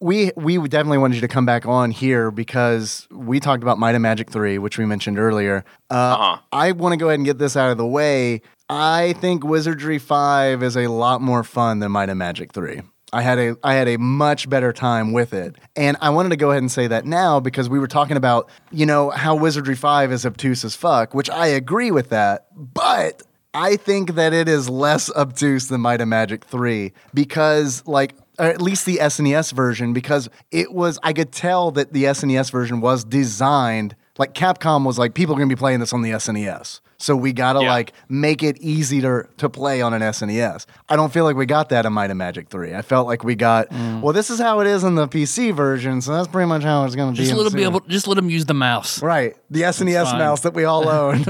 we 0.00 0.32
we 0.36 0.56
definitely 0.68 0.98
wanted 0.98 1.16
you 1.16 1.20
to 1.22 1.28
come 1.28 1.46
back 1.46 1.66
on 1.66 1.90
here 1.90 2.30
because 2.30 3.06
we 3.10 3.40
talked 3.40 3.62
about 3.62 3.78
Might 3.78 3.94
and 3.94 4.02
Magic 4.02 4.30
Three, 4.30 4.58
which 4.58 4.78
we 4.78 4.86
mentioned 4.86 5.18
earlier. 5.18 5.64
Uh, 5.90 5.94
Uh-huh. 5.94 6.42
I 6.52 6.72
want 6.72 6.92
to 6.92 6.96
go 6.96 7.08
ahead 7.08 7.18
and 7.18 7.26
get 7.26 7.38
this 7.38 7.56
out 7.56 7.70
of 7.70 7.76
the 7.78 7.86
way. 7.86 8.42
I 8.68 9.14
think 9.14 9.44
Wizardry 9.44 9.98
Five 9.98 10.62
is 10.62 10.76
a 10.76 10.86
lot 10.88 11.20
more 11.20 11.42
fun 11.44 11.80
than 11.80 11.92
Might 11.92 12.08
and 12.08 12.18
Magic 12.18 12.52
Three. 12.52 12.82
I 13.12 13.22
had 13.22 13.38
a 13.38 13.56
I 13.64 13.74
had 13.74 13.88
a 13.88 13.98
much 13.98 14.48
better 14.48 14.72
time 14.72 15.12
with 15.12 15.32
it. 15.34 15.56
And 15.74 15.96
I 16.00 16.10
wanted 16.10 16.28
to 16.30 16.36
go 16.36 16.50
ahead 16.50 16.62
and 16.62 16.70
say 16.70 16.86
that 16.86 17.04
now 17.04 17.40
because 17.40 17.68
we 17.68 17.78
were 17.80 17.88
talking 17.88 18.16
about, 18.16 18.48
you 18.70 18.86
know, 18.86 19.10
how 19.10 19.34
Wizardry 19.34 19.74
5 19.74 20.12
is 20.12 20.24
obtuse 20.24 20.64
as 20.64 20.76
fuck, 20.76 21.12
which 21.12 21.28
I 21.28 21.48
agree 21.48 21.90
with 21.90 22.10
that. 22.10 22.46
But 22.54 23.22
I 23.54 23.76
think 23.76 24.14
that 24.14 24.32
it 24.32 24.48
is 24.48 24.68
less 24.68 25.10
obtuse 25.14 25.68
than 25.68 25.80
Might 25.80 26.00
and 26.00 26.10
Magic 26.10 26.44
3 26.44 26.92
because 27.12 27.82
like 27.86 28.14
or 28.38 28.46
at 28.46 28.62
least 28.62 28.86
the 28.86 28.98
SNES 28.98 29.52
version 29.52 29.92
because 29.92 30.28
it 30.50 30.72
was 30.72 30.98
I 31.02 31.12
could 31.12 31.32
tell 31.32 31.70
that 31.72 31.92
the 31.92 32.04
SNES 32.04 32.50
version 32.50 32.80
was 32.80 33.04
designed 33.04 33.96
like 34.18 34.34
Capcom 34.34 34.84
was 34.84 34.98
like 34.98 35.14
people 35.14 35.34
are 35.34 35.38
going 35.38 35.48
to 35.48 35.54
be 35.54 35.58
playing 35.58 35.80
this 35.80 35.92
on 35.92 36.02
the 36.02 36.10
SNES. 36.10 36.80
So 36.98 37.16
we 37.16 37.32
got 37.32 37.54
to 37.54 37.62
Yeah. 37.62 37.70
like 37.70 37.92
make 38.10 38.42
it 38.42 38.58
easy 38.58 39.00
to 39.00 39.26
to 39.38 39.48
play 39.48 39.80
on 39.82 39.94
an 39.94 40.02
SNES. 40.02 40.66
I 40.88 40.96
don't 40.96 41.12
feel 41.12 41.24
like 41.24 41.34
we 41.36 41.46
got 41.46 41.70
that 41.70 41.86
in 41.86 41.92
Might 41.92 42.10
and 42.10 42.18
Magic 42.18 42.48
3. 42.50 42.74
I 42.74 42.82
felt 42.82 43.06
like 43.06 43.24
we 43.24 43.34
got 43.34 43.70
mm. 43.70 44.00
well 44.00 44.12
this 44.12 44.30
is 44.30 44.38
how 44.38 44.60
it 44.60 44.66
is 44.66 44.84
in 44.84 44.94
the 44.94 45.08
PC 45.08 45.54
version, 45.54 46.00
so 46.02 46.12
that's 46.12 46.28
pretty 46.28 46.46
much 46.46 46.62
how 46.62 46.84
it's 46.84 46.94
going 46.94 47.14
to 47.14 47.18
be. 47.20 47.26
just 47.26 47.36
let 47.36 47.44
them 47.44 47.54
be 47.54 47.64
able, 47.64 47.80
just 47.80 48.06
let 48.06 48.14
them 48.14 48.30
use 48.30 48.44
the 48.44 48.54
mouse. 48.54 49.02
Right. 49.02 49.34
The 49.50 49.62
SNES 49.62 50.18
mouse 50.18 50.42
that 50.42 50.54
we 50.54 50.64
all 50.64 50.88
own. 51.00 51.24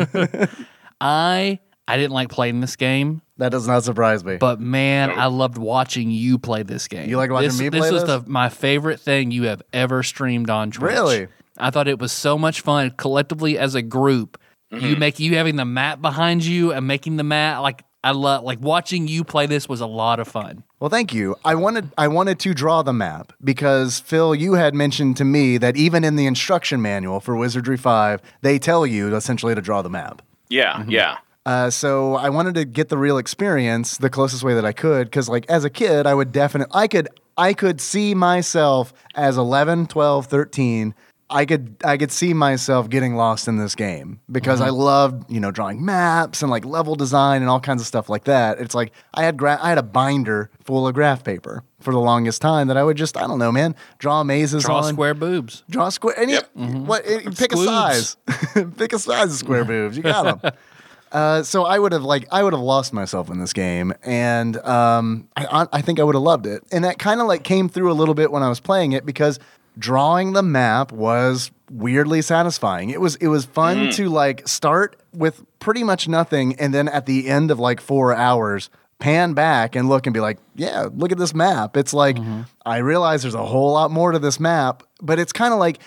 I 1.00 1.60
I 1.90 1.96
didn't 1.96 2.12
like 2.12 2.28
playing 2.28 2.60
this 2.60 2.76
game, 2.76 3.22
that 3.38 3.50
does 3.50 3.66
not 3.66 3.82
surprise 3.84 4.24
me. 4.24 4.36
but 4.36 4.60
man, 4.60 5.10
I 5.10 5.26
loved 5.26 5.58
watching 5.58 6.10
you 6.10 6.38
play 6.38 6.62
this 6.62 6.88
game. 6.88 7.08
You 7.08 7.16
like 7.16 7.30
watching 7.30 7.48
this, 7.48 7.60
me 7.60 7.70
play 7.70 7.80
this 7.80 7.88
play 7.88 7.92
was 7.92 8.06
this? 8.06 8.22
the 8.22 8.30
my 8.30 8.48
favorite 8.48 9.00
thing 9.00 9.30
you 9.30 9.44
have 9.44 9.62
ever 9.72 10.02
streamed 10.02 10.50
on 10.50 10.70
Twitch. 10.70 10.92
Really? 10.92 11.28
I 11.56 11.70
thought 11.70 11.88
it 11.88 11.98
was 11.98 12.12
so 12.12 12.38
much 12.38 12.60
fun 12.60 12.90
collectively 12.96 13.58
as 13.58 13.74
a 13.74 13.82
group. 13.82 14.38
You 14.70 14.78
mm-hmm. 14.78 15.00
make 15.00 15.18
you 15.18 15.36
having 15.36 15.56
the 15.56 15.64
map 15.64 16.00
behind 16.00 16.44
you 16.44 16.72
and 16.72 16.86
making 16.86 17.16
the 17.16 17.24
map 17.24 17.60
like 17.62 17.82
I 18.02 18.12
love 18.12 18.44
like 18.44 18.60
watching 18.60 19.08
you 19.08 19.24
play 19.24 19.46
this 19.46 19.68
was 19.68 19.80
a 19.80 19.86
lot 19.86 20.20
of 20.20 20.28
fun. 20.28 20.62
Well, 20.78 20.90
thank 20.90 21.12
you. 21.12 21.36
I 21.44 21.54
wanted 21.54 21.90
I 21.98 22.08
wanted 22.08 22.38
to 22.40 22.54
draw 22.54 22.82
the 22.82 22.92
map 22.92 23.32
because 23.42 24.00
Phil, 24.00 24.34
you 24.34 24.54
had 24.54 24.74
mentioned 24.74 25.16
to 25.18 25.24
me 25.24 25.58
that 25.58 25.76
even 25.76 26.04
in 26.04 26.16
the 26.16 26.26
instruction 26.26 26.80
manual 26.80 27.20
for 27.20 27.36
Wizardry 27.36 27.76
Five, 27.76 28.22
they 28.42 28.58
tell 28.58 28.86
you 28.86 29.14
essentially 29.14 29.54
to 29.54 29.60
draw 29.60 29.82
the 29.82 29.90
map. 29.90 30.22
Yeah, 30.48 30.74
mm-hmm. 30.74 30.90
yeah. 30.90 31.18
Uh, 31.50 31.68
so 31.68 32.14
I 32.14 32.28
wanted 32.28 32.54
to 32.54 32.64
get 32.64 32.90
the 32.90 32.96
real 32.96 33.18
experience 33.18 33.96
the 33.96 34.08
closest 34.08 34.44
way 34.44 34.54
that 34.54 34.64
I 34.64 34.70
could 34.72 35.08
because 35.08 35.28
like 35.28 35.46
as 35.50 35.64
a 35.64 35.70
kid 35.70 36.06
I 36.06 36.14
would 36.14 36.30
definitely 36.30 36.70
I 36.72 36.86
could 36.86 37.08
I 37.36 37.54
could 37.54 37.80
see 37.80 38.14
myself 38.14 38.92
as 39.16 39.36
11, 39.36 39.88
12, 39.88 40.26
13 40.26 40.94
I 41.28 41.44
could 41.46 41.74
I 41.84 41.96
could 41.96 42.12
see 42.12 42.34
myself 42.34 42.88
getting 42.88 43.16
lost 43.16 43.48
in 43.48 43.56
this 43.56 43.74
game 43.74 44.20
because 44.30 44.60
I 44.60 44.68
loved, 44.68 45.28
you 45.28 45.40
know, 45.40 45.50
drawing 45.50 45.84
maps 45.84 46.40
and 46.42 46.52
like 46.52 46.64
level 46.64 46.94
design 46.94 47.40
and 47.42 47.50
all 47.50 47.58
kinds 47.60 47.80
of 47.80 47.86
stuff 47.88 48.08
like 48.08 48.24
that. 48.24 48.60
It's 48.60 48.74
like 48.76 48.92
I 49.14 49.24
had 49.24 49.36
gra- 49.36 49.58
I 49.60 49.70
had 49.70 49.78
a 49.78 49.82
binder 49.82 50.50
full 50.62 50.86
of 50.86 50.94
graph 50.94 51.24
paper 51.24 51.64
for 51.80 51.92
the 51.92 52.00
longest 52.00 52.40
time 52.42 52.68
that 52.68 52.76
I 52.76 52.84
would 52.84 52.96
just 52.96 53.16
I 53.16 53.26
don't 53.26 53.38
know, 53.40 53.50
man, 53.50 53.74
draw 53.98 54.22
mazes 54.22 54.62
Draw 54.64 54.76
on 54.76 54.92
square 54.94 55.14
boobs. 55.14 55.64
Draw 55.68 55.88
square. 55.88 56.16
Any 56.16 56.34
Yep. 56.34 56.50
what? 56.54 57.02
eh, 57.06 57.22
Pick 57.36 57.52
a 57.54 57.56
size. 57.56 58.16
pick 58.76 58.92
a 58.92 58.98
size 59.00 59.32
of 59.32 59.38
square 59.38 59.64
boobs. 59.64 59.96
You 59.96 60.04
got 60.04 60.42
them. 60.42 60.52
Uh, 61.12 61.42
so 61.42 61.64
I 61.64 61.78
would 61.78 61.92
have 61.92 62.04
like 62.04 62.26
I 62.30 62.42
would 62.42 62.52
have 62.52 62.62
lost 62.62 62.92
myself 62.92 63.30
in 63.30 63.38
this 63.38 63.52
game, 63.52 63.92
and 64.04 64.56
um, 64.58 65.28
I, 65.36 65.66
I 65.72 65.80
think 65.82 65.98
I 65.98 66.04
would 66.04 66.14
have 66.14 66.22
loved 66.22 66.46
it. 66.46 66.62
And 66.70 66.84
that 66.84 66.98
kind 66.98 67.20
of 67.20 67.26
like 67.26 67.42
came 67.42 67.68
through 67.68 67.90
a 67.90 67.94
little 67.94 68.14
bit 68.14 68.30
when 68.30 68.42
I 68.42 68.48
was 68.48 68.60
playing 68.60 68.92
it 68.92 69.04
because 69.04 69.38
drawing 69.78 70.32
the 70.34 70.42
map 70.42 70.92
was 70.92 71.50
weirdly 71.70 72.22
satisfying. 72.22 72.90
It 72.90 73.00
was 73.00 73.16
it 73.16 73.28
was 73.28 73.44
fun 73.44 73.90
to 73.92 74.08
like 74.08 74.46
start 74.46 74.96
with 75.12 75.42
pretty 75.58 75.82
much 75.82 76.06
nothing, 76.06 76.54
and 76.60 76.72
then 76.72 76.88
at 76.88 77.06
the 77.06 77.28
end 77.28 77.50
of 77.50 77.58
like 77.58 77.80
four 77.80 78.14
hours, 78.14 78.70
pan 79.00 79.32
back 79.32 79.74
and 79.74 79.88
look 79.88 80.06
and 80.06 80.14
be 80.14 80.20
like, 80.20 80.38
yeah, 80.54 80.88
look 80.94 81.10
at 81.10 81.18
this 81.18 81.34
map. 81.34 81.76
It's 81.76 81.92
like 81.92 82.18
I 82.64 82.78
realize 82.78 83.22
there's 83.22 83.34
a 83.34 83.44
whole 83.44 83.72
lot 83.72 83.90
more 83.90 84.12
to 84.12 84.18
this 84.20 84.38
map, 84.38 84.84
but 85.02 85.18
it's 85.18 85.32
kind 85.32 85.52
of 85.52 85.58
like 85.58 85.80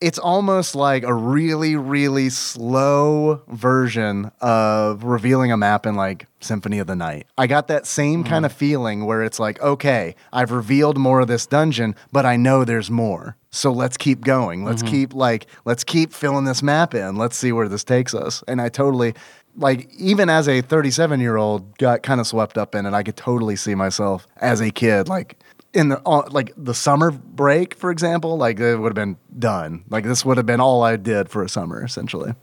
it's 0.00 0.18
almost 0.18 0.74
like 0.74 1.04
a 1.04 1.14
really, 1.14 1.74
really 1.74 2.28
slow 2.28 3.42
version 3.48 4.30
of 4.42 5.04
revealing 5.04 5.52
a 5.52 5.56
map 5.56 5.86
in 5.86 5.94
like 5.94 6.26
Symphony 6.40 6.78
of 6.80 6.86
the 6.86 6.96
Night. 6.96 7.26
I 7.38 7.46
got 7.46 7.68
that 7.68 7.86
same 7.86 8.20
mm-hmm. 8.20 8.30
kind 8.30 8.44
of 8.44 8.52
feeling 8.52 9.06
where 9.06 9.22
it's 9.22 9.40
like, 9.40 9.60
okay, 9.62 10.14
I've 10.32 10.50
revealed 10.50 10.98
more 10.98 11.20
of 11.20 11.28
this 11.28 11.46
dungeon, 11.46 11.94
but 12.12 12.26
I 12.26 12.36
know 12.36 12.64
there's 12.64 12.90
more. 12.90 13.36
So 13.50 13.72
let's 13.72 13.96
keep 13.96 14.20
going. 14.20 14.64
Let's 14.64 14.82
mm-hmm. 14.82 14.92
keep 14.92 15.14
like, 15.14 15.46
let's 15.64 15.82
keep 15.82 16.12
filling 16.12 16.44
this 16.44 16.62
map 16.62 16.94
in. 16.94 17.16
Let's 17.16 17.36
see 17.36 17.52
where 17.52 17.68
this 17.68 17.84
takes 17.84 18.14
us. 18.14 18.44
And 18.46 18.60
I 18.60 18.68
totally, 18.68 19.14
like, 19.56 19.90
even 19.94 20.28
as 20.28 20.46
a 20.46 20.60
37 20.60 21.20
year 21.20 21.36
old, 21.36 21.78
got 21.78 22.02
kind 22.02 22.20
of 22.20 22.26
swept 22.26 22.58
up 22.58 22.74
in 22.74 22.84
it. 22.84 22.92
I 22.92 23.02
could 23.02 23.16
totally 23.16 23.56
see 23.56 23.74
myself 23.74 24.26
as 24.36 24.60
a 24.60 24.70
kid, 24.70 25.08
like, 25.08 25.38
in 25.76 25.90
the 25.90 26.00
uh, 26.06 26.28
like 26.30 26.52
the 26.56 26.74
summer 26.74 27.10
break, 27.10 27.74
for 27.74 27.90
example, 27.90 28.36
like 28.36 28.58
it 28.58 28.76
would 28.76 28.88
have 28.88 28.94
been 28.94 29.18
done. 29.38 29.84
Like 29.88 30.04
this 30.04 30.24
would 30.24 30.38
have 30.38 30.46
been 30.46 30.60
all 30.60 30.82
I 30.82 30.96
did 30.96 31.28
for 31.28 31.42
a 31.42 31.48
summer, 31.48 31.84
essentially. 31.84 32.34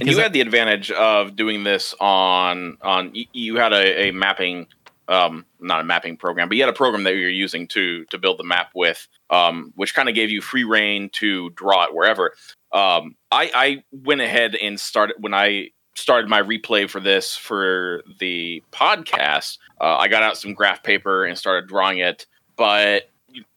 and 0.00 0.08
you 0.08 0.18
had 0.18 0.32
the 0.32 0.40
advantage 0.40 0.90
of 0.92 1.36
doing 1.36 1.64
this 1.64 1.94
on 2.00 2.78
on 2.82 3.12
you 3.32 3.56
had 3.56 3.72
a, 3.72 4.08
a 4.08 4.10
mapping 4.12 4.66
um 5.08 5.46
not 5.60 5.80
a 5.80 5.84
mapping 5.84 6.16
program 6.16 6.48
but 6.48 6.56
you 6.56 6.62
had 6.62 6.68
a 6.68 6.76
program 6.76 7.02
that 7.04 7.14
you 7.14 7.22
were 7.22 7.30
using 7.30 7.66
to 7.66 8.04
to 8.06 8.18
build 8.18 8.38
the 8.38 8.44
map 8.44 8.70
with 8.74 9.08
um 9.30 9.72
which 9.76 9.94
kind 9.94 10.08
of 10.08 10.14
gave 10.14 10.30
you 10.30 10.42
free 10.42 10.64
reign 10.64 11.08
to 11.10 11.48
draw 11.50 11.84
it 11.84 11.94
wherever 11.94 12.34
um 12.72 13.14
i 13.32 13.50
i 13.54 13.82
went 13.90 14.20
ahead 14.20 14.54
and 14.56 14.78
started 14.78 15.16
when 15.20 15.32
i 15.32 15.70
started 15.94 16.28
my 16.28 16.42
replay 16.42 16.88
for 16.88 17.00
this 17.00 17.34
for 17.34 18.02
the 18.20 18.62
podcast 18.70 19.56
uh, 19.80 19.96
i 19.96 20.06
got 20.08 20.22
out 20.22 20.36
some 20.36 20.52
graph 20.52 20.82
paper 20.82 21.24
and 21.24 21.38
started 21.38 21.66
drawing 21.66 21.98
it 21.98 22.26
but 22.58 23.08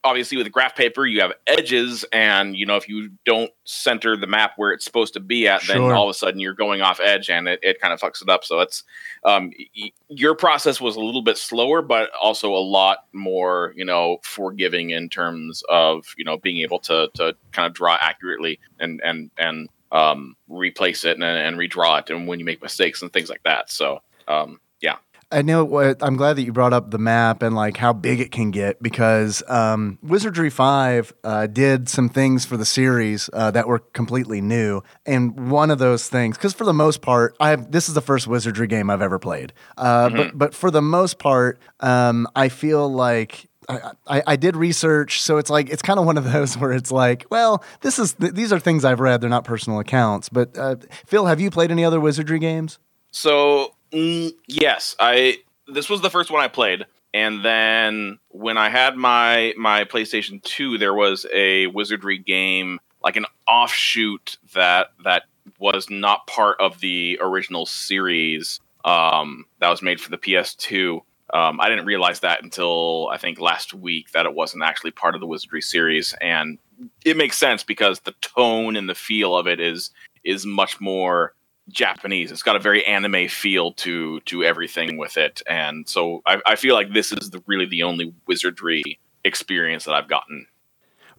obviously 0.04 0.36
with 0.36 0.50
graph 0.52 0.76
paper 0.76 1.06
you 1.06 1.20
have 1.20 1.32
edges 1.46 2.04
and 2.12 2.56
you 2.56 2.64
know 2.64 2.76
if 2.76 2.88
you 2.88 3.10
don't 3.24 3.50
center 3.64 4.16
the 4.16 4.26
map 4.26 4.52
where 4.56 4.70
it's 4.72 4.84
supposed 4.84 5.14
to 5.14 5.20
be 5.20 5.48
at 5.48 5.62
then 5.66 5.80
all 5.80 6.04
of 6.04 6.10
a 6.10 6.14
sudden 6.14 6.38
you're 6.38 6.54
going 6.54 6.82
off 6.82 7.00
edge 7.00 7.28
and 7.28 7.48
it, 7.48 7.58
it 7.62 7.80
kind 7.80 7.92
of 7.92 8.00
fucks 8.00 8.22
it 8.22 8.28
up. 8.28 8.44
So 8.44 8.60
it's 8.60 8.84
um, 9.24 9.50
y- 9.76 9.90
your 10.08 10.34
process 10.34 10.80
was 10.80 10.96
a 10.96 11.00
little 11.00 11.22
bit 11.22 11.36
slower 11.36 11.82
but 11.82 12.10
also 12.20 12.54
a 12.54 12.60
lot 12.60 13.06
more 13.12 13.72
you 13.76 13.84
know 13.84 14.18
forgiving 14.22 14.90
in 14.90 15.08
terms 15.08 15.62
of 15.68 16.06
you 16.16 16.24
know 16.24 16.36
being 16.36 16.62
able 16.62 16.78
to 16.80 17.08
to 17.14 17.34
kind 17.52 17.66
of 17.66 17.72
draw 17.72 17.96
accurately 18.00 18.60
and 18.78 19.00
and 19.04 19.30
and 19.36 19.68
um, 19.90 20.36
replace 20.48 21.04
it 21.04 21.16
and, 21.16 21.24
and 21.24 21.56
redraw 21.56 22.00
it 22.00 22.10
and 22.10 22.26
when 22.26 22.38
you 22.38 22.44
make 22.44 22.62
mistakes 22.62 23.02
and 23.02 23.12
things 23.12 23.28
like 23.28 23.42
that. 23.42 23.70
So 23.70 24.00
um, 24.28 24.60
yeah 24.80 24.96
I 25.32 25.42
know 25.42 25.64
what 25.64 26.02
I'm 26.02 26.16
glad 26.16 26.34
that 26.36 26.42
you 26.42 26.52
brought 26.52 26.72
up 26.72 26.90
the 26.90 26.98
map 26.98 27.42
and 27.42 27.56
like 27.56 27.76
how 27.76 27.92
big 27.92 28.20
it 28.20 28.30
can 28.30 28.50
get 28.50 28.82
because 28.82 29.42
um, 29.48 29.98
Wizardry 30.02 30.50
5 30.50 31.12
uh, 31.24 31.46
did 31.46 31.88
some 31.88 32.08
things 32.08 32.44
for 32.44 32.56
the 32.56 32.64
series 32.66 33.30
uh, 33.32 33.50
that 33.52 33.66
were 33.66 33.78
completely 33.78 34.40
new. 34.40 34.82
And 35.06 35.50
one 35.50 35.70
of 35.70 35.78
those 35.78 36.08
things, 36.08 36.36
because 36.36 36.52
for 36.52 36.64
the 36.64 36.74
most 36.74 37.00
part, 37.00 37.34
I 37.40 37.50
have, 37.50 37.72
this 37.72 37.88
is 37.88 37.94
the 37.94 38.02
first 38.02 38.26
Wizardry 38.26 38.66
game 38.66 38.90
I've 38.90 39.02
ever 39.02 39.18
played. 39.18 39.52
Uh, 39.76 40.10
but, 40.10 40.38
but 40.38 40.54
for 40.54 40.70
the 40.70 40.82
most 40.82 41.18
part, 41.18 41.58
um, 41.80 42.28
I 42.36 42.48
feel 42.48 42.88
like 42.92 43.48
I, 43.68 43.92
I, 44.06 44.22
I 44.26 44.36
did 44.36 44.56
research, 44.56 45.22
so 45.22 45.38
it's 45.38 45.48
like 45.50 45.70
it's 45.70 45.82
kind 45.82 45.98
of 45.98 46.04
one 46.04 46.18
of 46.18 46.24
those 46.32 46.56
where 46.58 46.72
it's 46.72 46.90
like, 46.90 47.26
well, 47.30 47.64
this 47.80 47.98
is 47.98 48.14
th- 48.14 48.32
these 48.32 48.52
are 48.52 48.58
things 48.58 48.84
I've 48.84 49.00
read; 49.00 49.20
they're 49.20 49.30
not 49.30 49.44
personal 49.44 49.78
accounts. 49.78 50.28
But 50.28 50.58
uh, 50.58 50.76
Phil, 51.06 51.26
have 51.26 51.40
you 51.40 51.50
played 51.50 51.70
any 51.70 51.84
other 51.84 52.00
Wizardry 52.00 52.38
games? 52.38 52.78
So 53.12 53.74
mm, 53.92 54.32
yes, 54.46 54.96
I 54.98 55.38
this 55.68 55.88
was 55.88 56.00
the 56.00 56.10
first 56.10 56.30
one 56.30 56.42
I 56.42 56.48
played, 56.48 56.86
and 57.14 57.44
then 57.44 58.18
when 58.28 58.58
I 58.58 58.68
had 58.68 58.96
my 58.96 59.54
my 59.56 59.84
PlayStation 59.84 60.42
Two, 60.42 60.78
there 60.78 60.94
was 60.94 61.26
a 61.32 61.66
Wizardry 61.68 62.18
game, 62.18 62.80
like 63.02 63.16
an 63.16 63.26
offshoot 63.48 64.38
that 64.54 64.88
that 65.04 65.24
was 65.58 65.90
not 65.90 66.26
part 66.26 66.60
of 66.60 66.80
the 66.80 67.18
original 67.20 67.66
series 67.66 68.60
um, 68.84 69.44
that 69.60 69.68
was 69.68 69.82
made 69.82 70.00
for 70.00 70.10
the 70.10 70.18
PS2. 70.18 71.00
Um, 71.34 71.60
I 71.60 71.68
didn't 71.68 71.86
realize 71.86 72.20
that 72.20 72.42
until 72.42 73.08
I 73.10 73.16
think 73.16 73.40
last 73.40 73.72
week 73.72 74.12
that 74.12 74.26
it 74.26 74.34
wasn't 74.34 74.64
actually 74.64 74.90
part 74.90 75.14
of 75.14 75.20
the 75.20 75.26
Wizardry 75.26 75.62
series, 75.62 76.14
and 76.20 76.58
it 77.04 77.16
makes 77.16 77.38
sense 77.38 77.62
because 77.62 78.00
the 78.00 78.14
tone 78.20 78.76
and 78.76 78.88
the 78.88 78.94
feel 78.94 79.36
of 79.36 79.46
it 79.46 79.60
is 79.60 79.90
is 80.24 80.46
much 80.46 80.80
more 80.80 81.34
Japanese. 81.68 82.32
It's 82.32 82.42
got 82.42 82.56
a 82.56 82.60
very 82.60 82.84
anime 82.84 83.28
feel 83.28 83.72
to 83.74 84.20
to 84.20 84.44
everything 84.44 84.96
with 84.96 85.16
it, 85.16 85.42
and 85.48 85.88
so 85.88 86.22
I, 86.26 86.40
I 86.46 86.56
feel 86.56 86.74
like 86.74 86.92
this 86.92 87.12
is 87.12 87.30
the, 87.30 87.42
really 87.46 87.66
the 87.66 87.82
only 87.84 88.14
wizardry 88.26 88.82
experience 89.24 89.84
that 89.84 89.94
I've 89.94 90.08
gotten. 90.08 90.46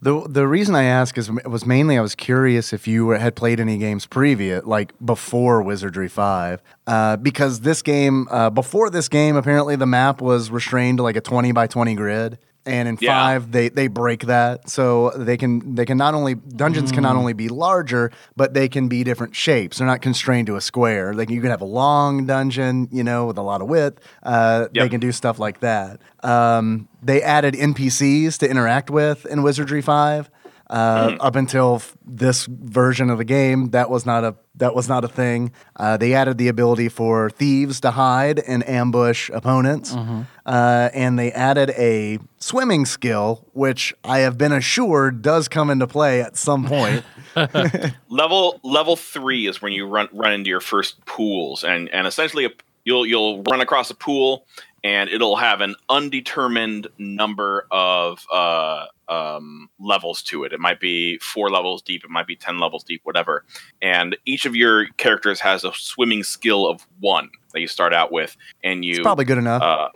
The 0.02 0.28
the 0.28 0.46
reason 0.46 0.76
I 0.76 0.84
ask 0.84 1.18
is 1.18 1.32
was 1.32 1.66
mainly 1.66 1.98
I 1.98 2.02
was 2.02 2.14
curious 2.14 2.74
if 2.74 2.90
you 2.90 3.12
had 3.12 3.38
played 3.38 3.62
any 3.62 3.78
games 3.78 4.06
previous, 4.06 4.66
like 4.66 4.92
before 5.04 5.64
Wizardry 5.64 6.10
Five, 6.10 6.62
uh, 6.88 7.16
because 7.16 7.62
this 7.62 7.82
game 7.82 8.28
uh, 8.30 8.50
before 8.50 8.90
this 8.90 9.08
game 9.08 9.38
apparently 9.38 9.78
the 9.78 9.86
map 9.86 10.22
was 10.22 10.52
restrained 10.52 10.98
to 10.98 11.04
like 11.04 11.16
a 11.16 11.22
twenty 11.22 11.54
by 11.54 11.68
twenty 11.68 11.96
grid, 11.96 12.38
and 12.66 12.88
in 12.88 12.98
Yeah. 13.02 13.14
five 13.14 13.52
they 13.52 13.70
they 13.70 13.88
break 13.88 14.28
that, 14.28 14.70
so 14.70 15.12
they 15.16 15.38
can 15.38 15.76
they 15.76 15.86
can 15.86 15.98
not 15.98 16.14
only 16.14 16.36
dungeons 16.36 16.92
can 16.92 17.04
not 17.04 17.16
only 17.16 17.34
be 17.34 17.50
larger, 17.50 18.12
but 18.38 18.54
they 18.54 18.70
can 18.70 18.88
be 18.88 19.04
different 19.04 19.36
shapes. 19.36 19.78
They're 19.78 19.88
not 19.88 20.02
constrained 20.02 20.48
to 20.48 20.56
a 20.56 20.62
square. 20.62 21.14
Like 21.14 21.30
you 21.30 21.42
can 21.42 21.50
have 21.50 21.62
a 21.62 21.66
long 21.66 22.26
dungeon, 22.26 22.88
you 22.92 23.04
know, 23.04 23.26
with 23.26 23.38
a 23.38 23.42
lot 23.42 23.62
of 23.62 23.68
width. 23.68 24.00
Uh, 24.24 24.68
They 24.74 24.90
can 24.90 25.00
do 25.00 25.12
stuff 25.12 25.40
like 25.40 25.60
that. 25.62 26.00
Um, 26.24 26.88
they 27.02 27.22
added 27.22 27.54
NPCs 27.56 28.38
to 28.40 28.50
interact 28.50 28.90
with 28.90 29.26
in 29.26 29.44
Wizardry 29.44 29.82
Five. 29.82 30.30
Uh, 30.74 31.16
Up 31.20 31.36
until 31.36 31.76
f- 31.76 31.96
this 32.04 32.48
version 32.48 33.12
of 33.12 33.20
the 33.20 33.24
game, 33.24 33.70
that 33.70 33.92
was 33.92 34.06
not 34.08 34.24
a 34.24 34.36
that 34.56 34.74
was 34.74 34.90
not 34.90 35.04
a 35.04 35.08
thing. 35.08 35.52
Uh, 35.76 35.98
they 35.98 36.14
added 36.16 36.38
the 36.40 36.48
ability 36.48 36.90
for 36.90 37.30
thieves 37.30 37.80
to 37.82 37.92
hide 37.92 38.40
and 38.40 38.68
ambush 38.68 39.30
opponents, 39.32 39.94
uh, 39.94 40.90
and 40.94 41.18
they 41.20 41.32
added 41.32 41.70
a 41.78 42.18
swimming 42.40 42.86
skill, 42.86 43.48
which 43.54 43.94
I 44.04 44.20
have 44.20 44.38
been 44.38 44.52
assured 44.52 45.22
does 45.22 45.48
come 45.48 45.70
into 45.70 45.86
play 45.88 46.22
at 46.22 46.38
some 46.38 46.66
point. 46.66 47.04
Level 48.10 48.60
level 48.64 48.96
three 48.96 49.46
is 49.48 49.62
when 49.62 49.74
you 49.74 49.86
run 49.88 50.10
run 50.12 50.34
into 50.34 50.50
your 50.50 50.60
first 50.62 51.06
pools, 51.06 51.64
and 51.64 51.88
and 51.90 52.08
essentially 52.08 52.46
a, 52.46 52.50
you'll 52.84 53.06
you'll 53.06 53.44
run 53.44 53.62
across 53.62 53.90
a 53.92 53.96
pool, 53.96 54.46
and 54.84 55.10
it'll 55.10 55.38
have 55.38 55.62
an 55.62 55.76
undetermined 55.90 56.88
number 56.98 57.68
of 57.72 58.26
uh, 58.32 58.86
um, 59.08 59.70
levels 59.80 60.22
to 60.24 60.44
it. 60.44 60.54
It 60.54 60.60
might 60.60 60.80
be 60.80 61.18
four 61.20 61.50
levels 61.50 61.82
deep, 61.82 62.04
it 62.04 62.10
might 62.10 62.28
be 62.28 62.36
ten 62.36 62.60
levels 62.60 62.84
deep, 62.84 63.02
whatever. 63.04 63.46
And 63.82 64.18
each 64.26 64.46
of 64.46 64.56
your 64.56 64.88
characters 64.98 65.40
has 65.40 65.64
a 65.64 65.72
swimming 65.74 66.24
skill 66.24 66.68
of 66.68 66.86
one 67.00 67.30
that 67.54 67.62
you 67.62 67.68
start 67.68 67.94
out 67.94 68.12
with, 68.12 68.36
and 68.64 68.84
you 68.84 68.92
It's 68.92 69.00
probably 69.00 69.26
good 69.26 69.38
enough. 69.38 69.62
uh, 69.62 69.90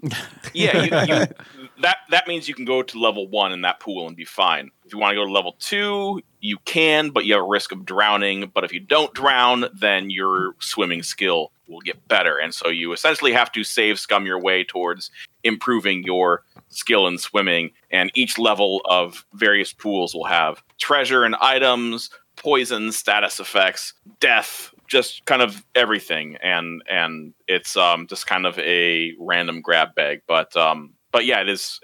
yeah, 0.54 0.84
you, 0.84 1.16
you, 1.16 1.26
that 1.82 1.98
that 2.10 2.28
means 2.28 2.48
you 2.48 2.54
can 2.54 2.66
go 2.66 2.82
to 2.84 3.00
level 3.00 3.28
one 3.28 3.52
in 3.52 3.62
that 3.62 3.80
pool 3.80 4.08
and 4.08 4.16
be 4.16 4.26
fine. 4.26 4.72
If 4.86 4.94
you 4.94 5.00
want 5.00 5.12
to 5.12 5.16
go 5.16 5.26
to 5.26 5.32
level 5.32 5.56
two, 5.60 6.22
you 6.48 6.58
can, 6.66 7.10
but 7.10 7.26
you 7.26 7.34
have 7.34 7.44
a 7.44 7.48
risk 7.48 7.72
of 7.72 7.86
drowning. 7.86 8.52
But 8.54 8.64
if 8.64 8.74
you 8.74 8.80
don't 8.80 9.14
drown, 9.14 9.66
then 9.74 10.10
your 10.10 10.54
swimming 10.60 11.04
skill 11.04 11.52
will 11.68 11.82
get 11.82 12.08
better, 12.08 12.38
and 12.38 12.54
so 12.54 12.70
you 12.70 12.94
essentially 12.94 13.34
have 13.34 13.52
to 13.52 13.64
save 13.64 14.00
scum 14.00 14.26
your 14.26 14.40
way 14.40 14.64
towards 14.64 15.12
improving 15.44 16.04
your 16.04 16.44
skill 16.70 17.08
in 17.08 17.18
swimming. 17.18 17.72
And 17.92 18.12
each 18.16 18.38
level 18.38 18.82
of 18.86 19.26
various 19.34 19.74
pools 19.74 20.14
will 20.14 20.26
have 20.26 20.64
treasure 20.80 21.24
and 21.24 21.36
items, 21.36 22.10
poison, 22.38 22.92
status 22.92 23.40
effects, 23.40 23.94
death, 24.20 24.74
just 24.88 25.26
kind 25.26 25.42
of 25.42 25.66
everything. 25.76 26.38
And 26.42 26.82
and 26.90 27.34
it's 27.48 27.76
um 27.76 28.08
just 28.08 28.28
kind 28.28 28.46
of 28.46 28.58
a 28.60 29.14
random 29.20 29.62
grab 29.62 29.94
bag, 29.94 30.22
but 30.28 30.56
um 30.56 30.94
but 31.12 31.26
yeah, 31.26 31.42
it 31.42 31.50
is. 31.50 31.80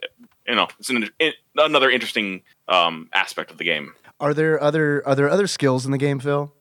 You 0.47 0.55
know, 0.55 0.67
it's 0.77 0.89
an, 0.89 1.09
it, 1.19 1.35
another 1.55 1.89
interesting 1.89 2.43
um, 2.67 3.09
aspect 3.13 3.49
of 3.49 3.57
the 3.57 3.63
game. 3.63 3.93
Are 4.23 4.33
there 4.33 4.61
other 4.61 5.05
are 5.05 5.15
there 5.15 5.29
other 5.29 5.47
skills 5.47 5.85
in 5.85 5.91
the 5.91 5.97
game, 5.97 6.19
Phil? 6.19 6.51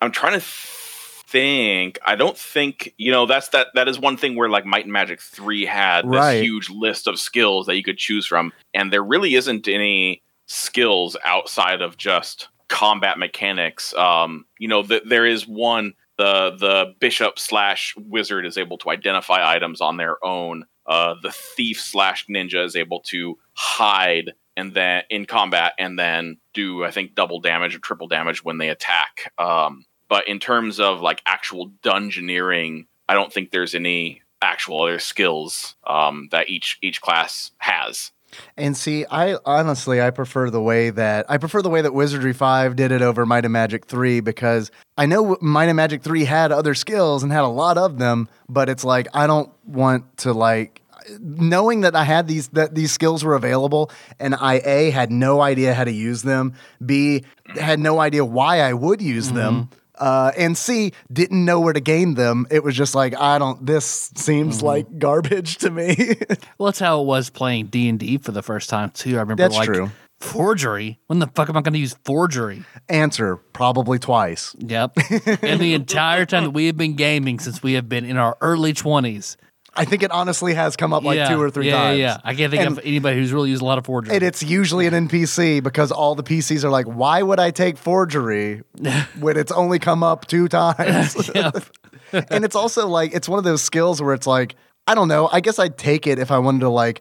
I'm 0.00 0.10
trying 0.10 0.34
to 0.34 0.44
think. 0.44 1.98
I 2.04 2.16
don't 2.16 2.36
think 2.36 2.92
you 2.98 3.10
know 3.12 3.26
that's 3.26 3.48
that. 3.50 3.68
That 3.74 3.88
is 3.88 3.98
one 3.98 4.16
thing 4.16 4.36
where 4.36 4.48
like 4.48 4.66
Might 4.66 4.84
and 4.84 4.92
Magic 4.92 5.20
Three 5.20 5.64
had 5.64 6.04
this 6.04 6.10
Right. 6.10 6.42
huge 6.42 6.68
list 6.70 7.06
of 7.06 7.18
skills 7.18 7.66
that 7.66 7.76
you 7.76 7.82
could 7.82 7.98
choose 7.98 8.26
from, 8.26 8.52
and 8.74 8.92
there 8.92 9.02
really 9.04 9.34
isn't 9.34 9.68
any 9.68 10.22
skills 10.46 11.16
outside 11.24 11.80
of 11.82 11.96
just 11.96 12.48
combat 12.68 13.18
mechanics. 13.18 13.94
Um, 13.94 14.44
you 14.58 14.68
know, 14.68 14.82
th- 14.82 15.04
there 15.06 15.24
is 15.26 15.46
one. 15.46 15.94
The 16.18 16.56
the 16.58 16.94
bishop 17.00 17.38
slash 17.38 17.94
wizard 17.96 18.44
is 18.44 18.58
able 18.58 18.76
to 18.78 18.90
identify 18.90 19.54
items 19.54 19.80
on 19.80 19.96
their 19.96 20.22
own. 20.24 20.64
Uh, 20.84 21.14
the 21.22 21.30
thief 21.30 21.80
slash 21.80 22.26
ninja 22.26 22.64
is 22.64 22.74
able 22.76 23.00
to 23.00 23.38
hide 23.54 24.32
and 24.56 24.74
then 24.74 25.02
in 25.10 25.26
combat 25.26 25.72
and 25.78 25.98
then 25.98 26.38
do 26.54 26.84
I 26.84 26.90
think 26.90 27.14
double 27.14 27.40
damage 27.40 27.74
or 27.74 27.78
triple 27.78 28.08
damage 28.08 28.44
when 28.44 28.58
they 28.58 28.68
attack. 28.68 29.32
Um, 29.38 29.84
but 30.08 30.28
in 30.28 30.38
terms 30.38 30.78
of 30.78 31.00
like 31.00 31.22
actual 31.24 31.70
dungeoneering, 31.82 32.86
I 33.08 33.14
don't 33.14 33.32
think 33.32 33.50
there's 33.50 33.74
any 33.74 34.22
actual 34.42 34.82
other 34.82 34.98
skills 34.98 35.74
um, 35.86 36.28
that 36.32 36.48
each 36.48 36.78
each 36.82 37.00
class 37.00 37.52
has. 37.58 38.12
And 38.56 38.76
see, 38.76 39.04
I 39.10 39.36
honestly 39.44 40.00
I 40.00 40.10
prefer 40.10 40.50
the 40.50 40.60
way 40.60 40.90
that 40.90 41.26
I 41.28 41.38
prefer 41.38 41.62
the 41.62 41.70
way 41.70 41.82
that 41.82 41.94
Wizardry 41.94 42.32
5 42.32 42.76
did 42.76 42.92
it 42.92 43.02
over 43.02 43.26
Might 43.26 43.44
and 43.44 43.52
Magic 43.52 43.86
3 43.86 44.20
because 44.20 44.70
I 44.96 45.06
know 45.06 45.36
Might 45.40 45.68
and 45.68 45.76
Magic 45.76 46.02
3 46.02 46.24
had 46.24 46.52
other 46.52 46.74
skills 46.74 47.22
and 47.22 47.32
had 47.32 47.44
a 47.44 47.48
lot 47.48 47.78
of 47.78 47.98
them, 47.98 48.28
but 48.48 48.68
it's 48.68 48.84
like 48.84 49.08
I 49.14 49.26
don't 49.26 49.50
want 49.66 50.18
to 50.18 50.32
like 50.32 50.81
knowing 51.20 51.82
that 51.82 51.94
I 51.94 52.04
had 52.04 52.28
these 52.28 52.48
that 52.48 52.74
these 52.74 52.92
skills 52.92 53.24
were 53.24 53.34
available 53.34 53.90
and 54.18 54.34
I 54.34 54.60
A 54.64 54.90
had 54.90 55.10
no 55.10 55.40
idea 55.40 55.74
how 55.74 55.84
to 55.84 55.92
use 55.92 56.22
them, 56.22 56.54
B 56.84 57.24
had 57.54 57.78
no 57.78 57.98
idea 58.00 58.24
why 58.24 58.60
I 58.60 58.72
would 58.72 59.00
use 59.02 59.32
them. 59.32 59.68
Uh, 59.98 60.32
and 60.36 60.56
C 60.58 60.92
didn't 61.12 61.44
know 61.44 61.60
where 61.60 61.74
to 61.74 61.80
gain 61.80 62.14
them. 62.14 62.46
It 62.50 62.64
was 62.64 62.74
just 62.74 62.94
like 62.94 63.14
I 63.16 63.38
don't. 63.38 63.64
This 63.64 64.10
seems 64.16 64.62
like 64.62 64.98
garbage 64.98 65.58
to 65.58 65.70
me. 65.70 65.96
Well, 66.58 66.66
that's 66.66 66.78
how 66.78 67.00
it 67.02 67.04
was 67.04 67.30
playing 67.30 67.66
D 67.66 67.88
and 67.88 67.98
D 67.98 68.18
for 68.18 68.32
the 68.32 68.42
first 68.42 68.68
time 68.70 68.90
too. 68.90 69.16
I 69.16 69.20
remember 69.20 69.42
That's 69.42 69.56
like 69.56 69.66
true. 69.66 69.90
forgery. 70.20 70.98
When 71.08 71.18
the 71.18 71.26
fuck 71.28 71.48
am 71.48 71.56
I 71.56 71.60
going 71.60 71.74
to 71.74 71.78
use 71.78 71.96
forgery? 72.04 72.64
Answer 72.88 73.36
probably 73.36 73.98
twice. 73.98 74.54
Yep. 74.58 74.92
and 75.42 75.60
the 75.60 75.74
entire 75.74 76.24
time 76.26 76.44
that 76.44 76.50
we 76.50 76.66
have 76.66 76.76
been 76.76 76.94
gaming 76.94 77.38
since 77.38 77.62
we 77.62 77.72
have 77.74 77.88
been 77.88 78.04
in 78.04 78.16
our 78.16 78.36
early 78.40 78.72
twenties. 78.72 79.36
I 79.74 79.84
think 79.84 80.02
it 80.02 80.10
honestly 80.10 80.54
has 80.54 80.76
come 80.76 80.92
up 80.92 81.02
like 81.02 81.16
yeah, 81.16 81.28
two 81.28 81.40
or 81.40 81.50
three 81.50 81.68
yeah, 81.68 81.72
times. 81.72 81.98
Yeah, 81.98 82.04
yeah. 82.04 82.16
I 82.24 82.34
can't 82.34 82.50
think 82.50 82.62
And- 82.62 82.78
of 82.78 82.84
anybody 82.84 83.16
who's 83.16 83.32
really 83.32 83.50
used 83.50 83.62
a 83.62 83.64
lot 83.64 83.78
of 83.78 83.86
forgery. 83.86 84.14
And 84.14 84.22
it's 84.22 84.42
usually 84.42 84.86
an 84.86 85.08
NPC 85.08 85.62
because 85.62 85.90
all 85.90 86.14
the 86.14 86.22
PCs 86.22 86.62
are 86.64 86.70
like, 86.70 86.86
why 86.86 87.22
would 87.22 87.40
I 87.40 87.50
take 87.50 87.78
forgery 87.78 88.62
when 89.20 89.36
it's 89.36 89.52
only 89.52 89.78
come 89.78 90.02
up 90.02 90.26
two 90.26 90.48
times? 90.48 91.30
And 92.12 92.44
it's 92.44 92.54
also 92.54 92.88
like, 92.88 93.14
it's 93.14 93.26
one 93.26 93.38
of 93.38 93.44
those 93.44 93.62
skills 93.62 94.02
where 94.02 94.12
it's 94.12 94.26
like, 94.26 94.54
I 94.86 94.94
don't 94.94 95.08
know. 95.08 95.28
I 95.32 95.40
guess 95.40 95.58
I'd 95.58 95.78
take 95.78 96.06
it 96.06 96.18
if 96.18 96.30
I 96.30 96.38
wanted 96.38 96.60
to 96.60 96.68
like 96.68 97.00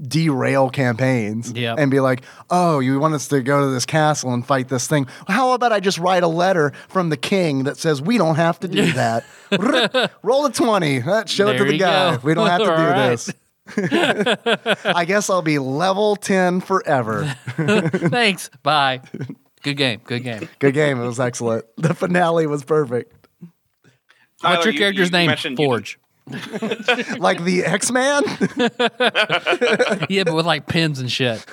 derail 0.00 0.70
campaigns 0.70 1.52
Yep. 1.52 1.78
and 1.78 1.90
be 1.90 2.00
like, 2.00 2.22
"Oh, 2.50 2.80
you 2.80 2.98
want 2.98 3.14
us 3.14 3.28
to 3.28 3.42
go 3.42 3.60
to 3.60 3.70
this 3.72 3.84
castle 3.86 4.32
and 4.32 4.46
fight 4.46 4.68
this 4.68 4.86
thing? 4.86 5.06
How 5.28 5.52
about 5.52 5.72
I 5.72 5.80
just 5.80 5.98
write 5.98 6.22
a 6.22 6.28
letter 6.28 6.72
from 6.88 7.08
the 7.10 7.16
king 7.16 7.64
that 7.64 7.76
says 7.76 8.00
we 8.02 8.18
don't 8.18 8.36
have 8.36 8.58
to 8.60 8.68
do 8.68 8.92
that? 8.94 9.24
Roll 10.22 10.46
a 10.46 10.52
twenty. 10.52 11.02
Uh, 11.02 11.24
Show 11.26 11.48
it 11.48 11.58
to 11.58 11.64
the 11.64 11.78
guy. 11.78 12.16
go. 12.16 12.20
We 12.22 12.34
don't 12.34 12.48
have 12.48 12.60
to 12.60 12.64
do 12.66 12.70
All 12.70 12.76
right. 12.76 13.08
this." 13.10 13.30
I 14.84 15.04
guess 15.04 15.30
I'll 15.30 15.42
be 15.42 15.58
level 15.58 16.16
ten 16.16 16.60
forever. 16.60 17.36
Thanks. 17.56 18.50
Bye. 18.62 19.00
Good 19.62 19.76
game. 19.76 20.00
Good 20.04 20.24
game. 20.24 20.48
Good 20.58 20.74
game. 20.74 21.00
It 21.00 21.06
was 21.06 21.20
excellent. 21.20 21.64
The 21.76 21.94
finale 21.94 22.46
was 22.48 22.64
perfect. 22.64 23.14
What's 23.40 24.42
Tyler, 24.42 24.64
your 24.64 24.72
you- 24.72 24.78
character's 24.80 25.08
you 25.08 25.12
name? 25.12 25.26
mentioned 25.28 25.58
you- 25.58 25.66
Forge. 25.66 25.98
Like 27.18 27.42
the 27.44 27.64
X 27.64 27.90
Man. 27.90 28.22
yeah, 30.08 30.24
but 30.24 30.34
with 30.34 30.46
like 30.46 30.66
pins 30.66 30.98
and 30.98 31.10
shit. 31.10 31.44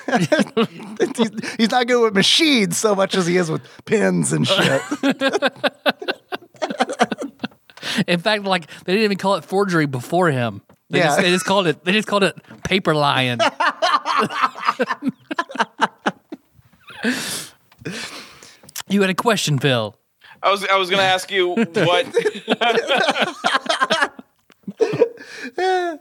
he's, 1.16 1.30
he's 1.58 1.70
not 1.70 1.86
good 1.86 2.02
with 2.02 2.14
machines 2.14 2.76
so 2.76 2.94
much 2.94 3.14
as 3.14 3.26
he 3.26 3.36
is 3.36 3.50
with 3.50 3.62
pins 3.84 4.32
and 4.32 4.46
shit. 4.46 4.82
In 8.06 8.20
fact, 8.20 8.44
like 8.44 8.66
they 8.84 8.92
didn't 8.92 9.04
even 9.04 9.18
call 9.18 9.34
it 9.36 9.44
forgery 9.44 9.86
before 9.86 10.30
him. 10.30 10.62
They, 10.90 10.98
Yeah. 10.98 11.06
just, 11.06 11.20
they 11.20 11.30
just 11.30 11.44
called 11.44 11.66
it. 11.66 11.84
They 11.84 11.92
just 11.92 12.08
called 12.08 12.24
it 12.24 12.36
paper 12.64 12.94
lion. 12.94 13.38
you 18.88 19.00
had 19.00 19.10
a 19.10 19.14
question, 19.14 19.58
Phil. 19.58 19.96
I 20.42 20.50
was 20.50 20.64
I 20.66 20.76
was 20.76 20.88
going 20.88 21.00
to 21.00 21.06
ask 21.06 21.30
you 21.30 21.48
what. 21.50 22.06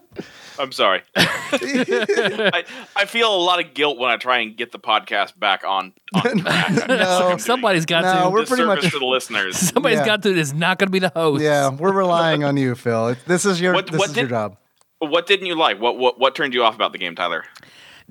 I'm 0.59 0.71
sorry. 0.71 1.01
I, 1.15 2.63
I 2.95 3.05
feel 3.05 3.34
a 3.34 3.38
lot 3.38 3.63
of 3.63 3.73
guilt 3.73 3.97
when 3.97 4.09
I 4.09 4.17
try 4.17 4.39
and 4.39 4.57
get 4.57 4.71
the 4.71 4.80
podcast 4.80 5.38
back 5.39 5.63
on. 5.63 5.93
on 6.13 6.39
track. 6.39 6.88
no, 6.88 7.38
Somebody's 7.38 7.86
got 7.86 8.03
No, 8.03 8.25
to. 8.25 8.30
we're 8.30 8.45
pretty 8.45 8.65
much- 8.65 8.82
to 8.91 8.99
the 8.99 9.05
listeners. 9.05 9.57
Somebody's 9.57 9.99
yeah. 9.99 10.05
got 10.05 10.23
to. 10.23 10.30
Is 10.30 10.53
not 10.53 10.80
going 10.80 10.88
to 10.88 10.91
be 10.91 10.99
the 10.99 11.11
host. 11.15 11.43
yeah, 11.43 11.69
we're 11.69 11.93
relying 11.93 12.43
on 12.43 12.57
you, 12.57 12.75
Phil. 12.75 13.15
This 13.25 13.45
is 13.45 13.61
your 13.61 13.73
What- 13.73 13.88
this 13.88 13.99
what 13.99 14.09
is 14.09 14.15
your 14.15 14.25
did- 14.25 14.30
job. 14.30 14.57
What 14.99 15.27
didn't 15.27 15.45
you 15.45 15.55
like? 15.55 15.80
What 15.80 15.97
what 15.97 16.19
what 16.19 16.36
turned 16.36 16.53
you 16.53 16.63
off 16.63 16.75
about 16.75 16.91
the 16.91 16.97
game, 16.97 17.15
Tyler? 17.15 17.45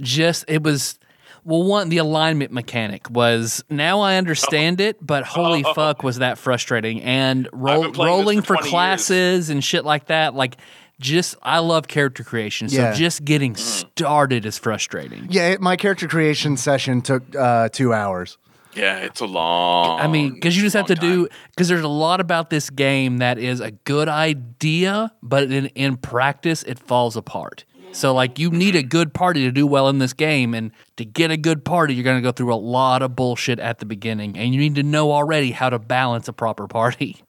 just 0.01 0.45
it 0.49 0.63
was 0.63 0.99
well 1.45 1.63
one 1.63 1.89
the 1.89 1.99
alignment 1.99 2.53
mechanic 2.53 3.11
was 3.11 3.65
now 3.71 4.01
i 4.01 4.17
understand 4.17 4.81
oh. 4.81 4.85
it 4.85 5.05
but 5.05 5.25
holy 5.25 5.65
oh. 5.65 5.75
fuck 5.75 6.03
was 6.03 6.19
that 6.19 6.39
frustrating 6.39 7.03
and 7.03 7.49
roll, 7.53 7.83
been 7.83 7.93
playing 7.93 8.17
this 8.17 8.21
rolling 8.21 8.41
for 8.43 8.57
for 8.57 8.63
20 8.63 8.71
classes 8.71 9.51
and 9.51 9.63
shit 9.63 9.85
like 9.85 10.07
that 10.07 10.35
like 10.35 10.57
just 11.01 11.37
i 11.43 11.59
love 11.59 11.87
character 11.89 12.25
creation 12.25 12.69
so 12.69 12.77
Yeah. 12.77 12.93
just 12.93 13.25
getting 13.25 13.55
started 13.57 14.45
is 14.47 14.59
frustrating 14.59 15.27
Yeah, 15.31 15.49
it, 15.51 15.61
my 15.61 15.77
character 15.77 16.09
creation 16.09 16.57
session 16.57 17.03
took 17.03 17.23
uh, 17.37 17.69
two 17.71 17.93
hours. 17.93 18.39
Yeah, 18.75 18.99
it's 18.99 19.21
a 19.21 19.27
long. 19.27 19.99
I 19.99 20.07
mean, 20.07 20.35
because 20.35 20.57
you 20.57 20.63
just 20.63 20.77
have 20.77 20.87
to 20.87 20.95
long 20.95 21.01
time. 21.01 21.23
do 21.25 21.29
because 21.51 21.69
there's 21.69 21.83
a 21.83 21.89
lot 21.89 22.21
about 22.21 22.51
this 22.51 22.71
game 22.71 23.19
that 23.19 23.39
is 23.39 23.61
a 23.61 23.71
good 23.73 24.09
idea, 24.09 25.13
but 25.23 25.51
in 25.51 25.67
in 25.75 25.97
practice 25.97 26.63
it 26.65 26.79
falls 26.79 27.17
apart. 27.17 27.65
So 27.93 28.13
like 28.15 28.39
you 28.39 28.51
need 28.51 28.77
a 28.77 28.83
good 28.83 29.15
party 29.15 29.45
to 29.45 29.51
do 29.51 29.67
well 29.67 29.89
in 29.89 29.99
this 29.99 30.13
game, 30.13 30.55
and 30.55 30.71
to 30.97 31.05
get 31.05 31.31
a 31.31 31.37
good 31.37 31.65
party, 31.65 31.95
you're 31.95 32.05
going 32.05 32.19
to 32.19 32.23
go 32.23 32.31
through 32.33 32.53
a 32.55 32.57
lot 32.57 33.03
of 33.03 33.17
bullshit 33.17 33.59
at 33.59 33.79
the 33.79 33.87
beginning, 33.87 34.37
and 34.37 34.55
you 34.55 34.61
need 34.61 34.75
to 34.77 34.83
know 34.83 35.11
already 35.11 35.51
how 35.53 35.71
to 35.71 35.79
balance 35.79 36.29
a 36.29 36.33
proper 36.33 36.69
party. 36.69 37.17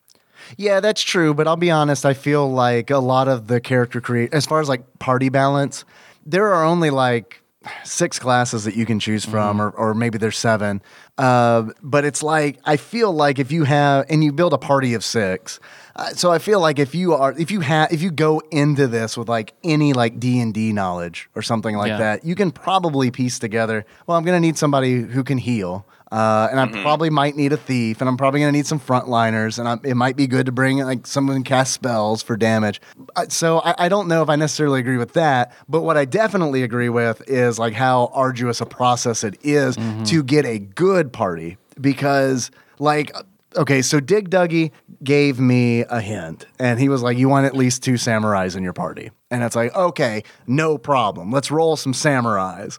Yeah, 0.58 0.80
that's 0.80 1.02
true. 1.02 1.34
But 1.34 1.48
I'll 1.48 1.56
be 1.56 1.72
honest, 1.72 2.06
I 2.06 2.14
feel 2.14 2.52
like 2.52 2.90
a 2.90 3.00
lot 3.00 3.28
of 3.28 3.48
the 3.48 3.60
character 3.60 4.02
create 4.02 4.34
as 4.34 4.46
far 4.46 4.60
as 4.62 4.70
like 4.70 5.00
party 5.00 5.30
balance, 5.30 5.86
there 6.26 6.48
are 6.54 6.64
only 6.66 6.90
like 6.90 7.42
six 7.84 8.18
classes 8.20 8.64
that 8.64 8.76
you 8.76 8.86
can 8.86 9.00
choose 9.00 9.26
from, 9.26 9.62
or, 9.62 9.70
or 9.72 9.94
maybe 9.94 10.18
there's 10.18 10.38
seven. 10.38 10.82
Uh, 11.18 11.64
but 11.84 12.06
it's 12.06 12.24
like 12.24 12.58
I 12.66 12.78
feel 12.78 13.12
like 13.12 13.38
if 13.40 13.52
you 13.52 13.66
have 13.66 14.06
and 14.10 14.24
you 14.24 14.32
build 14.32 14.54
a 14.54 14.58
party 14.58 14.94
of 14.94 15.04
six, 15.04 15.60
uh, 15.98 16.08
so 16.12 16.32
I 16.32 16.40
feel 16.40 16.62
like 16.62 16.80
if 16.80 16.96
you 16.96 17.14
are 17.14 17.34
if 17.38 17.52
you 17.52 17.60
have 17.60 17.92
if 17.92 18.02
you 18.02 18.12
go 18.12 18.42
into 18.52 18.88
this 18.88 19.18
with 19.18 19.28
like 19.28 19.54
any 19.64 19.92
like 19.92 20.20
D 20.20 20.40
and 20.40 20.54
D 20.54 20.72
knowledge 20.72 21.30
or 21.36 21.42
something 21.42 21.76
like 21.76 21.90
Yeah. 21.90 21.98
that, 21.98 22.24
you 22.26 22.36
can 22.36 22.52
probably 22.52 23.12
piece 23.12 23.38
together. 23.40 23.86
Well, 24.08 24.18
I'm 24.18 24.24
gonna 24.24 24.40
need 24.40 24.58
somebody 24.58 25.02
who 25.02 25.24
can 25.26 25.38
heal. 25.38 25.86
Uh, 26.12 26.48
and 26.50 26.60
I 26.60 26.68
probably 26.82 27.10
might 27.12 27.36
need 27.36 27.54
a 27.54 27.58
thief, 27.58 28.02
and 28.02 28.10
I'm 28.10 28.18
probably 28.18 28.40
gonna 28.40 28.52
need 28.52 28.66
some 28.66 28.80
frontliners, 28.80 29.60
and 29.60 29.68
I, 29.68 29.78
it 29.88 29.96
might 29.96 30.16
be 30.16 30.26
good 30.26 30.48
to 30.48 30.52
bring 30.52 30.80
like 30.80 31.06
someone 31.06 31.36
who 31.36 31.44
can 31.44 31.44
cast 31.44 31.74
spells 31.74 32.24
for 32.24 32.36
damage. 32.36 32.82
Uh, 33.16 33.26
So 33.30 33.60
I, 33.60 33.76
I 33.86 33.90
don't 33.90 34.08
know 34.08 34.24
if 34.24 34.30
I 34.30 34.36
necessarily 34.36 34.80
agree 34.80 34.98
with 34.98 35.14
that, 35.14 35.54
but 35.68 35.82
what 35.82 35.98
I 35.98 36.06
definitely 36.06 36.64
agree 36.64 36.90
with 36.90 37.22
is 37.28 37.60
like 37.60 37.74
how 37.74 38.10
arduous 38.14 38.60
a 38.60 38.66
process 38.66 39.24
it 39.24 39.38
is 39.44 39.78
to 40.06 40.24
get 40.24 40.46
a 40.46 40.58
good 40.60 41.14
party 41.14 41.58
because 41.80 42.52
like. 42.80 43.12
Okay, 43.58 43.82
so 43.82 44.00
Dig 44.00 44.30
Duggy 44.30 44.70
gave 45.04 45.40
me 45.40 45.82
a 45.82 46.00
hint, 46.00 46.46
and 46.60 46.80
he 46.80 46.88
was 46.88 47.02
like, 47.02 47.18
"You 47.18 47.28
want 47.30 47.48
at 47.48 47.56
least 47.58 47.82
two 47.82 47.94
samurais 47.94 48.56
in 48.56 48.62
your 48.62 48.74
party," 48.74 49.10
and 49.32 49.42
it's 49.42 49.56
like, 49.56 49.76
"Okay, 49.76 50.22
no 50.46 50.78
problem. 50.78 51.32
Let's 51.32 51.50
roll 51.50 51.76
some 51.76 51.94
samurais." 51.94 52.78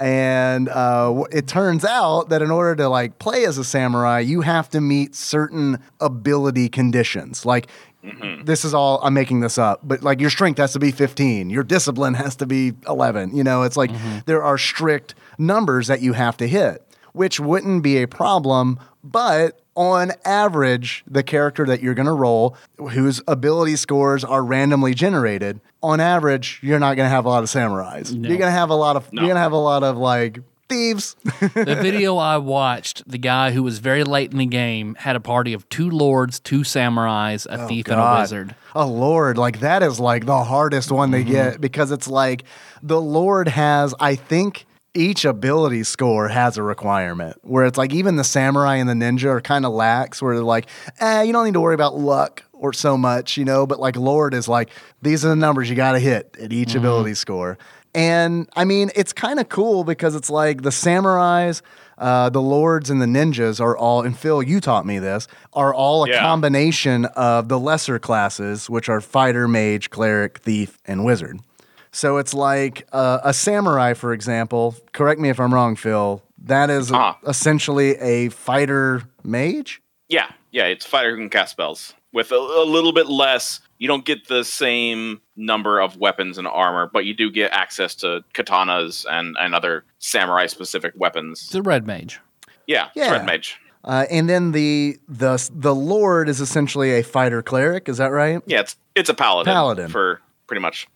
And 0.00 0.70
uh, 0.70 1.24
it 1.30 1.46
turns 1.46 1.84
out 1.84 2.30
that 2.30 2.40
in 2.40 2.50
order 2.50 2.74
to 2.76 2.88
like 2.88 3.18
play 3.18 3.44
as 3.44 3.58
a 3.58 3.64
samurai, 3.64 4.20
you 4.20 4.40
have 4.40 4.70
to 4.70 4.80
meet 4.80 5.14
certain 5.14 5.78
ability 6.00 6.70
conditions. 6.70 7.44
Like 7.44 7.68
this 8.44 8.64
is 8.64 8.72
all 8.72 8.98
I'm 9.02 9.12
making 9.12 9.40
this 9.40 9.58
up, 9.58 9.80
but 9.82 10.02
like 10.02 10.20
your 10.20 10.30
strength 10.30 10.56
has 10.56 10.72
to 10.72 10.78
be 10.78 10.90
15, 10.90 11.50
your 11.50 11.62
discipline 11.62 12.14
has 12.14 12.34
to 12.36 12.46
be 12.46 12.72
11. 12.88 13.36
You 13.36 13.44
know, 13.44 13.62
it's 13.62 13.76
like 13.76 13.90
there 14.24 14.42
are 14.42 14.56
strict 14.56 15.14
numbers 15.38 15.88
that 15.88 16.00
you 16.00 16.14
have 16.14 16.38
to 16.38 16.48
hit, 16.48 16.82
which 17.12 17.38
wouldn't 17.38 17.82
be 17.82 17.98
a 18.02 18.08
problem, 18.08 18.78
but 19.02 19.60
on 19.76 20.12
average, 20.24 21.02
the 21.06 21.22
character 21.22 21.64
that 21.66 21.82
you're 21.82 21.94
going 21.94 22.06
to 22.06 22.12
roll, 22.12 22.56
whose 22.76 23.22
ability 23.26 23.76
scores 23.76 24.24
are 24.24 24.44
randomly 24.44 24.94
generated, 24.94 25.60
on 25.82 26.00
average, 26.00 26.60
you're 26.62 26.78
not 26.78 26.96
going 26.96 27.06
to 27.06 27.10
have 27.10 27.24
a 27.24 27.28
lot 27.28 27.42
of 27.42 27.48
samurais. 27.48 28.10
You're 28.12 28.36
going 28.36 28.40
to 28.40 28.50
have 28.50 28.70
a 28.70 28.74
lot 28.74 28.96
of 28.96 29.08
you're 29.12 29.22
going 29.24 29.36
to 29.36 29.40
have 29.40 29.52
a 29.52 29.56
lot 29.56 29.82
of 29.82 29.96
like 29.96 30.40
thieves. 30.68 31.16
the 31.40 31.78
video 31.80 32.16
I 32.16 32.36
watched, 32.36 33.08
the 33.08 33.18
guy 33.18 33.50
who 33.52 33.62
was 33.62 33.78
very 33.78 34.04
late 34.04 34.30
in 34.32 34.38
the 34.38 34.46
game 34.46 34.94
had 34.96 35.16
a 35.16 35.20
party 35.20 35.52
of 35.52 35.68
two 35.68 35.88
lords, 35.90 36.38
two 36.38 36.60
samurais, 36.60 37.46
a 37.48 37.66
thief, 37.66 37.88
and 37.88 37.98
a 38.00 38.20
wizard. 38.20 38.54
A 38.74 38.86
Lord, 38.86 39.38
like 39.38 39.60
that 39.60 39.82
is 39.82 39.98
like 39.98 40.26
the 40.26 40.44
hardest 40.44 40.92
one 40.92 41.10
Mm-hmm. 41.10 41.26
to 41.26 41.32
get 41.32 41.60
because 41.60 41.90
it's 41.90 42.06
like 42.06 42.44
the 42.82 43.00
Lord 43.00 43.48
has, 43.48 43.94
I 43.98 44.14
think 44.14 44.66
each 44.94 45.24
ability 45.24 45.84
score 45.84 46.28
has 46.28 46.56
a 46.56 46.62
requirement 46.62 47.36
where 47.42 47.64
it's 47.64 47.78
like 47.78 47.92
even 47.92 48.16
the 48.16 48.24
samurai 48.24 48.76
and 48.76 48.88
the 48.88 48.94
ninja 48.94 49.26
are 49.26 49.40
kind 49.40 49.64
of 49.64 49.72
lax 49.72 50.20
where 50.20 50.34
they're 50.34 50.44
like, 50.44 50.66
eh, 50.98 51.22
you 51.22 51.32
don't 51.32 51.44
need 51.44 51.54
to 51.54 51.60
worry 51.60 51.74
about 51.74 51.96
luck 51.96 52.42
or 52.52 52.72
so 52.72 52.98
much, 52.98 53.36
you 53.36 53.44
know, 53.44 53.66
but 53.66 53.78
like 53.78 53.96
Lord 53.96 54.34
is 54.34 54.48
like, 54.48 54.70
these 55.00 55.24
are 55.24 55.28
the 55.28 55.36
numbers 55.36 55.70
you 55.70 55.76
got 55.76 55.92
to 55.92 55.98
hit 56.00 56.36
at 56.42 56.52
each 56.52 56.74
ability 56.74 57.14
score. 57.14 57.56
And 57.94 58.48
I 58.54 58.64
mean, 58.64 58.90
it's 58.94 59.12
kind 59.12 59.40
of 59.40 59.48
cool 59.48 59.84
because 59.84 60.14
it's 60.14 60.30
like 60.30 60.62
the 60.62 60.70
samurais, 60.70 61.62
uh, 61.98 62.30
the 62.30 62.40
lords, 62.42 62.88
and 62.90 63.00
the 63.02 63.06
ninjas 63.06 63.60
are 63.60 63.76
all, 63.76 64.02
and 64.02 64.16
Phil, 64.16 64.42
you 64.42 64.60
taught 64.60 64.86
me 64.86 64.98
this, 64.98 65.26
are 65.52 65.74
all 65.74 66.04
a 66.04 66.08
Yeah. 66.08 66.20
combination 66.20 67.04
of 67.04 67.48
the 67.48 67.58
lesser 67.58 67.98
classes, 67.98 68.70
which 68.70 68.88
are 68.88 69.00
fighter, 69.00 69.46
mage, 69.48 69.90
cleric, 69.90 70.38
thief, 70.38 70.78
and 70.86 71.04
wizard. 71.04 71.40
So 71.92 72.18
it's 72.18 72.34
like 72.34 72.86
uh, 72.92 73.18
a 73.24 73.34
samurai, 73.34 73.94
for 73.94 74.12
example. 74.12 74.76
Correct 74.92 75.20
me 75.20 75.28
if 75.28 75.40
I'm 75.40 75.52
wrong, 75.52 75.76
Phil. 75.76 76.22
That 76.44 76.70
is 76.70 76.92
Ah. 76.92 77.18
essentially 77.26 77.96
a 77.96 78.28
fighter 78.30 79.02
mage. 79.24 79.82
Yeah, 80.08 80.30
yeah, 80.52 80.64
it's 80.66 80.86
a 80.86 80.88
fighter 80.88 81.10
who 81.10 81.16
can 81.16 81.30
cast 81.30 81.52
spells 81.52 81.94
with 82.12 82.32
a, 82.32 82.36
a 82.36 82.64
little 82.64 82.92
bit 82.92 83.08
less. 83.08 83.60
You 83.78 83.88
don't 83.88 84.04
get 84.04 84.28
the 84.28 84.44
same 84.44 85.20
number 85.36 85.80
of 85.80 85.96
weapons 85.96 86.38
and 86.38 86.46
armor, 86.46 86.88
but 86.92 87.04
you 87.06 87.14
do 87.14 87.30
get 87.30 87.52
access 87.52 87.94
to 87.96 88.22
katanas 88.34 89.04
and, 89.10 89.36
and 89.40 89.54
other 89.54 89.84
samurai 89.98 90.46
specific 90.46 90.92
weapons. 90.96 91.48
The 91.50 91.62
red 91.62 91.86
mage. 91.86 92.20
Yeah, 92.66 92.86
it's 92.86 92.96
Yeah. 92.96 93.12
red 93.12 93.26
mage. 93.26 93.58
Uh, 93.82 94.04
and 94.10 94.28
then 94.28 94.52
the 94.52 94.98
the 95.08 95.50
the 95.54 95.74
lord 95.74 96.28
is 96.28 96.38
essentially 96.40 96.92
a 96.98 97.02
fighter 97.02 97.42
cleric. 97.42 97.88
Is 97.88 97.96
that 97.96 98.08
right? 98.12 98.42
Yeah, 98.46 98.60
it's 98.60 98.76
it's 98.94 99.08
a 99.08 99.14
paladin. 99.14 99.50
Paladin. 99.52 99.88
for 99.88 100.20
pretty 100.46 100.60
much. 100.60 100.86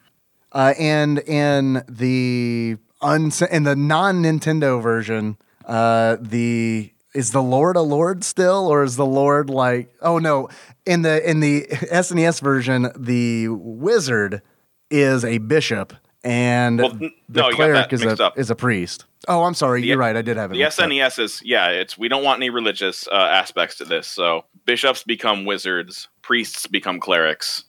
Uh, 0.55 0.73
and 0.79 1.19
in 1.19 1.83
the 1.89 2.77
uns- 3.03 3.43
in 3.43 3.65
the 3.65 3.75
non 3.77 4.23
Nintendo 4.23 4.81
version, 4.81 5.37
uh, 5.67 6.17
the 6.21 6.93
is 7.13 7.31
the 7.33 7.43
Lord 7.43 7.77
a 7.77 7.81
Lord 7.83 8.23
still, 8.25 8.69
or 8.69 8.83
is 8.85 8.97
the 8.97 9.07
Lord 9.07 9.51
like? 9.51 9.93
Oh 10.01 10.19
no! 10.19 10.49
In 10.87 11.03
the 11.03 11.29
in 11.29 11.41
the 11.41 11.67
SNES 11.91 12.41
version, 12.41 12.91
the 12.97 13.49
wizard 13.49 14.43
is 14.91 15.25
a 15.25 15.39
bishop, 15.39 15.93
and 16.23 16.79
Well, 16.79 16.91
the 16.91 17.11
no, 17.29 17.51
cleric 17.51 17.93
is 17.93 18.05
a 18.05 18.25
up. 18.25 18.39
is 18.39 18.49
a 18.51 18.55
priest. 18.55 19.07
Oh, 19.27 19.43
I'm 19.45 19.55
sorry. 19.55 19.81
The- 19.81 19.89
You're 19.89 19.99
right. 19.99 20.15
I 20.17 20.23
did 20.23 20.37
have 20.37 20.51
it. 20.51 20.55
The 20.55 20.61
mixed 20.63 20.79
up. 20.79 20.89
SNES 20.89 21.19
is 21.19 21.43
yeah, 21.45 21.69
it's 21.71 21.99
we 21.99 22.07
don't 22.09 22.23
want 22.23 22.39
any 22.39 22.51
religious 22.51 23.09
uh, 23.09 23.15
aspects 23.15 23.77
to 23.79 23.85
this. 23.85 24.07
So 24.07 24.45
bishops 24.67 25.03
become 25.03 25.45
wizards, 25.47 26.09
priests 26.23 26.67
become 26.69 27.01
clerics, 27.01 27.65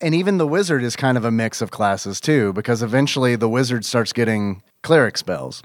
And 0.00 0.14
even 0.14 0.38
the 0.38 0.46
wizard 0.46 0.82
is 0.82 0.96
kind 0.96 1.16
of 1.16 1.24
a 1.24 1.30
mix 1.30 1.60
of 1.60 1.70
classes 1.70 2.20
too, 2.20 2.52
because 2.52 2.82
eventually 2.82 3.36
the 3.36 3.48
wizard 3.48 3.84
starts 3.84 4.12
getting 4.12 4.62
cleric 4.82 5.16
spells. 5.16 5.62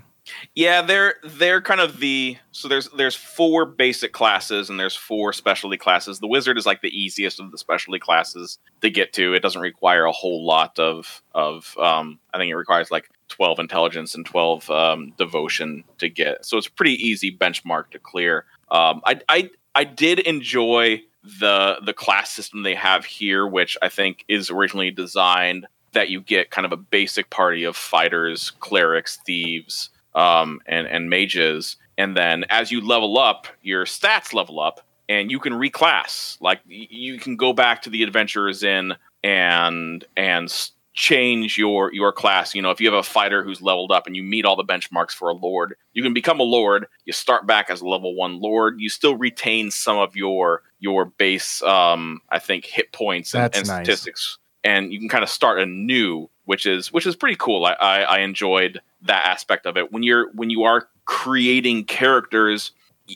Yeah, 0.56 0.82
they're 0.82 1.16
they're 1.24 1.62
kind 1.62 1.82
of 1.82 2.00
the 2.00 2.38
so 2.52 2.68
there's 2.68 2.88
there's 2.90 3.16
four 3.16 3.66
basic 3.66 4.14
classes 4.14 4.70
and 4.70 4.80
there's 4.80 4.96
four 4.96 5.34
specialty 5.34 5.78
classes. 5.78 6.20
The 6.20 6.28
wizard 6.28 6.58
is 6.58 6.66
like 6.66 6.82
the 6.82 6.90
easiest 6.90 7.40
of 7.40 7.52
the 7.52 7.58
specialty 7.58 8.00
classes 8.00 8.60
to 8.82 8.90
get 8.90 9.14
to. 9.14 9.34
It 9.34 9.42
doesn't 9.42 9.62
require 9.62 10.06
a 10.06 10.12
whole 10.12 10.46
lot 10.46 10.78
of 10.80 11.22
of 11.34 11.76
um, 11.78 12.20
I 12.34 12.38
think 12.38 12.52
it 12.52 12.56
requires 12.56 12.92
like 12.92 13.10
12 13.30 13.60
intelligence 13.60 14.14
and 14.14 14.26
12 14.26 14.70
um, 14.70 15.14
devotion 15.18 15.84
to 15.98 16.10
get. 16.10 16.46
So 16.46 16.58
it's 16.58 16.68
a 16.68 16.72
pretty 16.72 16.96
easy 16.96 17.36
benchmark 17.36 17.90
to 17.92 18.00
clear. 18.00 18.46
Um, 18.70 19.02
I 19.06 19.22
I 19.28 19.50
I 19.74 19.84
did 19.86 20.20
enjoy 20.20 21.02
the 21.24 21.80
the 21.86 21.94
class 21.94 22.32
system 22.32 22.64
they 22.64 22.76
have 22.76 23.06
here, 23.06 23.48
which 23.48 23.78
I 23.82 23.90
think 23.90 24.26
is 24.28 24.50
originally 24.50 24.92
designed 24.92 25.68
that 25.94 26.10
you 26.10 26.22
get 26.22 26.52
kind 26.52 26.66
of 26.66 26.72
a 26.72 26.78
basic 26.78 27.30
party 27.30 27.64
of 27.64 27.76
fighters, 27.76 28.52
clerics, 28.60 29.20
thieves, 29.26 29.90
um, 30.16 30.62
and 30.66 30.88
and 30.88 31.10
mages, 31.10 31.78
and 31.98 32.16
then 32.16 32.46
as 32.50 32.72
you 32.72 32.86
level 32.86 33.18
up, 33.18 33.48
your 33.62 33.86
stats 33.86 34.34
level 34.34 34.60
up, 34.60 34.82
and 35.10 35.30
you 35.30 35.40
can 35.40 35.54
reclass. 35.54 36.40
Like 36.42 36.62
you 36.68 37.20
can 37.20 37.36
go 37.36 37.54
back 37.54 37.82
to 37.84 37.90
the 37.90 38.04
Adventurer's 38.04 38.64
Inn 38.64 38.94
and 39.24 40.04
and 40.18 40.50
change 40.94 41.58
your 41.58 41.94
your 41.94 42.12
class. 42.12 42.54
You 42.54 42.62
know, 42.62 42.72
if 42.72 42.82
you 42.82 42.92
have 42.92 43.00
a 43.00 43.04
fighter 43.04 43.44
who's 43.44 43.62
leveled 43.62 43.92
up 43.92 44.08
and 44.08 44.16
you 44.16 44.24
meet 44.24 44.46
all 44.46 44.56
the 44.56 44.64
benchmarks 44.64 45.12
for 45.12 45.30
a 45.30 45.34
lord, 45.34 45.76
you 45.94 46.04
can 46.04 46.14
become 46.14 46.40
a 46.40 46.44
lord. 46.44 46.88
You 47.06 47.14
start 47.14 47.48
back 47.48 47.70
as 47.70 47.82
a 47.82 47.88
level 47.88 48.16
one 48.16 48.40
lord. 48.40 48.76
You 48.80 48.90
still 48.90 49.16
retain 49.16 49.72
some 49.72 49.98
of 49.98 50.16
your 50.16 50.64
your 50.80 51.06
base, 51.06 51.62
um, 51.64 52.22
I 52.30 52.40
think, 52.40 52.66
hit 52.66 52.92
points 52.92 53.34
and, 53.34 53.56
and 53.56 53.68
nice. 53.68 53.86
statistics, 53.86 54.38
and 54.64 54.92
you 54.92 55.00
can 55.00 55.10
kind 55.10 55.24
of 55.24 55.30
start 55.30 55.60
anew, 55.60 56.30
which 56.46 56.66
is 56.66 56.92
which 56.92 57.06
is 57.06 57.16
pretty 57.16 57.38
cool. 57.38 57.66
I, 57.66 57.74
I, 57.74 58.02
I 58.02 58.20
enjoyed 58.20 58.82
that 59.04 59.26
aspect 59.26 59.66
of 59.66 59.78
it. 59.78 59.92
When 59.92 60.04
you're 60.04 60.32
when 60.32 60.50
you 60.50 60.64
are 60.64 60.88
creating 61.06 61.86
characters, 61.86 62.72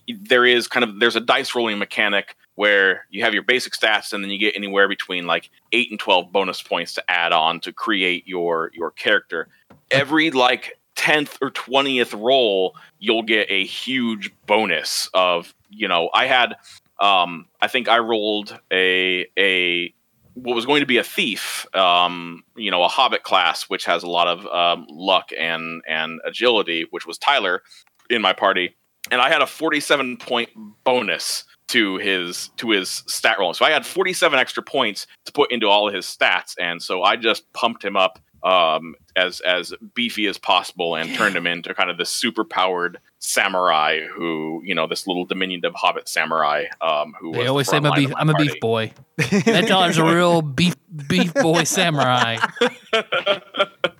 there 0.07 0.45
is 0.45 0.67
kind 0.67 0.84
of 0.84 0.99
there's 0.99 1.15
a 1.15 1.21
dice 1.21 1.53
rolling 1.55 1.78
mechanic 1.78 2.36
where 2.56 3.06
you 3.10 3.24
have 3.24 3.34
your 3.34 3.43
basic 3.43 3.74
stats 3.74 4.14
and 4.14 4.24
then 4.24 4.32
you 4.32 4.39
get 4.39 4.56
anywhere 4.56 4.88
between 4.88 5.28
like 5.28 5.49
8 5.72 5.91
and 5.91 5.99
12 5.99 6.32
bonus 6.32 6.62
points 6.62 6.93
to 6.93 7.12
add 7.12 7.32
on 7.32 7.60
to 7.62 7.72
create 7.72 8.28
your 8.28 8.72
your 8.74 8.91
character. 8.91 9.47
Every 9.91 10.32
like 10.32 10.80
10th 10.95 11.38
or 11.41 11.51
20th 11.51 12.20
roll 12.20 12.76
you'll 12.99 13.24
get 13.24 13.47
a 13.49 13.66
huge 13.66 14.32
bonus 14.45 15.10
of 15.14 15.53
you 15.70 15.88
know 15.88 16.10
i 16.14 16.26
had 16.26 16.56
um 17.01 17.45
i 17.62 17.68
think 17.68 17.89
i 17.89 17.99
rolled 17.99 18.58
a 18.72 19.26
a 19.38 19.93
what 20.36 20.56
was 20.56 20.66
going 20.66 20.80
to 20.80 20.86
be 20.86 20.97
a 20.97 21.03
thief 21.03 21.66
um 21.76 22.43
you 22.56 22.72
know 22.72 22.82
a 22.82 22.88
hobbit 22.88 23.24
class 23.24 23.64
which 23.64 23.86
has 23.86 24.03
a 24.03 24.10
lot 24.10 24.28
of 24.28 24.45
um, 24.47 24.86
luck 24.89 25.32
and 25.38 25.82
and 25.88 26.22
agility 26.26 26.86
which 26.91 27.06
was 27.06 27.18
tyler 27.18 27.62
in 28.10 28.22
my 28.22 28.34
party. 28.34 28.76
And 29.12 29.22
i 29.22 29.30
had 29.30 29.41
a 29.41 29.47
47 29.47 30.18
point 30.18 30.49
bonus 30.84 31.43
to 31.68 31.97
his 31.97 32.49
to 32.57 32.72
his 32.72 33.03
stat 33.07 33.38
roll. 33.39 33.53
So 33.53 33.66
I 33.66 33.72
had 33.72 33.86
47 33.86 34.38
extra 34.38 34.63
points 34.63 35.07
to 35.26 35.32
put 35.32 35.51
into 35.51 35.68
all 35.68 35.88
of 35.88 35.93
his 35.93 36.05
stats, 36.05 36.55
and 36.59 36.82
so 36.82 37.03
I 37.03 37.16
just 37.16 37.51
pumped 37.53 37.84
him 37.84 37.95
up 37.97 38.20
um, 38.43 38.93
as 39.16 39.39
as 39.41 39.74
beefy 39.95 40.28
as 40.28 40.38
possible 40.38 40.95
and 40.95 41.13
turned 41.16 41.36
him 41.36 41.47
into 41.47 41.74
kind 41.74 41.89
of 41.89 41.97
the 41.97 42.05
super 42.05 42.45
powered 42.45 42.99
samurai 43.20 44.01
who 44.13 44.61
you 44.63 44.76
know 44.76 44.88
this 44.88 45.07
little 45.07 45.26
diminutive 45.26 45.74
hobbit 45.74 46.07
samurai 46.07 46.66
um, 46.82 47.16
who 47.20 47.32
They 47.32 47.39
was 47.39 47.47
always 47.47 47.68
the 47.68 47.72
say 47.72 47.78
I'm 47.78 47.86
a 47.86 47.95
beef. 47.95 48.11
I'm 48.16 48.30
a 48.30 48.36
beef 48.36 48.59
boy. 48.61 48.93
that 49.18 49.68
Tyler's 49.68 49.97
a 49.97 50.05
real 50.05 50.43
beef 50.43 50.76
beef 51.07 51.34
boy 51.34 51.63
samurai. 51.63 52.38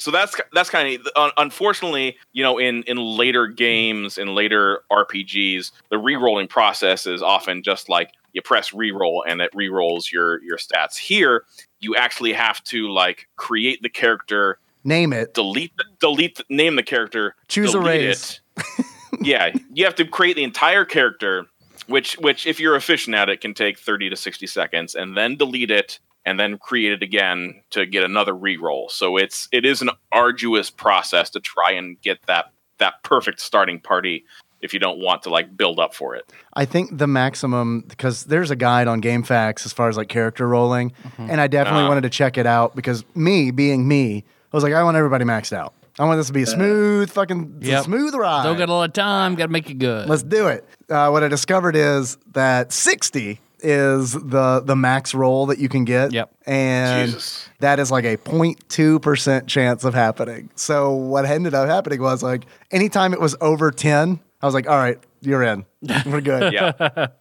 so 0.00 0.10
that's 0.10 0.34
that's 0.52 0.70
kind 0.70 0.98
of 1.14 1.30
unfortunately 1.36 2.16
you 2.32 2.42
know 2.42 2.58
in 2.58 2.82
in 2.84 2.96
later 2.96 3.46
games 3.46 4.18
in 4.18 4.34
later 4.34 4.80
rpgs 4.90 5.72
the 5.90 5.98
re-rolling 5.98 6.48
process 6.48 7.06
is 7.06 7.22
often 7.22 7.62
just 7.62 7.88
like 7.88 8.12
you 8.32 8.42
press 8.42 8.72
re-roll 8.72 9.24
and 9.28 9.40
it 9.40 9.50
re-rolls 9.54 10.10
your 10.10 10.42
your 10.42 10.56
stats 10.56 10.96
here 10.96 11.44
you 11.80 11.94
actually 11.94 12.32
have 12.32 12.62
to 12.64 12.88
like 12.88 13.28
create 13.36 13.82
the 13.82 13.88
character 13.88 14.58
Name 14.82 15.12
it. 15.12 15.34
delete 15.34 15.76
the, 15.76 15.84
delete 16.00 16.40
name 16.48 16.76
the 16.76 16.82
character 16.82 17.34
Choose 17.48 17.74
a 17.74 17.80
race. 17.80 18.40
it. 18.56 18.86
yeah 19.20 19.50
you 19.74 19.84
have 19.84 19.94
to 19.96 20.06
create 20.06 20.36
the 20.36 20.44
entire 20.44 20.84
character 20.86 21.46
which 21.86 22.14
which 22.18 22.46
if 22.46 22.58
you're 22.58 22.76
efficient 22.76 23.14
at 23.14 23.28
it 23.28 23.40
can 23.40 23.52
take 23.52 23.78
30 23.78 24.10
to 24.10 24.16
60 24.16 24.46
seconds 24.46 24.94
and 24.94 25.16
then 25.16 25.36
delete 25.36 25.70
it 25.70 25.98
and 26.30 26.38
then 26.38 26.56
create 26.58 26.92
it 26.92 27.02
again 27.02 27.60
to 27.70 27.84
get 27.86 28.04
another 28.04 28.34
re-roll 28.34 28.88
so 28.88 29.16
it's 29.16 29.48
it 29.52 29.64
is 29.64 29.82
an 29.82 29.90
arduous 30.12 30.70
process 30.70 31.28
to 31.30 31.40
try 31.40 31.72
and 31.72 32.00
get 32.00 32.18
that 32.26 32.52
that 32.78 33.02
perfect 33.02 33.40
starting 33.40 33.80
party 33.80 34.24
if 34.62 34.72
you 34.74 34.78
don't 34.80 34.98
want 35.00 35.22
to 35.24 35.30
like 35.30 35.56
build 35.56 35.78
up 35.80 35.92
for 35.94 36.14
it 36.14 36.24
I 36.54 36.64
think 36.64 36.96
the 36.96 37.06
maximum 37.06 37.80
because 37.88 38.24
there's 38.24 38.50
a 38.50 38.56
guide 38.56 38.86
on 38.88 39.00
GameFAQs 39.02 39.64
as 39.66 39.72
far 39.72 39.88
as 39.88 39.96
like 39.96 40.08
character 40.08 40.46
rolling, 40.48 40.92
and 41.18 41.40
I 41.40 41.46
definitely 41.46 41.80
Uh-huh. 41.82 41.88
wanted 41.90 42.02
to 42.02 42.10
check 42.10 42.36
it 42.38 42.46
out 42.46 42.74
because 42.76 43.04
me 43.14 43.50
being 43.52 43.86
me, 43.86 44.24
I 44.52 44.56
was 44.56 44.64
like, 44.64 44.72
I 44.74 44.82
want 44.82 44.96
everybody 44.96 45.24
maxed 45.24 45.52
out. 45.52 45.72
I 45.98 46.04
want 46.04 46.18
this 46.18 46.26
to 46.26 46.32
be 46.32 46.42
a 46.42 46.46
smooth, 46.46 47.08
fucking 47.10 47.58
Yep. 47.62 47.84
smooth 47.84 48.14
ride. 48.14 48.42
Don't 48.44 48.58
got 48.58 48.68
a 48.68 48.72
lot 48.72 48.88
of 48.88 48.92
time. 48.94 49.36
Got 49.36 49.46
to 49.46 49.52
make 49.52 49.70
it 49.70 49.78
good. 49.78 50.08
Let's 50.08 50.22
do 50.24 50.48
it. 50.48 50.64
Uh, 50.88 51.08
what 51.10 51.22
I 51.22 51.28
discovered 51.28 51.76
is 51.76 52.16
that 52.32 52.72
60 52.72 53.38
is 53.62 54.12
the 54.12 54.60
the 54.64 54.76
max 54.76 55.14
roll 55.14 55.46
that 55.46 55.58
you 55.58 55.68
can 55.68 55.84
get. 55.84 56.12
Yep. 56.12 56.30
And 56.46 57.10
Jesus. 57.10 57.48
that 57.60 57.78
is 57.78 57.90
like 57.90 58.04
a 58.04 58.16
0.2% 58.16 59.46
chance 59.46 59.84
of 59.84 59.94
happening. 59.94 60.50
So 60.54 60.92
what 60.92 61.24
ended 61.24 61.54
up 61.54 61.68
happening 61.68 62.00
was 62.00 62.22
like 62.22 62.44
anytime 62.70 63.12
it 63.12 63.20
was 63.20 63.36
over 63.40 63.70
10, 63.70 64.20
I 64.42 64.46
was 64.46 64.54
like, 64.54 64.68
all 64.68 64.76
right, 64.78 64.98
you're 65.20 65.42
in. 65.42 65.64
We're 66.06 66.20
good. 66.20 66.52
yeah 66.52 67.06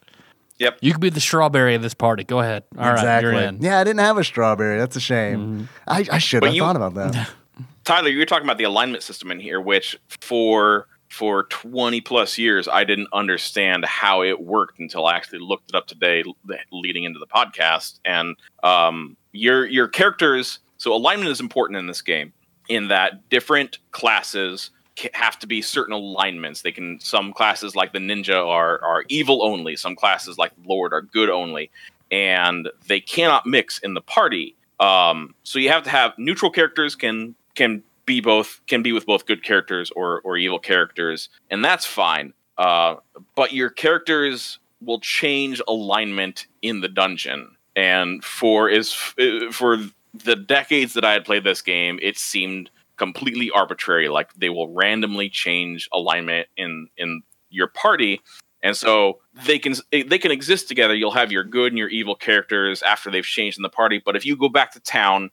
Yep. 0.59 0.79
you 0.81 0.91
could 0.91 0.99
be 0.99 1.09
the 1.09 1.21
strawberry 1.21 1.75
of 1.75 1.81
this 1.81 1.93
party. 1.93 2.25
Go 2.25 2.39
ahead. 2.41 2.63
All 2.77 2.83
right, 2.83 2.93
exactly. 2.95 3.31
you're 3.31 3.41
in. 3.41 3.61
Yeah, 3.61 3.79
I 3.79 3.85
didn't 3.85 4.01
have 4.01 4.17
a 4.17 4.25
strawberry. 4.25 4.77
That's 4.77 4.97
a 4.97 4.99
shame. 4.99 5.39
Mm-hmm. 5.39 5.63
I, 5.87 6.05
I 6.11 6.17
should 6.17 6.43
have 6.43 6.53
you- 6.53 6.61
thought 6.61 6.75
about 6.75 6.95
that. 6.95 7.29
Tyler, 7.85 8.09
you're 8.09 8.25
talking 8.25 8.43
about 8.43 8.57
the 8.57 8.65
alignment 8.65 9.01
system 9.01 9.31
in 9.31 9.39
here, 9.39 9.59
which 9.61 9.97
for 10.19 10.87
for 11.09 11.43
20 11.45 12.01
plus 12.01 12.37
years 12.37 12.67
I 12.67 12.83
didn't 12.83 13.09
understand 13.13 13.83
how 13.85 14.21
it 14.23 14.39
worked 14.41 14.79
until 14.79 15.05
I 15.05 15.15
actually 15.15 15.39
looked 15.39 15.69
it 15.69 15.75
up 15.75 15.87
today, 15.87 16.23
leading 16.71 17.03
into 17.03 17.19
the 17.19 17.27
podcast. 17.27 17.99
And 18.05 18.35
um, 18.63 19.17
your 19.31 19.65
your 19.65 19.87
characters, 19.87 20.59
so 20.77 20.93
alignment 20.93 21.31
is 21.31 21.39
important 21.39 21.77
in 21.77 21.87
this 21.87 22.01
game, 22.01 22.33
in 22.67 22.87
that 22.89 23.29
different 23.29 23.79
classes 23.91 24.71
have 25.13 25.39
to 25.39 25.47
be 25.47 25.61
certain 25.61 25.93
alignments. 25.93 26.61
They 26.61 26.71
can 26.71 26.99
some 26.99 27.33
classes 27.33 27.75
like 27.75 27.93
the 27.93 27.99
ninja 27.99 28.45
are 28.45 28.83
are 28.83 29.05
evil 29.09 29.43
only. 29.43 29.75
Some 29.75 29.95
classes 29.95 30.37
like 30.37 30.55
the 30.55 30.67
lord 30.67 30.93
are 30.93 31.01
good 31.01 31.29
only, 31.29 31.71
and 32.11 32.69
they 32.87 32.99
cannot 32.99 33.45
mix 33.45 33.79
in 33.79 33.93
the 33.93 34.01
party. 34.01 34.55
Um, 34.79 35.35
so 35.43 35.59
you 35.59 35.69
have 35.69 35.83
to 35.83 35.89
have 35.89 36.13
neutral 36.17 36.51
characters 36.51 36.95
can 36.95 37.35
can 37.55 37.83
be 38.09 38.21
both 38.21 38.59
can 38.65 38.81
be 38.81 38.91
with 38.91 39.05
both 39.05 39.27
good 39.27 39.43
characters 39.43 39.91
or 39.95 40.21
or 40.21 40.35
evil 40.35 40.57
characters, 40.57 41.29
and 41.51 41.63
that's 41.63 41.85
fine. 41.85 42.33
Uh, 42.57 42.95
but 43.35 43.53
your 43.53 43.69
characters 43.69 44.57
will 44.81 44.99
change 44.99 45.61
alignment 45.67 46.47
in 46.63 46.81
the 46.81 46.87
dungeon, 46.89 47.55
and 47.75 48.23
for 48.23 48.67
is 48.67 48.91
for 48.91 49.77
the 50.15 50.35
decades 50.35 50.93
that 50.95 51.05
I 51.05 51.13
had 51.13 51.23
played 51.23 51.43
this 51.43 51.61
game, 51.61 51.99
it 52.01 52.17
seemed 52.17 52.71
completely 52.97 53.51
arbitrary. 53.51 54.09
Like 54.09 54.33
they 54.33 54.49
will 54.49 54.73
randomly 54.73 55.29
change 55.29 55.87
alignment 55.93 56.47
in 56.57 56.89
in 56.97 57.21
your 57.51 57.67
party, 57.67 58.21
and 58.63 58.75
so 58.75 59.19
they 59.45 59.59
can 59.59 59.75
they 59.91 60.17
can 60.17 60.31
exist 60.31 60.67
together. 60.67 60.95
You'll 60.95 61.11
have 61.11 61.31
your 61.31 61.43
good 61.43 61.73
and 61.73 61.77
your 61.77 61.89
evil 61.89 62.15
characters 62.15 62.81
after 62.81 63.11
they've 63.11 63.23
changed 63.23 63.59
in 63.59 63.61
the 63.61 63.69
party. 63.69 64.01
But 64.03 64.15
if 64.15 64.25
you 64.25 64.35
go 64.35 64.49
back 64.49 64.71
to 64.71 64.79
town 64.79 65.29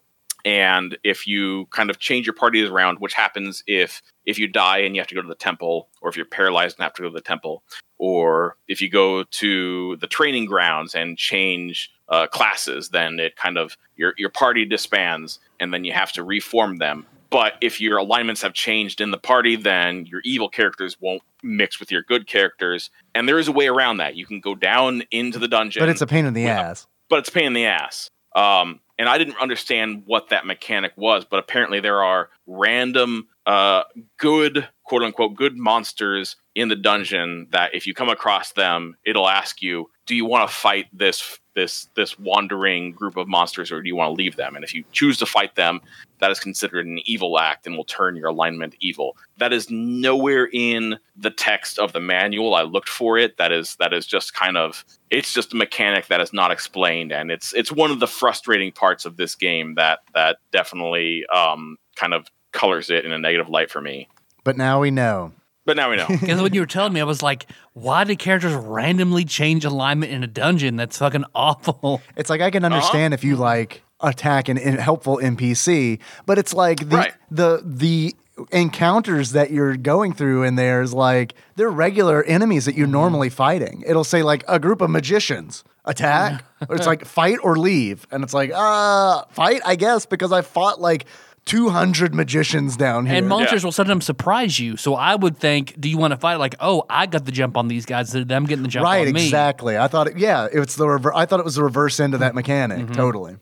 and 0.46 0.96
if 1.02 1.26
you 1.26 1.66
kind 1.66 1.90
of 1.90 1.98
change 1.98 2.24
your 2.24 2.32
parties 2.34 2.70
around, 2.70 3.00
which 3.00 3.12
happens 3.14 3.62
if 3.66 4.00
if 4.24 4.38
you 4.38 4.46
die 4.46 4.78
and 4.78 4.94
you 4.94 5.00
have 5.00 5.08
to 5.08 5.14
go 5.14 5.20
to 5.20 5.28
the 5.28 5.34
temple, 5.34 5.88
or 6.00 6.08
if 6.08 6.16
you're 6.16 6.24
paralyzed 6.24 6.78
and 6.78 6.84
have 6.84 6.94
to 6.94 7.02
go 7.02 7.08
to 7.08 7.14
the 7.14 7.20
temple, 7.20 7.64
or 7.98 8.56
if 8.68 8.80
you 8.80 8.88
go 8.88 9.24
to 9.24 9.96
the 9.96 10.06
training 10.06 10.46
grounds 10.46 10.94
and 10.94 11.18
change 11.18 11.90
uh, 12.08 12.26
classes, 12.28 12.90
then 12.90 13.18
it 13.18 13.34
kind 13.36 13.58
of 13.58 13.76
your 13.96 14.14
your 14.16 14.30
party 14.30 14.64
disbands, 14.64 15.40
and 15.58 15.74
then 15.74 15.84
you 15.84 15.92
have 15.92 16.12
to 16.12 16.22
reform 16.22 16.76
them. 16.76 17.04
But 17.28 17.54
if 17.60 17.80
your 17.80 17.98
alignments 17.98 18.42
have 18.42 18.54
changed 18.54 19.00
in 19.00 19.10
the 19.10 19.18
party, 19.18 19.56
then 19.56 20.06
your 20.06 20.20
evil 20.24 20.48
characters 20.48 20.96
won't 21.00 21.22
mix 21.42 21.80
with 21.80 21.90
your 21.90 22.02
good 22.02 22.28
characters, 22.28 22.90
and 23.16 23.28
there 23.28 23.40
is 23.40 23.48
a 23.48 23.52
way 23.52 23.66
around 23.66 23.96
that. 23.96 24.14
You 24.14 24.26
can 24.26 24.38
go 24.38 24.54
down 24.54 25.02
into 25.10 25.40
the 25.40 25.48
dungeon, 25.48 25.80
But 25.82 25.88
it's 25.88 26.00
a 26.02 26.06
pain 26.06 26.24
in 26.24 26.34
the 26.34 26.46
ass. 26.46 26.86
but 27.08 27.18
it's 27.18 27.30
a 27.30 27.32
pain 27.32 27.46
in 27.46 27.52
the 27.52 27.66
ass. 27.66 28.10
Um, 28.36 28.78
and 28.98 29.08
I 29.08 29.18
didn't 29.18 29.36
understand 29.38 30.02
what 30.06 30.30
that 30.30 30.46
mechanic 30.46 30.92
was, 30.96 31.24
but 31.24 31.38
apparently 31.38 31.80
there 31.80 32.02
are 32.02 32.30
random, 32.46 33.28
uh, 33.44 33.82
good, 34.16 34.68
quote 34.84 35.02
unquote, 35.02 35.34
good 35.34 35.56
monsters 35.56 36.36
in 36.54 36.68
the 36.68 36.76
dungeon 36.76 37.48
that 37.50 37.74
if 37.74 37.86
you 37.86 37.94
come 37.94 38.08
across 38.08 38.52
them, 38.52 38.96
it'll 39.04 39.28
ask 39.28 39.60
you, 39.60 39.90
do 40.06 40.14
you 40.14 40.24
want 40.24 40.48
to 40.48 40.54
fight 40.54 40.86
this 40.92 41.38
this 41.54 41.88
this 41.96 42.18
wandering 42.18 42.92
group 42.92 43.16
of 43.16 43.26
monsters, 43.26 43.72
or 43.72 43.82
do 43.82 43.88
you 43.88 43.96
want 43.96 44.08
to 44.08 44.12
leave 44.12 44.36
them? 44.36 44.54
And 44.54 44.64
if 44.64 44.74
you 44.74 44.84
choose 44.92 45.18
to 45.18 45.26
fight 45.26 45.54
them, 45.56 45.80
that 46.18 46.30
is 46.30 46.40
considered 46.40 46.86
an 46.86 46.98
evil 47.04 47.38
act 47.38 47.66
and 47.66 47.76
will 47.76 47.84
turn 47.84 48.16
your 48.16 48.28
alignment 48.28 48.74
evil. 48.80 49.16
That 49.38 49.52
is 49.52 49.70
nowhere 49.70 50.48
in 50.52 50.98
the 51.16 51.30
text 51.30 51.78
of 51.78 51.92
the 51.92 52.00
manual. 52.00 52.54
I 52.54 52.62
looked 52.62 52.88
for 52.88 53.18
it. 53.18 53.36
That 53.38 53.52
is 53.52 53.76
that 53.76 53.92
is 53.92 54.06
just 54.06 54.34
kind 54.34 54.56
of 54.56 54.84
it's 55.10 55.32
just 55.32 55.52
a 55.52 55.56
mechanic 55.56 56.06
that 56.08 56.20
is 56.20 56.32
not 56.32 56.50
explained, 56.50 57.12
and 57.12 57.30
it's 57.30 57.52
it's 57.54 57.72
one 57.72 57.90
of 57.90 58.00
the 58.00 58.06
frustrating 58.06 58.72
parts 58.72 59.04
of 59.04 59.16
this 59.16 59.34
game 59.34 59.74
that 59.76 60.00
that 60.14 60.38
definitely 60.52 61.26
um, 61.26 61.76
kind 61.96 62.14
of 62.14 62.26
colors 62.52 62.90
it 62.90 63.04
in 63.04 63.12
a 63.12 63.18
negative 63.18 63.48
light 63.48 63.70
for 63.70 63.80
me. 63.80 64.08
But 64.44 64.56
now 64.56 64.80
we 64.80 64.90
know. 64.90 65.32
But 65.66 65.76
now 65.76 65.90
we 65.90 65.96
know. 65.96 66.06
Because 66.20 66.40
when 66.40 66.54
you 66.54 66.60
were 66.60 66.66
telling 66.66 66.92
me, 66.92 67.00
I 67.00 67.04
was 67.04 67.22
like, 67.22 67.46
why 67.72 68.04
do 68.04 68.14
characters 68.16 68.54
randomly 68.54 69.24
change 69.24 69.64
alignment 69.64 70.12
in 70.12 70.22
a 70.22 70.28
dungeon? 70.28 70.76
That's 70.76 70.96
fucking 70.98 71.24
awful. 71.34 72.00
It's 72.16 72.30
like 72.30 72.40
I 72.40 72.50
can 72.50 72.64
understand 72.64 73.12
if 73.12 73.24
you 73.24 73.36
like 73.36 73.82
attack 74.00 74.48
an 74.48 74.58
in- 74.58 74.76
helpful 74.78 75.18
NPC, 75.22 75.98
but 76.26 76.38
it's 76.38 76.52
like 76.54 76.88
the 76.88 76.96
Right. 76.96 77.12
the 77.30 77.62
the 77.64 78.14
encounters 78.52 79.32
that 79.32 79.50
you're 79.50 79.76
going 79.76 80.12
through 80.12 80.42
in 80.42 80.56
there 80.56 80.82
is 80.82 80.92
like 80.92 81.34
they're 81.56 81.70
regular 81.70 82.22
enemies 82.24 82.66
that 82.66 82.74
you're 82.74 82.86
normally 82.86 83.30
fighting. 83.30 83.82
It'll 83.86 84.04
say 84.04 84.22
like 84.22 84.44
a 84.48 84.58
group 84.58 84.80
of 84.80 84.90
magicians 84.90 85.64
attack, 85.84 86.44
or 86.68 86.76
it's 86.76 86.86
like 86.86 87.04
fight 87.04 87.38
or 87.42 87.56
leave, 87.56 88.06
and 88.10 88.22
it's 88.24 88.34
like 88.34 88.50
uh 88.54 89.22
fight, 89.30 89.62
I 89.64 89.76
guess, 89.76 90.04
because 90.06 90.32
I 90.32 90.42
fought 90.42 90.80
like 90.80 91.06
200 91.46 92.12
magicians 92.12 92.76
down 92.76 93.06
here. 93.06 93.14
And 93.16 93.28
monsters 93.28 93.62
Yeah. 93.62 93.68
will 93.68 93.72
sometimes 93.72 94.04
surprise 94.04 94.58
you. 94.58 94.76
So 94.76 94.96
I 94.96 95.14
would 95.14 95.38
think, 95.38 95.76
do 95.78 95.88
you 95.88 95.96
want 95.96 96.10
to 96.10 96.16
fight? 96.16 96.40
Like, 96.40 96.56
oh, 96.58 96.82
I 96.90 97.06
got 97.06 97.24
the 97.24 97.30
jump 97.30 97.56
on 97.56 97.68
these 97.68 97.86
guys. 97.86 98.10
Them 98.10 98.46
getting 98.46 98.64
the 98.64 98.68
jump 98.68 98.82
right 98.84 99.06
on 99.06 99.12
me. 99.12 99.20
Right, 99.20 99.22
exactly 99.26 99.78
i 99.78 99.86
thought 99.86 100.08
it, 100.08 100.18
yeah 100.18 100.48
it's 100.52 100.74
the 100.74 100.88
rever- 100.88 101.14
i 101.14 101.24
thought 101.24 101.38
it 101.40 101.44
was 101.44 101.54
the 101.54 101.62
reverse 101.64 102.00
end 102.00 102.14
of 102.14 102.20
that 102.20 102.34
mechanic 102.34 102.78
Mm-hmm. 102.86 102.92
totally 102.94 103.36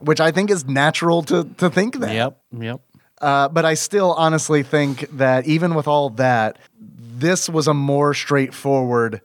which 0.00 0.20
i 0.20 0.30
think 0.30 0.50
is 0.50 0.64
natural 0.66 1.22
to 1.22 1.44
to 1.58 1.70
think 1.70 1.98
that 2.00 2.12
Yep. 2.14 2.40
Yep. 2.58 2.80
uh, 3.20 3.48
but 3.48 3.64
i 3.64 3.74
still 3.74 4.12
honestly 4.14 4.62
think 4.62 5.08
that 5.16 5.46
even 5.46 5.74
with 5.74 5.86
all 5.88 6.10
that 6.10 6.58
this 6.78 7.48
was 7.48 7.66
a 7.68 7.74
more 7.74 8.12
straightforward 8.14 9.20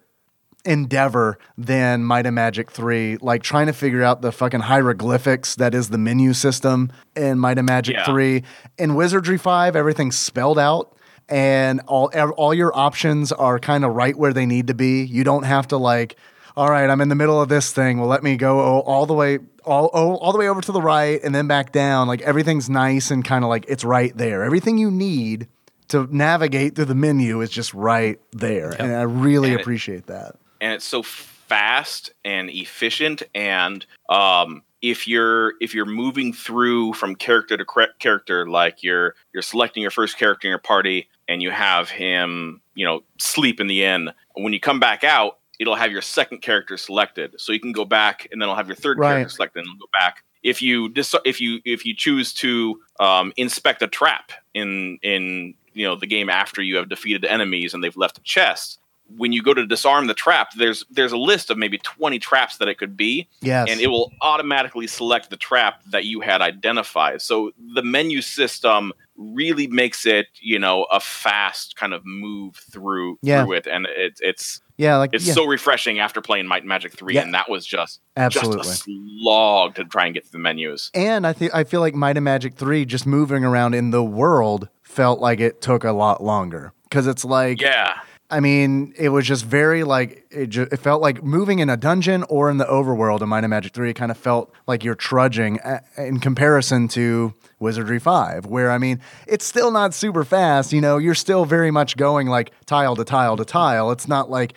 endeavor 0.64 1.40
than 1.58 2.04
might 2.04 2.26
and 2.28 2.36
magic 2.36 2.70
3 2.72 3.18
like 3.22 3.42
trying 3.42 3.66
to 3.66 3.74
figure 3.74 4.04
out 4.04 4.22
the 4.22 4.32
fucking 4.32 4.60
hieroglyphics 4.60 5.56
that 5.56 5.74
is 5.74 5.90
the 5.90 5.98
menu 5.98 6.34
system 6.34 6.92
in 7.16 7.40
might 7.40 7.58
and 7.58 7.66
magic 7.66 7.96
Yeah. 7.96 8.06
3 8.06 8.44
in 8.78 8.94
wizardry 8.94 9.38
5 9.40 9.76
everything's 9.76 10.16
spelled 10.18 10.60
out 10.60 10.96
and 11.28 11.82
all 11.88 12.12
all 12.38 12.54
your 12.54 12.78
options 12.78 13.32
are 13.32 13.58
kind 13.58 13.84
of 13.84 13.94
right 13.96 14.16
where 14.16 14.34
they 14.34 14.46
need 14.46 14.68
to 14.68 14.76
be 14.76 15.02
you 15.04 15.24
don't 15.24 15.44
have 15.44 15.68
to 15.70 15.78
like 15.78 16.16
all 16.58 16.70
right 16.70 16.90
i'm 16.90 17.02
in 17.02 17.10
the 17.10 17.16
middle 17.16 17.42
of 17.42 17.50
this 17.50 17.72
thing. 17.72 17.98
Well 18.00 18.08
let 18.08 18.24
me 18.24 18.36
go 18.38 18.60
all, 18.82 19.06
the 19.06 19.14
way 19.14 19.40
all, 19.64 19.88
all, 19.88 20.32
the 20.32 20.38
way 20.40 20.48
over 20.50 20.62
to 20.62 20.72
the 20.72 20.82
right 20.82 21.20
and 21.24 21.34
then 21.36 21.48
back 21.48 21.72
down. 21.72 22.08
Like 22.08 22.22
everything's 22.22 22.70
nice 22.70 23.12
and 23.12 23.24
kind 23.24 23.44
of 23.44 23.50
like 23.50 23.66
it's 23.68 23.84
right 23.84 24.16
there. 24.18 24.44
Everything 24.44 24.78
you 24.78 24.90
need 24.92 25.48
to 25.90 26.08
navigate 26.16 26.76
through 26.76 26.86
the 26.86 26.96
menu 26.96 27.42
is 27.42 27.50
just 27.50 27.74
right 27.74 28.20
there. 28.32 28.72
And 28.72 28.94
i 28.96 29.02
really 29.04 29.50
And 29.50 29.60
it- 29.60 29.62
appreciate 29.62 30.08
that. 30.08 30.36
and 30.60 30.74
it's 30.74 30.86
so 30.86 31.04
fast 31.04 32.12
and 32.26 32.50
efficient. 32.50 33.24
And 33.36 33.86
um 34.10 34.64
if 34.82 35.08
you're 35.08 35.54
if 35.62 35.76
you're 35.76 35.86
moving 35.86 36.34
through 36.34 36.94
from 36.94 37.16
character 37.16 37.56
to 37.56 37.66
cre- 37.66 37.94
character 38.00 38.48
like 38.50 38.82
you're 38.82 39.14
you're 39.34 39.44
selecting 39.44 39.82
your 39.82 39.92
first 39.92 40.18
character 40.18 40.48
in 40.48 40.50
your 40.50 40.58
party 40.60 41.08
and 41.28 41.40
you 41.42 41.52
have 41.52 41.90
him 41.90 42.62
you 42.74 42.84
know 42.86 43.04
sleep 43.20 43.60
in 43.60 43.68
the 43.68 43.84
inn 43.84 44.10
when 44.36 44.54
you 44.54 44.60
come 44.60 44.80
back 44.80 45.04
out 45.04 45.38
it'll 45.62 45.76
have 45.76 45.92
your 45.92 46.02
second 46.02 46.40
character 46.42 46.76
selected. 46.76 47.40
So 47.40 47.54
you 47.54 47.60
can 47.60 47.72
go 47.72 47.86
back 47.86 48.28
and 48.32 48.42
then 48.42 48.48
it'll 48.48 48.56
have 48.56 48.68
your 48.68 48.76
third 48.76 48.98
Right. 48.98 49.12
character 49.14 49.30
selected 49.36 49.60
and 49.66 49.80
go 49.80 49.88
back. 49.94 50.24
If 50.44 50.62
you 50.62 50.90
dis- 50.90 51.16
if 51.24 51.40
you 51.40 51.60
if 51.66 51.86
you 51.86 51.94
choose 51.96 52.34
to 52.36 52.80
um, 53.00 53.32
inspect 53.38 53.82
a 53.84 53.88
trap 53.88 54.32
in 54.56 54.98
in 55.04 55.54
you 55.74 55.86
know 55.88 55.96
the 55.96 56.08
game 56.08 56.30
after 56.30 56.62
you 56.62 56.76
have 56.78 56.90
defeated 56.90 57.24
enemies 57.26 57.74
and 57.74 57.84
they've 57.84 57.96
left 57.96 58.18
a 58.18 58.22
chest 58.24 58.80
when 59.18 59.34
you 59.34 59.44
go 59.44 59.54
to 59.54 59.66
disarm 59.68 60.08
the 60.08 60.14
trap 60.14 60.48
there's 60.58 60.86
there's 60.90 61.12
a 61.12 61.18
list 61.18 61.50
of 61.50 61.58
maybe 61.58 61.78
20 61.80 62.18
traps 62.20 62.58
that 62.58 62.68
it 62.70 62.78
could 62.78 62.96
be. 62.98 63.28
Yes. 63.42 63.68
And 63.70 63.80
it 63.82 63.88
will 63.88 64.12
automatically 64.22 64.88
select 64.88 65.30
the 65.30 65.36
trap 65.38 65.82
that 65.92 66.06
you 66.06 66.22
had 66.22 66.42
identified. 66.42 67.22
So 67.22 67.52
the 67.76 67.84
menu 67.84 68.22
system 68.22 68.94
really 69.18 69.68
makes 69.68 70.06
it 70.06 70.28
you 70.42 70.58
know 70.58 70.86
a 70.92 71.00
fast 71.00 71.76
kind 71.76 71.94
of 71.94 72.02
move 72.06 72.56
through 72.72 73.20
Yeah. 73.22 73.44
through 73.44 73.54
it. 73.58 73.68
And 73.68 73.86
it's 73.90 74.20
it's 74.22 74.62
yeah 74.82 74.98
like 74.98 75.12
it's 75.14 75.26
yeah, 75.28 75.34
so 75.34 75.46
refreshing 75.46 76.00
after 76.00 76.22
playing 76.22 76.48
Might 76.48 76.64
and 76.64 76.70
Magic 76.70 76.94
3 76.98 77.14
Yeah. 77.14 77.22
and 77.22 77.34
that 77.34 77.50
was 77.50 77.66
just 77.66 78.02
absolutely 78.18 78.64
just 78.64 78.88
a 78.88 78.92
slog 79.22 79.76
to 79.76 79.86
try 79.86 80.06
and 80.06 80.14
get 80.14 80.24
through 80.26 80.40
the 80.40 80.44
menus. 80.44 80.90
And 80.94 81.26
I 81.28 81.34
think 81.34 81.54
I 81.54 81.64
feel 81.64 81.80
like 81.82 81.94
Might 81.96 82.18
and 82.18 82.24
Magic 82.26 82.56
3 82.56 82.86
just 82.86 83.06
moving 83.06 83.44
around 83.46 83.74
in 83.76 83.92
the 83.92 84.04
world 84.04 84.70
felt 84.82 85.20
like 85.20 85.40
it 85.40 85.62
took 85.62 85.84
a 85.84 85.92
lot 85.92 86.24
longer. 86.24 86.74
Cuz 86.90 87.08
it's 87.08 87.24
like 87.24 87.62
yeah. 87.62 87.94
I 88.34 88.40
mean, 88.40 88.94
it 88.98 89.10
was 89.10 89.28
just 89.28 89.44
very 89.44 89.84
like 89.84 90.26
it, 90.32 90.48
ju- 90.48 90.68
it 90.72 90.78
felt 90.78 91.02
like 91.02 91.22
moving 91.22 91.60
in 91.60 91.70
a 91.70 91.76
dungeon 91.76 92.24
or 92.30 92.50
in 92.50 92.56
the 92.60 92.64
overworld 92.66 93.22
in 93.22 93.28
Might 93.28 93.44
and 93.44 93.50
Magic 93.50 93.74
3 93.74 93.90
it 93.90 93.96
kind 93.96 94.10
of 94.10 94.18
felt 94.18 94.54
like 94.68 94.86
you're 94.86 94.96
trudging 94.96 95.60
a- 95.66 95.82
in 95.98 96.22
comparison 96.22 96.88
to 96.90 97.34
Wizardry 97.60 98.00
5 98.00 98.46
where 98.46 98.72
I 98.72 98.78
mean, 98.78 99.02
it's 99.28 99.44
still 99.44 99.70
not 99.70 99.94
super 99.94 100.24
fast, 100.24 100.72
you 100.72 100.80
know, 100.80 100.98
you're 100.98 101.14
still 101.14 101.44
very 101.44 101.72
much 101.72 101.98
going 101.98 102.28
like 102.28 102.52
tile 102.66 102.96
to 102.96 103.04
tile 103.04 103.36
to 103.36 103.44
tile. 103.44 103.92
It's 103.92 104.08
not 104.08 104.30
like 104.32 104.54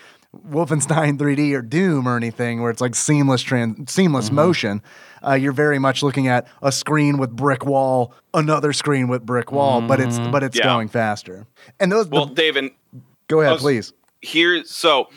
Wolfenstein 0.48 1.18
3D 1.18 1.52
or 1.54 1.62
Doom 1.62 2.06
or 2.08 2.16
anything 2.16 2.62
where 2.62 2.70
it's 2.70 2.80
like 2.80 2.94
seamless 2.94 3.42
trans- 3.42 3.92
seamless 3.92 4.30
motion. 4.30 4.82
Uh, 5.26 5.34
you're 5.34 5.52
very 5.52 5.78
much 5.78 6.02
looking 6.02 6.28
at 6.28 6.46
a 6.62 6.70
screen 6.70 7.16
with 7.18 7.30
brick 7.30 7.64
wall, 7.64 8.12
another 8.34 8.72
screen 8.72 9.08
with 9.08 9.24
brick 9.24 9.50
wall, 9.52 9.80
but 9.80 9.98
it's 10.00 10.18
but 10.18 10.42
it's 10.42 10.56
Yeah. 10.58 10.64
going 10.64 10.88
faster. 10.88 11.46
And 11.80 11.90
those 11.90 12.06
well 12.08 12.26
the- 12.26 12.34
David 12.34 12.70
go 13.28 13.40
ahead, 13.40 13.52
was- 13.54 13.62
please. 13.62 13.92
here 14.20 14.62
so 14.64 15.08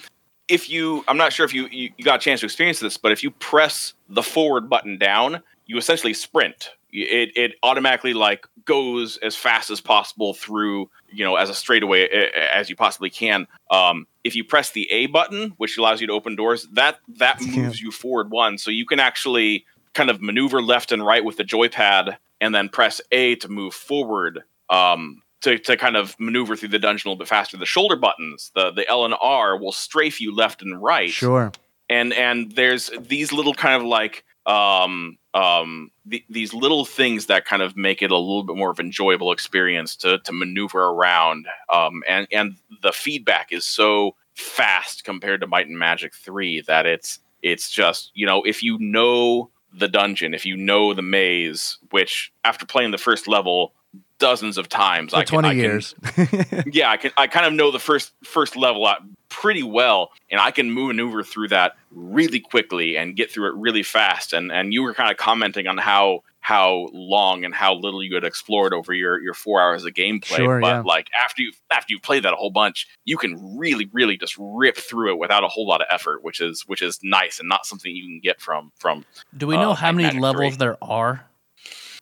if 0.47 0.69
you 0.69 1.03
i'm 1.09 1.17
not 1.17 1.33
sure 1.33 1.45
if 1.45 1.53
you, 1.53 1.67
you 1.71 1.91
you 1.97 2.05
got 2.05 2.15
a 2.15 2.23
chance 2.23 2.39
to 2.39 2.45
experience 2.45 2.79
this 2.79 2.95
but 2.97 3.11
if 3.11 3.21
you 3.21 3.31
press 3.31 3.93
the 4.07 4.23
forward 4.23 4.69
button 4.69 4.97
down 4.97 5.41
you 5.65 5.77
essentially 5.77 6.13
sprint 6.13 6.71
it, 6.93 7.31
it 7.35 7.51
automatically 7.63 8.13
like 8.13 8.47
goes 8.63 9.17
as 9.17 9.35
fast 9.35 9.69
as 9.69 9.81
possible 9.81 10.33
through 10.33 10.89
you 11.11 11.25
know 11.25 11.35
as 11.35 11.49
a 11.49 11.53
straightaway 11.53 12.03
a- 12.03 12.29
a- 12.29 12.55
as 12.55 12.69
you 12.69 12.77
possibly 12.77 13.09
can 13.09 13.45
um, 13.71 14.07
if 14.27 14.35
you 14.35 14.43
press 14.43 14.71
the 14.71 14.85
a 14.91 15.07
button 15.07 15.53
which 15.57 15.77
allows 15.77 15.99
you 16.01 16.07
to 16.07 16.13
open 16.13 16.35
doors 16.35 16.67
that 16.73 16.99
that 17.17 17.37
Yeah. 17.41 17.63
moves 17.63 17.81
you 17.81 17.91
forward 17.91 18.29
one 18.29 18.57
so 18.57 18.69
you 18.69 18.85
can 18.85 18.99
actually 18.99 19.65
kind 19.93 20.09
of 20.11 20.21
maneuver 20.21 20.61
left 20.61 20.91
and 20.91 21.03
right 21.05 21.23
with 21.25 21.37
the 21.37 21.43
joypad 21.43 22.17
and 22.39 22.53
then 22.53 22.69
press 22.69 23.01
a 23.11 23.35
to 23.37 23.49
move 23.49 23.73
forward 23.73 24.43
um, 24.69 25.21
to, 25.41 25.57
to 25.57 25.77
kind 25.77 25.95
of 25.95 26.15
maneuver 26.19 26.55
through 26.55 26.69
the 26.69 26.77
dungeon 26.79 27.07
a 27.07 27.11
little 27.11 27.19
bit 27.19 27.27
faster. 27.27 27.57
The 27.57 27.65
shoulder 27.65 27.95
buttons, 27.95 28.51
the 28.53 28.71
the 28.71 28.87
L 28.89 29.05
and 29.05 29.15
R, 29.21 29.57
will 29.57 29.71
strafe 29.71 30.19
you 30.21 30.35
left 30.35 30.61
and 30.61 30.81
right. 30.81 31.09
Sure. 31.09 31.51
And 31.89 32.13
and 32.13 32.51
there's 32.51 32.91
these 32.99 33.31
little 33.31 33.53
kind 33.53 33.75
of 33.75 33.83
like 33.87 34.23
um 34.47 35.17
um 35.33 35.91
th- 36.09 36.23
these 36.29 36.53
little 36.53 36.85
things 36.85 37.25
that 37.27 37.45
kind 37.45 37.61
of 37.61 37.75
make 37.75 38.01
it 38.01 38.11
a 38.11 38.17
little 38.17 38.43
bit 38.43 38.55
more 38.55 38.71
of 38.71 38.79
an 38.79 38.85
enjoyable 38.85 39.31
experience 39.31 39.95
to 39.97 40.19
to 40.19 40.31
maneuver 40.31 40.79
around. 40.79 41.47
Um 41.71 42.01
and 42.07 42.27
and 42.31 42.55
the 42.81 42.93
feedback 42.93 43.51
is 43.51 43.65
so 43.65 44.15
fast 44.35 45.03
compared 45.03 45.41
to 45.41 45.47
Might 45.47 45.67
and 45.67 45.77
Magic 45.77 46.15
3 46.15 46.61
that 46.61 46.85
it's 46.85 47.19
it's 47.43 47.69
just, 47.69 48.11
you 48.13 48.25
know, 48.25 48.41
if 48.43 48.63
you 48.63 48.77
know 48.79 49.51
the 49.73 49.87
dungeon, 49.87 50.33
if 50.33 50.45
you 50.45 50.57
know 50.57 50.93
the 50.93 51.01
maze, 51.01 51.77
which 51.91 52.31
after 52.43 52.65
playing 52.65 52.91
the 52.91 52.97
first 52.97 53.27
level 53.27 53.73
dozens 54.19 54.57
of 54.57 54.67
times, 54.69 55.11
For 55.11 55.17
I 55.17 55.23
can, 55.23 55.33
20 55.41 55.47
I 55.47 55.51
can- 55.51 55.59
years. 55.59 55.95
yeah, 56.71 56.89
I 56.91 56.97
can. 56.97 57.11
I 57.17 57.27
kind 57.27 57.45
of 57.45 57.53
know 57.53 57.71
the 57.71 57.79
first 57.79 58.13
first 58.23 58.55
level 58.55 58.85
out 58.85 59.01
pretty 59.29 59.63
well, 59.63 60.11
and 60.31 60.39
I 60.39 60.51
can 60.51 60.73
maneuver 60.73 61.23
through 61.23 61.49
that 61.49 61.73
really 61.91 62.39
quickly 62.39 62.97
and 62.97 63.15
get 63.15 63.31
through 63.31 63.47
it 63.49 63.55
really 63.55 63.83
fast. 63.83 64.33
And 64.33 64.51
and 64.51 64.73
you 64.73 64.83
were 64.83 64.93
kind 64.93 65.11
of 65.11 65.17
commenting 65.17 65.67
on 65.67 65.77
how 65.77 66.23
how 66.39 66.87
long 66.93 67.43
and 67.43 67.53
how 67.53 67.75
little 67.75 68.01
you 68.01 68.15
had 68.15 68.23
explored 68.23 68.73
over 68.73 68.93
your 68.93 69.21
your 69.21 69.33
four 69.33 69.61
hours 69.61 69.83
of 69.83 69.93
gameplay. 69.93 70.37
Sure, 70.37 70.61
but 70.61 70.67
yeah. 70.67 70.81
like 70.85 71.09
after 71.21 71.41
you 71.41 71.51
after 71.69 71.93
you 71.93 71.99
play 71.99 72.19
that 72.21 72.31
a 72.33 72.37
whole 72.37 72.51
bunch, 72.51 72.87
you 73.05 73.17
can 73.17 73.57
really 73.57 73.89
really 73.91 74.17
just 74.17 74.35
rip 74.39 74.77
through 74.77 75.11
it 75.11 75.17
without 75.19 75.43
a 75.43 75.47
whole 75.49 75.67
lot 75.67 75.81
of 75.81 75.87
effort, 75.89 76.23
which 76.23 76.39
is 76.39 76.63
which 76.67 76.81
is 76.81 76.99
nice 77.03 77.39
and 77.39 77.49
not 77.49 77.65
something 77.65 77.93
you 77.93 78.05
can 78.05 78.19
get 78.23 78.39
from 78.39 78.71
from. 78.79 79.03
Do 79.35 79.45
we 79.47 79.57
know 79.57 79.71
Uh, 79.71 79.75
how 79.75 79.91
many 79.91 80.03
Magic 80.05 80.21
levels 80.21 80.53
three. 80.53 80.57
there 80.59 80.77
are? 80.81 81.25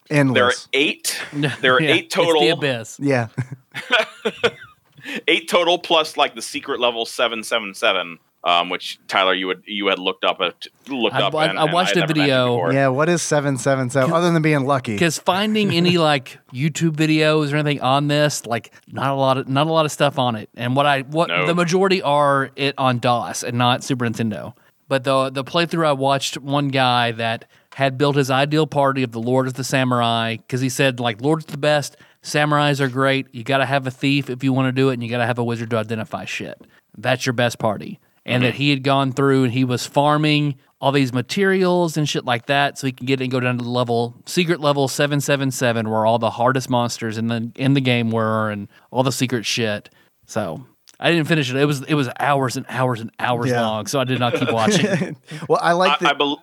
There 0.10 0.46
are 0.46 0.52
eight. 0.74 1.20
There 1.34 1.76
are 1.76 1.82
eight 1.82 2.06
It's 2.06 2.16
the 2.16 2.22
total. 2.24 2.52
abyss. 2.54 2.98
Yeah. 3.02 3.28
eight 5.28 5.48
total 5.50 5.78
plus 5.80 6.18
like 6.18 6.36
the 6.36 6.42
secret 6.42 6.80
level 6.80 7.06
seven 7.06 7.44
seven 7.44 7.74
seven, 7.74 8.20
um, 8.44 8.70
which 8.70 9.00
Tyler 9.08 9.34
you 9.34 9.50
had 9.50 9.62
you 9.66 9.88
had 9.88 10.00
looked 10.00 10.24
up 10.24 10.42
at 10.42 10.68
looked 10.88 11.16
I- 11.16 11.22
up. 11.24 11.36
I- 11.36 11.46
and, 11.48 11.60
I 11.60 11.72
watched 11.72 11.96
had 11.96 12.04
a 12.04 12.08
video. 12.14 12.70
Yeah. 12.72 12.88
What 12.90 13.10
is 13.10 13.22
777? 13.22 14.12
Other 14.14 14.32
than 14.32 14.42
being 14.42 14.66
lucky. 14.66 14.94
Because 14.94 15.18
finding 15.20 15.72
any 15.72 15.98
like 16.12 16.38
YouTube 16.54 16.92
videos 16.96 17.52
or 17.54 17.58
anything 17.58 17.82
on 17.82 18.08
this, 18.08 18.46
like 18.46 18.74
not 18.88 19.12
a 19.12 19.16
lot 19.16 19.38
of 19.38 19.48
not 19.48 19.68
a 19.68 19.72
lot 19.72 19.86
of 19.86 19.92
stuff 19.92 20.18
on 20.20 20.36
it. 20.36 20.50
And 20.56 20.76
what 20.76 20.86
I 20.86 21.02
what 21.02 21.28
No. 21.30 21.46
the 21.46 21.56
majority 21.56 22.02
are 22.02 22.52
it 22.56 22.76
on 22.78 23.00
DOS 23.00 23.44
and 23.44 23.58
not 23.58 23.84
Super 23.84 24.06
Nintendo. 24.06 24.54
But 24.88 25.04
the 25.04 25.32
the 25.32 25.44
playthrough 25.44 25.86
I 25.88 25.94
watched, 25.94 26.38
one 26.38 26.68
guy 26.68 27.12
that 27.14 27.46
had 27.76 27.98
built 27.98 28.16
his 28.16 28.32
ideal 28.32 28.66
party 28.66 29.04
of 29.04 29.12
the 29.12 29.20
Lord 29.20 29.48
of 29.48 29.56
the 29.56 29.64
Samurai 29.64 30.38
because 30.38 30.62
he 30.62 30.70
said 30.70 31.02
like 31.02 31.20
Lord's 31.20 31.44
the 31.46 31.58
best, 31.58 31.98
samurais 32.24 32.80
are 32.80 32.88
great. 32.88 33.28
You 33.34 33.44
got 33.44 33.58
to 33.58 33.66
have 33.66 33.86
a 33.86 33.92
thief 33.92 34.30
if 34.30 34.46
you 34.46 34.54
want 34.54 34.70
to 34.70 34.72
do 34.72 34.90
it, 34.92 34.94
and 34.94 35.04
you 35.04 35.10
got 35.10 35.18
to 35.18 35.26
have 35.26 35.40
a 35.40 35.44
wizard 35.44 35.72
to 35.72 35.78
identify 35.78 36.24
shit. 36.24 36.58
That's 36.98 37.26
your 37.26 37.34
best 37.34 37.60
party. 37.60 38.00
And 38.26 38.44
that 38.44 38.54
he 38.56 38.70
had 38.70 38.82
gone 38.82 39.12
through 39.12 39.44
and 39.44 39.52
he 39.54 39.66
was 39.66 39.86
farming 39.86 40.56
all 40.80 40.94
these 40.94 41.12
materials 41.12 41.98
and 41.98 42.08
shit 42.08 42.24
like 42.24 42.46
that, 42.46 42.78
so 42.78 42.88
he 42.88 42.94
can 42.94 43.06
get 43.06 43.20
it 43.20 43.26
and 43.26 43.32
go 43.32 43.42
down 43.42 43.58
to 43.58 43.64
the 43.64 43.70
level 43.70 44.16
secret 44.26 44.62
level 44.62 44.88
seven 44.88 45.20
seven 45.20 45.52
seven, 45.52 45.90
where 45.90 46.06
all 46.06 46.18
the 46.18 46.30
hardest 46.30 46.70
monsters 46.70 47.18
in 47.18 47.28
the 47.28 47.52
in 47.56 47.74
the 47.74 47.82
game 47.82 48.10
were, 48.10 48.50
and 48.52 48.70
all 48.90 49.04
the 49.04 49.12
secret 49.12 49.46
shit. 49.46 49.90
So 50.28 50.66
I 50.98 51.12
didn't 51.12 51.28
finish 51.28 51.50
it. 51.50 51.58
It 51.58 51.66
was 51.66 51.82
it 51.84 51.94
was 51.96 52.10
hours 52.22 52.56
and 52.56 52.66
hours 52.70 53.02
and 53.02 53.12
hours 53.20 53.50
Yeah. 53.50 53.62
long, 53.62 53.86
so 53.88 54.00
I 54.00 54.06
did 54.06 54.20
not 54.20 54.34
keep 54.36 54.50
watching. 54.50 55.18
well, 55.50 55.60
I 55.62 55.74
like 55.74 56.02
I, 56.02 56.12
I, 56.12 56.14
that. 56.14 56.38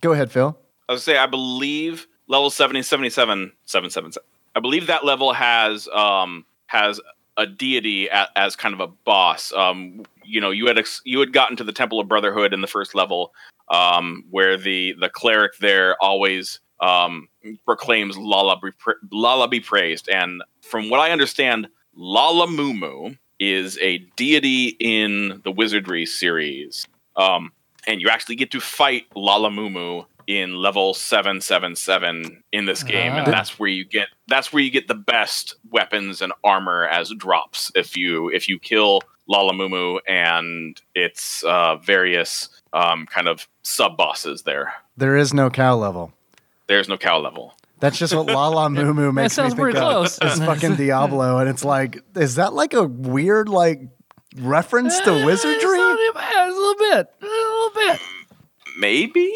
Go 0.00 0.12
ahead, 0.12 0.30
Phil. 0.30 0.58
I 0.88 0.92
was 0.92 1.04
say 1.04 1.16
I 1.16 1.26
believe 1.26 2.06
level 2.26 2.50
70, 2.50 2.82
77, 2.82 3.52
777. 3.66 4.26
I 4.56 4.60
believe 4.60 4.86
that 4.86 5.04
level 5.04 5.32
has 5.32 5.88
um 5.88 6.44
has 6.66 7.00
a 7.36 7.46
deity 7.46 8.08
a, 8.08 8.28
as 8.36 8.56
kind 8.56 8.74
of 8.74 8.80
a 8.80 8.86
boss. 8.86 9.52
Um, 9.52 10.04
you 10.24 10.40
know, 10.40 10.50
you 10.50 10.66
had 10.66 10.78
ex- 10.78 11.02
you 11.04 11.20
had 11.20 11.32
gotten 11.32 11.56
to 11.56 11.64
the 11.64 11.72
Temple 11.72 12.00
of 12.00 12.08
Brotherhood 12.08 12.52
in 12.52 12.60
the 12.60 12.66
first 12.66 12.94
level, 12.94 13.32
um, 13.68 14.24
where 14.30 14.56
the 14.56 14.94
the 15.00 15.08
cleric 15.08 15.58
there 15.58 15.96
always 16.00 16.60
um 16.80 17.28
proclaims 17.64 18.16
Lala 18.16 18.58
be, 18.58 18.70
pra- 18.72 18.94
Lala 19.12 19.48
be 19.48 19.60
praised, 19.60 20.08
and 20.08 20.42
from 20.62 20.90
what 20.90 21.00
I 21.00 21.10
understand, 21.10 21.68
Lala 21.94 22.46
Mumu 22.46 23.16
is 23.38 23.78
a 23.78 23.98
deity 24.16 24.76
in 24.80 25.40
the 25.44 25.50
Wizardry 25.50 26.04
series. 26.04 26.86
Um, 27.16 27.52
and 27.86 28.00
you 28.00 28.08
actually 28.08 28.36
get 28.36 28.50
to 28.52 28.60
fight 28.60 29.04
Lalamumu 29.16 30.04
in 30.26 30.54
level 30.54 30.94
777 30.94 32.42
in 32.52 32.64
this 32.66 32.82
game 32.82 33.12
and 33.12 33.26
Ah. 33.26 33.30
that's 33.30 33.58
where 33.58 33.68
you 33.68 33.84
get 33.84 34.08
that's 34.28 34.52
where 34.52 34.62
you 34.62 34.70
get 34.70 34.86
the 34.86 34.94
best 34.94 35.54
weapons 35.70 36.22
and 36.22 36.32
armor 36.44 36.86
as 36.86 37.10
drops 37.16 37.72
if 37.74 37.96
you 37.96 38.28
if 38.30 38.48
you 38.48 38.58
kill 38.58 39.00
Lalamumu 39.28 39.98
and 40.08 40.80
its 40.94 41.42
uh, 41.44 41.76
various 41.76 42.48
um, 42.72 43.06
kind 43.06 43.28
of 43.28 43.48
sub 43.62 43.96
bosses 43.96 44.42
there 44.42 44.72
There 44.96 45.16
is 45.16 45.32
no 45.34 45.50
cow 45.50 45.74
level. 45.76 46.12
there's 46.68 46.88
no 46.88 46.96
cow 46.96 47.18
level 47.18 47.54
That's 47.80 47.98
just 47.98 48.14
what 48.14 48.26
Lala 48.26 48.68
Moo 48.76 48.92
Moo 48.94 49.10
makes 49.12 49.32
me 49.32 49.42
sounds 49.42 49.54
think 49.54 49.60
pretty 49.62 49.78
of. 49.78 49.84
close. 49.84 50.18
It's 50.20 50.38
fucking 50.50 50.76
Diablo, 50.76 51.38
and 51.38 51.48
it's 51.48 51.64
like, 51.64 52.02
is 52.14 52.34
that 52.36 52.52
like 52.52 52.74
a 52.74 52.84
weird 52.84 53.48
like 53.48 53.80
reference 54.36 55.00
to 55.00 55.24
wizardry? 55.24 55.79
Not 56.14 56.30
too 56.32 56.38
a 56.38 56.48
little 56.48 56.74
bit. 56.74 57.06
A 57.22 57.24
little 57.24 57.70
bit. 57.74 58.00
maybe 58.78 59.32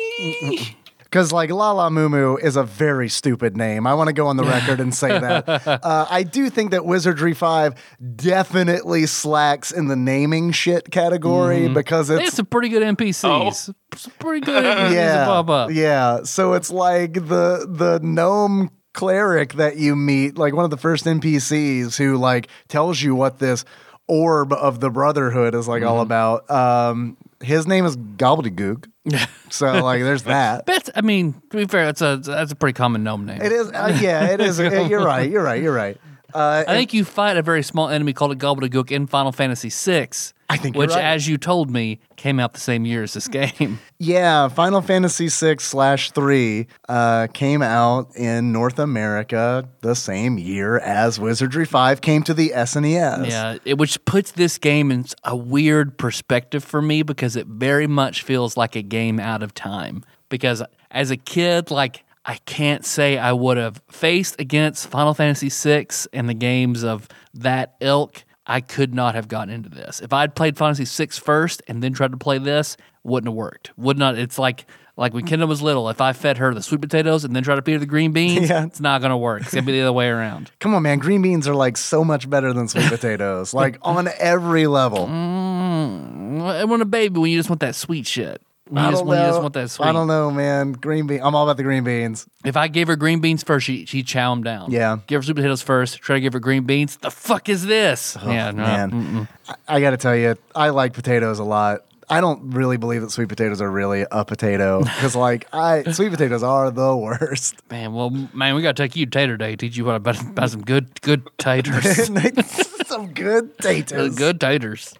Because 1.02 1.32
like 1.32 1.50
Lala 1.50 1.90
Moo 1.90 2.08
Moo 2.08 2.36
is 2.36 2.56
a 2.56 2.64
very 2.64 3.08
stupid 3.08 3.56
name. 3.56 3.86
I 3.86 3.94
want 3.94 4.08
to 4.08 4.12
go 4.12 4.26
on 4.26 4.36
the 4.36 4.44
record 4.44 4.80
and 4.80 4.94
say 4.94 5.08
that. 5.18 5.44
Uh, 5.84 6.06
I 6.08 6.22
do 6.22 6.50
think 6.50 6.70
that 6.70 6.84
Wizardry 6.84 7.34
Five 7.34 7.74
definitely 8.16 9.06
slacks 9.06 9.70
in 9.70 9.88
the 9.88 9.96
naming 9.96 10.50
shit 10.52 10.90
category 10.90 11.68
because 11.68 12.08
They 12.08 12.14
have 12.14 12.24
it's 12.24 12.36
some 12.36 12.46
pretty 12.46 12.68
good 12.68 12.82
NPCs. 12.82 13.72
Some 13.96 14.12
pretty 14.18 14.44
good 14.44 14.64
NPCs 14.64 14.88
to 14.88 14.94
yeah, 14.94 15.24
pop 15.26 15.48
up. 15.48 15.70
yeah. 15.70 16.22
So 16.24 16.54
it's 16.54 16.70
like 16.70 17.14
the 17.14 17.66
the 17.68 18.00
gnome 18.02 18.70
cleric 18.92 19.54
that 19.54 19.76
you 19.76 19.94
meet, 19.96 20.38
like 20.38 20.54
one 20.54 20.64
of 20.64 20.70
the 20.70 20.76
first 20.76 21.04
NPCs 21.04 21.96
who 21.96 22.16
like 22.16 22.48
tells 22.68 23.02
you 23.02 23.14
what 23.14 23.38
this 23.38 23.64
orb 24.08 24.52
of 24.52 24.80
the 24.80 24.90
Brotherhood 24.90 25.54
is 25.54 25.66
like 25.68 25.82
all 25.82 25.94
Mm-hmm. 25.96 26.02
about. 26.02 26.50
Um, 26.50 27.16
his 27.42 27.66
name 27.66 27.84
is 27.84 27.96
Gobbledygook. 27.96 28.86
so 29.50 29.82
like, 29.84 30.02
there's 30.02 30.22
that. 30.24 30.66
But 30.66 30.88
I 30.94 31.00
mean, 31.02 31.34
to 31.50 31.56
be 31.56 31.66
fair, 31.66 31.86
that's 31.86 32.00
a 32.00 32.16
that's 32.16 32.52
a 32.52 32.56
pretty 32.56 32.74
common 32.74 33.02
gnome 33.04 33.26
name. 33.26 33.40
It 33.42 33.52
is, 33.52 33.68
uh, 33.70 33.98
yeah, 34.00 34.26
it 34.32 34.40
is. 34.40 34.58
uh, 34.60 34.86
you're 34.90 35.04
right. 35.04 35.30
You're 35.30 35.42
right. 35.42 35.62
You're 35.62 35.74
right. 35.74 35.98
Uh, 36.34 36.64
I 36.66 36.74
think 36.74 36.92
you 36.92 37.04
fight 37.04 37.36
a 37.36 37.42
very 37.42 37.62
small 37.62 37.88
enemy 37.88 38.12
called 38.12 38.32
a 38.32 38.36
Gobbledygook 38.36 38.90
in 38.90 39.06
Final 39.06 39.30
Fantasy 39.30 39.70
VI. 39.70 40.08
I 40.50 40.56
think 40.56 40.76
which, 40.76 40.90
right. 40.90 41.02
as 41.02 41.28
you 41.28 41.38
told 41.38 41.70
me, 41.70 42.00
came 42.16 42.40
out 42.40 42.52
the 42.54 42.60
same 42.60 42.84
year 42.84 43.02
as 43.02 43.14
this 43.14 43.28
game. 43.28 43.78
Yeah, 44.00 44.48
Final 44.48 44.82
Fantasy 44.82 45.28
VI 45.28 45.56
slash 45.60 46.10
three 46.10 46.66
uh, 46.90 47.28
came 47.32 47.62
out 47.62 48.14
in 48.16 48.52
North 48.52 48.78
America 48.78 49.66
the 49.80 49.94
same 49.94 50.36
year 50.36 50.78
as 50.78 51.18
Wizardry 51.18 51.64
Five 51.64 52.02
came 52.02 52.22
to 52.24 52.34
the 52.34 52.52
SNES. 52.54 53.30
Yeah, 53.30 53.56
it, 53.64 53.78
which 53.78 54.04
puts 54.04 54.32
this 54.32 54.58
game 54.58 54.90
in 54.90 55.06
a 55.22 55.34
weird 55.34 55.96
perspective 55.96 56.62
for 56.62 56.82
me 56.82 57.02
because 57.02 57.34
it 57.34 57.46
very 57.46 57.86
much 57.86 58.22
feels 58.22 58.58
like 58.58 58.76
a 58.76 58.82
game 58.82 59.18
out 59.18 59.42
of 59.42 59.54
time. 59.54 60.04
Because 60.28 60.62
as 60.90 61.10
a 61.10 61.16
kid, 61.16 61.70
like 61.70 62.04
I 62.26 62.36
can't 62.46 62.84
say 62.86 63.18
I 63.18 63.32
would 63.32 63.56
have 63.58 63.82
faced 63.90 64.40
against 64.40 64.88
Final 64.88 65.12
Fantasy 65.14 65.50
VI 65.50 65.86
and 66.12 66.28
the 66.28 66.34
games 66.34 66.82
of 66.82 67.08
that 67.34 67.74
ilk. 67.80 68.24
I 68.46 68.60
could 68.60 68.94
not 68.94 69.14
have 69.14 69.28
gotten 69.28 69.52
into 69.52 69.68
this. 69.70 70.00
If 70.00 70.12
I'd 70.12 70.34
played 70.34 70.56
Final 70.56 70.74
Fantasy 70.74 71.04
VI 71.06 71.12
first 71.12 71.62
and 71.68 71.82
then 71.82 71.92
tried 71.92 72.12
to 72.12 72.16
play 72.18 72.38
this, 72.38 72.76
wouldn't 73.02 73.28
have 73.28 73.34
worked. 73.34 73.72
Would 73.78 73.98
not. 73.98 74.18
It's 74.18 74.38
like 74.38 74.66
like 74.96 75.12
when 75.12 75.26
Kendall 75.26 75.48
was 75.48 75.60
little. 75.60 75.88
If 75.88 76.00
I 76.00 76.12
fed 76.12 76.38
her 76.38 76.54
the 76.54 76.62
sweet 76.62 76.80
potatoes 76.80 77.24
and 77.24 77.34
then 77.34 77.42
tried 77.42 77.56
to 77.56 77.62
feed 77.62 77.72
her 77.72 77.78
the 77.80 77.86
green 77.86 78.12
beans, 78.12 78.48
Yeah. 78.50 78.64
it's 78.64 78.80
not 78.80 79.02
gonna 79.02 79.18
work. 79.18 79.42
It's 79.42 79.52
gonna 79.52 79.66
be 79.66 79.72
the 79.72 79.80
other 79.82 79.92
way 79.92 80.08
around. 80.08 80.50
Come 80.60 80.74
on, 80.74 80.82
man. 80.82 80.98
Green 80.98 81.20
beans 81.20 81.48
are 81.48 81.54
like 81.54 81.76
so 81.76 82.04
much 82.04 82.28
better 82.30 82.52
than 82.52 82.68
sweet 82.68 82.88
potatoes, 82.88 83.52
like 83.54 83.78
on 83.82 84.08
every 84.18 84.66
level. 84.66 85.06
Mm, 85.06 86.40
I 86.42 86.64
want 86.64 86.82
a 86.82 86.86
baby 86.86 87.18
when 87.18 87.30
you 87.30 87.38
just 87.38 87.48
want 87.50 87.60
that 87.60 87.74
sweet 87.74 88.06
shit. 88.06 88.40
When 88.68 88.82
you 88.82 88.88
I 88.88 88.90
just, 88.92 89.00
don't 89.00 89.08
when 89.08 89.18
you 89.18 89.24
know. 89.24 89.28
just 89.30 89.42
want 89.42 89.54
that 89.54 89.70
sweet. 89.70 89.86
I 89.86 89.92
don't 89.92 90.06
know, 90.06 90.30
man. 90.30 90.72
Green 90.72 91.06
bean. 91.06 91.20
I'm 91.22 91.34
all 91.34 91.44
about 91.44 91.58
the 91.58 91.62
green 91.62 91.84
beans. 91.84 92.26
If 92.46 92.56
I 92.56 92.68
gave 92.68 92.86
her 92.88 92.96
green 92.96 93.20
beans 93.20 93.42
first, 93.42 93.66
she 93.66 93.84
she'd 93.84 94.06
chow 94.06 94.30
them 94.34 94.42
down. 94.42 94.70
Yeah. 94.70 94.98
Give 95.06 95.18
her 95.20 95.22
sweet 95.24 95.36
potatoes 95.36 95.60
first. 95.60 95.98
Try 95.98 96.16
to 96.16 96.20
give 96.20 96.32
her 96.32 96.40
green 96.40 96.64
beans. 96.64 96.96
The 96.96 97.10
fuck 97.10 97.50
is 97.50 97.66
this? 97.66 98.16
yeah, 98.24 98.50
no. 98.52 98.62
Oh, 98.62 98.66
man. 98.66 98.90
mm-mm. 98.90 99.28
I, 99.48 99.76
I 99.76 99.80
got 99.80 99.90
to 99.90 99.98
tell 99.98 100.16
you, 100.16 100.36
I 100.54 100.70
like 100.70 100.94
potatoes 100.94 101.38
a 101.40 101.44
lot. 101.44 101.80
I 102.08 102.20
don't 102.20 102.50
really 102.54 102.76
believe 102.76 103.00
that 103.02 103.10
sweet 103.10 103.28
potatoes 103.28 103.60
are 103.62 103.70
really 103.70 104.04
a 104.10 104.24
potato 104.24 104.80
because, 104.82 105.16
like, 105.16 105.46
I 105.54 105.82
sweet 105.92 106.10
potatoes 106.10 106.42
are 106.42 106.70
the 106.70 106.94
worst. 106.96 107.56
Man, 107.70 107.92
well, 107.94 108.10
man, 108.10 108.54
we 108.54 108.62
gotta 108.62 108.74
take 108.82 108.94
you 108.96 109.06
to 109.06 109.10
Tater 109.10 109.36
Day. 109.36 109.56
Teach 109.56 109.76
you 109.76 109.84
what 109.86 109.96
about, 109.96 110.20
about 110.20 110.50
some 110.50 110.62
good 110.62 111.00
good 111.02 111.26
taters. 111.38 112.06
Some 112.86 113.12
good 113.14 113.58
taters. 113.58 114.14
good 114.16 114.38
taters. 114.40 114.94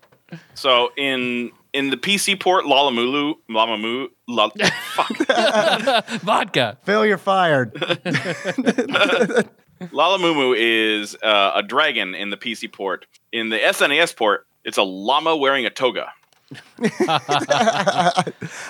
so 0.54 0.90
in 0.96 1.52
in 1.74 1.90
the 1.90 1.96
PC 1.98 2.40
port 2.40 2.64
Lalamulu 2.64 3.34
Lamamu 3.50 4.06
La, 4.28 4.48
fuck 4.94 5.10
Vodka. 6.22 6.78
Phil, 6.84 7.04
you're 7.04 7.18
fired. 7.18 7.74
Lalamumu 9.80 10.54
is 10.56 11.14
uh, 11.22 11.52
a 11.56 11.62
dragon 11.62 12.14
in 12.14 12.30
the 12.30 12.38
PC 12.38 12.72
port. 12.72 13.04
In 13.32 13.50
the 13.50 13.58
SNES 13.58 14.16
port, 14.16 14.46
it's 14.64 14.78
a 14.78 14.82
llama 14.82 15.36
wearing 15.36 15.66
a 15.66 15.70
toga. 15.70 16.12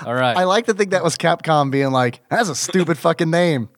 All 0.06 0.14
right. 0.14 0.36
I 0.36 0.44
like 0.44 0.66
to 0.66 0.74
think 0.74 0.90
that 0.92 1.04
was 1.04 1.16
Capcom 1.18 1.70
being 1.70 1.90
like, 1.90 2.20
"That's 2.30 2.48
a 2.48 2.54
stupid 2.54 2.96
fucking 2.96 3.30
name." 3.30 3.68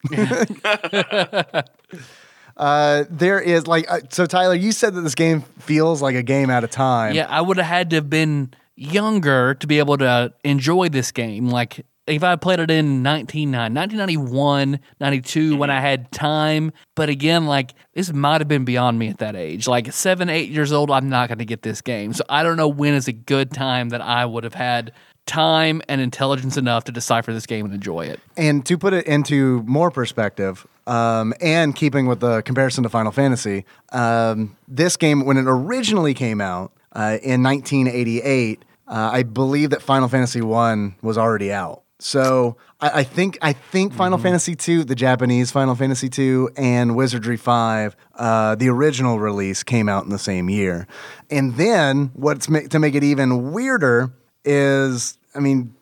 uh, 2.57 3.05
there 3.11 3.41
is 3.41 3.67
like, 3.67 3.91
uh, 3.91 4.01
so 4.11 4.27
Tyler, 4.27 4.55
you 4.55 4.71
said 4.71 4.95
that 4.95 5.01
this 5.01 5.17
game 5.17 5.41
feels 5.59 6.01
like 6.01 6.15
a 6.15 6.23
game 6.23 6.51
out 6.51 6.63
of 6.63 6.71
time. 6.71 7.15
Yeah, 7.15 7.27
I 7.29 7.41
would 7.41 7.57
have 7.57 7.67
had 7.67 7.91
to 7.91 7.97
have 7.97 8.09
been 8.09 8.55
younger 8.77 9.55
to 9.55 9.67
be 9.67 9.79
able 9.79 9.99
to 9.99 10.33
enjoy 10.45 10.89
this 10.89 11.11
game. 11.11 11.49
Like 11.49 11.85
if 12.07 12.23
I 12.23 12.37
played 12.37 12.61
it 12.61 12.71
in 12.71 13.03
1990, 13.03 13.75
1991, 13.75 14.81
92 15.01 15.57
when 15.57 15.71
I 15.71 15.81
had 15.81 16.13
time. 16.13 16.73
But 16.95 17.09
again, 17.09 17.47
like 17.47 17.73
this 17.95 18.13
might 18.13 18.41
have 18.41 18.49
been 18.49 18.65
beyond 18.65 18.99
me 18.99 19.09
at 19.09 19.19
that 19.19 19.35
age. 19.35 19.67
Like 19.67 19.93
seven, 19.93 20.29
eight 20.29 20.51
years 20.51 20.73
old, 20.73 20.91
I'm 20.91 21.09
not 21.09 21.29
going 21.29 21.39
to 21.39 21.45
get 21.45 21.63
this 21.63 21.81
game. 21.81 22.13
So 22.13 22.25
I 22.29 22.43
don't 22.43 22.57
know 22.57 22.69
when 22.69 22.95
is 22.95 23.09
a 23.09 23.13
good 23.13 23.53
time 23.53 23.89
that 23.89 24.01
I 24.01 24.25
would 24.25 24.45
have 24.45 24.55
had 24.55 24.93
time 25.27 25.83
and 25.89 26.01
intelligence 26.01 26.57
enough 26.57 26.85
to 26.85 26.93
decipher 26.93 27.33
this 27.33 27.47
game 27.47 27.65
and 27.65 27.75
enjoy 27.75 28.07
it. 28.07 28.21
And 28.37 28.65
to 28.67 28.79
put 28.79 28.93
it 28.93 29.07
into 29.07 29.63
more 29.65 29.91
perspective, 29.91 30.67
um, 30.87 31.35
and 31.41 31.75
keeping 31.75 32.07
with 32.07 32.21
the 32.21 32.43
comparison 32.43 32.85
to 32.85 32.89
Final 32.89 33.11
Fantasy, 33.11 33.65
um, 33.91 34.57
this 34.69 34.97
game, 34.97 35.25
when 35.25 35.37
it 35.37 35.47
originally 35.49 36.15
came 36.15 36.41
out 36.41 36.71
uh, 36.93 37.19
in 37.25 37.43
1988, 37.43 38.65
uh, 38.87 39.11
I 39.13 39.23
believe 39.23 39.71
that 39.71 39.83
Final 39.83 40.09
Fantasy 40.09 40.41
One 40.41 40.97
was 41.03 41.19
already 41.19 41.53
out. 41.53 41.83
So 41.99 42.57
I, 42.81 43.01
I 43.01 43.03
think 43.05 43.39
I 43.41 43.53
think 43.55 43.95
Final 43.95 44.19
Fantasy 44.19 44.55
Two, 44.55 44.85
the 44.85 44.95
Japanese 44.95 45.51
Final 45.51 45.75
Fantasy 45.75 46.09
Two, 46.09 46.51
and 46.57 46.95
Wizardry 46.95 47.39
Five, 47.39 47.97
uh, 48.17 48.55
the 48.55 48.69
original 48.69 49.19
release 49.19 49.63
came 49.63 49.89
out 49.89 50.05
in 50.05 50.11
the 50.11 50.19
same 50.19 50.51
year. 50.51 50.87
And 51.31 51.57
then 51.57 52.11
what's 52.15 52.49
ma- 52.49 52.61
to 52.71 52.79
make 52.79 52.95
it 52.95 53.03
even 53.03 53.53
weirder 53.53 54.13
is, 54.45 55.17
I 55.35 55.41
mean, 55.41 55.75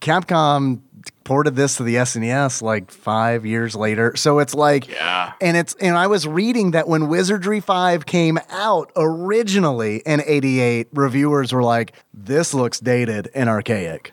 Capcom 0.00 0.80
ported 1.24 1.56
this 1.56 1.76
to 1.76 1.82
the 1.82 1.96
SNES 1.96 2.62
like 2.62 2.90
five 2.90 3.44
years 3.46 3.74
later. 3.74 4.14
So 4.16 4.38
it's 4.38 4.54
like, 4.54 4.88
Yeah. 4.88 5.32
and 5.40 5.56
it's 5.56 5.74
and 5.80 5.96
I 5.96 6.06
was 6.06 6.28
reading 6.28 6.72
that 6.72 6.86
when 6.86 7.08
Wizardry 7.08 7.60
Five 7.60 8.06
came 8.06 8.38
out 8.50 8.90
originally 8.96 10.02
in 10.06 10.22
'88, 10.24 10.88
reviewers 10.92 11.52
were 11.52 11.62
like, 11.62 11.92
"This 12.12 12.52
looks 12.54 12.78
dated 12.80 13.30
and 13.34 13.48
archaic." 13.48 14.12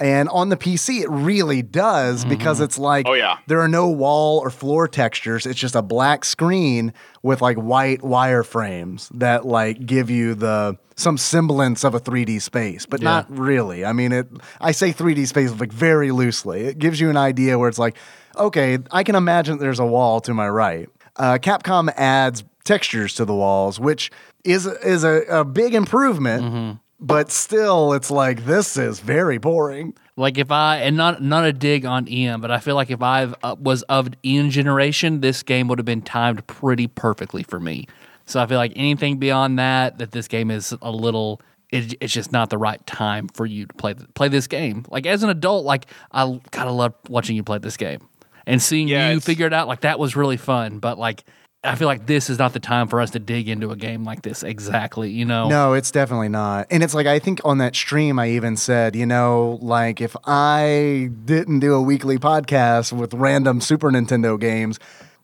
And 0.00 0.28
on 0.28 0.48
the 0.48 0.56
PC, 0.56 1.00
it 1.02 1.08
really 1.10 1.60
does 1.62 2.24
because 2.24 2.60
it's 2.60 2.78
like 2.78 3.06
Oh, 3.08 3.14
yeah. 3.14 3.38
there 3.48 3.60
are 3.60 3.68
no 3.68 3.88
wall 3.88 4.38
or 4.38 4.48
floor 4.50 4.86
textures. 4.86 5.44
It's 5.44 5.58
just 5.58 5.74
a 5.74 5.82
black 5.82 6.24
screen 6.24 6.92
with 7.22 7.42
like 7.42 7.56
white 7.56 8.00
wireframes 8.00 9.08
that 9.18 9.44
like 9.46 9.84
give 9.86 10.10
you 10.10 10.34
the 10.34 10.76
some 10.96 11.16
semblance 11.16 11.84
of 11.84 11.94
a 11.94 12.00
3D 12.00 12.40
space, 12.42 12.86
but 12.86 13.00
Yeah. 13.00 13.08
not 13.10 13.26
really. 13.38 13.84
I 13.84 13.92
mean, 13.92 14.12
it. 14.12 14.28
I 14.60 14.72
say 14.72 14.92
3D 14.92 15.26
space 15.26 15.50
like 15.58 15.72
very 15.72 16.10
loosely. 16.10 16.62
It 16.66 16.78
gives 16.78 17.00
you 17.00 17.08
an 17.10 17.16
idea 17.16 17.58
where 17.58 17.68
it's 17.68 17.78
like, 17.78 17.96
okay, 18.36 18.78
I 18.90 19.02
can 19.04 19.14
imagine 19.14 19.58
there's 19.58 19.78
a 19.80 19.86
wall 19.86 20.20
to 20.22 20.34
my 20.34 20.48
right. 20.48 20.88
Uh, 21.16 21.38
Capcom 21.40 21.92
adds 21.96 22.44
textures 22.64 23.14
to 23.14 23.24
the 23.24 23.34
walls, 23.34 23.80
which 23.80 24.10
is 24.44 24.66
is 24.66 25.02
a, 25.04 25.22
a 25.28 25.44
big 25.44 25.74
improvement. 25.74 26.78
But 27.00 27.30
still, 27.30 27.92
it's 27.92 28.10
like 28.10 28.44
this 28.44 28.76
is 28.76 28.98
very 28.98 29.38
boring. 29.38 29.94
Like 30.16 30.36
if 30.36 30.50
I 30.50 30.78
and 30.78 30.96
not 30.96 31.22
not 31.22 31.44
a 31.44 31.52
dig 31.52 31.84
on 31.84 32.08
Ian, 32.08 32.40
but 32.40 32.50
I 32.50 32.58
feel 32.58 32.74
like 32.74 32.90
if 32.90 33.02
I 33.02 33.32
uh, 33.42 33.54
was 33.58 33.82
of 33.84 34.08
Ian 34.24 34.50
generation, 34.50 35.20
this 35.20 35.44
game 35.44 35.68
would 35.68 35.78
have 35.78 35.86
been 35.86 36.02
timed 36.02 36.44
pretty 36.48 36.88
perfectly 36.88 37.44
for 37.44 37.60
me. 37.60 37.86
So 38.26 38.40
I 38.40 38.46
feel 38.46 38.58
like 38.58 38.72
anything 38.74 39.18
beyond 39.18 39.58
that, 39.60 39.98
that 39.98 40.10
this 40.10 40.26
game 40.26 40.50
is 40.50 40.74
a 40.82 40.90
little. 40.90 41.40
It, 41.70 41.94
it's 42.00 42.12
just 42.12 42.32
not 42.32 42.50
the 42.50 42.58
right 42.58 42.84
time 42.86 43.28
for 43.28 43.46
you 43.46 43.66
to 43.66 43.74
play 43.74 43.94
play 44.14 44.28
this 44.28 44.48
game. 44.48 44.84
Like 44.88 45.06
as 45.06 45.22
an 45.22 45.30
adult, 45.30 45.64
like 45.64 45.86
I 46.10 46.40
gotta 46.50 46.72
love 46.72 46.94
watching 47.08 47.36
you 47.36 47.44
play 47.44 47.58
this 47.58 47.76
game 47.76 48.08
and 48.44 48.60
seeing 48.60 48.88
Yeah, 48.88 49.12
you 49.12 49.20
figure 49.20 49.46
it 49.46 49.52
out. 49.52 49.68
Like 49.68 49.82
that 49.82 50.00
was 50.00 50.16
really 50.16 50.36
fun. 50.36 50.80
But 50.80 50.98
like 50.98 51.22
I 51.64 51.74
feel 51.74 51.88
like 51.88 52.06
this 52.06 52.30
is 52.30 52.38
not 52.38 52.52
the 52.52 52.60
time 52.60 52.86
for 52.86 53.00
us 53.00 53.10
to 53.10 53.18
dig 53.18 53.48
into 53.48 53.70
a 53.70 53.76
game 53.76 54.04
like 54.04 54.22
this 54.22 54.44
exactly. 54.44 55.10
You 55.10 55.24
know? 55.24 55.48
No, 55.48 55.72
it's 55.72 55.90
definitely 55.90 56.28
not. 56.28 56.68
And 56.70 56.82
it's 56.84 56.94
like 56.94 57.06
I 57.06 57.18
think 57.18 57.40
on 57.44 57.58
that 57.58 57.74
stream 57.74 58.18
I 58.18 58.30
even 58.30 58.56
said, 58.56 58.94
you 58.94 59.06
know, 59.06 59.58
like 59.60 60.00
if 60.00 60.14
I 60.24 61.10
didn't 61.24 61.58
do 61.58 61.74
a 61.74 61.82
weekly 61.82 62.16
podcast 62.16 62.92
with 62.92 63.12
random 63.12 63.60
Super 63.60 63.90
Nintendo 63.90 64.38
games, 64.38 64.78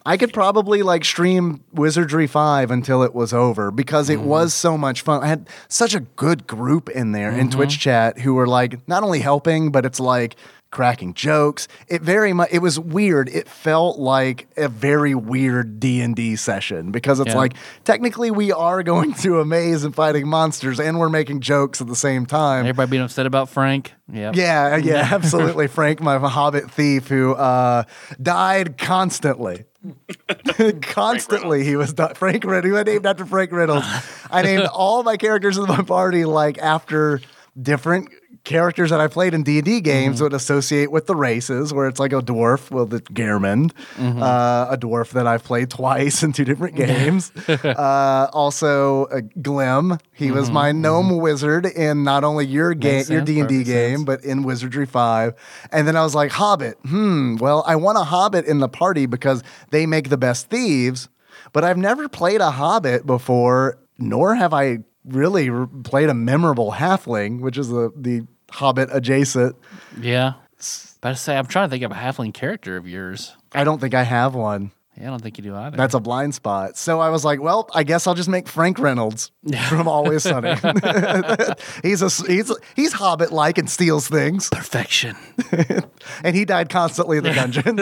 I 0.06 0.16
could 0.18 0.32
probably 0.34 0.82
like 0.82 1.04
stream 1.04 1.64
Wizardry 1.72 2.26
5 2.26 2.70
until 2.70 3.02
it 3.02 3.14
was 3.14 3.32
over 3.32 3.70
because 3.70 4.10
it 4.10 4.20
was 4.20 4.52
so 4.52 4.76
much 4.76 5.00
fun. 5.00 5.22
I 5.22 5.28
had 5.28 5.48
such 5.68 5.94
a 5.94 6.00
good 6.00 6.46
group 6.46 6.90
in 6.90 7.12
there 7.12 7.32
in 7.32 7.50
Twitch 7.50 7.78
chat 7.80 8.18
who 8.18 8.34
were 8.34 8.46
like 8.46 8.86
not 8.86 9.02
only 9.02 9.20
helping, 9.20 9.70
but 9.72 9.86
it's 9.86 9.98
like 10.00 10.36
cracking 10.70 11.14
jokes. 11.14 11.68
It 11.88 12.02
very 12.02 12.32
much 12.34 12.48
it 12.52 12.58
was 12.58 12.78
weird. 12.78 13.28
It 13.30 13.48
felt 13.48 13.98
like 13.98 14.46
a 14.58 14.68
very 14.68 15.14
weird 15.14 15.78
D&D 15.80 16.34
session 16.36 16.90
because 16.90 17.20
it's 17.20 17.28
Yeah. 17.30 17.36
like 17.38 17.54
technically 17.84 18.30
we 18.32 18.50
are 18.52 18.82
going 18.82 19.14
through 19.14 19.40
a 19.40 19.44
maze 19.46 19.84
and 19.84 19.94
fighting 19.94 20.26
monsters 20.28 20.80
and 20.80 20.98
we're 20.98 21.08
making 21.08 21.40
jokes 21.40 21.80
at 21.80 21.86
the 21.86 21.96
same 21.96 22.26
time. 22.26 22.66
Everybody 22.66 22.90
being 22.90 23.02
upset 23.04 23.24
about 23.24 23.48
Frank. 23.48 23.94
Yeah. 24.12 24.32
Yeah, 24.34 24.76
yeah, 24.76 25.08
absolutely. 25.12 25.68
Frank, 25.68 26.00
my 26.02 26.18
hobbit 26.18 26.70
thief 26.70 27.08
who 27.08 27.32
uh, 27.34 27.84
died 28.20 28.76
constantly. 28.76 29.64
constantly, 30.82 31.64
he 31.64 31.76
was 31.76 31.92
di- 31.92 32.14
Frank. 32.14 32.44
Who 32.44 32.76
I 32.76 32.82
named 32.82 33.06
after 33.06 33.24
Frank 33.26 33.52
Reynolds. 33.52 33.86
I 34.30 34.42
named 34.42 34.66
all 34.72 35.02
my 35.02 35.16
characters 35.16 35.58
in 35.58 35.64
my 35.64 35.82
party 35.82 36.24
like 36.24 36.58
after 36.58 37.20
different 37.60 38.08
characters 38.44 38.90
that 38.90 39.00
I 39.00 39.08
played 39.08 39.34
in 39.34 39.42
D 39.42 39.58
and 39.58 39.64
D 39.64 39.80
games 39.80 40.20
would 40.22 40.34
associate 40.34 40.90
with 40.90 41.06
the 41.06 41.16
races. 41.16 41.72
Where 41.72 41.88
it's 41.88 41.98
like 41.98 42.12
a 42.12 42.20
dwarf, 42.20 42.70
well, 42.70 42.86
the 42.86 43.00
Gehrman, 43.00 43.72
uh, 43.98 44.68
a 44.70 44.76
dwarf 44.76 45.10
that 45.10 45.26
I've 45.26 45.42
played 45.42 45.70
twice 45.78 46.22
in 46.22 46.32
two 46.32 46.44
different 46.44 46.76
games. 46.76 47.32
uh, 47.48 48.28
also, 48.32 49.06
uh, 49.06 49.22
Glim. 49.40 49.98
He 50.12 50.30
was 50.30 50.50
my 50.50 50.72
gnome 50.72 51.18
wizard 51.18 51.66
in 51.66 52.04
not 52.04 52.22
only 52.22 52.46
your 52.46 52.74
game, 52.74 53.04
your 53.08 53.22
D 53.22 53.40
and 53.40 53.48
D 53.48 53.64
game, 53.64 53.98
sense. 53.98 54.04
but 54.04 54.24
in 54.24 54.44
Wizardry 54.44 54.86
Five. 54.86 55.34
And 55.72 55.88
then 55.88 55.96
I 55.96 56.02
was 56.04 56.14
like, 56.14 56.30
Hobbit. 56.30 56.78
Hmm. 56.84 57.36
Well, 57.36 57.64
I 57.66 57.76
want 57.76 57.98
a 57.98 58.04
Hobbit 58.04 58.44
in 58.46 58.60
the 58.60 58.68
party 58.68 59.06
because 59.06 59.42
they 59.70 59.86
make 59.86 60.10
the 60.10 60.18
best 60.18 60.50
thieves. 60.50 61.08
But 61.52 61.64
I've 61.64 61.78
never 61.78 62.08
played 62.08 62.40
a 62.40 62.50
Hobbit 62.50 63.06
before, 63.06 63.78
nor 63.98 64.34
have 64.34 64.52
I 64.52 64.78
really 65.04 65.50
played 65.82 66.08
a 66.08 66.14
memorable 66.14 66.72
halfling, 66.72 67.40
which 67.40 67.58
is 67.58 67.68
the 67.68 67.92
the 67.96 68.26
Hobbit 68.54 68.88
adjacent. 68.92 69.56
Yeah. 70.00 70.34
But 71.00 71.10
I 71.10 71.14
say, 71.14 71.36
I'm 71.36 71.46
trying 71.46 71.68
to 71.68 71.70
think 71.70 71.82
of 71.82 71.90
a 71.90 71.94
halfling 71.94 72.32
character 72.32 72.76
of 72.76 72.86
yours. 72.88 73.36
I 73.52 73.64
don't 73.64 73.80
think 73.80 73.94
I 73.94 74.04
have 74.04 74.34
one. 74.34 74.70
Yeah, 74.96 75.08
I 75.08 75.10
don't 75.10 75.20
think 75.22 75.38
you 75.38 75.42
do 75.44 75.56
either. 75.56 75.76
That's 75.76 75.94
a 75.94 76.00
blind 76.00 76.34
spot. 76.36 76.76
So 76.76 77.00
I 77.00 77.08
was 77.08 77.24
like, 77.24 77.40
well, 77.42 77.68
I 77.74 77.82
guess 77.82 78.06
I'll 78.06 78.14
just 78.14 78.28
make 78.28 78.46
Frank 78.46 78.78
Reynolds 78.78 79.32
from 79.68 79.88
Always 79.88 80.22
Sunny. 80.22 80.54
he's 81.82 82.00
a 82.00 82.08
he's 82.26 82.52
he's 82.76 82.92
Hobbit 82.92 83.32
like 83.32 83.58
and 83.58 83.68
steals 83.68 84.06
things, 84.08 84.48
perfection. 84.50 85.16
and 86.24 86.36
he 86.36 86.44
died 86.44 86.68
constantly 86.68 87.18
in 87.18 87.24
the 87.24 87.32
dungeon. 87.34 87.80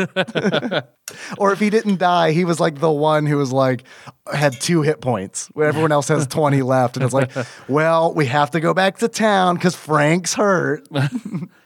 or 1.39 1.53
if 1.53 1.61
he 1.61 1.69
didn't 1.71 1.99
die, 1.99 2.33
he 2.33 2.45
was 2.47 2.61
like 2.61 2.79
the 2.81 2.91
one 2.91 3.27
who 3.27 3.37
was 3.37 3.53
like 3.53 3.85
had 4.33 4.59
two 4.61 4.81
hit 4.83 5.01
points, 5.03 5.49
where 5.53 5.67
everyone 5.69 5.93
else 5.93 6.09
has 6.09 6.27
twenty 6.27 6.63
left, 6.63 6.97
and 6.97 7.05
it's 7.05 7.15
like, 7.15 7.31
well, 7.69 8.15
we 8.15 8.27
have 8.27 8.51
to 8.53 8.61
go 8.61 8.73
back 8.73 8.99
to 8.99 9.09
town 9.09 9.57
because 9.57 9.75
Frank's 9.75 10.35
hurt. 10.35 10.89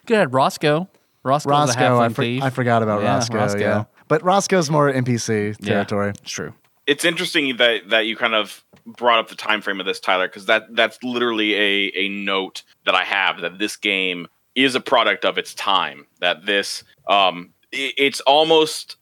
Good, 0.06 0.32
Roscoe. 0.32 0.89
Roscoe's 1.23 1.51
a 1.51 1.52
Roscoe, 1.52 1.81
halfling 1.81 2.01
I, 2.01 2.09
for- 2.10 2.23
thief. 2.23 2.43
I 2.43 2.51
forgot 2.51 2.82
about 2.82 3.02
Yeah, 3.02 3.14
Roscoe, 3.14 3.36
Roscoe. 3.36 3.59
Yeah, 3.59 3.85
but 4.09 4.23
Roscoe's 4.23 4.70
more 4.70 4.91
NPC 4.93 5.57
Yeah, 5.61 5.66
territory. 5.74 6.11
It's 6.23 6.31
true. 6.31 6.53
it's 6.87 7.05
interesting 7.05 7.57
that 7.57 7.89
that 7.91 8.07
you 8.07 8.16
kind 8.16 8.35
of 8.35 8.65
brought 8.87 9.19
up 9.19 9.28
the 9.28 9.35
time 9.35 9.61
frame 9.61 9.81
of 9.81 9.87
this 9.87 9.99
tyler 9.99 10.28
because 10.28 10.47
that 10.47 10.62
that's 10.77 11.03
literally 11.03 11.55
a 11.55 11.93
a 11.97 12.09
note 12.09 12.62
that 12.85 12.95
i 12.95 13.03
have 13.03 13.41
that 13.41 13.59
this 13.59 13.74
game 13.77 14.28
is 14.55 14.77
a 14.77 14.81
product 14.81 15.24
of 15.24 15.37
its 15.39 15.53
time 15.55 16.07
that 16.20 16.47
this 16.47 16.85
um 17.09 17.51
i- 17.74 17.93
it's 17.99 18.20
almost 18.20 18.97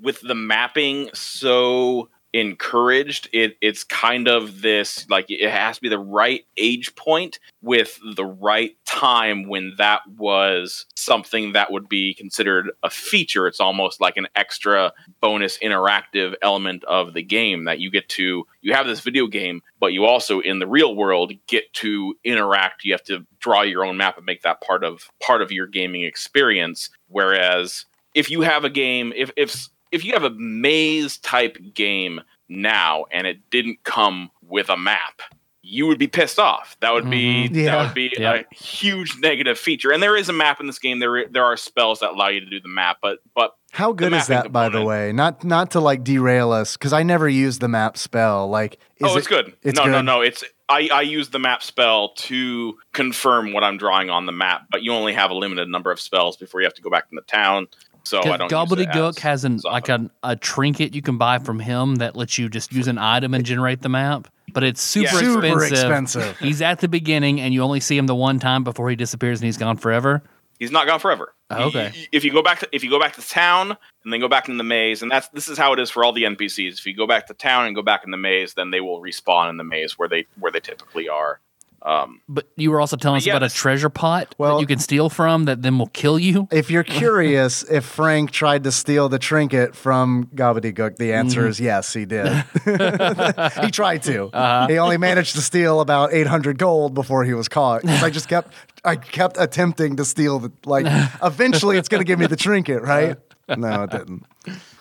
with 0.00 0.20
the 0.20 0.36
mapping 0.36 1.10
so 1.14 2.08
encouraged. 2.34 3.28
It 3.32 3.56
it's 3.62 3.84
kind 3.84 4.28
of 4.28 4.60
this 4.60 5.08
like 5.08 5.26
it 5.30 5.48
has 5.48 5.76
to 5.76 5.82
be 5.82 5.88
the 5.88 5.98
right 5.98 6.44
age 6.56 6.94
point 6.96 7.38
with 7.62 7.98
the 8.16 8.26
right 8.26 8.76
time 8.84 9.48
when 9.48 9.74
that 9.78 10.00
was 10.18 10.84
something 10.96 11.52
that 11.52 11.70
would 11.70 11.88
be 11.88 12.12
considered 12.12 12.70
a 12.82 12.90
feature. 12.90 13.46
It's 13.46 13.60
almost 13.60 14.00
like 14.00 14.16
an 14.16 14.26
extra 14.34 14.92
bonus 15.20 15.58
interactive 15.58 16.34
element 16.42 16.82
of 16.84 17.14
the 17.14 17.22
game 17.22 17.64
that 17.64 17.78
you 17.78 17.90
get 17.90 18.08
to 18.10 18.44
you 18.60 18.72
have 18.72 18.86
this 18.86 19.00
video 19.00 19.26
game 19.26 19.62
but 19.78 19.92
you 19.92 20.04
also 20.04 20.40
in 20.40 20.58
the 20.58 20.66
real 20.66 20.96
world 20.96 21.32
get 21.46 21.72
to 21.74 22.16
interact. 22.24 22.84
You 22.84 22.92
have 22.92 23.04
to 23.04 23.24
draw 23.38 23.62
your 23.62 23.84
own 23.84 23.96
map 23.96 24.16
and 24.16 24.26
make 24.26 24.42
that 24.42 24.60
part 24.60 24.82
of 24.82 25.08
part 25.20 25.40
of 25.40 25.52
your 25.52 25.68
gaming 25.68 26.02
experience. 26.02 26.90
Whereas 27.08 27.84
if 28.12 28.28
you 28.28 28.40
have 28.40 28.64
a 28.64 28.70
game 28.70 29.12
if 29.14 29.30
if 29.36 29.68
if 29.94 30.04
you 30.04 30.12
have 30.12 30.24
a 30.24 30.30
maze 30.30 31.18
type 31.18 31.56
game 31.74 32.20
now 32.48 33.04
and 33.12 33.26
it 33.26 33.38
didn't 33.50 33.82
come 33.84 34.30
with 34.42 34.68
a 34.68 34.76
map 34.76 35.22
you 35.66 35.86
would 35.86 35.98
be 35.98 36.06
pissed 36.06 36.38
off 36.38 36.76
that 36.80 36.92
would 36.92 37.08
be 37.08 37.48
Mhm. 37.48 37.54
Yeah. 37.56 37.64
that 37.76 37.84
would 37.86 37.94
be 37.94 38.12
Yeah. 38.18 38.42
a 38.50 38.54
huge 38.54 39.16
negative 39.20 39.58
feature 39.58 39.90
and 39.92 40.02
there 40.02 40.14
is 40.14 40.28
a 40.28 40.32
map 40.32 40.60
in 40.60 40.66
this 40.66 40.78
game 40.78 40.98
there 40.98 41.26
there 41.26 41.44
are 41.44 41.56
spells 41.56 42.00
that 42.00 42.10
allow 42.10 42.28
you 42.28 42.40
to 42.40 42.46
do 42.46 42.60
the 42.60 42.68
map 42.68 42.98
but 43.00 43.20
but 43.34 43.54
How 43.72 43.92
good 43.92 44.12
is 44.12 44.28
mapping 44.28 44.42
that, 44.44 44.52
by 44.52 44.68
the 44.68 44.82
way? 44.84 45.10
Not 45.12 45.42
not 45.42 45.70
to 45.72 45.80
like 45.80 46.04
derail 46.04 46.52
us, 46.52 46.76
because 46.76 46.92
I 46.92 47.02
never 47.02 47.28
used 47.28 47.60
the 47.60 47.66
map 47.66 47.96
spell. 47.96 48.46
Like, 48.48 48.74
is 48.98 49.08
oh, 49.08 49.14
it- 49.14 49.18
it's 49.18 49.26
good. 49.26 49.52
it's 49.64 49.76
no, 49.76 49.86
no, 49.86 49.92
good? 49.98 50.02
no. 50.04 50.20
It's 50.20 50.44
I, 50.68 50.88
I 50.92 51.00
use 51.02 51.30
the 51.30 51.38
map 51.40 51.60
spell 51.62 52.10
to 52.28 52.78
confirm 52.92 53.52
what 53.52 53.64
I'm 53.64 53.76
drawing 53.76 54.10
on 54.10 54.26
the 54.26 54.32
map, 54.32 54.66
but 54.70 54.82
you 54.82 54.92
only 54.92 55.12
have 55.14 55.30
a 55.30 55.34
limited 55.34 55.68
number 55.68 55.90
of 55.90 55.98
spells 56.00 56.36
before 56.36 56.60
you 56.60 56.66
have 56.66 56.74
to 56.74 56.82
go 56.82 56.88
back 56.90 57.06
in 57.10 57.16
the 57.16 57.22
town. 57.22 57.66
So 58.04 58.20
I 58.22 58.36
don't. 58.36 58.50
Gobbledygook 58.50 59.18
has 59.20 59.44
an 59.44 59.54
as 59.54 59.64
like 59.64 59.88
a, 59.88 60.10
a 60.22 60.36
trinket 60.36 60.94
you 60.94 61.02
can 61.02 61.16
buy 61.18 61.38
from 61.38 61.58
him 61.58 61.96
that 61.96 62.16
lets 62.16 62.36
you 62.38 62.48
just 62.48 62.72
use 62.72 62.86
an 62.86 62.98
item 62.98 63.32
and 63.34 63.44
generate 63.44 63.80
the 63.82 63.88
map. 63.88 64.28
But 64.52 64.62
it's 64.62 64.82
super, 64.82 65.06
Yeah. 65.06 65.20
Super 65.20 65.46
expensive. 65.64 65.78
expensive. 66.22 66.38
He's 66.38 66.60
at 66.62 66.80
the 66.80 66.88
beginning, 66.88 67.40
and 67.40 67.52
you 67.54 67.62
only 67.62 67.80
see 67.80 67.96
him 67.96 68.06
the 68.06 68.14
one 68.14 68.38
time 68.38 68.62
before 68.62 68.90
he 68.90 68.94
disappears, 68.96 69.40
and 69.40 69.46
he's 69.46 69.56
gone 69.56 69.76
forever. 69.78 70.22
He's 70.60 70.70
not 70.70 70.86
gone 70.86 71.00
forever. 71.00 71.34
Oh, 71.50 71.64
okay. 71.64 71.86
Y- 71.86 71.92
y- 71.96 72.06
If 72.12 72.24
you 72.24 72.32
go 72.32 72.42
back 72.42 72.60
to 72.60 72.68
if 72.72 72.84
you 72.84 72.90
go 72.90 73.00
back 73.00 73.14
to 73.16 73.26
town 73.26 73.70
and 74.04 74.12
then 74.12 74.20
go 74.20 74.28
back 74.28 74.48
in 74.48 74.56
the 74.58 74.64
maze, 74.64 75.02
and 75.02 75.10
that's 75.10 75.28
this 75.28 75.48
is 75.48 75.58
how 75.58 75.72
it 75.72 75.80
is 75.80 75.90
for 75.90 76.04
all 76.04 76.12
the 76.12 76.22
NPCs. 76.24 76.78
If 76.78 76.86
you 76.86 76.94
go 76.94 77.06
back 77.06 77.26
to 77.28 77.34
town 77.34 77.66
and 77.66 77.74
go 77.74 77.82
back 77.82 78.02
in 78.04 78.10
the 78.12 78.16
maze, 78.16 78.54
then 78.54 78.70
they 78.70 78.80
will 78.80 79.00
respawn 79.00 79.50
in 79.50 79.56
the 79.56 79.64
maze 79.64 79.98
where 79.98 80.08
they 80.08 80.26
where 80.38 80.52
they 80.52 80.60
typically 80.60 81.08
are. 81.08 81.40
Um, 81.84 82.20
But 82.28 82.46
you 82.56 82.70
were 82.70 82.80
also 82.80 82.96
telling 82.96 83.18
us 83.18 83.26
Yeah, 83.26 83.36
about 83.36 83.50
a 83.50 83.54
treasure 83.54 83.90
pot 83.90 84.34
Well- 84.38 84.54
that 84.56 84.60
you 84.62 84.66
can 84.66 84.78
steal 84.78 85.10
from 85.10 85.44
that 85.44 85.60
then 85.60 85.78
will 85.78 85.88
kill 85.88 86.18
you. 86.18 86.48
If 86.50 86.70
you're 86.70 86.82
curious 86.82 87.62
if 87.70 87.84
Frank 87.84 88.30
tried 88.30 88.64
to 88.64 88.72
steal 88.72 89.10
the 89.10 89.18
trinket 89.18 89.76
from 89.76 90.28
Gobbledygook, 90.34 90.96
the 90.96 91.12
answer 91.12 91.42
Mm-hmm. 91.42 91.50
is 91.50 91.60
yes, 91.60 91.92
he 91.92 92.06
did. 92.06 92.26
he 93.64 93.70
tried 93.70 94.02
to. 94.04 94.26
Uh-huh. 94.32 94.66
He 94.68 94.78
only 94.78 94.96
managed 94.96 95.34
to 95.34 95.42
steal 95.42 95.80
about 95.80 96.12
800 96.14 96.58
gold 96.58 96.94
before 96.94 97.24
he 97.24 97.34
was 97.34 97.48
caught. 97.48 97.86
I 97.86 98.08
just 98.08 98.28
kept, 98.28 98.52
I 98.84 98.96
kept 98.96 99.36
attempting 99.38 99.96
to 99.96 100.04
steal 100.06 100.38
the, 100.38 100.52
like, 100.64 100.86
eventually 101.22 101.76
it's 101.76 101.88
going 101.88 102.00
to 102.00 102.06
give 102.06 102.18
me 102.18 102.26
the 102.26 102.36
trinket, 102.36 102.82
right? 102.82 103.18
No, 103.48 103.82
it 103.82 103.90
didn't. 103.90 104.24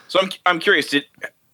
So 0.08 0.20
I'm 0.22 0.30
I'm 0.46 0.60
curious. 0.60 0.88
Did 0.90 1.06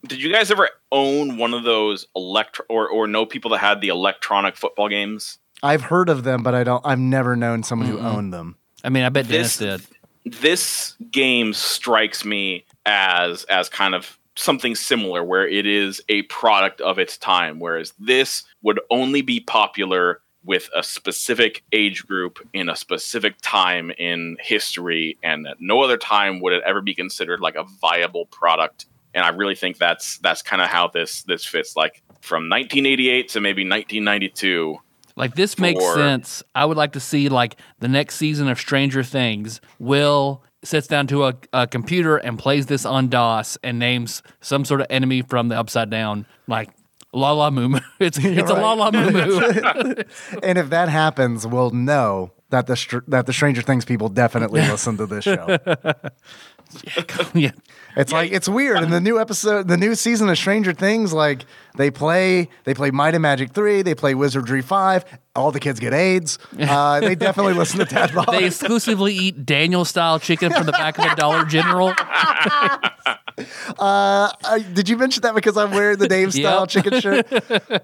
did 0.05 0.21
you 0.21 0.31
guys 0.31 0.49
ever 0.51 0.69
own 0.91 1.37
one 1.37 1.53
of 1.53 1.63
those 1.63 2.07
electro 2.15 2.65
or 2.69 2.87
or 2.89 3.07
know 3.07 3.25
people 3.25 3.51
that 3.51 3.59
had 3.59 3.81
the 3.81 3.89
electronic 3.89 4.55
football 4.55 4.89
games? 4.89 5.37
I've 5.61 5.81
heard 5.81 6.09
of 6.09 6.23
them, 6.23 6.41
but 6.41 6.55
I 6.55 6.63
don't, 6.63 6.85
I've 6.85 6.99
never 6.99 7.35
known 7.35 7.63
someone 7.63 7.89
who 7.89 7.99
owned 7.99 8.33
them. 8.33 8.55
I 8.83 8.87
mean, 8.89 9.03
I 9.03 9.09
bet 9.09 9.27
Dennis 9.27 9.57
This- 9.57 9.85
did. 10.25 10.41
this 10.41 10.95
game 11.11 11.53
strikes 11.53 12.23
me 12.23 12.65
as 12.85 13.43
as 13.45 13.67
kind 13.69 13.93
of 13.95 14.17
something 14.35 14.73
similar 14.73 15.21
where 15.23 15.45
it 15.47 15.65
is 15.65 16.01
a 16.07 16.21
product 16.23 16.79
of 16.79 16.97
its 16.97 17.17
time 17.17 17.59
whereas 17.59 17.93
this 17.99 18.43
would 18.61 18.79
only 18.89 19.21
be 19.21 19.41
popular 19.41 20.21
with 20.45 20.69
a 20.73 20.81
specific 20.81 21.61
age 21.73 22.07
group 22.07 22.39
in 22.53 22.69
a 22.69 22.75
specific 22.75 23.35
time 23.41 23.91
in 23.97 24.37
history 24.39 25.17
and 25.23 25.45
at 25.45 25.59
no 25.59 25.81
other 25.81 25.97
time 25.97 26.39
would 26.39 26.53
it 26.53 26.63
ever 26.65 26.79
be 26.81 26.93
considered 26.95 27.41
like 27.41 27.55
a 27.55 27.65
viable 27.81 28.25
product 28.27 28.85
and 29.19 29.25
i 29.25 29.29
really 29.29 29.55
think 29.55 29.77
that's 29.77 30.17
that's 30.19 30.41
kind 30.41 30.61
of 30.61 30.69
how 30.69 30.87
this 30.87 31.23
this 31.23 31.45
fits 31.45 31.75
like 31.75 32.01
from 32.21 32.49
1988 32.49 33.27
to 33.29 33.41
maybe 33.41 33.63
1992 33.63 34.77
Like 35.15 35.35
this 35.35 35.59
makes 35.59 35.83
sense. 35.95 36.43
I 36.55 36.63
would 36.65 36.77
like 36.77 36.93
to 36.93 37.01
see 37.01 37.27
like 37.27 37.57
the 37.79 37.89
next 37.89 38.15
season 38.15 38.47
of 38.47 38.57
Stranger 38.57 39.03
Things. 39.03 39.59
Will 39.77 40.43
sits 40.63 40.87
down 40.87 41.07
to 41.07 41.25
a, 41.25 41.33
a 41.51 41.67
computer 41.67 42.15
and 42.15 42.39
plays 42.39 42.67
this 42.67 42.85
on 42.85 43.09
DOS 43.09 43.57
and 43.61 43.79
names 43.79 44.23
some 44.39 44.63
sort 44.63 44.79
of 44.79 44.87
enemy 44.89 45.21
from 45.21 45.49
the 45.49 45.59
Upside 45.59 45.89
Down, 45.89 46.25
like 46.47 46.69
La 47.13 47.31
La 47.33 47.49
Moo. 47.49 47.79
It's 47.99 48.17
it's 48.17 48.49
a 48.49 48.53
La 48.53 48.73
La 48.73 48.91
Moo. 48.91 49.95
And 50.43 50.57
if 50.57 50.69
that 50.69 50.87
happens, 50.89 51.45
we'll 51.45 51.71
know 51.71 52.31
that 52.49 52.67
the 52.67 52.75
str- 52.75 52.99
that 53.07 53.25
the 53.25 53.33
Stranger 53.33 53.61
Things 53.61 53.85
people 53.85 54.09
definitely 54.09 54.61
listen 54.61 54.97
to 54.97 55.05
this 55.05 55.23
show. 55.23 55.57
yeah. 57.33 57.51
It's 57.95 58.11
like 58.11 58.31
it's 58.31 58.47
weird. 58.47 58.83
In 58.83 58.91
the 58.91 59.01
new 59.01 59.19
episode, 59.19 59.67
the 59.67 59.77
new 59.77 59.95
season 59.95 60.29
of 60.29 60.37
Stranger 60.37 60.73
Things, 60.73 61.13
like 61.13 61.45
they 61.77 61.89
play 61.89 62.49
they 62.63 62.73
play 62.73 62.91
Might 62.91 63.15
and 63.15 63.21
Magic 63.21 63.53
three, 63.53 63.81
they 63.81 63.95
play 63.95 64.15
Wizardry 64.15 64.61
five. 64.61 65.05
All 65.35 65.51
the 65.51 65.59
kids 65.59 65.79
get 65.79 65.93
AIDS. 65.93 66.37
Uh, 66.59 66.99
they 66.99 67.15
definitely 67.15 67.53
listen 67.53 67.79
to 67.79 67.85
Tad. 67.85 68.11
They 68.29 68.45
exclusively 68.45 69.13
eat 69.13 69.45
Daniel 69.45 69.85
style 69.85 70.19
chicken 70.19 70.51
from 70.53 70.65
the 70.65 70.71
back 70.71 70.99
of 70.99 71.05
a 71.05 71.15
Dollar 71.15 71.45
General. 71.45 71.93
Uh, 73.79 74.29
did 74.73 74.89
you 74.89 74.97
mention 74.97 75.21
that 75.21 75.33
because 75.35 75.55
I'm 75.55 75.71
wearing 75.71 75.97
the 75.97 76.07
Dave 76.17 76.33
style 76.33 76.61
Yep. 76.61 76.69
chicken 76.69 76.99
shirt? 76.99 77.27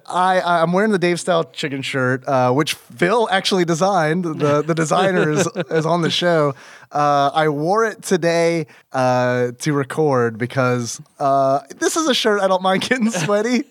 I 0.07 0.41
I'm 0.41 0.73
wearing 0.73 0.91
the 0.91 0.99
Dave 0.99 1.19
style 1.19 1.43
chicken 1.45 1.81
shirt, 1.81 2.27
uh, 2.27 2.51
which 2.51 2.73
Phil 2.73 3.27
actually 3.31 3.65
designed. 3.65 4.25
The 4.25 4.61
the 4.61 4.73
designer 4.75 5.29
is, 5.31 5.47
is 5.69 5.85
on 5.85 6.01
the 6.01 6.09
show. 6.09 6.53
Uh, 6.95 7.29
I 7.33 7.49
wore 7.49 7.83
it 7.83 8.01
today 8.03 8.67
uh, 8.93 9.51
to 9.59 9.73
record 9.73 10.37
because 10.37 11.01
uh, 11.19 11.59
this 11.77 11.97
is 11.97 12.07
a 12.07 12.13
shirt 12.13 12.39
I 12.39 12.47
don't 12.47 12.61
mind 12.61 12.83
getting 12.83 13.11
sweaty. 13.25 13.65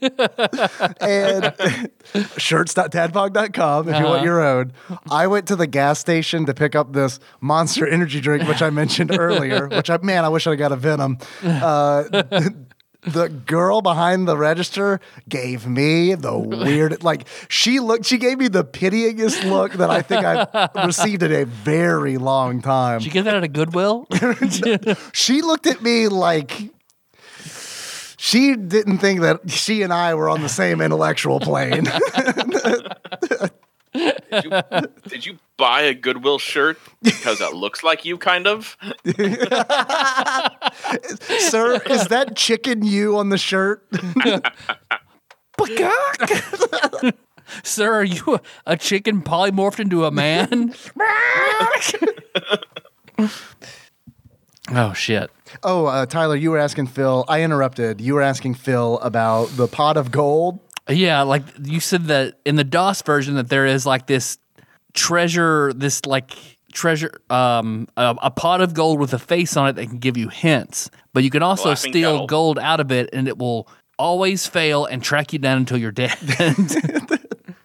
and 1.01 1.55
shirts.tadpog.com 2.37 3.89
if 3.89 3.99
you 3.99 4.05
want 4.05 4.25
your 4.25 4.45
own. 4.45 4.75
I 5.11 5.27
went 5.27 5.49
to 5.49 5.57
the 5.57 5.67
gas 5.67 5.99
station 5.99 6.45
to 6.45 6.53
pick 6.53 6.75
up 6.75 6.93
this 6.93 7.19
Monster 7.41 7.89
Energy 7.89 8.21
drink, 8.21 8.47
which 8.47 8.61
I 8.61 8.69
mentioned 8.69 9.11
earlier. 9.19 9.69
Which 9.69 9.89
I 9.89 9.97
man, 10.03 10.27
I 10.27 10.29
wish 10.29 10.47
I 10.47 10.55
got 10.55 10.73
a 10.73 10.77
Venom. 10.77 11.17
The 13.07 13.29
girl 13.29 13.83
behind 13.83 14.27
the 14.27 14.37
register 14.37 15.01
gave 15.29 15.67
me 15.67 16.15
the 16.15 16.39
weird 16.39 17.03
like 17.03 17.27
she 17.49 17.81
looked 17.81 18.07
she 18.07 18.19
gave 18.19 18.39
me 18.39 18.49
the 18.49 18.65
pityingest 18.65 19.45
look 19.45 19.73
that 19.75 19.91
I 19.91 20.03
think 20.03 20.25
I've 20.25 20.71
received 20.87 21.23
in 21.23 21.33
a 21.33 21.45
very 21.45 22.17
long 22.17 22.63
time. 22.63 22.99
Did 23.01 23.07
you 23.07 23.13
get 23.13 23.25
that 23.25 23.35
at 23.37 23.45
a 23.45 23.49
Goodwill? 23.49 24.07
She 25.13 25.43
looked 25.43 25.67
at 25.67 25.83
me 25.83 26.09
like 26.09 26.71
she 28.17 28.57
didn't 28.57 28.99
think 28.99 29.21
that 29.21 29.51
she 29.51 29.83
and 29.83 29.93
I 29.93 30.15
were 30.15 30.29
on 30.29 30.41
the 30.43 30.49
same 30.49 30.81
intellectual 30.81 31.41
plane. 31.41 31.87
Did 33.95 34.45
you, 34.45 34.51
did 35.09 35.27
you 35.27 35.39
buy 35.57 35.83
a 35.83 35.95
Goodwill 35.95 36.39
shirt 36.39 36.79
because 37.03 37.41
it 37.41 37.55
looks 37.55 37.83
like 37.85 38.05
you, 38.05 38.19
kind 38.19 38.47
of? 38.47 38.77
Sir, 41.39 41.81
is 41.87 42.09
that 42.09 42.33
chicken 42.35 42.85
you 42.85 43.17
on 43.17 43.29
the 43.29 43.39
shirt? 43.39 43.87
Sir, 47.63 47.93
are 47.93 48.05
you 48.05 48.35
a, 48.35 48.41
a 48.67 48.77
chicken 48.77 49.23
polymorphed 49.23 49.79
into 49.79 50.05
a 50.05 50.11
man? 50.11 50.75
oh 54.73 54.93
shit. 54.95 55.31
Oh, 55.63 55.87
uh, 55.87 56.07
Tyler, 56.07 56.35
you 56.37 56.51
were 56.51 56.59
asking 56.59 56.89
Phil. 56.89 57.25
I 57.29 57.43
interrupted. 57.43 58.01
You 58.01 58.15
were 58.15 58.23
asking 58.23 58.55
Phil 58.55 58.99
about 59.01 59.51
the 59.57 59.69
pot 59.69 59.97
of 59.97 60.11
gold. 60.11 60.59
Yeah, 60.89 61.23
like 61.23 61.43
you 61.63 61.81
said 61.81 62.05
that 62.07 62.41
in 62.45 62.57
the 62.57 62.65
DOS 62.65 63.03
version 63.03 63.35
that 63.37 63.49
there 63.49 63.67
is 63.67 63.87
like 63.87 64.07
this 64.07 64.39
treasure, 64.93 65.73
this 65.75 66.05
like 66.05 66.31
treasure, 66.73 67.11
um, 67.31 67.89
a, 67.97 68.17
a 68.23 68.31
pot 68.31 68.61
of 68.61 68.75
gold 68.75 69.01
with 69.01 69.15
a 69.15 69.19
face 69.19 69.57
on 69.57 69.69
it 69.69 69.75
that 69.75 69.87
can 69.87 69.99
give 69.99 70.17
you 70.17 70.29
hints, 70.29 70.91
but 71.13 71.25
you 71.25 71.31
can 71.31 71.43
also 71.43 71.71
Laughing 71.71 71.93
steal 71.93 72.13
kettle. 72.13 72.27
gold 72.27 72.59
out 72.59 72.81
of 72.81 72.93
it, 72.93 73.09
and 73.13 73.29
it 73.29 73.39
will 73.39 73.67
always 73.99 74.47
fail 74.47 74.85
and 74.85 75.03
track 75.03 75.33
you 75.33 75.39
down 75.39 75.57
until 75.59 75.79
you're 75.79 75.93
dead. 75.93 76.19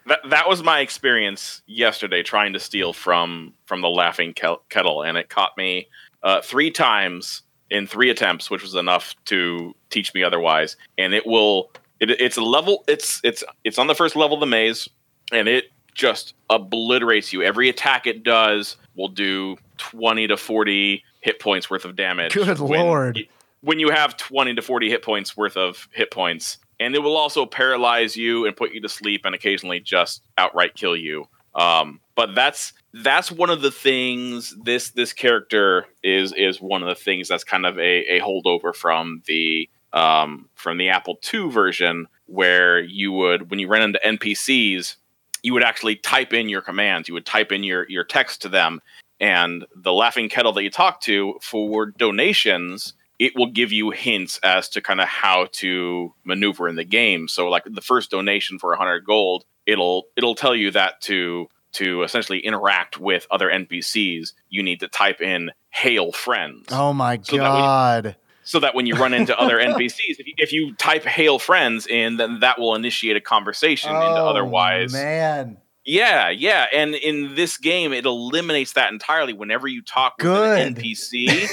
That 0.06 0.22
that 0.32 0.50
was 0.50 0.64
my 0.64 0.80
experience 0.80 1.62
yesterday 1.68 2.24
trying 2.24 2.54
to 2.54 2.60
steal 2.60 2.94
from 2.94 3.54
from 3.68 3.82
the 3.82 3.90
Laughing 3.90 4.34
Kel- 4.34 4.64
Kettle, 4.70 5.04
and 5.04 5.20
it 5.20 5.30
caught 5.30 5.56
me 5.56 5.88
uh, 6.24 6.42
three 6.42 6.72
times 6.72 7.44
in 7.70 7.86
three 7.86 8.10
attempts, 8.10 8.50
which 8.50 8.64
was 8.64 8.74
enough 8.74 9.14
to 9.26 9.76
teach 9.92 10.12
me 10.16 10.24
otherwise. 10.24 10.78
And 10.98 11.14
it 11.14 11.28
will. 11.28 11.70
It, 12.00 12.12
it's 12.12 12.38
a 12.38 12.42
level. 12.42 12.84
It's 12.88 13.22
it's 13.24 13.44
it's 13.64 13.78
on 13.78 13.88
the 13.88 13.96
first 13.96 14.16
level 14.16 14.36
of 14.36 14.40
the 14.40 14.46
maze, 14.46 14.90
and 15.32 15.48
it 15.48 15.66
just 15.94 16.34
obliterates 16.50 17.34
you. 17.34 17.42
Every 17.44 17.70
attack 17.70 18.08
it 18.08 18.24
does 18.24 18.78
will 18.96 19.10
do 19.10 19.58
twenty 19.78 20.28
to 20.28 20.38
forty 20.38 21.04
hit 21.22 21.40
points 21.40 21.70
worth 21.70 21.86
of 21.86 21.96
damage. 21.96 22.34
Good 22.34 22.60
when 22.60 22.80
lord. 22.80 23.20
when 23.62 23.80
you 23.80 23.90
have 23.90 24.16
20 24.16 24.56
to 24.56 24.62
40 24.62 24.90
hit 24.90 25.04
points 25.04 25.36
worth 25.36 25.58
of 25.58 25.90
hit 25.92 26.12
points 26.12 26.58
and 26.80 26.96
it 26.96 27.00
will 27.00 27.18
also 27.18 27.46
paralyze 27.46 28.16
you 28.16 28.46
and 28.46 28.56
put 28.56 28.72
you 28.72 28.80
to 28.80 28.88
sleep 28.88 29.26
and 29.26 29.36
occasionally 29.36 29.82
just 29.82 30.22
outright 30.38 30.76
kill 30.76 30.96
you 30.96 31.26
um, 31.56 32.00
but 32.16 32.36
that's 32.36 32.74
that's 32.94 33.32
one 33.32 33.50
of 33.50 33.62
the 33.62 33.72
things 33.72 34.56
this 34.64 34.92
this 34.92 35.14
character 35.14 35.86
is 36.04 36.34
is 36.34 36.62
one 36.62 36.84
of 36.84 36.90
the 36.90 36.96
things 36.96 37.28
that's 37.28 37.44
kind 37.44 37.66
of 37.66 37.78
a, 37.78 38.18
a 38.18 38.20
holdover 38.22 38.74
from 38.74 39.22
the 39.26 39.70
um, 39.94 40.50
from 40.56 40.78
the 40.78 40.90
apple 40.90 41.20
ii 41.34 41.50
version 41.50 42.08
where 42.26 42.80
you 42.80 43.12
would 43.12 43.50
when 43.50 43.60
you 43.60 43.68
ran 43.68 43.82
into 43.82 44.00
npcs 44.06 44.96
you 45.44 45.54
would 45.54 45.64
actually 45.64 45.96
type 45.96 46.34
in 46.34 46.50
your 46.50 46.62
commands. 46.62 47.08
You 47.08 47.14
would 47.14 47.26
type 47.26 47.52
in 47.52 47.64
your 47.64 47.90
your 47.90 48.04
text 48.04 48.42
to 48.44 48.50
them. 48.50 48.82
And 49.20 49.66
the 49.76 49.94
laughing 49.94 50.30
kettle 50.30 50.54
that 50.54 50.64
you 50.64 50.70
talk 50.70 51.02
to 51.02 51.40
for 51.42 51.88
donations 51.88 52.94
it 53.18 53.36
will 53.36 53.52
give 53.52 53.74
you 53.74 53.90
hints 53.90 54.40
as 54.44 54.70
to 54.70 54.80
kind 54.80 55.02
of 55.02 55.08
how 55.08 55.48
to 55.52 56.14
maneuver 56.24 56.70
in 56.70 56.78
the 56.78 56.86
game. 56.86 57.28
So 57.28 57.50
like 57.50 57.66
the 57.66 57.82
first 57.82 58.12
donation 58.12 58.58
for 58.60 58.70
100 58.70 59.06
gold 59.06 59.46
it'll 59.66 60.06
it'll 60.16 60.36
tell 60.36 60.56
you 60.56 60.72
that 60.72 61.02
to 61.02 61.48
to 61.72 62.02
essentially 62.02 62.40
interact 62.40 62.98
with 62.98 63.28
other 63.30 63.50
npcs 63.50 64.34
you 64.50 64.64
need 64.64 64.80
to 64.80 64.88
type 64.88 65.22
in 65.22 65.52
hail 65.70 66.12
friends. 66.12 66.68
Oh 66.72 66.94
my 66.94 67.20
So 67.22 67.38
god. 67.38 68.16
So 68.50 68.60
that 68.60 68.74
when 68.74 68.86
you 68.88 68.96
run 68.96 69.14
into 69.14 69.38
other 69.40 69.58
npcs 69.60 69.94
if 70.18 70.26
you, 70.28 70.34
if 70.38 70.52
you 70.52 70.74
type 70.76 71.04
hail 71.04 71.38
friends 71.40 71.86
in 71.86 72.18
then 72.18 72.40
that 72.40 72.58
will 72.60 72.74
initiate 72.76 73.16
a 73.16 73.22
conversation 73.22 73.92
into 73.92 74.20
Oh, 74.20 74.28
otherwise 74.30 74.92
man. 74.92 75.58
yeah, 75.86 76.30
yeah, 76.30 76.66
and 76.74 76.94
in 76.96 77.36
this 77.36 77.58
game, 77.58 77.94
it 77.94 78.06
eliminates 78.06 78.74
that 78.74 78.92
entirely. 78.92 79.34
Whenever 79.34 79.68
you 79.68 79.82
talk 79.82 80.14
with 80.18 80.26
Good. 80.28 80.60
an 80.60 80.76
NPC, 80.76 81.48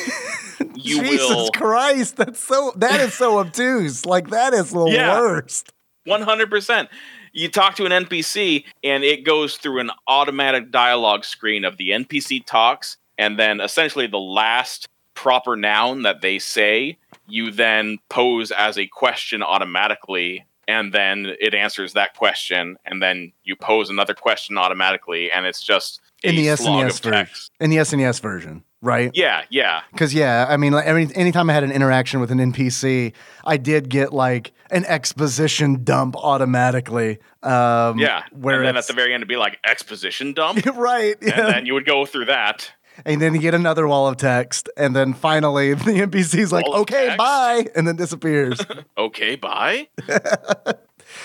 you 0.75 1.01
Jesus 1.03 1.27
will 1.27 1.51
Christ, 1.53 2.17
that's 2.17 2.41
so 2.41 2.73
that 2.77 3.01
is 3.01 3.15
so 3.15 3.39
obtuse. 3.39 4.05
Like 4.05 4.29
that 4.31 4.53
is 4.53 4.71
the 4.73 4.87
Yeah. 4.87 5.19
worst. 5.21 5.73
one 6.05 6.23
hundred 6.23 6.51
percent. 6.51 6.89
You 7.33 7.49
talk 7.49 7.77
to 7.77 7.85
an 7.87 7.93
NPC, 7.93 8.65
and 8.83 9.05
it 9.05 9.25
goes 9.25 9.57
through 9.59 9.81
an 9.81 9.91
automatic 10.09 10.71
dialogue 10.71 11.25
screen 11.25 11.65
of 11.65 11.77
the 11.79 11.91
NPC 11.91 12.45
talks, 12.45 12.97
and 13.19 13.39
then 13.39 13.61
essentially 13.61 14.07
the 14.07 14.19
last 14.19 14.87
proper 15.17 15.57
noun 15.57 16.03
that 16.03 16.21
they 16.21 16.39
say, 16.39 16.99
you 17.27 17.51
then 17.51 17.99
pose 18.09 18.53
as 18.53 18.79
a 18.79 18.87
question 18.87 19.43
automatically. 19.43 20.47
And 20.69 20.93
then 20.93 21.35
it 21.41 21.55
answers 21.55 21.93
that 21.93 22.15
question, 22.17 22.77
and 22.85 23.01
then 23.01 23.33
you 23.45 23.55
pose 23.55 23.89
another 23.89 24.15
question 24.15 24.59
automatically, 24.59 25.31
and 25.31 25.47
it's 25.47 25.63
just 25.63 26.01
In 26.25 26.35
the 26.35 26.47
SNES 26.49 27.01
version. 27.01 27.29
In 27.61 27.71
the 27.71 27.77
SNES 27.77 28.21
version, 28.21 28.65
right? 28.83 29.13
Yeah, 29.15 29.43
yeah. 29.49 29.83
Because 29.93 30.13
yeah, 30.13 30.45
I 30.49 30.57
mean, 30.57 30.73
like 30.73 30.85
every 30.87 31.09
anytime 31.15 31.49
I 31.51 31.53
had 31.53 31.63
an 31.63 31.71
interaction 31.71 32.19
with 32.19 32.33
an 32.33 32.39
NPC, 32.39 33.13
I 33.45 33.59
did 33.59 33.89
get 33.89 34.13
like 34.13 34.53
an 34.73 34.85
exposition 34.87 35.85
dump 35.85 36.17
automatically. 36.17 37.19
Um, 37.45 38.01
Yeah, 38.01 38.25
where 38.33 38.57
and 38.57 38.67
then 38.67 38.77
at 38.77 38.89
the 38.89 38.93
very 38.93 39.15
end, 39.15 39.21
it'd 39.21 39.29
be 39.29 39.37
like 39.37 39.61
exposition 39.65 40.33
dump, 40.33 40.67
right, 40.75 41.17
and 41.23 41.33
then 41.33 41.67
you 41.67 41.75
would 41.75 41.87
go 41.87 42.05
through 42.07 42.25
that. 42.25 42.73
And 43.05 43.21
then 43.21 43.35
you 43.35 43.41
get 43.41 43.55
another 43.55 43.87
wall 43.87 44.07
of 44.09 44.17
text, 44.17 44.69
and 44.77 44.95
then 44.97 45.13
finally 45.15 45.75
the 45.75 45.93
NPC's 45.93 46.53
like, 46.53 46.67
Wall 46.67 46.81
"Okay, 46.83 47.15
bye," 47.17 47.67
and 47.77 47.87
then 47.87 47.97
disappears. 47.97 48.61
Okay, 48.99 49.37
bye. 49.37 49.89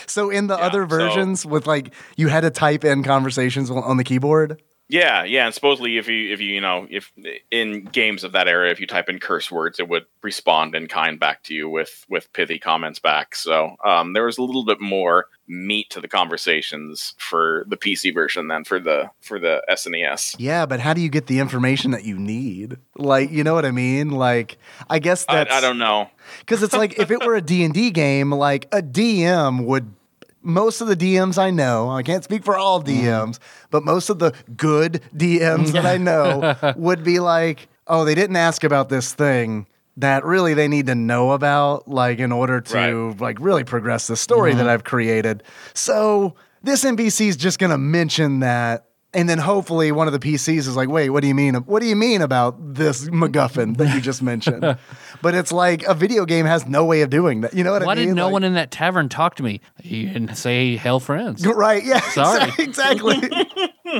so 0.07 0.29
in 0.29 0.47
the 0.47 0.57
Yeah, 0.57 0.65
other 0.65 0.83
so- 0.83 0.87
versions, 0.97 1.45
with 1.45 1.67
like 1.67 1.93
you 2.17 2.27
had 2.27 2.41
to 2.41 2.49
type 2.51 2.83
in 2.83 3.03
conversations 3.03 3.69
on 3.69 3.77
on 3.79 3.97
the 3.97 4.03
keyboard. 4.03 4.61
Yeah, 4.89 5.23
yeah, 5.23 5.45
and 5.45 5.55
supposedly 5.55 5.97
if 5.97 6.09
you 6.09 6.33
if 6.33 6.41
you 6.41 6.53
you 6.53 6.59
know 6.59 6.85
if 6.89 7.13
in 7.49 7.85
games 7.85 8.25
of 8.25 8.33
that 8.33 8.49
era, 8.49 8.69
if 8.69 8.81
you 8.81 8.87
type 8.87 9.07
in 9.07 9.19
curse 9.19 9.49
words, 9.49 9.79
it 9.79 9.87
would 9.87 10.03
respond 10.21 10.75
in 10.75 10.87
kind 10.87 11.17
back 11.17 11.43
to 11.43 11.53
you 11.53 11.69
with 11.69 12.05
with 12.09 12.31
pithy 12.33 12.59
comments 12.59 12.99
back. 12.99 13.33
So 13.35 13.77
um, 13.85 14.11
there 14.11 14.25
was 14.25 14.37
a 14.37 14.43
little 14.43 14.65
bit 14.65 14.81
more 14.81 15.27
meat 15.51 15.89
to 15.89 15.99
the 15.99 16.07
conversations 16.07 17.13
for 17.17 17.65
the 17.67 17.75
PC 17.75 18.13
version 18.13 18.47
than 18.47 18.63
for 18.63 18.79
the 18.79 19.11
for 19.19 19.37
the 19.37 19.61
SNES. 19.69 20.37
Yeah, 20.39 20.65
but 20.65 20.79
how 20.79 20.93
do 20.93 21.01
you 21.01 21.09
get 21.09 21.27
the 21.27 21.39
information 21.39 21.91
that 21.91 22.05
you 22.05 22.17
need? 22.17 22.77
Like, 22.95 23.29
you 23.31 23.43
know 23.43 23.53
what 23.53 23.65
I 23.65 23.71
mean? 23.71 24.11
Like, 24.11 24.57
I 24.89 24.99
guess 24.99 25.25
I, 25.27 25.45
I 25.49 25.59
don't 25.59 25.77
know. 25.77 26.09
because 26.39 26.63
it's 26.63 26.73
like 26.73 26.97
if 26.97 27.11
it 27.11 27.23
were 27.25 27.35
a 27.35 27.41
D&D 27.41 27.91
game, 27.91 28.31
like 28.31 28.65
a 28.71 28.81
DM 28.81 29.65
would 29.65 29.93
most 30.41 30.81
of 30.81 30.87
the 30.87 30.95
DMs 30.95 31.37
I 31.37 31.51
know, 31.51 31.91
I 31.91 32.01
can't 32.01 32.23
speak 32.23 32.43
for 32.43 32.57
all 32.57 32.81
mm-hmm. 32.81 33.05
DMs, 33.05 33.39
but 33.69 33.83
most 33.83 34.09
of 34.09 34.19
the 34.19 34.33
good 34.55 35.01
DMs 35.15 35.73
that 35.73 35.85
I 35.85 35.97
know 35.97 36.55
would 36.77 37.03
be 37.03 37.19
like, 37.19 37.67
"Oh, 37.87 38.05
they 38.05 38.15
didn't 38.15 38.37
ask 38.37 38.63
about 38.63 38.89
this 38.89 39.13
thing 39.13 39.67
that 40.01 40.23
really 40.25 40.53
they 40.53 40.67
need 40.67 40.87
to 40.87 40.95
know 40.95 41.31
about 41.31 41.87
like 41.87 42.19
in 42.19 42.31
order 42.31 42.61
to 42.61 43.15
like 43.19 43.39
really 43.39 43.63
progress 43.63 44.07
the 44.07 44.17
story 44.17 44.53
that 44.53 44.61
mm-hmm. 44.61 44.69
I've 44.69 44.83
created." 44.83 45.43
So, 45.73 46.35
this 46.61 46.83
NPC 46.83 47.27
is 47.27 47.37
just 47.37 47.57
going 47.59 47.71
to 47.71 47.77
mention 47.77 48.41
that 48.41 48.85
and 49.13 49.27
then 49.27 49.37
hopefully 49.37 49.91
one 49.91 50.07
of 50.07 50.13
the 50.13 50.19
PCs 50.19 50.59
is 50.59 50.75
like, 50.75 50.89
wait, 50.89 51.09
what 51.09 51.21
do 51.21 51.27
you 51.27 51.35
mean? 51.35 51.55
What 51.55 51.81
do 51.81 51.87
you 51.87 51.95
mean 51.95 52.21
about 52.21 52.75
this 52.75 53.09
MacGuffin 53.09 53.77
that 53.77 53.93
you 53.93 53.99
just 53.99 54.21
mentioned? 54.21 54.61
but 55.21 55.35
it's 55.35 55.51
like 55.51 55.83
a 55.83 55.93
video 55.93 56.25
game 56.25 56.45
has 56.45 56.65
no 56.65 56.85
way 56.85 57.01
of 57.01 57.09
doing 57.09 57.41
that. 57.41 57.53
You 57.53 57.63
know 57.63 57.73
what 57.73 57.85
Why 57.85 57.93
I 57.93 57.95
mean? 57.95 58.07
did 58.07 58.15
no 58.15 58.25
Like- 58.25 58.33
one 58.33 58.43
in 58.43 58.53
that 58.53 58.71
tavern 58.71 59.09
talk 59.09 59.35
to 59.35 59.43
me 59.43 59.59
and 59.83 60.35
say 60.37 60.77
"Hell, 60.77 60.99
friends"? 60.99 61.45
Right? 61.61 61.83
Yeah. 61.83 61.99
Sorry. 62.11 62.51
Exactly. 62.57 63.17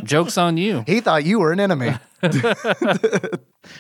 Jokes 0.03 0.37
on 0.37 0.57
you. 0.57 0.83
he 0.87 1.01
thought 1.01 1.25
you 1.25 1.39
were 1.39 1.51
an 1.51 1.59
enemy. 1.59 1.93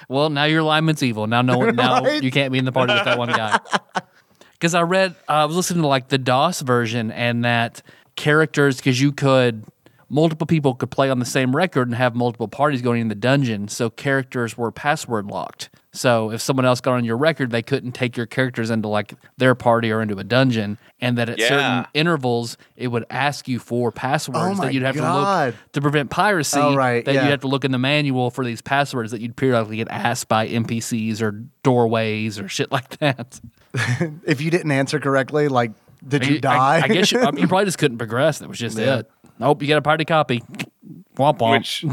Well, 0.07 0.29
now 0.29 0.43
your 0.43 0.59
alignment's 0.59 1.01
evil. 1.03 1.25
Now 1.27 1.41
no 1.41 1.57
one. 1.57 1.75
Now 1.75 2.03
Right? 2.03 2.21
you 2.21 2.29
can't 2.31 2.51
be 2.51 2.59
in 2.59 2.65
the 2.65 2.71
party 2.71 2.93
with 2.93 3.05
that 3.05 3.17
one 3.17 3.29
guy. 3.29 3.59
Because 4.53 4.75
I 4.75 4.81
read, 4.81 5.15
uh, 5.27 5.31
I 5.31 5.45
was 5.45 5.55
listening 5.55 5.81
to 5.81 5.87
like 5.87 6.09
the 6.09 6.19
DOS 6.19 6.61
version, 6.61 7.09
and 7.09 7.43
that 7.43 7.81
characters, 8.15 8.77
because 8.77 9.01
you 9.01 9.11
could, 9.11 9.65
multiple 10.07 10.45
people 10.45 10.75
could 10.75 10.91
play 10.91 11.09
on 11.09 11.17
the 11.17 11.25
same 11.25 11.55
record 11.55 11.87
and 11.87 11.95
have 11.95 12.13
multiple 12.13 12.47
parties 12.47 12.83
going 12.83 13.01
in 13.01 13.07
the 13.07 13.15
dungeon. 13.15 13.67
So 13.69 13.89
characters 13.89 14.55
were 14.59 14.71
password 14.71 15.25
locked. 15.25 15.71
So 15.93 16.31
if 16.31 16.39
someone 16.41 16.65
else 16.65 16.79
got 16.79 16.93
on 16.93 17.03
your 17.03 17.17
record, 17.17 17.51
they 17.51 17.61
couldn't 17.61 17.91
take 17.91 18.15
your 18.15 18.25
characters 18.25 18.69
into 18.69 18.87
like 18.87 19.13
their 19.37 19.55
party 19.55 19.91
or 19.91 20.01
into 20.01 20.17
a 20.17 20.23
dungeon. 20.23 20.77
And 21.01 21.17
that 21.17 21.27
at 21.29 21.37
Yeah. 21.39 21.47
certain 21.49 21.85
intervals, 21.93 22.57
it 22.77 22.87
would 22.87 23.05
ask 23.09 23.47
you 23.47 23.59
for 23.59 23.91
passwords 23.91 24.59
Oh 24.59 24.61
that 24.63 24.73
you'd 24.73 24.83
have 24.83 24.95
to 24.95 25.01
look 25.13 25.55
to 25.73 25.81
prevent 25.81 26.09
piracy. 26.09 26.59
Oh, 26.61 26.75
right, 26.75 27.03
That 27.03 27.13
yeah. 27.15 27.23
you'd 27.23 27.31
have 27.31 27.41
to 27.41 27.47
look 27.47 27.65
in 27.65 27.71
the 27.71 27.77
manual 27.79 28.29
for 28.31 28.45
these 28.45 28.61
passwords 28.61 29.11
that 29.11 29.19
you'd 29.19 29.35
periodically 29.35 29.77
get 29.77 29.89
asked 29.89 30.27
by 30.29 30.47
NPCs 30.47 31.21
or 31.21 31.31
doorways 31.63 32.39
or 32.39 32.47
shit 32.47 32.71
like 32.71 32.97
that. 32.99 33.41
if 34.25 34.39
you 34.41 34.49
didn't 34.51 34.71
answer 34.71 34.99
correctly, 34.99 35.47
like, 35.47 35.71
did 36.07 36.25
you 36.25 36.35
I- 36.35 36.39
die? 36.39 36.77
I, 36.77 36.81
I 36.83 36.87
guess 36.87 37.11
you, 37.11 37.19
I 37.19 37.31
mean, 37.31 37.41
you 37.41 37.47
probably 37.47 37.65
just 37.65 37.77
couldn't 37.79 37.97
progress. 37.97 38.39
That 38.39 38.47
was 38.47 38.59
just 38.59 38.77
it. 38.79 39.09
Nope, 39.39 39.61
you 39.61 39.67
got 39.67 39.77
a 39.77 39.81
party 39.81 40.05
copy. 40.05 40.41
Womp 41.17 41.39
womp. 41.39 41.51
which 41.57 41.83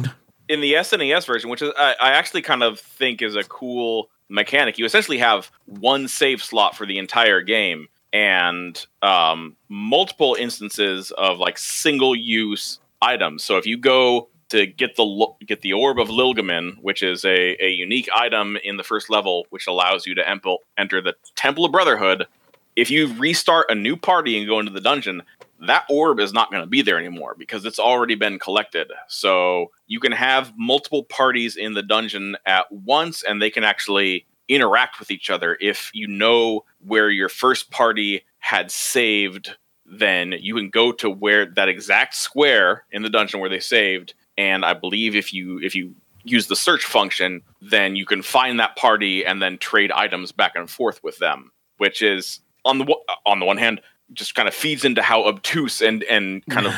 in 0.48 0.60
the 0.60 0.74
SNES 0.74 1.26
version, 1.26 1.50
which 1.50 1.62
is 1.62 1.72
I, 1.76 1.94
I 2.00 2.10
actually 2.10 2.42
kind 2.42 2.62
of 2.62 2.80
think 2.80 3.22
is 3.22 3.36
a 3.36 3.44
cool 3.44 4.08
mechanic. 4.28 4.78
You 4.78 4.84
essentially 4.84 5.18
have 5.18 5.50
one 5.66 6.08
save 6.08 6.42
slot 6.42 6.76
for 6.76 6.86
the 6.86 6.98
entire 6.98 7.40
game 7.40 7.88
and 8.12 8.86
um, 9.02 9.56
multiple 9.68 10.34
instances 10.38 11.10
of 11.12 11.38
like 11.38 11.58
single 11.58 12.14
use 12.16 12.78
items. 13.02 13.44
So 13.44 13.56
if 13.58 13.66
you 13.66 13.76
go 13.76 14.28
to 14.50 14.66
get 14.66 14.96
the 14.96 15.26
get 15.46 15.60
the 15.60 15.74
orb 15.74 15.98
of 15.98 16.08
Llylgamyn, 16.08 16.78
which 16.80 17.02
is 17.02 17.24
a, 17.24 17.62
a 17.62 17.70
unique 17.70 18.08
item 18.14 18.56
in 18.64 18.76
the 18.76 18.82
first 18.82 19.10
level, 19.10 19.46
which 19.50 19.66
allows 19.66 20.06
you 20.06 20.14
to 20.14 20.28
enter 20.78 21.00
the 21.00 21.14
Temple 21.36 21.64
of 21.64 21.72
Brotherhood. 21.72 22.26
If 22.74 22.90
you 22.90 23.12
restart 23.14 23.66
a 23.70 23.74
new 23.74 23.96
party 23.96 24.38
and 24.38 24.46
go 24.46 24.60
into 24.60 24.70
the 24.70 24.80
dungeon, 24.80 25.22
that 25.66 25.84
orb 25.88 26.20
is 26.20 26.32
not 26.32 26.50
going 26.50 26.62
to 26.62 26.68
be 26.68 26.82
there 26.82 26.98
anymore 26.98 27.34
because 27.36 27.64
it's 27.64 27.78
already 27.78 28.14
been 28.14 28.38
collected. 28.38 28.90
So 29.08 29.70
you 29.86 30.00
can 30.00 30.12
have 30.12 30.52
multiple 30.56 31.04
parties 31.04 31.56
in 31.56 31.74
the 31.74 31.82
dungeon 31.82 32.36
at 32.46 32.70
once 32.70 33.22
and 33.22 33.42
they 33.42 33.50
can 33.50 33.64
actually 33.64 34.26
interact 34.48 34.98
with 34.98 35.10
each 35.10 35.30
other. 35.30 35.56
If 35.60 35.90
you 35.92 36.06
know 36.06 36.64
where 36.80 37.10
your 37.10 37.28
first 37.28 37.70
party 37.70 38.24
had 38.38 38.70
saved, 38.70 39.56
then 39.84 40.34
you 40.38 40.54
can 40.54 40.70
go 40.70 40.92
to 40.92 41.10
where 41.10 41.46
that 41.46 41.68
exact 41.68 42.14
square 42.14 42.84
in 42.90 43.02
the 43.02 43.10
dungeon 43.10 43.40
where 43.40 43.50
they 43.50 43.60
saved. 43.60 44.14
And 44.36 44.64
I 44.64 44.74
believe 44.74 45.16
if 45.16 45.34
you 45.34 45.58
if 45.60 45.74
you 45.74 45.94
use 46.24 46.46
the 46.46 46.56
search 46.56 46.84
function, 46.84 47.42
then 47.60 47.96
you 47.96 48.06
can 48.06 48.22
find 48.22 48.60
that 48.60 48.76
party 48.76 49.24
and 49.24 49.42
then 49.42 49.58
trade 49.58 49.90
items 49.90 50.30
back 50.30 50.52
and 50.54 50.70
forth 50.70 51.02
with 51.02 51.18
them, 51.18 51.50
which 51.78 52.02
is 52.02 52.40
on 52.64 52.78
the 52.78 52.94
on 53.26 53.40
the 53.40 53.46
one 53.46 53.56
hand 53.56 53.80
just 54.12 54.34
kind 54.34 54.48
of 54.48 54.54
feeds 54.54 54.84
into 54.84 55.02
how 55.02 55.24
obtuse 55.24 55.80
and 55.80 56.02
and 56.04 56.44
kind 56.46 56.66
of 56.66 56.74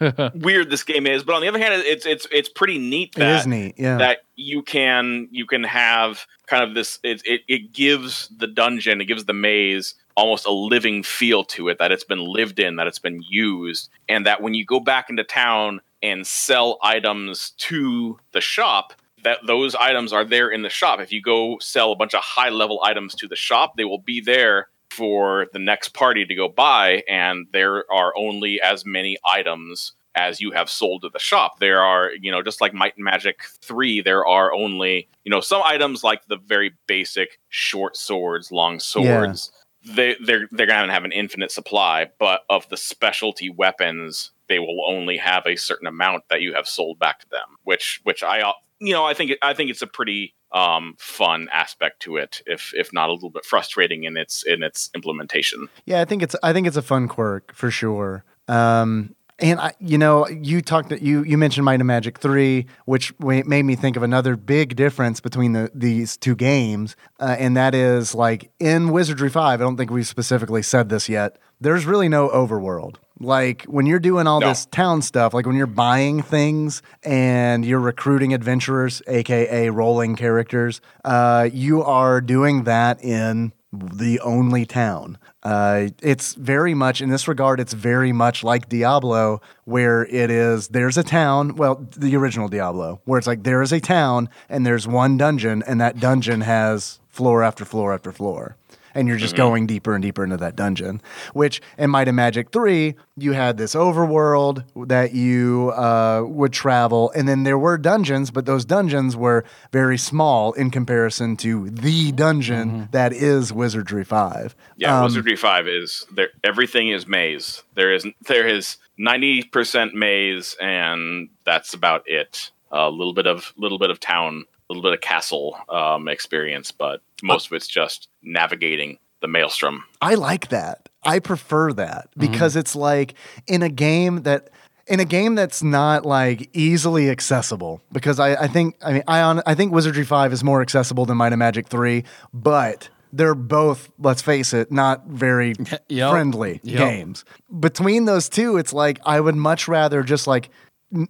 weird 0.34 0.70
this 0.70 0.82
game 0.82 1.06
is, 1.06 1.22
but 1.22 1.34
on 1.34 1.42
the 1.42 1.48
other 1.48 1.58
hand, 1.58 1.82
it's 1.86 2.06
it's 2.06 2.26
it's 2.30 2.48
pretty 2.48 2.78
neat 2.78 3.14
it 3.16 3.20
that 3.20 3.40
is 3.40 3.46
neat. 3.46 3.74
Yeah. 3.76 3.98
that 3.98 4.18
you 4.36 4.62
can 4.62 5.28
you 5.30 5.46
can 5.46 5.64
have 5.64 6.26
kind 6.46 6.62
of 6.64 6.74
this 6.74 6.98
it, 7.02 7.22
it 7.24 7.42
it 7.48 7.72
gives 7.72 8.28
the 8.36 8.46
dungeon 8.46 9.00
it 9.00 9.06
gives 9.06 9.24
the 9.24 9.32
maze 9.32 9.94
almost 10.16 10.46
a 10.46 10.52
living 10.52 11.02
feel 11.02 11.44
to 11.44 11.68
it 11.68 11.78
that 11.78 11.92
it's 11.92 12.04
been 12.04 12.24
lived 12.24 12.58
in 12.58 12.76
that 12.76 12.86
it's 12.86 12.98
been 12.98 13.22
used 13.28 13.88
and 14.08 14.26
that 14.26 14.42
when 14.42 14.54
you 14.54 14.64
go 14.64 14.80
back 14.80 15.10
into 15.10 15.24
town 15.24 15.80
and 16.02 16.26
sell 16.26 16.78
items 16.82 17.50
to 17.56 18.18
the 18.32 18.40
shop 18.40 18.92
that 19.22 19.38
those 19.46 19.74
items 19.74 20.12
are 20.12 20.24
there 20.24 20.50
in 20.50 20.62
the 20.62 20.68
shop 20.68 21.00
if 21.00 21.12
you 21.12 21.22
go 21.22 21.58
sell 21.60 21.92
a 21.92 21.96
bunch 21.96 22.14
of 22.14 22.20
high 22.20 22.50
level 22.50 22.80
items 22.84 23.14
to 23.14 23.26
the 23.26 23.36
shop 23.36 23.76
they 23.76 23.84
will 23.84 23.98
be 23.98 24.20
there 24.20 24.68
for 24.94 25.46
the 25.52 25.58
next 25.58 25.88
party 25.88 26.24
to 26.24 26.34
go 26.34 26.48
buy 26.48 27.02
and 27.08 27.46
there 27.52 27.90
are 27.92 28.12
only 28.16 28.60
as 28.60 28.86
many 28.86 29.16
items 29.24 29.92
as 30.14 30.40
you 30.40 30.52
have 30.52 30.70
sold 30.70 31.02
to 31.02 31.08
the 31.08 31.18
shop. 31.18 31.58
There 31.58 31.82
are, 31.82 32.12
you 32.20 32.30
know, 32.30 32.42
just 32.42 32.60
like 32.60 32.72
Might 32.72 32.94
and 32.96 33.04
Magic 33.04 33.40
3, 33.62 34.00
there 34.02 34.24
are 34.24 34.52
only, 34.52 35.08
you 35.24 35.30
know, 35.30 35.40
some 35.40 35.62
items 35.64 36.04
like 36.04 36.24
the 36.26 36.36
very 36.36 36.74
basic 36.86 37.40
short 37.48 37.96
swords, 37.96 38.52
long 38.52 38.78
swords. 38.78 39.50
They 39.86 40.16
they're 40.24 40.48
they're 40.50 40.66
gonna 40.66 40.92
have 40.92 41.04
an 41.04 41.12
infinite 41.12 41.50
supply, 41.50 42.10
but 42.18 42.42
of 42.48 42.66
the 42.70 42.76
specialty 42.76 43.50
weapons, 43.50 44.30
they 44.48 44.58
will 44.58 44.82
only 44.88 45.18
have 45.18 45.44
a 45.46 45.56
certain 45.56 45.86
amount 45.86 46.24
that 46.30 46.40
you 46.40 46.54
have 46.54 46.66
sold 46.66 46.98
back 46.98 47.20
to 47.20 47.28
them. 47.28 47.56
Which 47.64 48.00
which 48.04 48.22
I 48.22 48.40
you 48.84 48.92
know, 48.92 49.04
I 49.04 49.14
think 49.14 49.32
I 49.42 49.54
think 49.54 49.70
it's 49.70 49.82
a 49.82 49.86
pretty 49.86 50.34
um, 50.52 50.94
fun 50.98 51.48
aspect 51.52 52.00
to 52.02 52.16
it, 52.16 52.42
if 52.46 52.72
if 52.74 52.92
not 52.92 53.08
a 53.08 53.12
little 53.12 53.30
bit 53.30 53.44
frustrating 53.44 54.04
in 54.04 54.16
its 54.16 54.42
in 54.44 54.62
its 54.62 54.90
implementation. 54.94 55.68
Yeah, 55.86 56.00
I 56.00 56.04
think 56.04 56.22
it's 56.22 56.36
I 56.42 56.52
think 56.52 56.66
it's 56.66 56.76
a 56.76 56.82
fun 56.82 57.08
quirk 57.08 57.54
for 57.54 57.70
sure. 57.70 58.24
Um, 58.46 59.14
and 59.40 59.58
I, 59.58 59.72
you 59.80 59.98
know, 59.98 60.28
you 60.28 60.60
talked 60.60 60.92
you 60.92 61.24
you 61.24 61.36
mentioned 61.36 61.64
Might 61.64 61.80
and 61.80 61.86
Magic 61.86 62.18
Three, 62.18 62.66
which 62.84 63.12
made 63.20 63.64
me 63.64 63.74
think 63.74 63.96
of 63.96 64.02
another 64.02 64.36
big 64.36 64.76
difference 64.76 65.20
between 65.20 65.52
the 65.52 65.70
these 65.74 66.16
two 66.16 66.36
games, 66.36 66.94
uh, 67.18 67.36
and 67.38 67.56
that 67.56 67.74
is 67.74 68.14
like 68.14 68.52
in 68.60 68.92
Wizardry 68.92 69.30
Five. 69.30 69.60
I 69.60 69.64
don't 69.64 69.76
think 69.76 69.90
we've 69.90 70.06
specifically 70.06 70.62
said 70.62 70.88
this 70.88 71.08
yet. 71.08 71.38
There's 71.60 71.84
really 71.84 72.08
no 72.08 72.28
overworld. 72.28 72.96
Like 73.20 73.62
when 73.64 73.86
you're 73.86 74.00
doing 74.00 74.26
all 74.26 74.40
No. 74.40 74.48
this 74.48 74.66
town 74.66 75.00
stuff, 75.02 75.34
like 75.34 75.46
when 75.46 75.56
you're 75.56 75.66
buying 75.66 76.20
things 76.22 76.82
and 77.04 77.64
you're 77.64 77.78
recruiting 77.80 78.34
adventurers, 78.34 79.02
aka 79.06 79.70
rolling 79.70 80.16
characters, 80.16 80.80
uh, 81.04 81.48
you 81.52 81.82
are 81.82 82.20
doing 82.20 82.64
that 82.64 83.02
in 83.04 83.52
the 83.72 84.20
only 84.20 84.64
town. 84.64 85.18
Uh, 85.42 85.88
it's 86.00 86.34
very 86.34 86.74
much 86.74 87.00
in 87.00 87.08
this 87.10 87.26
regard. 87.28 87.60
It's 87.60 87.72
very 87.72 88.12
much 88.12 88.42
like 88.42 88.68
Diablo, 88.68 89.40
where 89.64 90.06
it 90.06 90.30
is 90.30 90.68
there's 90.68 90.96
a 90.96 91.02
town. 91.02 91.56
Well, 91.56 91.86
the 91.96 92.16
original 92.16 92.48
Diablo, 92.48 93.00
where 93.04 93.18
it's 93.18 93.26
like 93.26 93.42
there 93.42 93.62
is 93.62 93.72
a 93.72 93.80
town 93.80 94.28
and 94.48 94.64
there's 94.66 94.86
one 94.88 95.16
dungeon, 95.16 95.62
and 95.66 95.80
that 95.80 96.00
dungeon 96.00 96.40
has 96.42 96.98
floor 97.08 97.42
after 97.42 97.64
floor 97.64 97.92
after 97.94 98.10
floor. 98.12 98.56
And 98.94 99.08
you're 99.08 99.16
just 99.16 99.34
going 99.36 99.66
deeper 99.66 99.94
and 99.94 100.02
deeper 100.02 100.22
into 100.24 100.36
that 100.36 100.54
dungeon. 100.56 101.02
Which 101.32 101.60
in 101.78 101.90
Might 101.90 102.08
and 102.08 102.16
Magic 102.16 102.50
3, 102.52 102.94
you 103.16 103.32
had 103.32 103.56
this 103.56 103.74
overworld 103.74 104.64
that 104.88 105.12
you 105.14 105.72
uh, 105.76 106.22
would 106.26 106.52
travel. 106.52 107.10
And 107.14 107.28
then 107.28 107.42
there 107.42 107.58
were 107.58 107.76
dungeons, 107.78 108.30
but 108.30 108.46
those 108.46 108.64
dungeons 108.64 109.16
were 109.16 109.44
very 109.72 109.98
small 109.98 110.52
in 110.52 110.70
comparison 110.70 111.36
to 111.38 111.70
the 111.70 112.12
dungeon 112.12 112.88
that 112.92 113.12
is 113.12 113.52
Wizardry 113.52 114.04
5. 114.04 114.54
Yeah, 114.76 114.98
Um, 114.98 115.04
Wizardry 115.04 115.36
Five 115.36 115.66
is 115.68 116.06
there. 116.12 116.28
Everything 116.42 116.88
is 116.90 117.06
maze. 117.06 117.62
There 117.74 117.92
is 117.92 118.06
there 118.26 118.46
is 118.46 118.76
ninety 118.98 119.42
percent 119.42 119.94
maze, 119.94 120.56
and 120.60 121.28
that's 121.44 121.74
about 121.74 122.02
it. 122.06 122.50
A 122.70 122.90
little 122.90 123.12
bit 123.14 123.26
of 123.26 123.52
little 123.56 123.78
bit 123.78 123.90
of 123.90 124.00
town, 124.00 124.44
a 124.68 124.72
little 124.72 124.82
bit 124.82 124.92
of 124.92 125.00
castle 125.00 125.56
um, 125.68 126.08
experience, 126.08 126.72
but 126.72 127.00
most 127.24 127.46
of 127.46 127.52
it's 127.54 127.66
just 127.66 128.08
navigating 128.22 128.98
the 129.20 129.28
maelstrom. 129.28 129.84
I 130.00 130.14
like 130.14 130.48
that. 130.48 130.88
I 131.02 131.18
prefer 131.18 131.72
that 131.72 132.08
because 132.16 132.52
mm-hmm. 132.52 132.60
it's 132.60 132.76
like 132.76 133.14
in 133.46 133.62
a 133.62 133.68
game 133.68 134.22
that 134.22 134.50
in 134.86 135.00
a 135.00 135.04
game 135.04 135.34
that's 135.34 135.62
not 135.62 136.04
like 136.04 136.50
easily 136.52 137.08
accessible 137.08 137.80
because 137.92 138.20
I, 138.20 138.34
I 138.34 138.48
think 138.48 138.76
I 138.82 138.92
mean 138.92 139.02
I 139.08 139.20
on, 139.22 139.42
I 139.46 139.54
think 139.54 139.72
Wizardry 139.72 140.04
Five 140.04 140.32
is 140.32 140.44
more 140.44 140.60
accessible 140.60 141.06
than 141.06 141.16
Might 141.16 141.32
and 141.32 141.38
Magic 141.38 141.68
Three, 141.68 142.04
but 142.32 142.88
they're 143.12 143.34
both 143.34 143.90
let's 143.98 144.20
face 144.22 144.52
it 144.52 144.70
not 144.70 145.06
very 145.06 145.54
Yep. 145.88 146.10
friendly 146.10 146.60
Yep. 146.62 146.78
games. 146.78 147.24
Between 147.58 148.04
those 148.04 148.28
two, 148.28 148.56
it's 148.56 148.72
like 148.72 149.00
I 149.06 149.20
would 149.20 149.36
much 149.36 149.68
rather 149.68 150.02
just 150.02 150.26
like 150.26 150.46
n- 150.46 150.50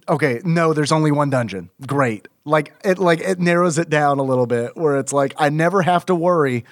okay, 0.07 0.41
no, 0.43 0.73
there's 0.73 0.91
only 0.91 1.11
one 1.11 1.29
dungeon. 1.29 1.69
Great, 1.85 2.27
like 2.43 2.73
it 2.83 2.97
like 2.97 3.19
it 3.19 3.39
narrows 3.39 3.77
it 3.77 3.89
down 3.89 4.19
a 4.19 4.23
little 4.23 4.47
bit 4.47 4.75
where 4.75 4.97
it's 4.97 5.13
like 5.13 5.33
I 5.37 5.49
never 5.49 5.81
have 5.81 6.05
to 6.07 6.15
worry. 6.15 6.65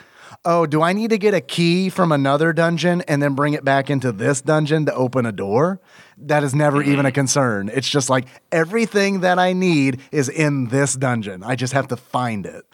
Oh, 0.45 0.65
do 0.65 0.81
I 0.81 0.91
need 0.91 1.11
to 1.11 1.18
get 1.18 1.34
a 1.34 1.40
key 1.40 1.90
from 1.90 2.11
another 2.11 2.52
dungeon 2.52 3.02
and 3.07 3.23
then 3.23 3.34
bring 3.34 3.53
it 3.53 3.64
back 3.64 3.90
into 3.90 4.11
this 4.11 4.41
dungeon 4.41 4.85
to 4.88 4.94
open 4.94 5.26
a 5.26 5.31
door? 5.31 5.80
That 6.18 6.44
is 6.44 6.53
never 6.53 6.81
mm-hmm. 6.81 6.91
even 6.91 7.06
a 7.06 7.11
concern. 7.11 7.69
It's 7.73 7.88
just 7.88 8.10
like 8.10 8.27
everything 8.52 9.22
that 9.22 9.40
I 9.40 9.53
need 9.53 10.02
is 10.11 10.27
in 10.27 10.68
this 10.68 10.95
dungeon. 10.95 11.44
I 11.44 11.56
just 11.56 11.72
have 11.73 11.88
to 11.90 11.95
find 11.95 12.45
it. 12.45 12.65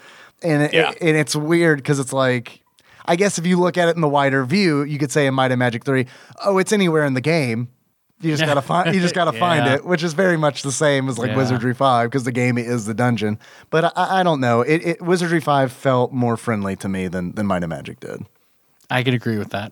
And 0.41 0.63
it, 0.63 0.73
Yeah. 0.73 0.93
and 0.99 1.15
it's 1.15 1.35
weird 1.35 1.77
because 1.77 1.99
it's 1.99 2.13
like 2.13 2.63
I 3.05 3.15
guess 3.15 3.39
if 3.39 3.47
you 3.47 3.59
look 3.59 3.75
at 3.77 3.89
it 3.89 3.95
in 3.95 4.01
the 4.01 4.07
wider 4.07 4.45
view, 4.45 4.83
you 4.83 4.99
could 4.99 5.11
say 5.11 5.25
in 5.25 5.33
Might 5.33 5.51
and 5.51 5.57
Magic 5.57 5.83
3, 5.83 6.05
oh, 6.45 6.59
it's 6.59 6.71
anywhere 6.71 7.05
in 7.05 7.15
the 7.15 7.21
game. 7.21 7.69
You 8.21 8.31
just 8.31 8.45
gotta 8.45 8.61
find 8.61 8.93
you 8.93 8.99
just 9.01 9.15
gotta 9.15 9.31
find 9.39 9.67
it, 9.67 9.85
which 9.85 10.03
is 10.03 10.13
very 10.13 10.35
much 10.37 10.63
the 10.63 10.71
same 10.71 11.07
as 11.07 11.17
like 11.17 11.29
Yeah. 11.29 11.37
Wizardry 11.37 11.73
5, 11.73 12.09
because 12.09 12.23
the 12.25 12.31
game 12.31 12.57
is 12.57 12.85
the 12.85 12.93
dungeon. 12.93 13.39
But 13.69 13.93
I, 13.97 14.19
I 14.19 14.23
don't 14.23 14.41
know. 14.41 14.61
It, 14.61 14.85
it 14.85 15.01
Wizardry 15.01 15.39
5 15.39 15.71
felt 15.71 16.11
more 16.11 16.35
friendly 16.35 16.75
to 16.77 16.89
me 16.89 17.07
than, 17.07 17.31
than 17.33 17.45
Might 17.47 17.63
and 17.63 17.69
Magic 17.69 17.99
did. 18.01 18.25
I 18.89 19.03
can 19.03 19.13
agree 19.13 19.37
with 19.37 19.51
that. 19.51 19.71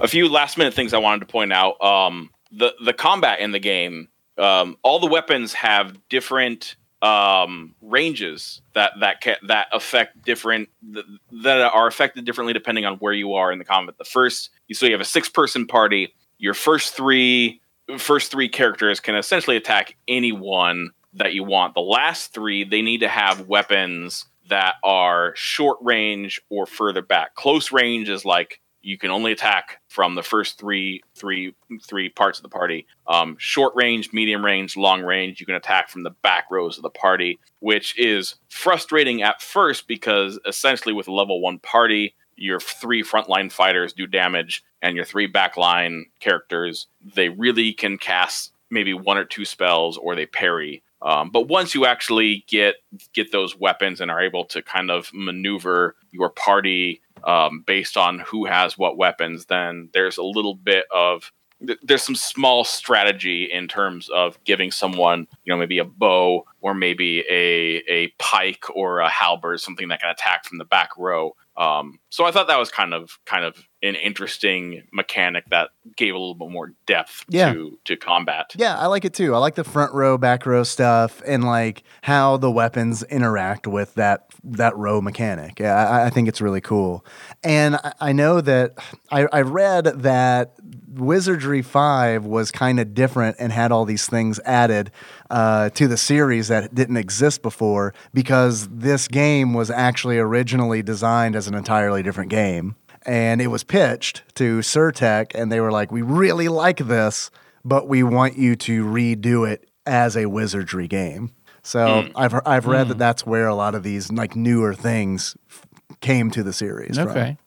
a 0.00 0.08
few 0.08 0.28
last 0.28 0.58
minute 0.58 0.74
things 0.74 0.92
I 0.94 0.98
wanted 0.98 1.20
to 1.20 1.26
point 1.26 1.52
out. 1.52 1.80
Um, 1.82 2.30
the 2.50 2.72
the 2.84 2.92
combat 2.92 3.40
in 3.40 3.52
the 3.52 3.58
game, 3.60 4.08
um, 4.38 4.76
all 4.82 4.98
the 4.98 5.06
weapons 5.08 5.52
have 5.52 5.96
different 6.08 6.76
um, 7.02 7.74
ranges 7.82 8.62
that 8.74 8.92
that 9.00 9.20
ca- 9.22 9.36
that 9.46 9.66
affect 9.72 10.22
different 10.24 10.68
th- 10.92 11.04
that 11.42 11.60
are 11.60 11.86
affected 11.86 12.24
differently 12.24 12.52
depending 12.52 12.84
on 12.84 12.96
where 12.96 13.12
you 13.12 13.34
are 13.34 13.52
in 13.52 13.58
the 13.58 13.64
combat. 13.64 13.98
The 13.98 14.04
first, 14.04 14.50
you 14.68 14.74
so 14.74 14.86
you 14.86 14.92
have 14.92 15.00
a 15.00 15.04
six 15.04 15.28
person 15.28 15.66
party. 15.66 16.14
Your 16.38 16.54
first 16.54 16.94
three 16.94 17.60
first 17.98 18.30
three 18.30 18.48
characters 18.48 19.00
can 19.00 19.14
essentially 19.14 19.56
attack 19.56 19.96
anyone 20.08 20.90
that 21.14 21.34
you 21.34 21.44
want. 21.44 21.74
The 21.74 21.80
last 21.80 22.32
three, 22.32 22.64
they 22.64 22.82
need 22.82 23.00
to 23.00 23.08
have 23.08 23.46
weapons 23.46 24.26
that 24.48 24.74
are 24.82 25.32
short 25.36 25.78
range 25.80 26.40
or 26.50 26.66
further 26.66 27.02
back. 27.02 27.34
Close 27.34 27.72
range 27.72 28.08
is 28.08 28.24
like 28.24 28.60
you 28.82 28.98
can 28.98 29.10
only 29.10 29.32
attack 29.32 29.80
from 29.88 30.14
the 30.14 30.22
first 30.22 30.58
three 30.58 31.02
three 31.16 31.54
three 31.82 32.10
parts 32.10 32.38
of 32.38 32.42
the 32.42 32.48
party. 32.50 32.86
Um, 33.06 33.36
short 33.38 33.72
range, 33.74 34.12
medium 34.12 34.44
range, 34.44 34.76
long 34.76 35.02
range, 35.02 35.40
you 35.40 35.46
can 35.46 35.54
attack 35.54 35.88
from 35.88 36.02
the 36.02 36.10
back 36.10 36.44
rows 36.50 36.76
of 36.76 36.82
the 36.82 36.90
party, 36.90 37.38
which 37.60 37.98
is 37.98 38.34
frustrating 38.50 39.22
at 39.22 39.40
first 39.40 39.88
because 39.88 40.38
essentially 40.46 40.92
with 40.92 41.08
a 41.08 41.12
level 41.12 41.40
one 41.40 41.58
party, 41.60 42.14
your 42.36 42.60
three 42.60 43.02
frontline 43.02 43.50
fighters 43.50 43.92
do 43.92 44.06
damage, 44.06 44.62
and 44.82 44.96
your 44.96 45.04
three 45.04 45.30
backline 45.30 46.02
characters 46.20 46.86
they 47.14 47.28
really 47.28 47.72
can 47.72 47.98
cast 47.98 48.52
maybe 48.70 48.94
one 48.94 49.18
or 49.18 49.24
two 49.24 49.44
spells 49.44 49.96
or 49.96 50.14
they 50.14 50.26
parry. 50.26 50.82
Um, 51.02 51.30
but 51.30 51.48
once 51.48 51.74
you 51.74 51.84
actually 51.84 52.44
get 52.48 52.76
get 53.12 53.30
those 53.30 53.58
weapons 53.58 54.00
and 54.00 54.10
are 54.10 54.22
able 54.22 54.44
to 54.46 54.62
kind 54.62 54.90
of 54.90 55.10
maneuver 55.12 55.96
your 56.10 56.30
party 56.30 57.02
um, 57.24 57.62
based 57.66 57.96
on 57.96 58.20
who 58.20 58.46
has 58.46 58.78
what 58.78 58.96
weapons, 58.96 59.46
then 59.46 59.90
there's 59.92 60.16
a 60.16 60.22
little 60.22 60.54
bit 60.54 60.86
of 60.90 61.30
th- 61.66 61.78
there's 61.82 62.02
some 62.02 62.14
small 62.14 62.64
strategy 62.64 63.44
in 63.50 63.68
terms 63.68 64.08
of 64.08 64.42
giving 64.44 64.70
someone, 64.70 65.26
you 65.44 65.52
know, 65.52 65.58
maybe 65.58 65.78
a 65.78 65.84
bow 65.84 66.46
or 66.62 66.74
maybe 66.74 67.20
a 67.30 67.82
a 67.88 68.08
pike 68.18 68.64
or 68.74 69.00
a 69.00 69.08
halberd, 69.08 69.60
something 69.60 69.88
that 69.88 70.00
can 70.00 70.10
attack 70.10 70.44
from 70.44 70.58
the 70.58 70.64
back 70.64 70.90
row. 70.96 71.36
Um, 71.56 71.98
so 72.10 72.24
I 72.24 72.30
thought 72.32 72.48
that 72.48 72.58
was 72.58 72.70
kind 72.70 72.92
of 72.92 73.10
kind 73.26 73.44
of 73.44 73.56
an 73.84 73.94
interesting 73.96 74.82
mechanic 74.92 75.44
that 75.50 75.68
gave 75.96 76.14
a 76.14 76.18
little 76.18 76.34
bit 76.34 76.50
more 76.50 76.72
depth 76.86 77.24
Yeah. 77.28 77.52
to 77.52 77.78
to 77.84 77.96
combat. 77.96 78.52
Yeah, 78.56 78.76
I 78.78 78.86
like 78.86 79.04
it 79.04 79.12
too. 79.14 79.34
I 79.34 79.38
like 79.38 79.54
the 79.54 79.64
front 79.64 79.92
row, 79.92 80.16
back 80.18 80.46
row 80.46 80.62
stuff, 80.64 81.22
and 81.26 81.44
like 81.44 81.82
how 82.02 82.36
the 82.38 82.50
weapons 82.50 83.02
interact 83.04 83.66
with 83.66 83.94
that 83.94 84.26
that 84.42 84.76
row 84.76 85.00
mechanic. 85.00 85.60
Yeah, 85.60 85.74
I, 85.74 86.06
I 86.06 86.10
think 86.10 86.28
it's 86.28 86.40
really 86.40 86.60
cool. 86.60 87.04
And 87.42 87.76
I, 87.76 87.92
I 88.00 88.12
know 88.12 88.40
that 88.40 88.72
I, 89.10 89.26
I 89.32 89.42
read 89.42 89.84
that 90.02 90.54
Wizardry 90.94 91.60
Five 91.62 92.24
was 92.24 92.50
kind 92.50 92.78
of 92.80 92.94
different 92.94 93.36
and 93.38 93.52
had 93.52 93.72
all 93.72 93.84
these 93.84 94.06
things 94.06 94.40
added 94.44 94.90
uh, 95.30 95.68
to 95.70 95.88
the 95.88 95.96
series 95.96 96.48
that 96.48 96.74
didn't 96.74 96.96
exist 96.96 97.42
before 97.42 97.92
because 98.14 98.68
this 98.68 99.08
game 99.08 99.52
was 99.54 99.70
actually 99.70 100.18
originally 100.18 100.82
designed 100.82 101.34
as 101.36 101.48
an 101.48 101.54
entirely 101.54 102.02
different 102.02 102.30
game. 102.30 102.76
And 103.06 103.40
it 103.42 103.48
was 103.48 103.64
pitched 103.64 104.22
to 104.36 104.62
Sir-Tech, 104.62 105.32
and 105.34 105.52
they 105.52 105.60
were 105.60 105.70
like, 105.72 105.92
"We 105.92 106.02
really 106.02 106.48
like 106.48 106.78
this." 106.78 107.30
but 107.66 107.88
we 107.88 108.02
want 108.02 108.36
you 108.36 108.54
to 108.54 108.84
redo 108.84 109.50
it 109.50 109.66
as 109.86 110.18
a 110.18 110.26
wizardry 110.26 110.86
game. 110.86 111.30
So 111.62 112.06
I've 112.14 112.34
I've 112.44 112.66
read 112.66 112.88
that 112.88 112.98
that's 112.98 113.24
where 113.24 113.46
a 113.48 113.54
lot 113.54 113.74
of 113.74 113.82
these 113.82 114.12
like 114.12 114.36
newer 114.36 114.74
things 114.74 115.34
f- 115.48 115.64
came 116.02 116.30
to 116.32 116.42
the 116.42 116.52
series. 116.52 116.96
from. 116.98 117.08
Okay. 117.08 117.38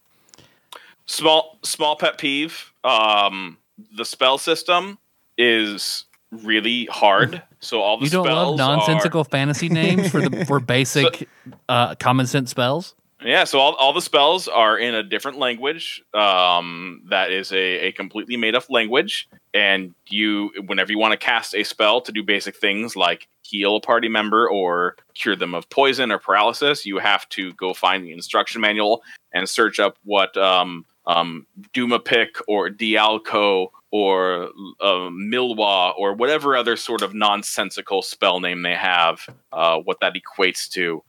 small 1.05 1.59
small 1.63 1.95
pet 1.95 2.17
peeve 2.17 2.73
um 2.83 3.57
the 3.95 4.03
spell 4.05 4.37
system 4.39 4.97
is 5.37 6.05
really 6.31 6.85
hard 6.85 7.41
so 7.59 7.81
all 7.81 7.97
the 7.97 8.05
You 8.05 8.09
don't 8.11 8.25
spells 8.25 8.59
love 8.59 8.69
are- 8.69 8.77
nonsensical 8.77 9.23
fantasy 9.23 9.69
names 9.69 10.09
for 10.09 10.27
the 10.27 10.45
for 10.45 10.59
basic 10.75 11.29
uh, 11.69 11.93
common 11.95 12.25
sense 12.27 12.49
spells? 12.49 12.95
Yeah 13.23 13.45
so 13.45 13.59
all, 13.59 13.73
all 13.75 13.93
the 13.93 14.01
spells 14.01 14.47
are 14.47 14.77
in 14.77 14.93
a 14.93 15.03
different 15.03 15.39
language 15.39 16.03
um 16.13 17.01
that 17.09 17.31
is 17.31 17.51
a, 17.51 17.87
a 17.87 17.91
completely 17.91 18.37
made 18.37 18.55
up 18.55 18.69
language 18.69 19.27
and 19.53 19.93
you 20.07 20.51
whenever 20.67 20.91
you 20.91 20.99
want 20.99 21.13
to 21.13 21.17
cast 21.17 21.55
a 21.55 21.63
spell 21.63 22.01
to 22.01 22.11
do 22.11 22.23
basic 22.23 22.55
things 22.55 22.95
like 22.95 23.27
heal 23.41 23.77
a 23.77 23.81
party 23.81 24.09
member 24.09 24.49
or 24.49 24.97
cure 25.13 25.35
them 25.35 25.55
of 25.55 25.69
poison 25.69 26.11
or 26.11 26.19
paralysis 26.19 26.85
you 26.85 26.99
have 26.99 27.27
to 27.29 27.53
go 27.53 27.73
find 27.73 28.03
the 28.03 28.11
instruction 28.11 28.61
manual 28.61 29.01
and 29.33 29.49
search 29.49 29.79
up 29.79 29.97
what 30.03 30.35
um 30.37 30.85
um, 31.07 31.47
Dumapic 31.73 32.41
or 32.47 32.69
Dialko 32.69 33.69
or 33.91 34.49
uh, 34.81 35.09
Milwa 35.09 35.93
or 35.97 36.13
whatever 36.13 36.55
other 36.55 36.75
sort 36.75 37.01
of 37.01 37.13
nonsensical 37.13 38.01
spell 38.01 38.39
name 38.39 38.61
they 38.61 38.75
have, 38.75 39.25
uh, 39.53 39.79
what 39.79 39.99
that 40.01 40.15
equates 40.15 40.69
to. 40.71 41.01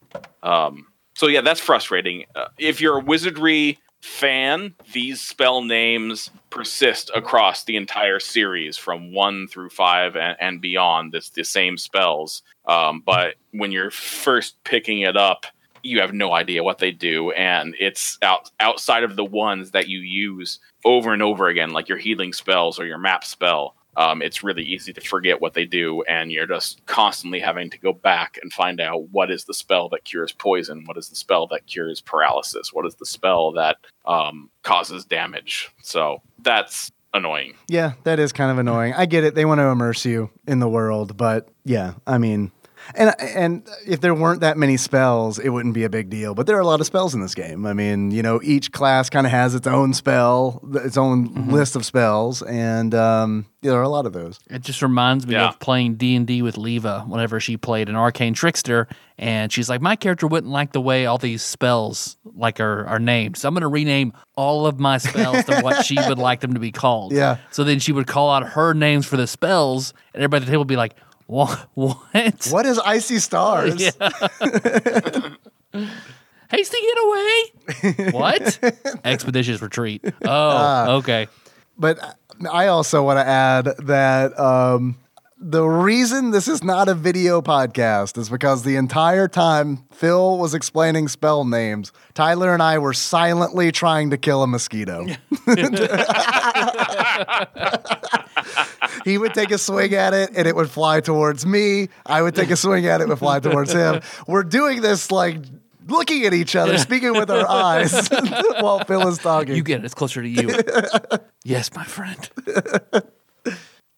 Um, 0.43 0.86
so 1.19 1.27
yeah, 1.27 1.40
that's 1.40 1.59
frustrating. 1.59 2.27
Uh, 2.36 2.47
if 2.59 2.81
you're 2.81 2.99
a 2.99 3.05
wizardry 3.05 3.81
fan, 4.03 4.73
these 4.93 5.20
spell 5.20 5.62
names 5.62 6.31
persist 6.51 7.11
across 7.12 7.65
the 7.65 7.74
entire 7.74 8.20
series 8.20 8.77
from 8.77 9.12
one 9.12 9.49
through 9.49 9.70
five 9.70 10.15
and, 10.15 10.36
and 10.40 10.61
beyond. 10.61 11.12
It's 11.16 11.31
the 11.31 11.43
same 11.43 11.77
spells, 11.77 12.43
um, 12.69 13.03
but 13.05 13.35
when 13.51 13.73
you're 13.73 13.90
first 13.90 14.62
picking 14.62 15.01
it 15.01 15.16
up, 15.16 15.45
you 15.82 16.01
have 16.01 16.12
no 16.12 16.35
idea 16.35 16.62
what 16.62 16.78
they 16.78 16.93
do, 16.93 17.32
and 17.32 17.74
it's 17.81 18.16
out 18.23 18.53
outside 18.61 19.03
of 19.03 19.16
the 19.16 19.24
ones 19.24 19.73
that 19.73 19.89
you 19.89 19.99
use 19.99 20.61
over 20.85 21.12
and 21.12 21.23
over 21.23 21.49
again, 21.49 21.70
like 21.70 21.89
your 21.89 21.99
healing 21.99 22.32
spells 22.32 22.78
or 22.78 22.86
your 22.86 22.99
map 22.99 23.24
spell. 23.24 23.74
Um, 23.99 24.23
it's 24.23 24.45
really 24.45 24.62
easy 24.62 24.93
to 24.93 25.01
forget 25.01 25.41
what 25.41 25.55
they 25.55 25.65
do, 25.65 26.03
and 26.03 26.31
you're 26.31 26.47
just 26.47 26.87
constantly 26.87 27.41
having 27.41 27.69
to 27.70 27.79
go 27.79 27.93
back 27.93 28.39
and 28.41 28.53
find 28.53 28.81
out 28.81 29.09
what 29.11 29.29
is 29.29 29.45
the 29.45 29.53
spell 29.53 29.89
that 29.89 30.05
cures 30.05 30.33
poison, 30.33 30.85
what 30.87 30.97
is 30.97 31.09
the 31.09 31.16
spell 31.16 31.49
that 31.49 31.66
cures 31.66 32.01
paralysis, 32.01 32.73
what 32.73 32.87
is 32.87 32.95
the 32.95 33.05
spell 33.05 33.51
that 33.53 33.79
um, 34.07 34.51
causes 34.62 35.05
damage. 35.05 35.70
So 35.83 36.23
that's 36.39 36.93
annoying. 37.12 37.55
Yeah, 37.66 37.95
that 38.05 38.20
is 38.20 38.33
kind 38.33 38.53
of 38.53 38.59
annoying. 38.59 38.95
I 38.95 39.07
get 39.07 39.25
it. 39.25 39.35
They 39.35 39.45
want 39.45 39.59
to 39.59 39.66
immerse 39.66 40.05
you 40.05 40.31
in 40.47 40.61
the 40.61 40.69
world, 40.69 41.16
but 41.16 41.49
yeah, 41.65 41.95
I 42.07 42.19
mean, 42.19 42.53
and 42.94 43.15
and 43.20 43.69
if 43.86 44.01
there 44.01 44.15
weren't 44.15 44.40
that 44.40 44.56
many 44.56 44.77
spells, 44.77 45.39
it 45.39 45.48
wouldn't 45.51 45.74
be 45.74 45.85
a 45.85 45.90
big 45.90 46.10
deal. 46.10 46.35
But 46.35 46.47
there 46.47 46.56
are 46.56 46.60
a 46.60 46.66
lot 46.66 46.81
of 46.81 46.86
spells 46.86 47.15
in 47.15 47.20
this 47.20 47.35
game. 47.35 47.66
I 47.66 47.73
mean, 47.73 48.10
you 48.10 48.23
know, 48.23 48.40
each 48.43 48.73
class 48.73 49.10
kind 49.10 49.27
of 49.27 49.31
has 49.31 49.55
its 49.55 49.66
own 49.66 49.94
spell, 49.94 50.62
its 50.74 50.97
own 50.97 51.28
Mm-hmm. 51.28 51.51
list 51.52 51.77
of 51.77 51.85
spells, 51.85 52.43
and 52.43 52.94
um, 52.94 53.47
there 53.62 53.73
are 53.74 53.82
a 53.82 53.89
lot 53.89 54.06
of 54.06 54.12
those. 54.12 54.39
It 54.51 54.62
just 54.62 54.82
reminds 54.82 55.27
me 55.27 55.35
Yeah. 55.35 55.48
of 55.48 55.59
playing 55.59 55.94
D 55.97 56.15
and 56.16 56.27
D 56.27 56.43
with 56.43 56.56
Leva 56.56 57.05
whenever 57.06 57.40
she 57.40 57.56
played 57.56 57.89
an 57.89 57.97
arcane 57.97 58.35
trickster, 58.35 58.86
and 59.19 59.52
she's 59.52 59.69
like, 59.69 59.81
"My 59.81 59.97
character 59.97 60.27
wouldn't 60.27 60.52
like 60.52 60.73
the 60.73 60.81
way 60.81 61.06
all 61.06 61.19
these 61.19 61.43
spells 61.43 62.16
like 62.36 62.60
are, 62.60 62.86
are 62.86 62.98
named, 63.01 63.36
so 63.36 63.48
I'm 63.48 63.55
going 63.55 63.62
to 63.62 63.69
rename 63.69 64.12
all 64.36 64.66
of 64.66 64.78
my 64.78 64.98
spells 64.98 65.44
to 65.47 65.60
what 65.60 65.85
she 65.85 65.97
would 66.09 66.19
like 66.28 66.40
them 66.40 66.55
to 66.55 66.60
be 66.60 66.73
called." 66.73 67.12
Yeah. 67.12 67.39
So 67.51 67.65
then 67.65 67.78
she 67.78 67.93
would 67.93 68.06
call 68.06 68.31
out 68.31 68.51
her 68.51 68.74
names 68.74 69.06
for 69.06 69.16
the 69.16 69.27
spells, 69.27 69.93
and 70.15 70.23
everybody 70.23 70.43
at 70.43 70.47
the 70.47 70.51
table 70.52 70.60
would 70.60 70.69
be 70.69 70.77
like, 70.77 70.94
"What? 71.28 71.68
What? 71.74 72.48
What 72.50 72.66
is 72.66 72.78
icy 72.80 73.18
stars? 73.20 73.74
Hasty 76.50 76.78
getaway? 76.80 78.10
what? 78.12 78.59
Expeditious 79.05 79.60
retreat. 79.62 80.02
Oh, 80.05 80.12
Ah. 80.26 80.90
okay. 80.96 81.28
But 81.78 81.98
uh, 82.02 82.12
I 82.50 82.68
also 82.68 83.02
want 83.05 83.18
to 83.18 83.26
add 83.26 83.66
that 83.86 84.38
um, 84.40 84.96
the 85.38 85.62
reason 85.64 86.30
this 86.30 86.48
is 86.48 86.64
not 86.64 86.88
a 86.88 86.94
video 86.94 87.42
podcast 87.42 88.16
is 88.18 88.30
because 88.30 88.62
the 88.64 88.76
entire 88.76 89.28
time 89.28 89.84
Phil 89.92 90.38
was 90.38 90.55
explaining 90.55 91.06
spell 91.09 91.44
names, 91.44 91.92
Tyler 92.14 92.52
and 92.55 92.62
I 92.62 92.78
were 92.78 92.94
silently 92.94 93.70
trying 93.70 94.09
to 94.10 94.16
kill 94.16 94.42
a 94.42 94.46
mosquito. 94.46 95.06
he 99.09 99.18
would 99.18 99.35
take 99.35 99.51
a 99.51 99.59
swing 99.59 99.94
at 99.94 100.14
it 100.14 100.30
and 100.36 100.47
it 100.47 100.55
would 100.55 100.70
fly 100.70 101.01
towards 101.01 101.47
me. 101.47 101.89
I 102.06 102.22
would 102.22 102.35
take 102.35 102.51
a 102.51 102.56
swing 102.56 102.86
at 102.86 103.01
it 103.01 103.05
and 103.05 103.10
would 103.10 103.18
fly 103.18 103.40
towards 103.40 103.72
him. 103.72 104.01
We're 104.26 104.43
doing 104.43 104.82
this 104.82 105.10
like 105.10 105.39
looking 105.89 106.24
at 106.26 106.35
each 106.35 106.55
other, 106.55 106.78
speaking 106.78 107.12
with 107.12 107.30
our 107.30 107.48
eyes 107.48 108.09
while 108.60 108.85
Phil 108.85 109.09
is 109.09 109.18
talking. 109.18 109.56
You 109.56 109.62
get 109.62 109.80
it. 109.80 109.85
It's 109.86 109.94
closer 109.94 110.22
to 110.22 110.28
you. 110.28 110.55
yes, 111.44 111.74
my 111.74 111.85
friend. 111.85 112.30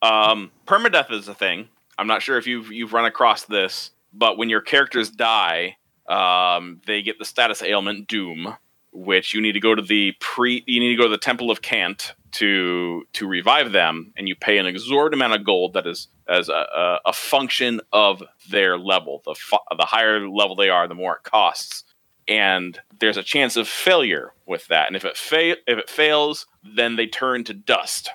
Um, 0.03 0.51
permadeath 0.67 1.11
is 1.11 1.29
a 1.29 1.35
thing. 1.35 1.69
I'm 1.99 2.07
not 2.07 2.23
sure 2.23 2.39
if 2.39 2.47
you've 2.47 2.73
you've 2.73 2.93
run 2.93 3.05
across 3.05 3.45
this, 3.45 3.91
but 4.13 4.39
when 4.39 4.49
your 4.49 4.63
characters 4.63 5.11
die, 5.11 5.77
um, 6.09 6.81
they 6.87 7.03
get 7.03 7.19
the 7.19 7.25
status 7.25 7.63
ailment 7.63 8.09
Doom, 8.09 8.57
which 8.93 9.35
you 9.35 9.43
need 9.43 9.53
to 9.53 9.61
go 9.61 9.75
to 9.75 9.83
the 9.83 10.13
pre. 10.21 10.65
You 10.67 10.81
need 10.81 10.91
to 10.91 10.97
go 10.97 11.03
to 11.05 11.11
the 11.11 11.19
Temple 11.19 11.51
of 11.51 11.61
Cant 11.61 12.15
to 12.33 13.05
to 13.15 13.27
revive 13.27 13.73
them, 13.73 14.13
and 14.17 14.29
you 14.29 14.37
pay 14.37 14.59
an 14.59 14.67
exorbitant 14.67 15.21
amount 15.21 15.41
of 15.41 15.45
gold 15.47 15.75
that 15.75 15.87
is 15.87 16.09
as 16.29 16.49
a, 16.49 16.53
a, 16.53 16.99
a 17.07 17.13
function 17.13 17.81
of 17.93 18.23
their 18.51 18.79
level. 18.79 19.23
The 19.25 19.35
fu- 19.35 19.77
the 19.77 19.85
higher 19.85 20.29
level 20.29 20.57
they 20.57 20.69
are, 20.69 20.87
the 20.89 20.95
more 20.95 21.17
it 21.17 21.23
costs. 21.23 21.85
And 22.29 22.79
there's 23.01 23.17
a 23.17 23.23
chance 23.25 23.57
of 23.57 23.67
failure 23.67 24.33
with 24.47 24.69
that. 24.69 24.87
And 24.87 24.95
if 24.95 25.05
it 25.05 25.17
fa- 25.17 25.57
if 25.67 25.79
it 25.79 25.91
fails, 25.91 26.47
then 26.63 26.97
they 26.97 27.07
turn 27.07 27.43
to 27.45 27.55
dust. 27.55 28.11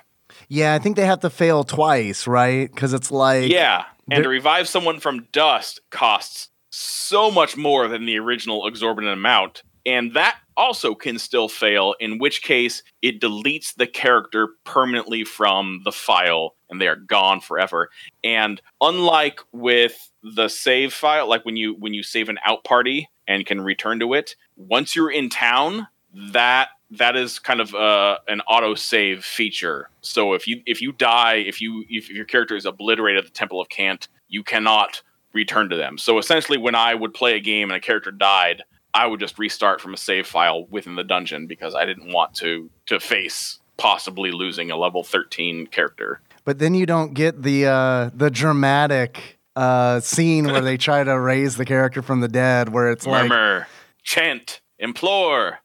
yeah, 0.48 0.74
I 0.74 0.78
think 0.78 0.96
they 0.96 1.04
have 1.06 1.20
to 1.20 1.30
fail 1.30 1.64
twice, 1.64 2.26
right? 2.26 2.72
Because 2.72 2.94
it's 2.94 3.10
like 3.10 3.50
Yeah, 3.50 3.84
and 4.10 4.22
to 4.22 4.28
revive 4.28 4.68
someone 4.68 5.00
from 5.00 5.26
dust 5.32 5.80
costs 5.90 6.48
so 6.70 7.30
much 7.30 7.56
more 7.56 7.88
than 7.88 8.06
the 8.06 8.18
original 8.18 8.66
exorbitant 8.66 9.12
amount, 9.12 9.62
and 9.86 10.12
that 10.14 10.36
also 10.56 10.94
can 10.94 11.18
still 11.18 11.48
fail. 11.48 11.94
In 12.00 12.18
which 12.18 12.42
case, 12.42 12.82
it 13.02 13.20
deletes 13.20 13.74
the 13.74 13.86
character 13.86 14.48
permanently 14.64 15.24
from 15.24 15.82
the 15.84 15.92
file, 15.92 16.56
and 16.68 16.80
they 16.80 16.88
are 16.88 16.96
gone 16.96 17.40
forever. 17.40 17.90
And 18.24 18.60
unlike 18.80 19.40
with 19.52 20.10
the 20.22 20.48
save 20.48 20.92
file, 20.92 21.28
like 21.28 21.44
when 21.44 21.56
you 21.56 21.74
when 21.74 21.94
you 21.94 22.02
save 22.02 22.28
an 22.28 22.38
out 22.44 22.64
party 22.64 23.08
and 23.28 23.46
can 23.46 23.60
return 23.60 24.00
to 24.00 24.12
it, 24.14 24.34
once 24.56 24.96
you're 24.96 25.10
in 25.10 25.30
town, 25.30 25.86
that 26.32 26.68
that 26.90 27.16
is 27.16 27.38
kind 27.38 27.60
of 27.60 27.74
uh, 27.74 28.18
an 28.28 28.40
auto 28.42 28.74
save 28.74 29.24
feature. 29.24 29.88
So 30.00 30.34
if 30.34 30.48
you 30.48 30.62
if 30.66 30.82
you 30.82 30.92
die, 30.92 31.36
if 31.36 31.60
you 31.60 31.84
if 31.88 32.10
your 32.10 32.24
character 32.24 32.56
is 32.56 32.66
obliterated 32.66 33.18
at 33.18 33.24
the 33.24 33.36
Temple 33.36 33.60
of 33.60 33.68
Cant, 33.68 34.08
you 34.28 34.42
cannot 34.42 35.02
return 35.32 35.68
to 35.68 35.76
them. 35.76 35.98
So 35.98 36.18
essentially, 36.18 36.58
when 36.58 36.74
I 36.74 36.94
would 36.94 37.14
play 37.14 37.36
a 37.36 37.40
game 37.40 37.70
and 37.70 37.76
a 37.76 37.80
character 37.80 38.10
died, 38.10 38.62
I 38.96 39.06
would 39.06 39.20
just 39.20 39.38
restart 39.38 39.82
from 39.82 39.92
a 39.92 39.98
save 39.98 40.26
file 40.26 40.64
within 40.70 40.94
the 40.94 41.04
dungeon 41.04 41.46
because 41.46 41.74
I 41.74 41.84
didn't 41.84 42.12
want 42.12 42.34
to 42.36 42.70
to 42.86 42.98
face 42.98 43.58
possibly 43.76 44.32
losing 44.32 44.70
a 44.70 44.76
level 44.76 45.04
13 45.04 45.66
character. 45.66 46.22
But 46.46 46.60
then 46.60 46.74
you 46.74 46.86
don't 46.86 47.12
get 47.12 47.42
the 47.42 47.66
uh, 47.66 48.10
the 48.14 48.30
dramatic 48.30 49.38
uh, 49.54 50.00
scene 50.00 50.46
where 50.46 50.62
they 50.62 50.78
try 50.78 51.04
to 51.04 51.18
raise 51.18 51.58
the 51.58 51.66
character 51.66 52.00
from 52.00 52.20
the 52.20 52.28
dead, 52.28 52.70
where 52.70 52.90
it's 52.90 53.06
like 53.06 53.28
Murmur, 53.28 53.68
chant, 54.02 54.62
implore. 54.78 55.58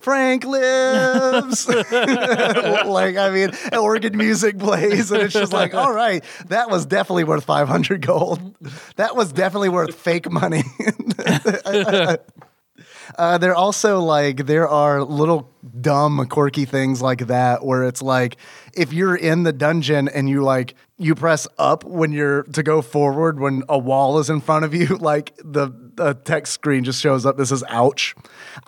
Frank 0.00 0.44
lives. 0.44 1.68
like 1.68 3.16
I 3.16 3.30
mean, 3.32 3.50
organ 3.78 4.16
music 4.16 4.58
plays, 4.58 5.12
and 5.12 5.22
it's 5.22 5.34
just 5.34 5.52
like, 5.52 5.74
all 5.74 5.92
right, 5.92 6.24
that 6.46 6.70
was 6.70 6.86
definitely 6.86 7.24
worth 7.24 7.44
five 7.44 7.68
hundred 7.68 8.04
gold. 8.04 8.56
That 8.96 9.14
was 9.14 9.32
definitely 9.32 9.68
worth 9.68 9.94
fake 9.94 10.30
money. 10.30 10.64
Uh, 13.18 13.38
they're 13.38 13.54
also 13.54 14.00
like 14.00 14.46
there 14.46 14.68
are 14.68 15.02
little 15.02 15.50
dumb 15.80 16.26
quirky 16.28 16.64
things 16.64 17.00
like 17.02 17.26
that 17.28 17.64
where 17.64 17.84
it's 17.84 18.02
like 18.02 18.36
if 18.74 18.92
you're 18.92 19.14
in 19.16 19.42
the 19.44 19.52
dungeon 19.52 20.08
and 20.08 20.28
you 20.28 20.42
like 20.42 20.74
you 20.98 21.14
press 21.14 21.46
up 21.58 21.84
when 21.84 22.12
you're 22.12 22.42
to 22.44 22.62
go 22.62 22.80
forward 22.82 23.38
when 23.40 23.62
a 23.68 23.78
wall 23.78 24.18
is 24.18 24.28
in 24.30 24.40
front 24.40 24.64
of 24.64 24.74
you 24.74 24.86
like 25.00 25.34
the, 25.44 25.70
the 25.94 26.14
text 26.14 26.52
screen 26.54 26.84
just 26.84 27.00
shows 27.00 27.26
up. 27.26 27.36
This 27.36 27.52
is 27.52 27.62
ouch. 27.68 28.14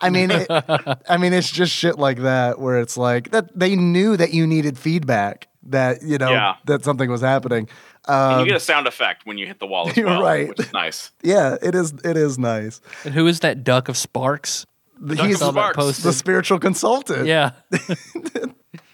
I 0.01 0.11
mean 0.11 0.31
it, 0.31 0.47
i 1.09 1.16
mean 1.16 1.33
it's 1.33 1.51
just 1.51 1.73
shit 1.73 1.99
like 1.99 2.19
that 2.23 2.59
where 2.59 2.79
it's 2.81 2.97
like 2.97 3.31
that 3.33 3.57
they 3.59 3.77
knew 3.77 4.16
that 4.16 4.33
you 4.33 4.47
needed 4.47 4.79
feedback 4.79 5.49
that 5.65 6.03
you 6.03 6.19
know 6.19 6.31
Yeah. 6.33 6.55
that 6.66 6.85
something 6.85 7.11
was 7.11 7.21
happening 7.23 7.69
And 8.06 8.35
um, 8.35 8.40
you 8.40 8.47
get 8.47 8.56
a 8.56 8.60
sound 8.60 8.86
effect 8.86 9.24
when 9.26 9.39
you 9.39 9.47
hit 9.47 9.59
the 9.60 9.66
wall 9.66 9.89
as 9.89 9.97
You're 9.97 10.06
well, 10.09 10.22
right. 10.22 10.48
which 10.48 10.60
is 10.60 10.72
nice. 10.72 11.10
yeah 11.22 11.56
it 11.62 11.74
is 11.74 11.93
it 12.05 12.16
is 12.16 12.39
nice 12.39 12.81
And 13.05 13.14
who 13.14 13.26
is 13.26 13.40
that 13.40 13.64
duck 13.64 13.89
of 13.89 13.97
sparks? 13.97 14.66
he's 15.09 15.39
saw 15.39 15.51
that 15.51 15.72
Sparks. 15.74 15.98
the 16.02 16.12
spiritual 16.12 16.59
consultant 16.59 17.26
Yeah. 17.26 17.52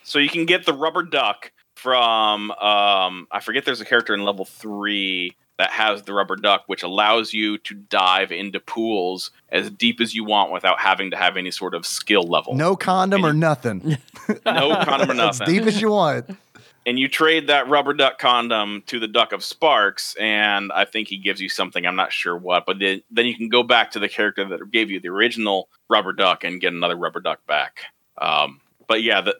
So 0.03 0.19
you 0.19 0.29
can 0.29 0.45
get 0.45 0.67
the 0.67 0.73
rubber 0.73 1.03
duck 1.05 1.53
from 1.77 2.51
um, 2.53 3.29
I 3.31 3.41
forget. 3.41 3.65
There's 3.65 3.81
a 3.81 3.85
character 3.85 4.13
in 4.13 4.25
level 4.25 4.45
three 4.45 5.37
that 5.57 5.71
has 5.71 6.03
the 6.03 6.13
rubber 6.13 6.35
duck, 6.37 6.65
which 6.67 6.83
allows 6.83 7.33
you 7.33 7.59
to 7.59 7.75
dive 7.75 8.33
into 8.33 8.59
pools 8.61 9.31
as 9.51 9.71
deep 9.71 10.01
as 10.01 10.15
you 10.15 10.25
want 10.25 10.51
without 10.53 10.81
having 10.81 11.11
to 11.13 11.17
have 11.17 11.37
any 11.37 11.51
sort 11.53 11.75
of 11.75 11.87
skill 11.87 12.23
level. 12.25 12.55
no 12.57 12.75
condom 12.77 13.25
or 13.25 13.33
nothing 13.33 13.97
no 14.47 14.75
condom 14.85 15.11
or 15.13 15.15
nothing. 15.15 15.43
as 15.47 15.49
deep 15.49 15.63
as 15.63 15.81
you 15.81 15.91
want 15.91 16.27
and 16.87 16.99
you 16.99 17.09
trade 17.09 17.49
that 17.49 17.69
rubber 17.69 17.93
duck 17.93 18.19
condom 18.19 18.83
to 18.87 18.99
the 18.99 19.09
duck 19.09 19.33
of 19.33 19.45
sparks 19.45 20.15
and 20.19 20.73
i 20.73 20.85
think 20.85 21.09
he 21.09 21.17
gives 21.17 21.41
you 21.41 21.49
something 21.49 21.87
i'm 21.87 21.97
not 21.97 22.13
sure 22.13 22.37
what 22.37 22.67
but 22.67 22.79
then, 22.79 23.03
then 23.11 23.27
you 23.27 23.35
can 23.35 23.49
go 23.49 23.63
back 23.63 23.91
to 23.91 23.99
the 23.99 24.09
character 24.09 24.47
that 24.47 24.71
gave 24.71 24.91
you 24.91 25.01
the 25.01 25.09
original 25.09 25.69
rubber 25.89 26.13
duck 26.13 26.45
and 26.45 26.61
get 26.61 26.73
another 26.73 26.97
rubber 26.97 27.21
duck 27.21 27.45
back. 27.47 27.81
Um, 28.19 28.61
but 28.87 29.03
yeah 29.03 29.21
the 29.21 29.37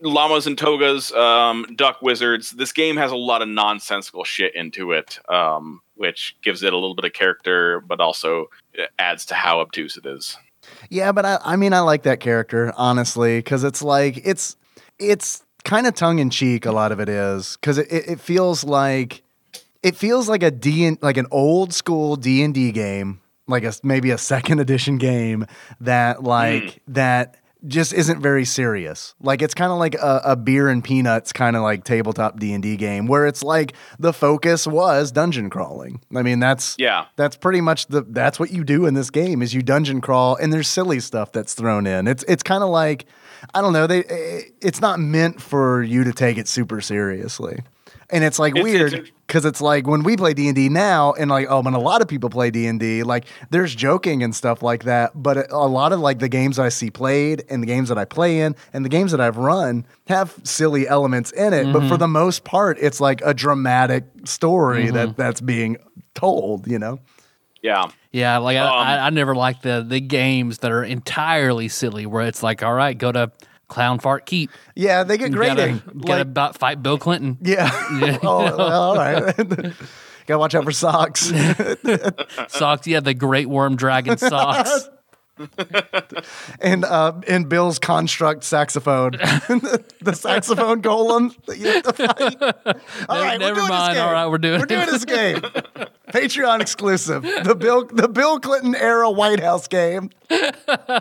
llamas 0.00 0.46
and 0.46 0.58
togas 0.58 1.12
um, 1.12 1.64
duck 1.76 2.02
wizards 2.02 2.50
this 2.50 2.72
game 2.72 2.96
has 2.96 3.12
a 3.12 3.16
lot 3.16 3.40
of 3.40 3.48
nonsensical 3.48 4.24
shit 4.24 4.54
into 4.54 4.92
it 4.92 5.18
um, 5.28 5.80
which 5.94 6.36
gives 6.42 6.62
it 6.62 6.72
a 6.72 6.76
little 6.76 6.94
bit 6.94 7.04
of 7.04 7.12
character 7.12 7.80
but 7.80 8.00
also 8.00 8.46
adds 8.98 9.24
to 9.26 9.34
how 9.34 9.60
obtuse 9.60 9.96
it 9.96 10.06
is. 10.06 10.36
Yeah, 10.90 11.12
but 11.12 11.24
I, 11.24 11.38
I 11.44 11.56
mean, 11.56 11.72
I 11.72 11.80
like 11.80 12.02
that 12.04 12.20
character 12.20 12.72
honestly 12.76 13.38
because 13.38 13.64
it's 13.64 13.82
like 13.82 14.20
it's 14.24 14.56
it's 14.98 15.44
kind 15.64 15.86
of 15.86 15.94
tongue 15.94 16.18
in 16.18 16.30
cheek. 16.30 16.66
A 16.66 16.72
lot 16.72 16.92
of 16.92 17.00
it 17.00 17.08
is 17.08 17.56
because 17.60 17.78
it, 17.78 17.90
it, 17.90 18.08
it 18.08 18.20
feels 18.20 18.64
like 18.64 19.22
it 19.82 19.96
feels 19.96 20.28
like 20.28 20.42
a 20.42 20.50
D 20.50 20.84
and 20.86 20.98
like 21.02 21.16
an 21.16 21.26
old 21.30 21.72
school 21.72 22.16
D 22.16 22.42
and 22.42 22.54
D 22.54 22.72
game, 22.72 23.20
like 23.46 23.64
a 23.64 23.72
maybe 23.82 24.10
a 24.10 24.18
second 24.18 24.58
edition 24.60 24.98
game 24.98 25.46
that 25.80 26.22
like 26.22 26.62
mm. 26.62 26.78
that 26.88 27.41
just 27.66 27.92
isn't 27.92 28.20
very 28.20 28.44
serious. 28.44 29.14
Like 29.20 29.42
it's 29.42 29.54
kind 29.54 29.72
of 29.72 29.78
like 29.78 29.94
a, 29.94 30.20
a 30.24 30.36
beer 30.36 30.68
and 30.68 30.82
peanuts 30.82 31.32
kind 31.32 31.56
of 31.56 31.62
like 31.62 31.84
tabletop 31.84 32.38
D 32.38 32.52
and 32.52 32.62
D 32.62 32.76
game 32.76 33.06
where 33.06 33.26
it's 33.26 33.42
like 33.42 33.74
the 33.98 34.12
focus 34.12 34.66
was 34.66 35.12
dungeon 35.12 35.50
crawling. 35.50 36.00
I 36.14 36.22
mean, 36.22 36.40
that's 36.40 36.76
yeah 36.78 37.06
that's 37.16 37.36
pretty 37.36 37.60
much 37.60 37.86
the 37.86 38.02
that's 38.02 38.40
what 38.40 38.50
you 38.50 38.64
do 38.64 38.86
in 38.86 38.94
this 38.94 39.10
game 39.10 39.42
is 39.42 39.54
you 39.54 39.62
dungeon 39.62 40.00
crawl 40.00 40.36
and 40.36 40.52
there's 40.52 40.68
silly 40.68 41.00
stuff 41.00 41.32
that's 41.32 41.54
thrown 41.54 41.86
in. 41.86 42.08
It's 42.08 42.24
it's 42.28 42.42
kind 42.42 42.62
of 42.62 42.70
like 42.70 43.06
I 43.54 43.60
don't 43.60 43.72
know, 43.72 43.86
they 43.86 44.04
eh, 44.04 44.42
it's 44.60 44.80
not 44.80 45.00
meant 45.00 45.40
for 45.40 45.82
you 45.82 46.04
to 46.04 46.12
take 46.12 46.38
it 46.38 46.48
super 46.48 46.80
seriously. 46.80 47.60
And 48.10 48.24
it's 48.24 48.38
like 48.38 48.56
It's- 48.56 48.62
weird 48.64 49.10
because 49.26 49.44
it's 49.46 49.60
like 49.62 49.86
when 49.86 50.02
we 50.02 50.16
play 50.16 50.34
D&D 50.34 50.68
now 50.68 51.12
and 51.12 51.30
like 51.30 51.46
oh 51.48 51.62
when 51.62 51.72
a 51.72 51.80
lot 51.80 52.02
of 52.02 52.08
people 52.08 52.28
play 52.28 52.50
D&D 52.50 53.02
like 53.02 53.24
there's 53.50 53.74
joking 53.74 54.22
and 54.22 54.34
stuff 54.34 54.62
like 54.62 54.84
that 54.84 55.10
but 55.14 55.50
a 55.50 55.66
lot 55.66 55.92
of 55.92 56.00
like 56.00 56.18
the 56.18 56.28
games 56.28 56.58
I 56.58 56.68
see 56.68 56.90
played 56.90 57.42
and 57.48 57.62
the 57.62 57.66
games 57.66 57.88
that 57.88 57.96
I 57.96 58.04
play 58.04 58.40
in 58.40 58.54
and 58.74 58.84
the 58.84 58.90
games 58.90 59.10
that 59.12 59.20
I've 59.22 59.38
run 59.38 59.86
have 60.08 60.34
silly 60.42 60.86
elements 60.86 61.30
in 61.32 61.54
it 61.54 61.72
but 61.72 61.88
for 61.88 61.96
the 61.96 62.08
most 62.08 62.44
part 62.44 62.76
it's 62.78 63.00
like 63.00 63.22
a 63.24 63.32
dramatic 63.32 64.04
story 64.24 64.90
that 64.90 65.16
that's 65.16 65.40
being 65.40 65.78
told 66.14 66.66
you 66.66 66.78
know? 66.78 66.98
Yeah. 67.62 67.84
Yeah, 68.10 68.38
like 68.38 68.56
I, 68.58 68.66
Um, 68.66 68.86
I, 68.86 68.98
I 69.06 69.10
never 69.10 69.34
like 69.34 69.62
the 69.62 69.82
the 69.88 70.00
games 70.00 70.58
that 70.58 70.70
are 70.72 70.82
entirely 70.84 71.68
silly, 71.68 72.04
where 72.06 72.26
it's 72.26 72.42
like, 72.42 72.62
all 72.62 72.74
right, 72.74 72.98
go 72.98 73.12
to 73.12 73.30
Clown 73.68 73.98
Fart 73.98 74.26
Keep. 74.26 74.50
Yeah, 74.74 75.04
they 75.04 75.18
get 75.18 75.32
grading. 75.32 75.78
Gotta, 75.78 75.98
gotta 75.98 76.12
Like, 76.12 76.20
about 76.22 76.58
fight 76.58 76.82
Bill 76.82 76.98
Clinton. 76.98 77.38
yeah. 77.40 77.70
Yeah. 77.98 78.18
oh, 78.22 78.56
well, 78.56 78.60
all 78.60 78.96
right. 78.96 79.34
Gotta 80.26 80.38
watch 80.38 80.54
out 80.54 80.64
for 80.64 80.72
socks. 80.72 81.32
Socks, 82.48 82.86
yeah, 82.86 83.00
the 83.00 83.12
Great 83.12 83.48
Worm 83.48 83.74
Dragon 83.74 84.16
socks. 84.18 84.88
and 86.60 86.84
uh, 86.84 87.12
and 87.28 87.48
Bill's 87.48 87.78
construct 87.78 88.44
saxophone, 88.44 89.12
the 90.00 90.14
saxophone 90.14 90.82
golem 90.82 91.34
that 91.46 91.58
you 91.58 91.66
have 91.66 91.82
to 91.82 91.92
fight. 91.92 92.42
All 93.08 93.22
right, 93.22 93.38
never 93.38 93.54
we're 93.54 93.54
doing 93.60 93.68
mind. 93.68 93.90
This 93.90 93.98
game. 93.98 94.06
All 94.06 94.12
right, 94.12 94.26
we're 94.26 94.38
doing 94.38 94.60
we're 94.60 94.66
doing 94.66 94.82
it. 94.82 94.90
this 94.90 95.04
game. 95.04 95.40
Patreon 96.12 96.60
exclusive. 96.60 97.22
The 97.22 97.54
Bill 97.54 97.86
the 97.86 98.08
Bill 98.08 98.38
Clinton 98.40 98.74
era 98.74 99.10
White 99.10 99.40
House 99.40 99.68
game. 99.68 100.10
Can 100.28 100.52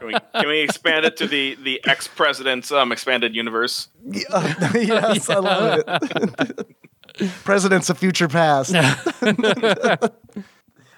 we, 0.04 0.14
can 0.36 0.48
we 0.48 0.60
expand 0.62 1.06
it 1.06 1.18
to 1.18 1.28
the 1.28 1.56
the 1.56 1.82
ex 1.86 2.08
president's 2.08 2.72
um, 2.72 2.92
expanded 2.92 3.36
universe? 3.36 3.90
yes, 4.06 5.30
I 5.30 5.40
love 5.40 5.84
it. 5.88 6.68
Presidents 7.44 7.90
of 7.90 7.98
future 7.98 8.28
past. 8.28 8.74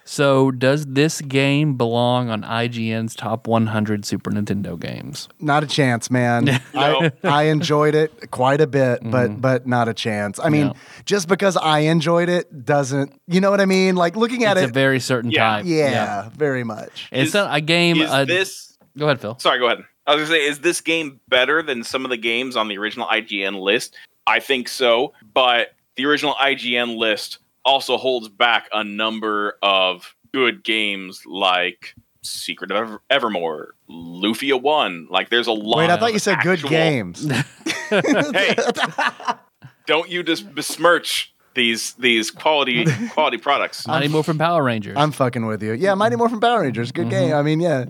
So, 0.06 0.52
does 0.52 0.86
this 0.86 1.22
game 1.22 1.76
belong 1.78 2.30
on 2.30 2.44
IGN's 2.44 3.16
top 3.16 3.48
100 3.48 4.06
Super 4.06 4.32
Nintendo 4.32 4.78
games? 4.80 5.30
Not 5.40 5.64
a 5.64 5.68
chance, 5.68 6.12
man. 6.12 6.50
I, 6.76 7.12
I 7.24 7.44
enjoyed 7.44 7.96
it 7.96 8.30
quite 8.32 8.60
a 8.60 8.68
bit, 8.68 9.00
but 9.04 9.40
but 9.42 9.66
not 9.66 9.88
a 9.88 9.94
chance. 9.94 10.40
I 10.40 10.50
mean, 10.50 10.68
No. 10.68 10.74
just 11.06 11.28
because 11.30 11.56
I 11.56 11.80
enjoyed 11.80 12.28
it 12.30 12.66
doesn't, 12.66 13.20
you 13.28 13.40
know 13.40 13.50
what 13.50 13.62
I 13.62 13.66
mean? 13.66 13.96
Like 13.96 14.16
looking 14.18 14.44
at 14.44 14.58
it 14.58 14.62
It's 14.62 14.68
it, 14.68 14.72
a 14.72 14.74
very 14.74 15.00
certain 15.00 15.32
Yeah. 15.32 15.50
type. 15.58 15.66
yeah, 15.66 16.30
very 16.36 16.64
much. 16.66 17.08
It's 17.12 17.30
Is- 17.30 17.34
not 17.34 17.56
a 17.56 17.62
game. 17.62 18.02
Is 18.02 18.10
uh, 18.12 18.26
this 18.26 18.78
go 18.98 19.06
ahead, 19.06 19.22
Phil. 19.22 19.38
sorry? 19.40 19.60
Go 19.60 19.68
ahead. 19.68 19.84
I 20.06 20.16
was 20.16 20.24
gonna 20.28 20.36
say, 20.38 20.46
is 20.46 20.60
this 20.60 20.82
game 20.82 21.22
better 21.30 21.64
than 21.64 21.82
some 21.84 22.04
of 22.04 22.10
the 22.12 22.18
games 22.18 22.58
on 22.58 22.68
the 22.68 22.78
original 22.78 23.08
IGN 23.08 23.58
list? 23.62 23.96
I 24.28 24.40
think 24.42 24.68
so, 24.68 25.14
but 25.34 25.70
the 25.96 26.06
original 26.08 26.34
IGN 26.34 26.98
list 26.98 27.40
also 27.66 27.98
holds 27.98 28.30
back 28.30 28.70
a 28.74 28.84
number 28.84 29.58
of 29.62 30.16
good 30.34 30.64
games 30.64 31.24
like 31.26 31.96
Secret 32.22 32.72
of 32.72 32.78
Ever- 32.78 33.02
Evermore, 33.10 33.76
Lufia 33.90 34.62
One. 34.62 35.08
Like, 35.10 35.30
there's 35.30 35.48
a 35.48 35.52
lot. 35.52 35.78
Wait, 35.78 35.90
I 35.90 35.98
thought 35.98 36.14
you 36.14 36.20
said 36.20 36.40
good 36.42 36.64
games. 36.64 37.30
Hey, 37.90 38.56
don't 39.86 40.10
you 40.10 40.24
just 40.24 40.56
besmirch 40.56 41.32
these 41.54 41.94
these 41.94 42.32
quality 42.32 42.86
quality 43.10 43.38
products? 43.38 43.86
Mighty 43.86 44.08
Morphin 44.08 44.40
Power 44.40 44.64
Rangers. 44.64 44.96
I'm 44.98 45.12
fucking 45.12 45.46
with 45.46 45.62
you. 45.62 45.74
Yeah, 45.74 45.94
Mighty 45.94 46.16
Morphin 46.16 46.40
Power 46.40 46.62
Rangers, 46.62 46.92
good 46.92 47.08
mm-hmm. 47.08 47.28
game. 47.28 47.34
I 47.36 47.44
mean, 47.44 47.60
yeah. 47.60 47.86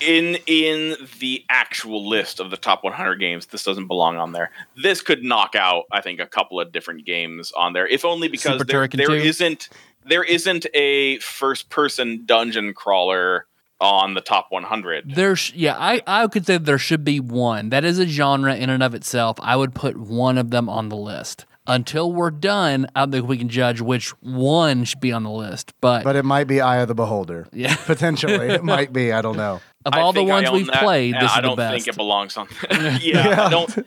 In 0.00 0.36
in 0.46 0.96
the 1.20 1.44
actual 1.48 2.08
list 2.08 2.40
of 2.40 2.50
the 2.50 2.56
top 2.56 2.84
100 2.84 3.16
games 3.16 3.46
this 3.46 3.62
doesn't 3.64 3.86
belong 3.86 4.16
on 4.16 4.32
there 4.32 4.50
this 4.82 5.00
could 5.00 5.22
knock 5.22 5.54
out 5.54 5.84
i 5.92 6.00
think 6.00 6.20
a 6.20 6.26
couple 6.26 6.60
of 6.60 6.70
different 6.72 7.04
games 7.04 7.52
on 7.56 7.72
there 7.72 7.86
if 7.86 8.04
only 8.04 8.28
because 8.28 8.52
Super 8.52 8.64
there, 8.64 8.88
Turrican 8.88 8.96
there 8.96 9.06
2? 9.08 9.14
isn't 9.14 9.68
there 10.06 10.24
isn't 10.24 10.66
a 10.74 11.18
first 11.18 11.68
person 11.70 12.24
dungeon 12.24 12.72
crawler 12.74 13.46
on 13.80 14.14
the 14.14 14.20
top 14.20 14.46
100 14.50 15.14
There's 15.14 15.52
yeah, 15.54 15.76
I, 15.78 16.02
I 16.06 16.26
could 16.26 16.44
say 16.46 16.58
there 16.58 16.78
should 16.78 17.04
be 17.04 17.20
one. 17.20 17.68
That 17.68 17.84
is 17.84 18.00
a 18.00 18.06
genre 18.06 18.56
in 18.56 18.70
and 18.70 18.82
of 18.82 18.92
itself. 18.92 19.38
I 19.40 19.54
would 19.54 19.72
put 19.72 19.96
one 19.96 20.36
of 20.36 20.50
them 20.50 20.68
on 20.68 20.88
the 20.88 20.96
list. 20.96 21.46
Until 21.64 22.12
we're 22.12 22.32
done, 22.32 22.88
I 22.96 23.00
don't 23.02 23.12
think 23.12 23.28
we 23.28 23.38
can 23.38 23.48
judge 23.48 23.80
which 23.80 24.08
one 24.20 24.82
should 24.82 24.98
be 24.98 25.12
on 25.12 25.22
the 25.22 25.30
list. 25.30 25.74
But, 25.80 26.02
But 26.02 26.16
it 26.16 26.24
might 26.24 26.48
be 26.48 26.60
Eye 26.60 26.78
of 26.78 26.88
the 26.88 26.94
Beholder. 26.96 27.46
yeah, 27.52 27.76
Potentially. 27.76 28.48
it 28.48 28.64
might 28.64 28.92
be. 28.92 29.12
I 29.12 29.22
don't 29.22 29.36
know. 29.36 29.60
Of 29.88 29.94
all 29.94 30.12
the 30.12 30.22
ones 30.24 30.50
we've 30.50 30.66
that, 30.66 30.82
played, 30.82 31.14
this 31.14 31.22
I 31.22 31.24
is 31.24 31.34
the 31.34 31.34
best. 31.34 31.38
I 31.38 31.40
don't 31.40 31.56
best. 31.56 31.72
think 31.84 31.88
it 31.88 31.96
belongs 31.96 32.36
on. 32.36 32.48
yeah, 33.00 33.46
I 33.46 33.50
don't. 33.50 33.86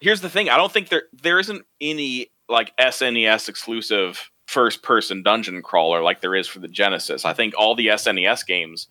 Here's 0.00 0.20
the 0.20 0.28
thing: 0.28 0.50
I 0.50 0.56
don't 0.56 0.72
think 0.72 0.88
there 0.88 1.04
there 1.12 1.38
isn't 1.38 1.64
any 1.80 2.28
like 2.48 2.76
SNES 2.76 3.48
exclusive 3.48 4.30
first 4.46 4.82
person 4.82 5.22
dungeon 5.22 5.62
crawler 5.62 6.02
like 6.02 6.20
there 6.20 6.34
is 6.34 6.46
for 6.46 6.58
the 6.58 6.68
Genesis. 6.68 7.24
I 7.24 7.32
think 7.32 7.54
all 7.56 7.74
the 7.74 7.86
SNES 7.86 8.46
games 8.46 8.88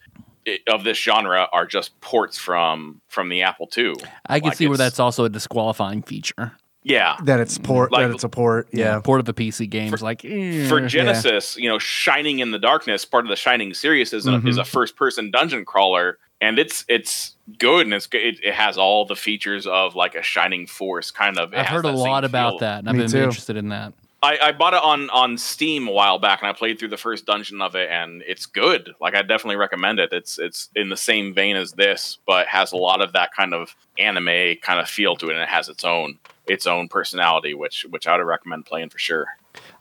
of 0.67 0.83
this 0.83 0.97
genre 0.97 1.47
are 1.53 1.67
just 1.67 1.99
ports 2.01 2.37
from 2.37 3.01
from 3.09 3.29
the 3.29 3.43
Apple 3.43 3.69
II. 3.77 3.93
I 4.25 4.39
can 4.39 4.49
Like, 4.49 4.57
see 4.57 4.67
where 4.67 4.77
that's 4.77 4.99
also 4.99 5.25
a 5.25 5.29
disqualifying 5.29 6.01
feature. 6.01 6.53
Yeah. 6.83 7.15
That 7.25 7.39
it's 7.39 7.59
port 7.59 7.91
Like- 7.91 8.07
that 8.07 8.15
it's 8.15 8.23
a 8.23 8.29
port. 8.29 8.67
Yeah. 8.73 8.99
port 9.03 9.19
of 9.19 9.25
the 9.27 9.35
PC 9.35 9.69
games 9.69 10.01
like 10.01 10.25
eh, 10.25 10.67
For 10.67 10.79
yeah. 10.79 10.87
Genesis, 10.87 11.55
you 11.57 11.69
know, 11.69 11.77
Shining 11.77 12.39
in 12.39 12.49
the 12.49 12.57
Darkness, 12.57 13.05
part 13.05 13.23
of 13.25 13.29
the 13.29 13.35
Shining 13.35 13.75
series, 13.75 14.13
is 14.13 14.25
a, 14.25 14.31
Mhm. 14.31 14.47
is 14.47 14.57
a 14.57 14.65
first 14.65 14.95
person 14.95 15.29
dungeon 15.29 15.63
crawler, 15.63 16.17
and 16.41 16.59
it's 16.59 16.83
it's 16.89 17.35
good 17.59 17.85
and 17.85 17.93
it's 17.93 18.07
good. 18.07 18.21
It, 18.21 18.43
it 18.43 18.53
has 18.53 18.77
all 18.77 19.05
the 19.05 19.15
features 19.15 19.65
of 19.67 19.95
like 19.95 20.15
a 20.15 20.23
Shining 20.23 20.67
Force 20.67 21.11
kind 21.11 21.37
of. 21.37 21.53
it 21.53 21.59
I've 21.59 21.67
heard 21.67 21.85
a 21.85 21.89
that 21.91 21.97
same 21.97 22.07
lot 22.09 22.23
about 22.25 22.53
feel. 22.53 22.59
that, 22.59 22.79
and 22.79 22.89
I've 22.89 22.95
Me 22.95 23.01
been 23.03 23.11
too. 23.11 23.19
interested 23.19 23.55
in 23.57 23.69
that. 23.69 23.93
I, 24.23 24.37
I 24.39 24.51
bought 24.51 24.75
it 24.75 24.83
on 24.83 25.09
on 25.09 25.37
Steam 25.37 25.87
a 25.87 25.91
while 25.91 26.19
back, 26.19 26.41
and 26.41 26.49
I 26.49 26.53
played 26.53 26.77
through 26.77 26.89
the 26.89 26.97
first 26.97 27.25
dungeon 27.25 27.59
of 27.61 27.75
it, 27.75 27.89
and 27.89 28.21
it's 28.27 28.45
good. 28.45 28.93
Like 29.01 29.15
I 29.15 29.21
definitely 29.23 29.55
recommend 29.55 29.99
it. 29.99 30.13
It's 30.13 30.37
it's 30.37 30.69
in 30.75 30.89
the 30.89 30.97
same 30.97 31.33
vein 31.33 31.55
as 31.55 31.71
this, 31.71 32.19
but 32.27 32.47
has 32.47 32.71
a 32.71 32.77
lot 32.77 33.01
of 33.01 33.13
that 33.13 33.33
kind 33.35 33.53
of 33.53 33.75
anime 33.97 34.57
kind 34.61 34.79
of 34.79 34.87
feel 34.87 35.15
to 35.15 35.29
it, 35.29 35.33
and 35.33 35.41
it 35.41 35.49
has 35.49 35.69
its 35.69 35.83
own 35.83 36.19
its 36.47 36.67
own 36.67 36.87
personality, 36.87 37.53
which 37.55 37.85
which 37.89 38.05
I 38.07 38.15
would 38.17 38.23
recommend 38.23 38.65
playing 38.67 38.89
for 38.89 38.99
sure. 38.99 39.25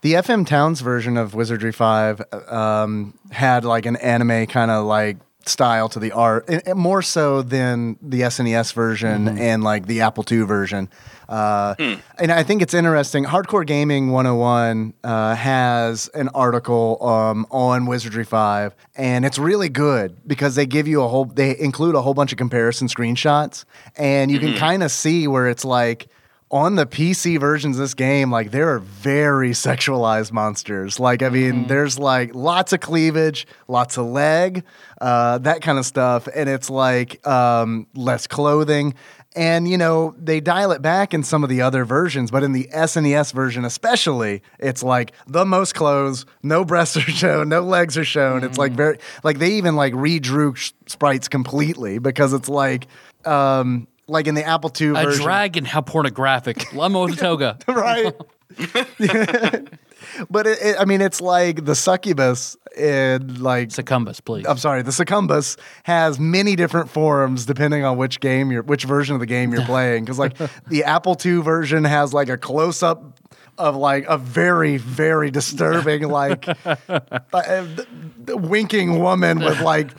The 0.01 0.13
FM 0.13 0.47
Towns 0.47 0.81
version 0.81 1.15
of 1.17 1.33
Wizardry 1.35 1.71
5 1.71 2.21
um, 2.49 3.13
had 3.31 3.63
like 3.63 3.85
an 3.85 3.95
anime 3.97 4.47
kind 4.47 4.71
of 4.71 4.85
like 4.85 5.17
style 5.47 5.89
to 5.89 5.99
the 5.99 6.11
art, 6.11 6.45
and, 6.47 6.61
and 6.65 6.77
more 6.79 7.01
so 7.01 7.41
than 7.41 7.97
the 8.01 8.21
SNES 8.21 8.73
version 8.73 9.27
and 9.39 9.63
like 9.63 9.87
the 9.87 10.01
Apple 10.01 10.23
II 10.29 10.41
version. 10.41 10.89
Uh, 11.27 11.75
And 12.17 12.31
I 12.31 12.43
think 12.43 12.61
it's 12.61 12.73
interesting. 12.73 13.23
Hardcore 13.25 13.65
Gaming 13.65 14.11
101 14.11 14.93
uh, 15.03 15.35
has 15.35 16.09
an 16.13 16.27
article 16.29 16.97
um, 17.05 17.47
on 17.49 17.85
Wizardry 17.85 18.25
5, 18.25 18.75
and 18.95 19.23
it's 19.25 19.39
really 19.39 19.69
good 19.69 20.17
because 20.27 20.55
they 20.55 20.65
give 20.65 20.87
you 20.87 21.01
a 21.01 21.07
whole, 21.07 21.25
they 21.25 21.57
include 21.57 21.95
a 21.95 22.01
whole 22.01 22.13
bunch 22.13 22.31
of 22.33 22.37
comparison 22.37 22.87
screenshots, 22.87 23.63
and 23.95 24.29
you 24.29 24.39
can 24.39 24.55
kind 24.55 24.83
of 24.83 24.91
see 24.91 25.27
where 25.27 25.47
it's 25.47 25.63
like, 25.65 26.07
on 26.51 26.75
the 26.75 26.85
PC 26.85 27.39
versions 27.39 27.77
of 27.77 27.81
this 27.81 27.93
game, 27.93 28.29
like 28.29 28.51
there 28.51 28.69
are 28.69 28.79
very 28.79 29.51
sexualized 29.51 30.31
monsters. 30.31 30.99
Like, 30.99 31.23
I 31.23 31.29
mean, 31.29 31.67
there's 31.67 31.97
like 31.97 32.35
lots 32.35 32.73
of 32.73 32.81
cleavage, 32.81 33.47
lots 33.67 33.97
of 33.97 34.05
leg, 34.07 34.63
uh, 34.99 35.37
that 35.39 35.61
kind 35.61 35.79
of 35.79 35.85
stuff. 35.85 36.27
And 36.35 36.49
it's 36.49 36.69
like 36.69 37.25
um, 37.25 37.87
less 37.95 38.27
clothing. 38.27 38.93
And, 39.33 39.65
you 39.65 39.77
know, 39.77 40.13
they 40.17 40.41
dial 40.41 40.73
it 40.73 40.81
back 40.81 41.13
in 41.13 41.23
some 41.23 41.41
of 41.41 41.49
the 41.49 41.61
other 41.61 41.85
versions, 41.85 42.31
but 42.31 42.43
in 42.43 42.51
the 42.51 42.67
SNES 42.73 43.31
version, 43.31 43.63
especially, 43.63 44.43
it's 44.59 44.83
like 44.83 45.13
the 45.25 45.45
most 45.45 45.73
clothes, 45.73 46.25
no 46.43 46.65
breasts 46.65 46.97
are 46.97 46.99
shown, 47.01 47.47
no 47.47 47.61
legs 47.61 47.97
are 47.97 48.03
shown. 48.03 48.43
It's 48.43 48.57
like 48.57 48.73
very, 48.73 48.97
like 49.23 49.39
they 49.39 49.51
even 49.51 49.77
like 49.77 49.93
redrew 49.93 50.57
sh- 50.57 50.73
sprites 50.87 51.29
completely 51.29 51.97
because 51.97 52.33
it's 52.33 52.49
like, 52.49 52.87
um, 53.25 53.87
like 54.11 54.27
in 54.27 54.35
the 54.35 54.43
Apple 54.43 54.71
II 54.79 54.89
A 54.89 54.93
version. 54.93 55.23
dragon, 55.23 55.65
how 55.65 55.81
pornographic! 55.81 56.73
Llama 56.73 57.01
with 57.01 57.13
a 57.13 57.17
toga. 57.17 57.57
right? 57.67 58.13
but 60.29 60.47
it, 60.47 60.59
it, 60.61 60.75
I 60.79 60.85
mean, 60.85 61.01
it's 61.01 61.21
like 61.21 61.65
the 61.65 61.75
succubus 61.75 62.57
and 62.77 63.39
like 63.39 63.71
Succumbus, 63.71 64.19
please. 64.19 64.45
I'm 64.47 64.57
sorry, 64.57 64.81
the 64.81 64.91
succumbus 64.91 65.57
has 65.83 66.19
many 66.19 66.55
different 66.55 66.89
forms 66.89 67.45
depending 67.45 67.83
on 67.83 67.97
which 67.97 68.19
game 68.19 68.51
you're, 68.51 68.63
which 68.63 68.83
version 68.83 69.15
of 69.15 69.19
the 69.19 69.25
game 69.25 69.53
you're 69.53 69.65
playing. 69.65 70.03
Because 70.03 70.19
like 70.19 70.37
the 70.67 70.83
Apple 70.83 71.17
II 71.23 71.41
version 71.41 71.83
has 71.83 72.13
like 72.13 72.29
a 72.29 72.37
close 72.37 72.83
up 72.83 73.19
of 73.57 73.75
like 73.75 74.05
a 74.07 74.17
very 74.17 74.77
very 74.77 75.29
disturbing 75.29 76.07
like 76.07 76.47
uh, 76.65 76.99
winking 78.29 78.99
woman 78.99 79.39
with 79.39 79.59
like 79.61 79.91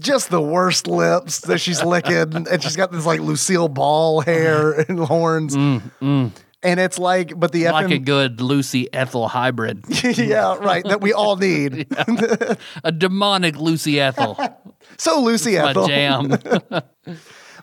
just 0.00 0.30
the 0.30 0.40
worst 0.40 0.86
lips 0.86 1.40
that 1.40 1.58
she's 1.58 1.82
licking, 1.82 2.34
and 2.50 2.62
she's 2.62 2.76
got 2.76 2.92
this 2.92 3.06
like 3.06 3.20
Lucille 3.20 3.68
Ball 3.68 4.20
hair 4.20 4.74
mm. 4.74 4.88
and 4.88 4.98
horns. 5.00 5.56
Mm, 5.56 5.82
mm. 6.00 6.32
And 6.62 6.78
it's 6.78 6.98
like, 6.98 7.38
but 7.38 7.52
the 7.52 7.70
like 7.70 7.90
a 7.90 7.98
good 7.98 8.42
Lucy 8.42 8.92
Ethel 8.92 9.28
hybrid, 9.28 9.82
yeah, 10.04 10.56
right, 10.56 10.84
that 10.84 11.00
we 11.00 11.14
all 11.14 11.36
need. 11.36 11.86
a 12.84 12.92
demonic 12.92 13.56
Lucy 13.56 13.98
Ethel. 13.98 14.38
So 14.98 15.22
Lucy 15.22 15.56
My 15.56 15.70
Ethel, 15.70 15.86
jam. 15.86 16.38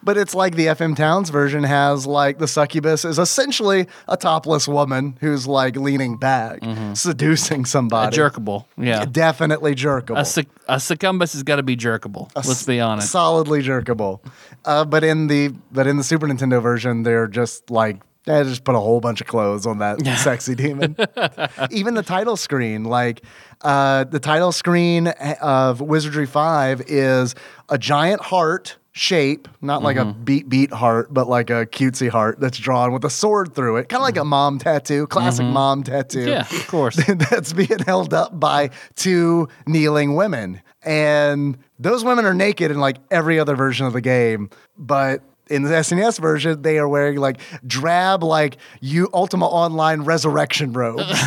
But 0.03 0.17
it's 0.17 0.33
like 0.35 0.55
the 0.55 0.67
FM 0.67 0.95
Towns 0.95 1.29
version 1.29 1.63
has 1.63 2.05
like 2.05 2.37
the 2.39 2.47
succubus 2.47 3.05
is 3.05 3.19
essentially 3.19 3.87
a 4.07 4.17
topless 4.17 4.67
woman 4.67 5.17
who's 5.21 5.47
like 5.47 5.75
leaning 5.75 6.17
back, 6.17 6.59
seducing 6.93 7.63
a 7.63 7.65
somebody. 7.65 8.15
jerkable. 8.15 8.67
Yeah. 8.77 9.05
Definitely 9.05 9.75
jerkable. 9.75 10.17
A, 10.19 10.25
suc- 10.25 10.47
a 10.67 10.79
succumbus 10.79 11.33
has 11.33 11.43
got 11.43 11.57
to 11.57 11.63
be 11.63 11.75
jerkable. 11.75 12.29
Let's 12.35 12.63
be 12.63 12.79
honest. 12.79 13.09
solidly 13.11 13.61
jerkable. 13.61 14.21
Uh, 14.65 14.85
but 14.85 15.03
in 15.03 15.27
the 15.27 15.49
but 15.71 15.87
in 15.87 15.97
the 15.97 16.03
Super 16.03 16.27
Nintendo 16.27 16.61
version, 16.61 17.03
they're 17.03 17.27
just 17.27 17.69
like 17.69 17.97
they 18.25 18.43
just 18.43 18.65
put 18.65 18.75
a 18.75 18.79
whole 18.79 18.99
bunch 18.99 19.21
of 19.21 19.27
clothes 19.27 19.65
on 19.65 19.79
that 19.79 20.05
sexy 20.17 20.53
demon. 20.53 20.97
Even 21.71 21.93
the 21.93 22.03
title 22.03 22.35
screen, 22.35 22.83
like 22.83 23.23
uh, 23.61 24.03
the 24.03 24.19
title 24.19 24.51
screen 24.51 25.07
of 25.07 25.79
Wizardry 25.79 26.25
Five, 26.25 26.81
is 26.87 27.35
a 27.69 27.77
giant 27.77 28.21
heart 28.21 28.75
shape, 28.97 29.47
not 29.61 29.83
like 29.83 29.97
a 29.97 30.01
mm-hmm. 30.01 30.23
beat 30.23 30.49
beat 30.49 30.71
heart, 30.71 31.13
but 31.13 31.27
like 31.29 31.49
a 31.49 31.65
cutesy 31.65 32.09
heart 32.09 32.39
that's 32.39 32.57
drawn 32.57 32.91
with 32.91 33.05
a 33.05 33.09
sword 33.09 33.53
through 33.53 33.77
it, 33.77 33.89
kind 33.89 34.01
of 34.01 34.03
like 34.03 34.17
a 34.17 34.21
mm-hmm. 34.21 34.29
mom 34.29 34.59
tattoo, 34.59 35.07
classic 35.07 35.45
mm-hmm. 35.45 35.53
mom 35.53 35.83
tattoo 35.83 36.25
Yeah, 36.25 36.41
of 36.41 36.67
course. 36.67 36.95
that's 37.05 37.53
being 37.53 37.79
held 37.85 38.13
up 38.13 38.39
by 38.39 38.71
two 38.95 39.47
kneeling 39.65 40.15
women. 40.15 40.61
And 40.83 41.57
those 41.79 42.03
women 42.03 42.25
are 42.25 42.33
naked 42.33 42.71
in 42.71 42.79
like 42.79 42.97
every 43.11 43.39
other 43.39 43.55
version 43.55 43.85
of 43.85 43.93
the 43.93 44.01
game. 44.01 44.49
But 44.77 45.21
in 45.49 45.63
the 45.63 45.69
SNES 45.69 46.19
version, 46.19 46.61
they 46.61 46.77
are 46.77 46.87
wearing 46.87 47.17
like 47.17 47.39
drab, 47.65 48.23
like 48.23 48.57
you 48.81 49.09
Ultima 49.13 49.47
Online 49.47 50.01
resurrection 50.01 50.73
robes. 50.73 51.03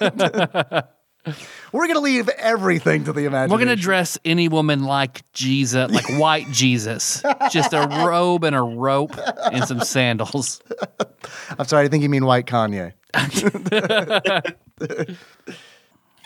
We're 1.72 1.86
gonna 1.86 2.00
leave 2.00 2.28
everything 2.30 3.04
to 3.04 3.12
the 3.12 3.26
imagination. 3.26 3.52
We're 3.52 3.64
gonna 3.64 3.76
dress 3.76 4.18
any 4.24 4.48
woman 4.48 4.84
like 4.84 5.30
Jesus, 5.32 5.90
like 5.90 6.18
white 6.18 6.46
Jesus, 6.50 7.22
just 7.50 7.72
a 7.72 7.86
robe 8.06 8.44
and 8.44 8.56
a 8.56 8.62
rope 8.62 9.16
and 9.52 9.64
some 9.64 9.80
sandals. 9.80 10.60
I'm 11.58 11.66
sorry, 11.66 11.84
I 11.84 11.88
think 11.88 12.02
you 12.02 12.08
mean 12.08 12.24
white 12.24 12.46
Kanye. 12.46 12.94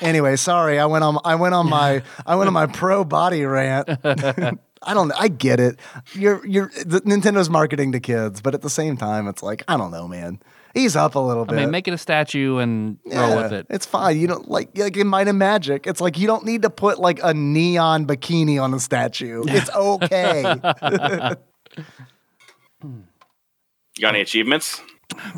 anyway, 0.00 0.36
sorry, 0.36 0.78
I 0.78 0.86
went 0.86 1.02
on 1.02 1.18
I 1.24 1.34
went 1.34 1.54
on 1.54 1.68
my 1.68 2.02
I 2.24 2.36
went 2.36 2.46
on 2.46 2.54
my 2.54 2.66
pro 2.66 3.04
body 3.04 3.44
rant. 3.44 3.88
I 4.86 4.92
don't. 4.92 5.12
I 5.18 5.28
get 5.28 5.60
it. 5.60 5.78
You're 6.12 6.44
you're 6.46 6.70
the, 6.84 7.00
Nintendo's 7.00 7.48
marketing 7.48 7.92
to 7.92 8.00
kids, 8.00 8.42
but 8.42 8.54
at 8.54 8.62
the 8.62 8.70
same 8.70 8.96
time, 8.96 9.28
it's 9.28 9.42
like 9.42 9.64
I 9.66 9.76
don't 9.76 9.90
know, 9.90 10.06
man. 10.06 10.40
Ease 10.74 10.96
up 10.96 11.14
a 11.14 11.18
little 11.20 11.44
bit. 11.44 11.56
I 11.56 11.60
mean, 11.62 11.70
make 11.70 11.86
it 11.86 11.94
a 11.94 11.98
statue 11.98 12.59
and 12.59 12.98
roll 13.06 13.36
with 13.36 13.52
it. 13.52 13.66
It's 13.70 13.86
fine. 13.86 14.18
You 14.18 14.26
don't 14.26 14.48
like 14.48 14.76
like 14.76 14.96
in 14.96 15.06
Might 15.06 15.28
and 15.28 15.38
Magic. 15.38 15.86
It's 15.86 16.01
like 16.01 16.18
you 16.18 16.26
don't 16.26 16.44
need 16.44 16.62
to 16.62 16.70
put 16.70 16.98
like 16.98 17.20
a 17.22 17.32
neon 17.32 18.06
bikini 18.06 18.60
on 18.60 18.74
a 18.74 18.80
statue. 18.80 19.44
It's 19.48 19.70
okay. 19.70 20.56
You 22.82 24.02
got 24.02 24.09
any 24.14 24.20
achievements? 24.20 24.80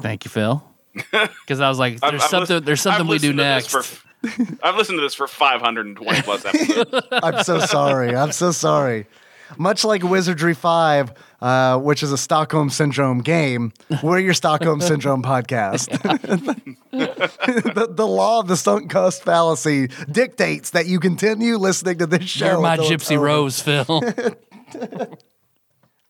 Thank 0.00 0.24
you, 0.24 0.30
Phil. 0.30 0.62
Because 1.12 1.60
I 1.60 1.68
was 1.68 1.78
like, 1.78 1.98
I've- 2.02 2.10
there's 2.12 2.22
I've 2.22 2.30
something. 2.30 2.56
lis- 2.56 2.64
there's 2.64 2.80
something 2.80 3.02
I've 3.02 3.08
we 3.08 3.18
do 3.18 3.32
next. 3.34 3.68
for- 3.68 3.84
I've 4.62 4.76
listened 4.76 4.96
to 4.98 5.02
this 5.02 5.14
for 5.14 5.28
520 5.28 6.22
plus 6.22 6.44
episodes. 6.46 7.06
I'm 7.12 7.44
so 7.44 7.58
sorry. 7.60 8.16
I'm 8.16 8.32
so 8.32 8.50
sorry. 8.50 9.06
Much 9.56 9.84
like 9.84 10.02
Wizardry 10.02 10.54
5, 10.54 11.12
uh, 11.40 11.78
which 11.78 12.02
is 12.02 12.12
a 12.12 12.18
Stockholm 12.18 12.70
Syndrome 12.70 13.20
game, 13.20 13.72
we're 14.02 14.18
your 14.18 14.34
Stockholm 14.34 14.80
Syndrome 14.80 15.22
podcast. 15.22 15.88
the, 16.90 17.88
the 17.90 18.06
law 18.06 18.40
of 18.40 18.48
the 18.48 18.56
sunk 18.56 18.90
cost 18.90 19.22
fallacy 19.22 19.88
dictates 20.10 20.70
that 20.70 20.86
you 20.86 21.00
continue 21.00 21.56
listening 21.56 21.98
to 21.98 22.06
this 22.06 22.24
show. 22.24 22.46
You're 22.46 22.60
my 22.60 22.76
Gypsy. 22.76 23.18
Rose, 23.18 23.60
Phil. 23.60 24.02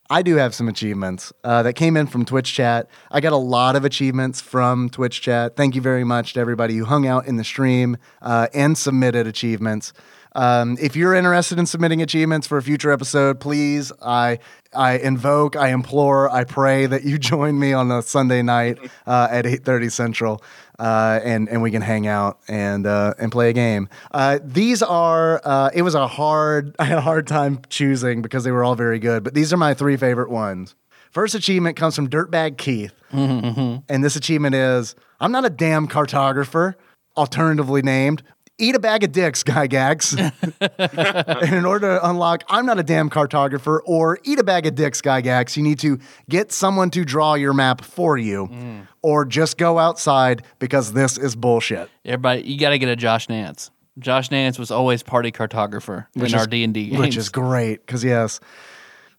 I 0.08 0.22
do 0.22 0.36
have 0.36 0.54
some 0.54 0.68
achievements 0.68 1.32
uh, 1.42 1.64
that 1.64 1.72
came 1.72 1.96
in 1.96 2.06
from 2.06 2.24
Twitch 2.24 2.52
chat. 2.52 2.88
I 3.10 3.20
got 3.20 3.32
a 3.32 3.38
lot 3.38 3.74
of 3.74 3.84
achievements 3.84 4.40
from 4.40 4.88
Twitch 4.88 5.20
chat. 5.20 5.56
Thank 5.56 5.74
you 5.74 5.80
very 5.80 6.04
much 6.04 6.34
to 6.34 6.40
everybody 6.40 6.76
who 6.76 6.84
hung 6.84 7.06
out 7.06 7.26
in 7.26 7.36
the 7.36 7.44
stream 7.44 7.96
uh, 8.22 8.46
and 8.54 8.78
submitted 8.78 9.26
achievements. 9.26 9.92
Um, 10.36 10.76
if 10.78 10.94
you're 10.94 11.14
interested 11.14 11.58
in 11.58 11.64
submitting 11.64 12.02
achievements 12.02 12.46
for 12.46 12.58
a 12.58 12.62
future 12.62 12.92
episode, 12.92 13.40
please, 13.40 13.90
I 14.02 14.38
I 14.74 14.98
invoke, 14.98 15.56
I 15.56 15.68
implore, 15.70 16.30
I 16.30 16.44
pray 16.44 16.84
that 16.84 17.04
you 17.04 17.16
join 17.32 17.58
me 17.58 17.72
on 17.72 17.90
a 17.90 18.02
Sunday 18.02 18.42
night 18.42 18.78
uh, 19.06 19.28
at 19.30 19.46
8:30 19.46 19.90
Central, 19.90 20.44
uh, 20.78 21.20
and 21.24 21.48
and 21.48 21.62
we 21.62 21.70
can 21.70 21.80
hang 21.80 22.06
out 22.06 22.38
and 22.48 22.86
uh, 22.86 23.14
and 23.18 23.32
play 23.32 23.48
a 23.48 23.54
game. 23.54 23.88
Uh, 24.12 24.38
these 24.44 24.82
are 24.82 25.40
uh, 25.42 25.70
it 25.72 25.80
was 25.80 25.94
a 25.94 26.06
hard 26.06 26.76
I 26.78 26.84
had 26.84 26.98
a 26.98 27.02
hard 27.02 27.26
time 27.26 27.62
choosing 27.70 28.20
because 28.20 28.44
they 28.44 28.52
were 28.52 28.62
all 28.62 28.76
very 28.76 28.98
good, 28.98 29.24
but 29.24 29.32
these 29.32 29.54
are 29.54 29.56
my 29.56 29.72
three 29.72 29.96
favorite 29.96 30.28
ones. 30.28 30.74
First 31.12 31.34
achievement 31.34 31.78
comes 31.78 31.96
from 31.96 32.10
Dirtbag 32.10 32.58
Keith, 32.58 32.92
and 33.10 34.04
this 34.04 34.16
achievement 34.16 34.54
is 34.54 34.94
I'm 35.18 35.32
not 35.32 35.46
a 35.46 35.50
damn 35.50 35.88
cartographer, 35.88 36.74
alternatively 37.16 37.80
named. 37.80 38.22
Eat 38.58 38.74
a 38.74 38.78
bag 38.78 39.04
of 39.04 39.12
dicks, 39.12 39.42
Guy 39.42 39.66
Gags. 39.66 40.16
and 40.78 41.52
in 41.54 41.66
order 41.66 41.98
to 41.98 42.08
unlock 42.08 42.42
I'm 42.48 42.64
not 42.64 42.78
a 42.78 42.82
damn 42.82 43.10
cartographer 43.10 43.80
or 43.84 44.18
eat 44.24 44.38
a 44.38 44.44
bag 44.44 44.66
of 44.66 44.74
dicks, 44.74 45.02
Guy 45.02 45.20
Gags, 45.20 45.56
you 45.58 45.62
need 45.62 45.78
to 45.80 45.98
get 46.28 46.52
someone 46.52 46.90
to 46.90 47.04
draw 47.04 47.34
your 47.34 47.52
map 47.52 47.84
for 47.84 48.16
you 48.16 48.86
or 49.02 49.26
just 49.26 49.58
go 49.58 49.78
outside 49.78 50.42
because 50.58 50.94
this 50.94 51.18
is 51.18 51.36
bullshit. 51.36 51.90
Everybody, 52.04 52.42
you 52.42 52.58
got 52.58 52.70
to 52.70 52.78
get 52.78 52.88
a 52.88 52.96
Josh 52.96 53.28
Nance. 53.28 53.70
Josh 53.98 54.30
Nance 54.30 54.58
was 54.58 54.70
always 54.70 55.02
party 55.02 55.32
cartographer 55.32 56.06
in 56.14 56.24
is- 56.24 56.34
our 56.34 56.46
D 56.46 56.64
and 56.64 56.72
D 56.72 56.88
games. 56.88 56.98
Which 56.98 57.16
is 57.16 57.28
great, 57.28 57.84
because 57.84 58.04
yes. 58.04 58.40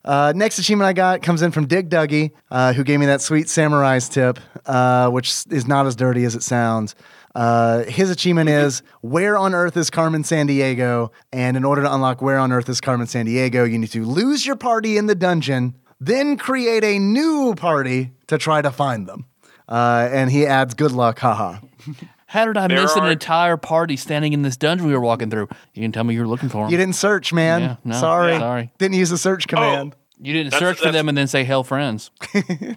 Uh, 0.06 0.32
next 0.36 0.58
achievement 0.58 0.88
I 0.88 0.94
got 0.94 1.22
comes 1.22 1.42
in 1.42 1.52
from 1.52 1.68
Dig 1.68 1.90
Dougie, 1.90 2.32
uh, 2.50 2.72
who 2.74 2.84
gave 2.84 3.00
me 3.00 3.08
that 3.08 3.22
sweet 3.22 3.50
samurai's 3.50 4.08
tip, 4.08 4.40
uh, 4.66 5.10
which 5.10 5.44
is 5.50 5.68
not 5.68 5.86
as 5.86 5.96
dirty 5.96 6.24
as 6.24 6.34
it 6.34 6.44
sounds. 6.44 6.96
Uh, 7.38 7.84
his 7.84 8.10
achievement 8.10 8.50
is 8.50 8.82
Where 9.02 9.38
on 9.38 9.54
Earth 9.54 9.78
is 9.78 9.92
Carmen 9.92 10.24
Sandiego? 10.24 11.12
And 11.32 11.56
in 11.56 11.64
order 11.64 11.84
to 11.84 11.94
unlock 11.94 12.20
Where 12.20 12.40
on 12.40 12.52
Earth 12.52 12.68
is 12.68 12.82
Carmen 12.82 13.06
Sandiego, 13.06 13.70
you 13.72 13.78
need 13.78 13.92
to 13.92 14.04
lose 14.04 14.44
your 14.44 14.56
party 14.56 14.98
in 14.98 15.06
the 15.06 15.14
dungeon, 15.14 15.76
then 16.00 16.38
create 16.38 16.84
a 16.84 16.98
new 16.98 17.54
party 17.56 18.12
to 18.26 18.40
try 18.40 18.64
to 18.64 18.72
find 18.72 19.06
them. 19.08 19.26
Uh, 19.70 20.10
and 20.12 20.32
he 20.32 20.48
adds, 20.48 20.74
Good 20.74 20.92
luck, 20.94 21.20
haha. 21.20 21.60
How 22.26 22.46
did 22.46 22.58
I 22.58 22.68
There 22.68 22.82
miss 22.82 22.96
an 22.96 23.06
entire 23.06 23.56
party 23.56 23.98
standing 23.98 24.34
in 24.34 24.42
this 24.42 24.58
dungeon 24.58 24.88
we 24.88 24.94
were 24.94 25.00
walking 25.00 25.30
through? 25.30 25.48
You 25.76 25.84
can 25.84 25.92
tell 25.92 26.04
me 26.04 26.16
you 26.16 26.22
were 26.22 26.28
looking 26.28 26.50
for 26.50 26.64
them. 26.64 26.72
You 26.72 26.78
didn't 26.78 26.96
search, 26.96 27.32
man. 27.32 27.62
Yeah, 27.62 27.76
no, 27.86 28.00
sorry. 28.00 28.38
sorry. 28.40 28.72
Didn't 28.80 28.96
use 28.96 29.12
the 29.12 29.18
search 29.18 29.48
command. 29.48 29.96
You 30.20 30.34
didn't 30.34 30.52
That's- 30.54 30.70
search 30.78 30.84
for 30.84 30.92
them 30.92 31.08
and 31.08 31.18
then 31.18 31.28
say 31.28 31.44
"Hell, 31.44 31.64
friends." 31.64 32.10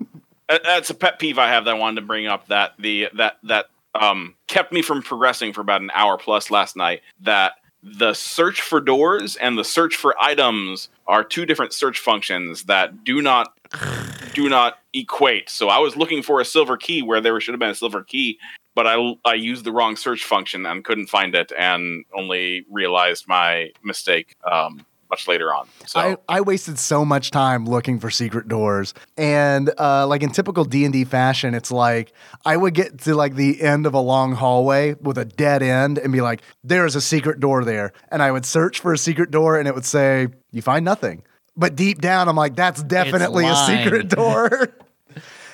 That's 0.49 0.91
a 0.91 0.95
pet 0.95 1.19
peeve 1.19 1.39
I 1.39 1.49
have 1.49 1.65
that 1.65 1.77
I 1.77 1.79
wanted 1.79 2.03
to 2.03 2.07
bring 2.07 2.27
up 2.27 2.47
that 2.49 2.75
the 2.79 3.09
that 3.17 3.39
that 3.45 3.67
um 3.95 4.35
kept 4.47 4.73
me 4.73 4.83
from 4.83 5.03
progressing 5.03 5.53
for 5.53 5.61
about 5.61 5.83
an 5.83 5.91
hour 5.95 6.17
plus 6.17 6.51
last 6.51 6.77
night. 6.77 7.03
That 7.21 7.53
the 7.83 8.13
search 8.13 8.61
for 8.61 8.81
doors 8.81 9.37
and 9.37 9.57
the 9.57 9.65
search 9.65 9.97
for 9.97 10.15
items 10.21 10.89
are 11.07 11.25
two 11.25 11.47
different 11.47 11.73
search 11.73 11.99
functions 11.99 12.65
that 12.65 13.05
do 13.05 13.23
not 13.23 13.55
do 14.35 14.49
not 14.49 14.79
equate. 14.93 15.49
So 15.51 15.69
I 15.69 15.79
was 15.79 15.97
looking 15.97 16.23
for 16.23 16.41
a 16.41 16.45
silver 16.45 16.77
key 16.77 17.03
where 17.03 17.21
there 17.21 17.39
should 17.41 17.55
have 17.55 17.61
been 17.61 17.71
a 17.71 17.75
silver 17.75 18.03
key, 18.03 18.39
but 18.75 18.87
I 18.87 19.15
I 19.25 19.35
used 19.35 19.65
the 19.65 19.73
wrong 19.73 19.97
search 19.97 20.25
function 20.25 20.67
and 20.67 20.85
couldn't 20.85 21.09
find 21.09 21.35
it, 21.35 21.53
and 21.57 22.05
only 22.15 22.67
realized 22.71 23.27
my 23.29 23.71
mistake 23.83 24.37
um, 24.51 24.85
much 25.11 25.29
later 25.29 25.53
on. 25.53 25.69
So. 25.87 26.01
I, 26.01 26.17
I 26.29 26.41
wasted 26.41 26.79
so 26.79 27.05
much 27.05 27.31
time 27.31 27.67
looking 27.67 27.99
for 27.99 28.11
secret 28.11 28.49
doors. 28.49 28.95
And 29.17 29.71
uh, 29.79 30.07
like 30.07 30.23
in 30.23 30.31
typical 30.31 30.65
d&d 30.65 31.05
fashion 31.05 31.55
it's 31.55 31.71
like 31.71 32.13
i 32.45 32.57
would 32.57 32.75
get 32.75 33.01
to 33.01 33.15
like 33.15 33.35
the 33.35 33.61
end 33.61 33.87
of 33.87 33.95
a 33.95 34.01
long 34.01 34.33
hallway 34.33 34.95
with 34.95 35.19
a 35.19 35.25
dead 35.25 35.63
end 35.63 35.99
and 35.99 36.13
be 36.13 36.21
like 36.21 36.43
there's 36.63 36.95
a 36.95 37.01
secret 37.01 37.41
door 37.41 37.65
there. 37.65 37.93
And 38.11 38.23
i 38.23 38.31
would 38.31 38.47
search 38.47 38.81
for 38.81 38.93
a 38.93 38.99
secret 38.99 39.31
door 39.31 39.59
and 39.59 39.67
it 39.69 39.75
would 39.75 39.85
say 39.85 40.29
you 40.53 40.63
find 40.63 40.85
nothing. 40.85 41.23
But 41.57 41.77
deep 41.77 42.01
down 42.01 42.29
i'm 42.29 42.37
like 42.37 42.55
that's 42.57 42.83
definitely 42.83 43.47
a 43.47 43.57
secret 43.67 44.09
door. 44.09 44.69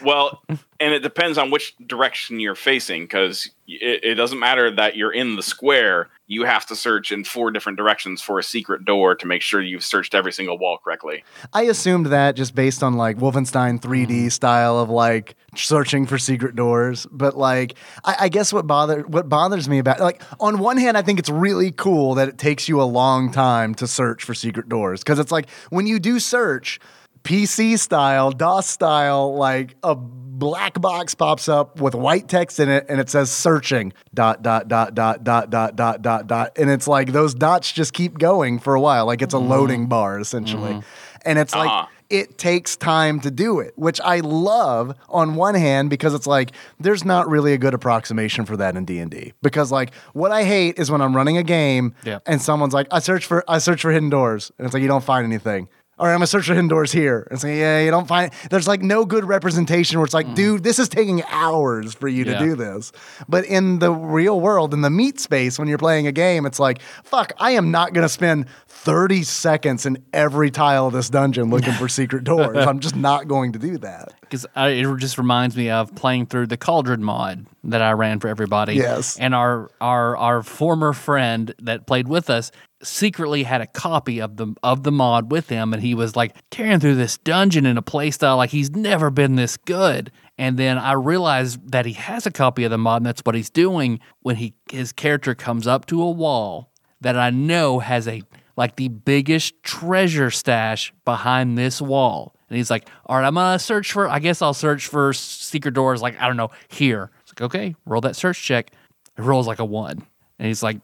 Well, 0.03 0.43
and 0.81 0.93
it 0.95 1.01
depends 1.01 1.39
on 1.39 1.51
which 1.51 1.75
direction 1.87 2.41
you're 2.41 2.55
facing 2.55 3.05
because 3.05 3.51
it, 3.67 4.05
it 4.05 4.15
doesn't 4.15 4.39
matter 4.39 4.71
that 4.75 4.97
you're 4.97 5.13
in 5.13 5.37
the 5.37 5.43
square. 5.43 6.09
You 6.29 6.45
have 6.45 6.67
to 6.67 6.77
search 6.77 7.13
in 7.13 7.23
four 7.25 7.51
different 7.53 7.79
directions 7.79 8.21
for 8.21 8.39
a 8.39 8.43
secret 8.43 8.85
door 8.85 9.15
to 9.15 9.27
make 9.27 9.43
sure 9.43 9.61
you've 9.63 9.85
searched 9.85 10.15
every 10.15 10.33
single 10.33 10.59
wall 10.59 10.79
correctly. 10.83 11.23
I 11.53 11.63
assumed 11.63 12.07
that 12.07 12.35
just 12.37 12.55
based 12.55 12.83
on 12.83 12.95
like 12.95 13.17
Wolfenstein 13.19 13.81
3D 13.81 14.07
Mm-hmm. 14.07 14.29
style 14.29 14.79
of 14.79 14.91
like 14.91 15.37
searching 15.55 16.07
for 16.07 16.19
secret 16.19 16.57
doors. 16.57 17.07
But 17.11 17.37
like, 17.37 17.75
I, 18.05 18.17
I 18.21 18.29
guess 18.29 18.53
what 18.53 18.67
bother 18.67 19.03
what 19.03 19.29
bothers 19.29 19.69
me 19.69 19.79
about 19.79 20.01
like 20.01 20.21
on 20.41 20.59
one 20.59 20.77
hand, 20.79 20.97
I 20.97 21.03
think 21.03 21.19
it's 21.19 21.31
really 21.31 21.71
cool 21.73 22.15
that 22.17 22.29
it 22.29 22.39
takes 22.39 22.69
you 22.69 22.81
a 22.81 22.85
long 22.85 23.31
time 23.33 23.75
to 23.77 23.87
search 23.87 24.25
for 24.25 24.35
secret 24.35 24.69
doors 24.69 25.01
because 25.01 25.19
it's 25.19 25.33
like 25.33 25.49
when 25.71 25.87
you 25.87 25.99
do 25.99 26.19
search. 26.21 26.81
PC 27.27 27.79
style, 27.79 28.31
DOS 28.31 28.67
style, 28.69 29.35
like 29.37 29.75
a 29.83 29.95
black 29.97 30.81
box 30.81 31.15
pops 31.15 31.49
up 31.49 31.81
with 31.81 31.95
white 31.95 32.29
text 32.29 32.61
in 32.61 32.69
it 32.69 32.87
and 32.89 33.01
it 33.01 33.09
says 33.09 33.31
searching 33.33 33.93
dot 34.15 34.43
dot 34.43 34.69
dot 34.69 34.95
dot 34.95 35.25
dot 35.25 35.51
dot 35.51 35.75
dot 35.75 36.03
dot 36.03 36.27
dot 36.27 36.53
and 36.59 36.69
it's 36.71 36.87
like 36.87 37.13
those 37.13 37.33
dots 37.35 37.73
just 37.73 37.95
keep 37.95 38.19
going 38.19 38.59
for 38.59 38.75
a 38.75 38.81
while 38.81 39.07
like 39.07 39.23
it's 39.23 39.33
a 39.33 39.39
loading 39.39 39.87
bar 39.87 40.21
essentially 40.21 40.83
and 41.25 41.39
it's 41.39 41.55
like 41.55 41.71
Uh-huh. 41.71 41.87
it 42.11 42.37
takes 42.37 42.77
time 42.77 43.19
to 43.21 43.31
do 43.31 43.61
it, 43.61 43.73
which 43.77 43.99
I 44.03 44.21
love 44.21 44.95
on 45.09 45.37
one 45.37 45.55
hand 45.55 45.89
because 45.89 46.13
it's 46.13 46.27
like 46.27 46.53
there's 46.79 47.03
not 47.05 47.29
really 47.31 47.55
a 47.55 47.59
good 47.59 47.73
approximation 47.73 48.45
for 48.45 48.59
that 48.59 48.77
in 48.77 48.85
D&D. 48.85 49.33
Because 49.43 49.73
like 49.73 49.95
what 50.13 50.33
I 50.33 50.45
hate 50.45 50.79
is 50.79 50.91
when 50.91 51.01
I'm 51.01 51.17
running 51.17 51.39
a 51.39 51.43
game 51.43 51.95
Yeah. 52.05 52.19
and 52.27 52.43
someone's 52.43 52.75
like 52.75 52.89
I 52.93 52.99
search 52.99 53.25
for 53.25 53.43
I 53.49 53.57
search 53.59 53.81
for 53.81 53.91
hidden 53.91 54.11
doors 54.11 54.53
and 54.59 54.67
it's 54.67 54.75
like 54.75 54.83
you 54.83 54.89
don't 54.89 55.03
find 55.03 55.25
anything. 55.25 55.69
All 55.99 56.07
right, 56.07 56.13
I'm 56.13 56.19
gonna 56.19 56.27
search 56.27 56.47
for 56.47 56.53
hidden 56.53 56.69
doors 56.69 56.93
here. 56.93 57.27
And 57.31 57.41
say, 57.41 57.53
like, 57.53 57.59
yeah, 57.59 57.81
you 57.81 57.91
don't 57.91 58.07
find 58.07 58.31
there's 58.51 58.69
like 58.69 58.83
no 58.83 59.07
good 59.07 59.25
representation 59.25 59.99
where 59.99 60.05
it's 60.05 60.13
like, 60.13 60.27
mm-hmm. 60.27 60.35
dude, 60.35 60.63
this 60.63 60.79
is 60.79 60.91
taking 60.91 61.23
hours 61.25 61.95
for 61.95 62.07
you 62.07 62.25
to 62.25 62.39
do 62.39 62.55
this. 62.55 62.93
But 63.29 63.47
in 63.47 63.79
the 63.79 63.91
real 63.93 64.39
world, 64.39 64.75
in 64.75 64.83
the 64.83 64.91
meat 64.91 65.19
space, 65.21 65.59
when 65.59 65.69
you're 65.69 65.79
playing 65.79 66.07
a 66.07 66.13
game, 66.13 66.45
it's 66.45 66.61
like, 66.61 66.83
fuck, 67.03 67.33
I 67.39 67.53
am 67.53 67.71
not 67.71 67.95
gonna 67.95 68.11
spend 68.11 68.47
30 68.69 69.23
seconds 69.23 69.87
in 69.87 70.05
every 70.13 70.51
tile 70.51 70.89
of 70.89 70.93
this 70.93 71.09
dungeon 71.09 71.49
looking 71.49 71.73
for 71.73 71.89
secret 71.89 72.25
doors. 72.25 72.59
I'm 72.59 72.81
just 72.81 72.95
not 72.95 73.27
going 73.27 73.53
to 73.53 73.59
do 73.59 73.79
that. 73.79 74.13
because 74.21 74.47
it 74.55 74.99
just 74.99 75.17
reminds 75.17 75.57
me 75.57 75.71
of 75.71 75.95
playing 75.95 76.27
through 76.27 76.49
the 76.49 76.57
Cauldron 76.59 77.03
mod 77.03 77.47
that 77.65 77.81
I 77.83 77.93
ran 77.93 78.21
for 78.21 78.29
everybody. 78.29 78.75
Yes. 78.75 79.19
and 79.19 79.35
our 79.35 79.71
our 79.81 80.17
our 80.17 80.43
former 80.43 80.93
friend 80.93 81.55
that 81.63 81.87
played 81.87 82.07
with 82.07 82.29
us, 82.31 82.53
secretly 82.83 83.43
had 83.43 83.61
a 83.61 83.67
copy 83.67 84.21
of 84.21 84.37
the 84.37 84.55
of 84.63 84.83
the 84.83 84.93
mod 84.93 85.31
with 85.31 85.49
him 85.49 85.73
and 85.73 85.83
he 85.83 85.95
was 85.95 86.15
like 86.15 86.35
tearing 86.51 86.79
through 86.79 86.95
this 86.95 87.17
dungeon 87.19 87.65
in 87.65 87.79
a 87.79 87.83
playstyle 87.83 88.37
like 88.37 88.51
he's 88.51 88.71
never 88.71 89.11
been 89.11 89.37
this 89.37 89.57
good. 89.57 90.11
And 90.39 90.59
then 90.59 90.77
I 90.77 90.93
realized 90.93 91.73
that 91.73 91.87
he 91.87 91.95
has 91.95 92.27
a 92.27 92.31
copy 92.31 92.65
of 92.65 92.71
the 92.71 92.79
mod 92.79 92.99
and 93.01 93.07
that's 93.07 93.23
what 93.25 93.35
he's 93.35 93.51
doing 93.51 94.01
when 94.21 94.37
he 94.37 94.55
his 94.71 94.93
character 94.93 95.35
comes 95.35 95.67
up 95.67 95.87
to 95.87 96.03
a 96.03 96.11
wall 96.11 96.71
that 97.01 97.19
I 97.19 97.31
know 97.31 97.79
has 97.79 98.07
a 98.07 98.23
like 98.57 98.77
the 98.77 98.89
biggest 98.89 99.63
treasure 99.63 100.31
stash 100.31 100.93
behind 101.05 101.57
this 101.57 101.81
wall. 101.81 102.35
And 102.51 102.57
he's 102.59 102.71
like 102.71 102.89
all 103.07 103.17
right 103.17 103.27
I'm 103.27 103.35
gonna 103.35 103.59
search 103.59 103.93
for 103.93 104.09
I 104.09 104.19
guess 104.19 104.43
I'll 104.43 104.55
search 104.55 104.87
for 104.87 105.15
secret 105.15 105.73
doors 105.73 106.03
like 106.03 106.21
I 106.21 106.27
don't 106.27 106.37
know 106.37 106.51
here. 106.69 107.11
It's 107.23 107.33
like 107.33 107.43
okay 107.43 107.75
roll 107.87 108.03
that 108.03 108.17
search 108.17 108.43
check. 108.43 108.71
It 109.17 109.23
rolls 109.23 109.47
like 109.47 109.61
a 109.61 109.65
one. 109.65 110.07
And 110.39 110.47
he's 110.47 110.63
like, 110.63 110.77
"S- 110.77 110.83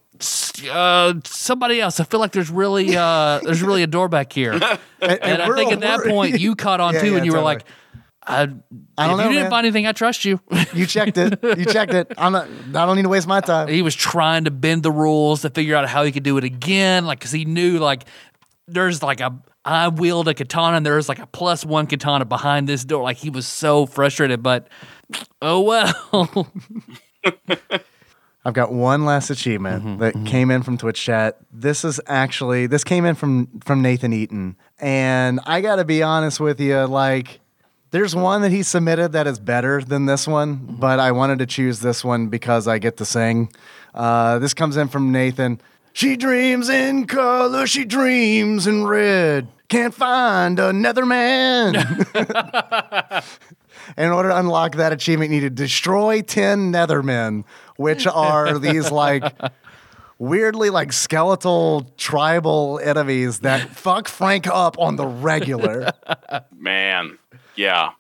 uh, 0.71 1.15
somebody 1.25 1.81
else. 1.81 2.01
I 2.01 2.05
feel 2.05 2.21
like 2.21 2.33
there's 2.33 2.51
really, 2.51 2.97
uh, 2.97 3.41
there's 3.43 3.63
really 3.63 3.83
a 3.83 3.87
door 3.87 4.09
back 4.09 4.33
here. 4.33 4.59
And, 5.03 5.43
I 5.43 5.49
we're 5.49 5.57
think 5.57 5.73
at 5.73 5.81
that 5.81 6.05
point 6.05 6.39
you 6.39 6.55
caught 6.55 6.79
on 6.79 6.95
Yeah, 6.95 7.01
too, 7.01 7.11
yeah, 7.11 7.17
and 7.17 7.27
you 7.27 7.33
were 7.33 7.41
like, 7.41 7.65
I, 8.25 8.43
I 8.97 9.09
don't 9.09 9.17
know. 9.17 9.25
you 9.25 9.31
didn't 9.31 9.43
man. 9.43 9.51
find 9.51 9.67
anything, 9.67 9.85
I 9.85 9.91
trust 9.91 10.25
you. 10.25 10.41
You 10.75 10.87
checked 10.87 11.19
it. 11.19 11.41
You 11.43 11.65
checked 11.65 11.93
it. 11.93 12.13
I'm 12.17 12.33
not. 12.33 12.47
I 12.69 12.87
don't 12.87 12.95
need 12.95 13.03
to 13.03 13.09
waste 13.09 13.27
my 13.27 13.41
time. 13.41 13.67
he 13.67 13.83
was 13.83 13.97
trying 13.97 14.45
to 14.45 14.53
bend 14.53 14.85
the 14.85 14.93
rules 14.93 15.43
to 15.43 15.51
figure 15.51 15.75
out 15.75 15.89
how 15.89 16.05
he 16.05 16.13
could 16.13 16.23
do 16.23 16.39
it 16.39 16.45
again, 16.45 17.05
like 17.05 17.19
because 17.19 17.33
he 17.33 17.45
knew 17.45 17.79
like 17.79 18.05
there's 18.69 19.03
like 19.03 19.21
a. 19.21 19.37
I 19.65 19.89
wield 19.89 20.29
a 20.29 20.35
katana 20.35 20.77
and 20.77 20.87
there's 20.87 21.09
like 21.09 21.19
a 21.19 21.27
plus 21.27 21.65
one 21.65 21.87
katana 21.87 22.25
behind 22.25 22.69
this 22.69 22.85
door. 22.85 23.03
Like 23.03 23.17
he 23.17 23.29
was 23.31 23.47
so 23.47 23.87
frustrated, 23.87 24.43
but 24.43 24.69
oh 25.41 25.61
well. 25.61 26.53
I've 28.45 28.55
got 28.55 28.73
one 28.73 29.05
last 29.05 29.31
achievement 29.31 29.85
Mm-hmm, 29.85 29.99
that 30.01 30.27
came 30.27 30.51
in 30.51 30.63
from 30.63 30.77
Twitch 30.77 31.01
chat. 31.01 31.39
This 31.53 31.85
is 31.85 32.01
actually 32.07 32.67
this 32.67 32.83
came 32.85 33.05
in 33.05 33.15
from 33.15 33.49
from 33.65 33.83
Nathan 33.83 34.13
Eaton, 34.13 34.57
and 34.81 35.39
I 35.47 35.61
got 35.61 35.77
to 35.77 35.85
be 35.85 36.03
honest 36.03 36.41
with 36.41 36.61
you, 36.61 36.85
like. 36.87 37.39
There's 37.93 38.17
one 38.17 38.41
that 38.41 38.51
he 38.51 38.63
submitted 38.63 39.13
that 39.13 39.27
is 39.27 39.39
better 39.39 39.83
than 39.83 40.07
this 40.07 40.27
one, 40.27 40.57
Mm-hmm. 40.57 40.77
but 40.77 40.99
I 40.99 41.13
wanted 41.13 41.41
to 41.41 41.47
choose 41.47 41.81
this 41.81 42.03
one 42.03 42.29
because 42.29 42.67
I 42.67 42.79
get 42.79 42.97
to 42.97 43.05
sing. 43.05 43.53
Uh, 43.95 44.39
this 44.39 44.55
comes 44.55 44.79
in 44.79 44.89
from 44.89 45.13
Nathan. 45.13 45.61
She 45.93 46.17
dreams 46.17 46.71
in 46.71 47.07
color, 47.07 47.67
she 47.67 47.85
dreams 47.85 48.67
in 48.67 48.87
red. 48.87 49.47
Can't 49.69 49.93
find 49.93 50.59
another 50.59 51.05
man. 51.05 51.75
in 53.99 54.11
order 54.11 54.31
to 54.31 54.39
unlock 54.39 54.77
that 54.77 54.93
achievement, 54.95 55.31
you 55.31 55.41
need 55.43 55.47
to 55.47 55.51
destroy 55.51 56.23
10 56.23 56.73
Nethermen, 56.73 57.45
which 57.77 58.07
are 58.07 58.59
these 58.59 58.91
like 58.91 59.25
weirdly 60.23 60.71
like 60.71 60.93
skeletal 60.93 61.93
tribal 61.97 62.81
enemies 62.83 63.41
that 63.41 63.69
fuck 63.77 64.09
Frank 64.09 64.47
up 64.47 64.79
on 64.79 64.97
the 64.97 65.07
regular. 65.07 65.91
Man, 66.57 67.19
yeah. 67.57 67.91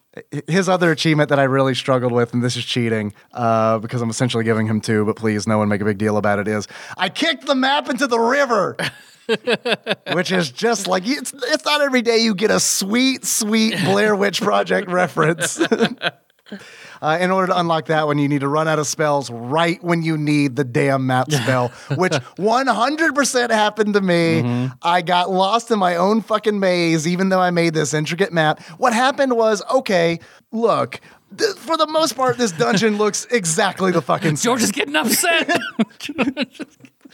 His 0.47 0.69
other 0.69 0.91
achievement 0.93 1.31
that 1.31 1.41
I 1.41 1.45
really 1.45 1.75
struggled 1.75 2.13
with, 2.13 2.35
and 2.35 2.45
this 2.45 2.57
is 2.57 2.65
cheating 2.65 3.15
uh, 3.33 3.79
because 3.79 4.03
I'm 4.03 4.11
essentially 4.11 4.45
giving 4.45 4.67
him 4.67 4.81
two, 4.81 5.07
but 5.07 5.17
please, 5.17 5.47
no 5.47 5.57
one 5.59 5.69
make 5.69 5.81
a 5.81 5.87
big 5.87 5.99
deal 5.99 6.19
about 6.19 6.39
it, 6.39 6.47
is 6.47 6.69
I 6.99 7.09
kicked 7.09 7.47
the 7.47 7.55
map 7.55 7.89
into 7.89 8.07
the 8.07 8.19
river. 8.19 8.77
Which 10.13 10.33
is 10.33 10.51
just 10.51 10.89
like 10.89 11.05
it's, 11.07 11.33
it's 11.33 11.65
not 11.65 11.81
every 11.81 12.03
day 12.03 12.19
you 12.19 12.35
get 12.35 12.51
a 12.51 12.61
sweet, 12.61 13.25
sweet 13.25 13.75
Blair 13.85 14.15
Witch 14.15 14.41
Project 14.41 14.91
reference. 14.91 15.59
Uh, 17.03 17.19
in 17.21 17.33
order 17.33 17.49
to 17.49 17.59
unlock 17.59 17.87
that 17.87 18.07
one, 18.07 18.17
you 18.17 18.29
need 18.29 18.43
to 18.43 18.47
run 18.47 18.69
out 18.69 18.79
of 18.79 18.87
spells 18.87 19.29
right 19.29 19.83
when 19.83 20.03
you 20.05 20.17
need 20.17 20.55
the 20.55 20.63
damn 20.63 21.05
map 21.05 21.29
spell, 21.33 21.67
which 21.97 22.13
100% 22.13 23.51
happened 23.51 23.95
to 23.95 24.01
me. 24.01 24.71
I 24.83 25.03
got 25.03 25.29
lost 25.29 25.73
in 25.73 25.81
my 25.81 25.97
own 25.97 26.21
fucking 26.23 26.61
maze, 26.61 27.09
even 27.09 27.29
though 27.29 27.41
I 27.41 27.51
made 27.51 27.75
this 27.75 27.93
intricate 27.93 28.33
map. 28.33 28.63
What 28.79 28.93
happened 28.93 29.37
was 29.37 29.65
okay, 29.69 30.21
look, 30.53 31.01
th- 31.37 31.57
for 31.57 31.77
the 31.77 31.89
most 31.89 32.15
part, 32.15 32.39
this 32.39 32.53
dungeon 32.53 32.99
looks 32.99 33.25
exactly 33.33 33.91
the 33.91 34.01
fucking 34.03 34.37
same. 34.37 34.45
George 34.51 34.63
is 34.63 34.71
getting 34.71 34.95
upset. 34.95 35.51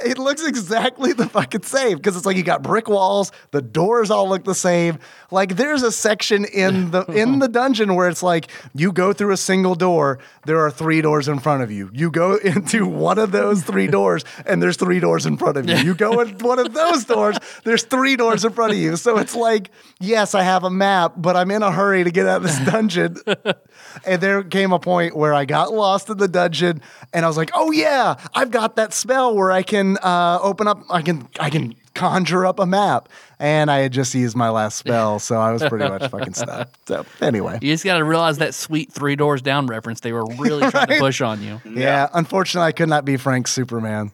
it 0.04 0.18
looks 0.18 0.46
exactly 0.46 1.14
the 1.14 1.28
fucking 1.28 1.64
same 1.64 1.98
because 1.98 2.16
it's 2.16 2.26
like 2.26 2.38
you 2.38 2.44
got 2.44 2.62
brick 2.62 2.88
walls, 2.88 3.32
the 3.52 3.62
doors 3.62 4.12
all 4.12 4.30
look 4.30 4.44
the 4.44 4.56
same. 4.56 5.00
Like 5.32 5.56
there's 5.56 5.84
a 5.84 5.92
section 5.92 6.46
in 6.46 6.92
the 6.92 7.04
in 7.06 7.40
the 7.40 7.48
dungeon 7.48 7.96
where 7.96 8.08
it's 8.08 8.22
like 8.22 8.52
you 8.74 8.92
go 8.92 9.14
through 9.14 9.32
a 9.32 9.38
single 9.38 9.76
door, 9.76 10.20
there 10.46 10.60
are 10.60 10.70
three 10.70 11.02
doors 11.02 11.28
in 11.28 11.40
front 11.40 11.64
of 11.64 11.72
you. 11.72 11.90
You 11.94 12.12
go 12.12 12.36
into 12.44 12.86
one 12.86 13.18
of 13.18 13.32
those 13.32 13.64
three 13.64 13.88
doors 13.88 14.24
and 14.46 14.62
there's 14.62 14.78
three 14.78 15.00
doors 15.00 15.26
in 15.26 15.38
front 15.38 15.58
of 15.58 15.68
you. 15.68 15.76
You 15.78 15.96
go 15.96 16.22
in 16.22 16.38
one 16.40 16.60
of 16.60 16.74
those 16.74 17.06
doors, 17.06 17.38
there's 17.64 17.84
three 17.84 18.16
doors 18.16 18.46
in 18.46 18.52
front 18.54 18.74
of 18.74 18.78
you. 18.78 18.96
So 18.98 19.18
it's 19.18 19.36
like, 19.36 19.72
yes, 20.00 20.36
I 20.36 20.44
have 20.44 20.64
a 20.64 20.70
map, 20.70 21.14
but 21.18 21.36
I'm 21.36 21.50
in 21.52 21.64
a 21.64 21.72
hurry 21.72 22.04
to 22.04 22.12
get 22.12 22.28
out 22.28 22.38
of 22.38 22.44
this 22.44 22.60
dungeon. 22.72 23.18
And 24.06 24.22
there 24.22 24.44
came 24.44 24.72
a 24.74 24.80
point 24.80 25.16
where 25.16 25.34
I 25.34 25.46
got 25.46 25.72
lost 25.74 26.10
in 26.10 26.18
the 26.18 26.28
dungeon, 26.28 26.82
and 27.14 27.24
I 27.24 27.28
was 27.28 27.38
like, 27.38 27.52
"Oh 27.54 27.72
yeah, 27.72 28.16
I've 28.34 28.52
got 28.52 28.76
that 28.76 28.94
spell 28.94 29.36
where 29.36 29.52
I 29.52 29.64
can 29.64 29.98
uh, 29.98 30.40
open 30.42 30.68
up. 30.68 30.82
I 30.90 31.02
can 31.02 31.28
I 31.40 31.50
can 31.50 31.76
conjure 31.94 32.46
up 32.46 32.60
a 32.60 32.66
map." 32.66 33.10
And 33.38 33.70
I 33.70 33.80
had 33.80 33.92
just 33.92 34.16
used 34.16 34.36
my 34.36 34.50
last 34.50 34.78
spell, 34.78 35.20
so 35.28 35.36
I 35.38 35.52
was 35.52 35.62
pretty 35.64 35.88
much 35.90 36.10
fucking 36.10 36.34
stuck. 36.34 36.70
So 36.88 37.06
anyway, 37.22 37.60
You 37.62 37.74
just 37.74 37.84
got 37.84 37.98
to 37.98 38.04
realize 38.04 38.38
that 38.38 38.54
sweet 38.54 38.92
three 38.92 39.16
doors 39.16 39.42
down 39.42 39.68
reference 39.68 40.00
they 40.00 40.14
were 40.14 40.26
really 40.38 40.70
trying 40.72 40.88
to 40.88 40.98
push 41.00 41.22
on 41.22 41.44
you. 41.44 41.62
yeah. 41.70 42.08
Unfortunately, 42.14 42.68
I 42.68 42.72
could 42.72 42.90
not 42.90 43.06
be 43.06 43.18
Frank 43.18 43.48
Superman. 43.48 44.12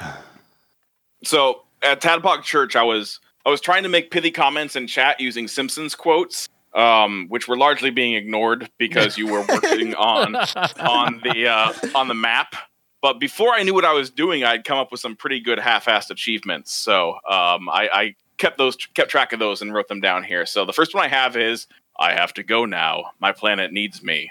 So 1.24 1.62
at 1.82 2.00
Tadpog 2.00 2.42
Church, 2.42 2.76
I 2.76 2.82
was 2.82 3.20
I 3.44 3.50
was 3.50 3.60
trying 3.60 3.82
to 3.84 3.88
make 3.88 4.10
pithy 4.10 4.30
comments 4.30 4.76
in 4.76 4.86
chat 4.86 5.20
using 5.20 5.48
Simpsons 5.48 5.94
quotes, 5.94 6.48
um, 6.76 7.26
which 7.28 7.48
were 7.48 7.56
largely 7.56 7.90
being 7.90 8.14
ignored 8.14 8.70
because 8.78 9.18
you 9.18 9.26
were 9.26 9.44
working 9.48 9.94
on 9.94 10.36
on 10.78 11.20
the 11.24 11.48
uh, 11.48 11.72
on 11.94 12.08
the 12.08 12.14
map. 12.14 12.54
But 13.02 13.18
before 13.18 13.52
I 13.52 13.62
knew 13.62 13.74
what 13.74 13.84
I 13.84 13.92
was 13.92 14.10
doing, 14.10 14.44
I'd 14.44 14.64
come 14.64 14.78
up 14.78 14.90
with 14.90 15.00
some 15.00 15.16
pretty 15.16 15.40
good 15.40 15.58
half-assed 15.58 16.10
achievements. 16.10 16.72
So 16.72 17.14
um, 17.28 17.68
I, 17.68 17.88
I 17.92 18.14
kept 18.38 18.58
those 18.58 18.76
kept 18.76 19.10
track 19.10 19.32
of 19.32 19.38
those 19.38 19.62
and 19.62 19.72
wrote 19.72 19.88
them 19.88 20.00
down 20.00 20.22
here. 20.22 20.46
So 20.46 20.64
the 20.64 20.72
first 20.72 20.94
one 20.94 21.04
I 21.04 21.08
have 21.08 21.36
is 21.36 21.66
I 21.98 22.12
have 22.12 22.34
to 22.34 22.42
go 22.42 22.64
now. 22.64 23.12
My 23.20 23.32
planet 23.32 23.72
needs 23.72 24.02
me. 24.02 24.30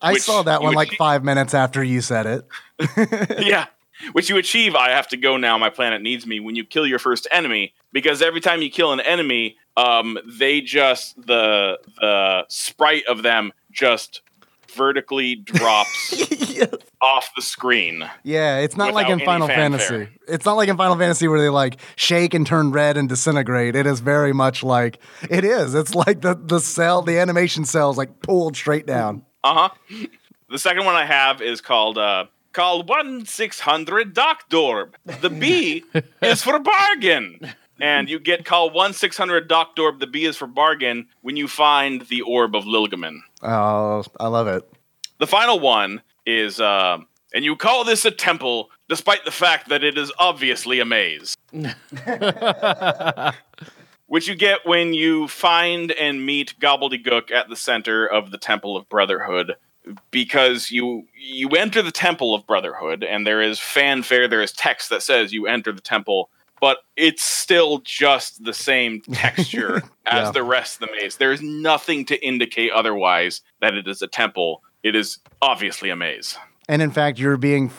I 0.00 0.12
Which 0.12 0.22
saw 0.22 0.42
that 0.42 0.60
one 0.60 0.70
would 0.70 0.76
like 0.76 0.88
think- 0.88 0.98
five 0.98 1.24
minutes 1.24 1.54
after 1.54 1.82
you 1.82 2.00
said 2.00 2.26
it. 2.26 3.38
yeah. 3.46 3.66
Which 4.12 4.28
you 4.28 4.36
achieve, 4.36 4.74
I 4.74 4.90
have 4.90 5.08
to 5.08 5.16
go 5.16 5.38
now. 5.38 5.56
My 5.56 5.70
planet 5.70 6.02
needs 6.02 6.26
me. 6.26 6.38
When 6.38 6.54
you 6.54 6.64
kill 6.64 6.86
your 6.86 6.98
first 6.98 7.26
enemy, 7.30 7.72
because 7.92 8.20
every 8.20 8.42
time 8.42 8.60
you 8.60 8.68
kill 8.70 8.92
an 8.92 9.00
enemy, 9.00 9.56
um, 9.76 10.18
they 10.26 10.60
just 10.60 11.16
the 11.26 11.78
the 12.00 12.44
sprite 12.48 13.06
of 13.06 13.22
them 13.22 13.52
just 13.72 14.22
vertically 14.76 15.34
drops 15.34 16.12
off 17.02 17.30
the 17.34 17.42
screen. 17.42 18.08
Yeah, 18.22 18.58
it's 18.58 18.76
not 18.76 18.94
like 18.94 19.08
in 19.08 19.20
Final 19.20 19.48
fanfare. 19.48 19.78
Fantasy. 19.78 20.18
It's 20.28 20.44
not 20.44 20.54
like 20.54 20.68
in 20.68 20.76
Final 20.76 20.96
Fantasy 20.96 21.28
where 21.28 21.40
they 21.40 21.48
like 21.48 21.78
shake 21.96 22.34
and 22.34 22.46
turn 22.46 22.72
red 22.72 22.96
and 22.96 23.08
disintegrate. 23.08 23.74
It 23.74 23.86
is 23.86 24.00
very 24.00 24.32
much 24.32 24.62
like 24.62 24.98
it 25.28 25.44
is. 25.44 25.74
It's 25.74 25.94
like 25.94 26.20
the 26.20 26.34
the 26.34 26.60
cell, 26.60 27.02
the 27.02 27.18
animation 27.18 27.64
cells 27.64 27.96
like 27.98 28.20
pulled 28.20 28.56
straight 28.56 28.86
down. 28.86 29.24
Uh 29.42 29.68
huh. 29.68 30.08
The 30.50 30.58
second 30.58 30.84
one 30.84 30.94
I 30.94 31.06
have 31.06 31.42
is 31.42 31.60
called 31.60 31.98
uh, 31.98 32.26
called 32.52 32.88
one 32.88 33.26
six 33.26 33.60
hundred 33.60 34.14
Doc 34.14 34.48
Dorb. 34.48 34.94
The 35.20 35.30
B 35.30 35.84
is 36.22 36.42
for 36.42 36.58
bargain. 36.58 37.52
And 37.80 38.08
you 38.08 38.18
get 38.18 38.44
call 38.44 38.70
one 38.70 38.92
six 38.92 39.16
hundred 39.16 39.48
Doc 39.48 39.76
Dorb. 39.76 40.00
The 40.00 40.06
B 40.06 40.24
is 40.24 40.36
for 40.36 40.46
bargain 40.46 41.08
when 41.20 41.36
you 41.36 41.46
find 41.48 42.02
the 42.02 42.22
orb 42.22 42.56
of 42.56 42.64
Llylgamyn. 42.64 43.18
Oh, 43.42 44.02
I 44.18 44.28
love 44.28 44.46
it. 44.48 44.68
The 45.18 45.26
final 45.26 45.60
one 45.60 46.02
is, 46.26 46.60
uh, 46.60 46.98
and 47.34 47.44
you 47.44 47.56
call 47.56 47.84
this 47.84 48.04
a 48.04 48.10
temple, 48.10 48.70
despite 48.88 49.24
the 49.24 49.30
fact 49.30 49.68
that 49.68 49.82
it 49.84 49.96
is 49.96 50.12
obviously 50.18 50.80
a 50.80 50.84
maze. 50.84 51.36
Which 54.08 54.28
you 54.28 54.36
get 54.36 54.64
when 54.64 54.92
you 54.94 55.26
find 55.26 55.90
and 55.92 56.24
meet 56.24 56.54
Gobbledygook 56.60 57.32
at 57.32 57.48
the 57.48 57.56
center 57.56 58.06
of 58.06 58.30
the 58.30 58.38
Temple 58.38 58.76
of 58.76 58.88
Brotherhood. 58.88 59.56
Because 60.10 60.70
you 60.70 61.06
you 61.16 61.48
enter 61.50 61.80
the 61.80 61.92
Temple 61.92 62.34
of 62.34 62.46
Brotherhood, 62.46 63.04
and 63.04 63.24
there 63.26 63.40
is 63.40 63.60
fanfare, 63.60 64.26
there 64.26 64.42
is 64.42 64.50
text 64.52 64.90
that 64.90 65.02
says 65.02 65.32
you 65.32 65.46
enter 65.46 65.72
the 65.72 65.80
temple, 65.80 66.28
but 66.60 66.78
it's 66.96 67.22
still 67.24 67.78
just 67.84 68.44
the 68.44 68.54
same 68.54 69.00
texture 69.12 69.82
as 70.06 70.32
the 70.32 70.42
rest 70.42 70.80
of 70.82 70.88
the 70.88 70.96
maze. 71.00 71.16
There 71.16 71.32
is 71.32 71.42
nothing 71.42 72.04
to 72.06 72.26
indicate 72.26 72.70
otherwise 72.72 73.42
that 73.60 73.74
it 73.74 73.86
is 73.86 74.02
a 74.02 74.06
temple. 74.06 74.62
It 74.82 74.94
is 74.96 75.18
obviously 75.42 75.90
a 75.90 75.96
maze. 75.96 76.36
And 76.68 76.80
in 76.82 76.90
fact, 76.90 77.18
you're 77.18 77.36
being 77.36 77.70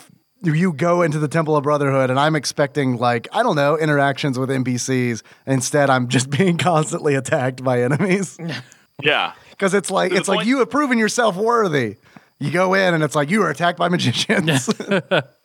you 0.44 0.72
go 0.72 1.02
into 1.02 1.18
the 1.18 1.28
Temple 1.28 1.58
of 1.58 1.64
Brotherhood, 1.64 2.12
and 2.12 2.20
I'm 2.20 2.36
expecting 2.36 2.98
like 2.98 3.28
I 3.34 3.42
don't 3.44 3.56
know 3.56 3.78
interactions 3.78 4.38
with 4.38 4.50
NPCs. 4.50 5.24
Instead, 5.48 5.90
I'm 5.90 6.08
just 6.10 6.30
being 6.38 6.58
constantly 6.58 7.16
attacked 7.16 7.64
by 7.64 7.82
enemies 7.82 8.38
Yeah. 9.04 9.34
because 9.52 9.74
it's 9.74 9.90
like 9.90 10.12
To 10.12 10.18
it's 10.18 10.28
like 10.28 10.38
point- 10.38 10.48
you 10.48 10.60
have 10.60 10.70
proven 10.70 10.98
yourself 11.00 11.36
worthy. 11.36 11.98
You 12.40 12.52
go 12.52 12.76
in 12.76 12.94
and 12.94 13.04
it's 13.04 13.16
like 13.16 13.32
you 13.32 13.40
were 13.40 13.50
attacked 13.50 13.80
by 13.80 13.90
magicians. 13.90 14.70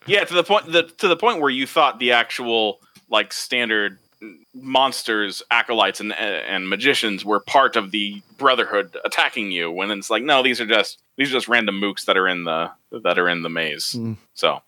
Yeah, 0.06 0.24
to 0.24 0.34
the 0.34 0.44
point 0.44 0.70
the, 0.70 0.82
to 0.98 1.08
the 1.08 1.16
point 1.16 1.40
where 1.40 1.48
you 1.50 1.66
thought 1.66 1.98
the 1.98 2.12
actual 2.12 2.80
like 3.12 3.32
standard 3.32 3.98
monsters, 4.54 5.42
acolytes, 5.50 6.00
and 6.00 6.12
and 6.12 6.68
magicians 6.68 7.24
were 7.24 7.40
part 7.40 7.76
of 7.76 7.90
the 7.90 8.22
Brotherhood 8.38 8.96
attacking 9.04 9.52
you. 9.52 9.70
When 9.70 9.90
it's 9.90 10.10
like, 10.10 10.22
no, 10.22 10.42
these 10.42 10.60
are 10.60 10.66
just 10.66 10.98
these 11.16 11.28
are 11.28 11.32
just 11.32 11.48
random 11.48 11.80
mooks 11.80 12.06
that 12.06 12.16
are 12.16 12.26
in 12.26 12.44
the 12.44 12.70
that 12.90 13.18
are 13.18 13.28
in 13.28 13.42
the 13.42 13.50
maze. 13.50 13.92
Hmm. 13.92 14.14
So 14.34 14.60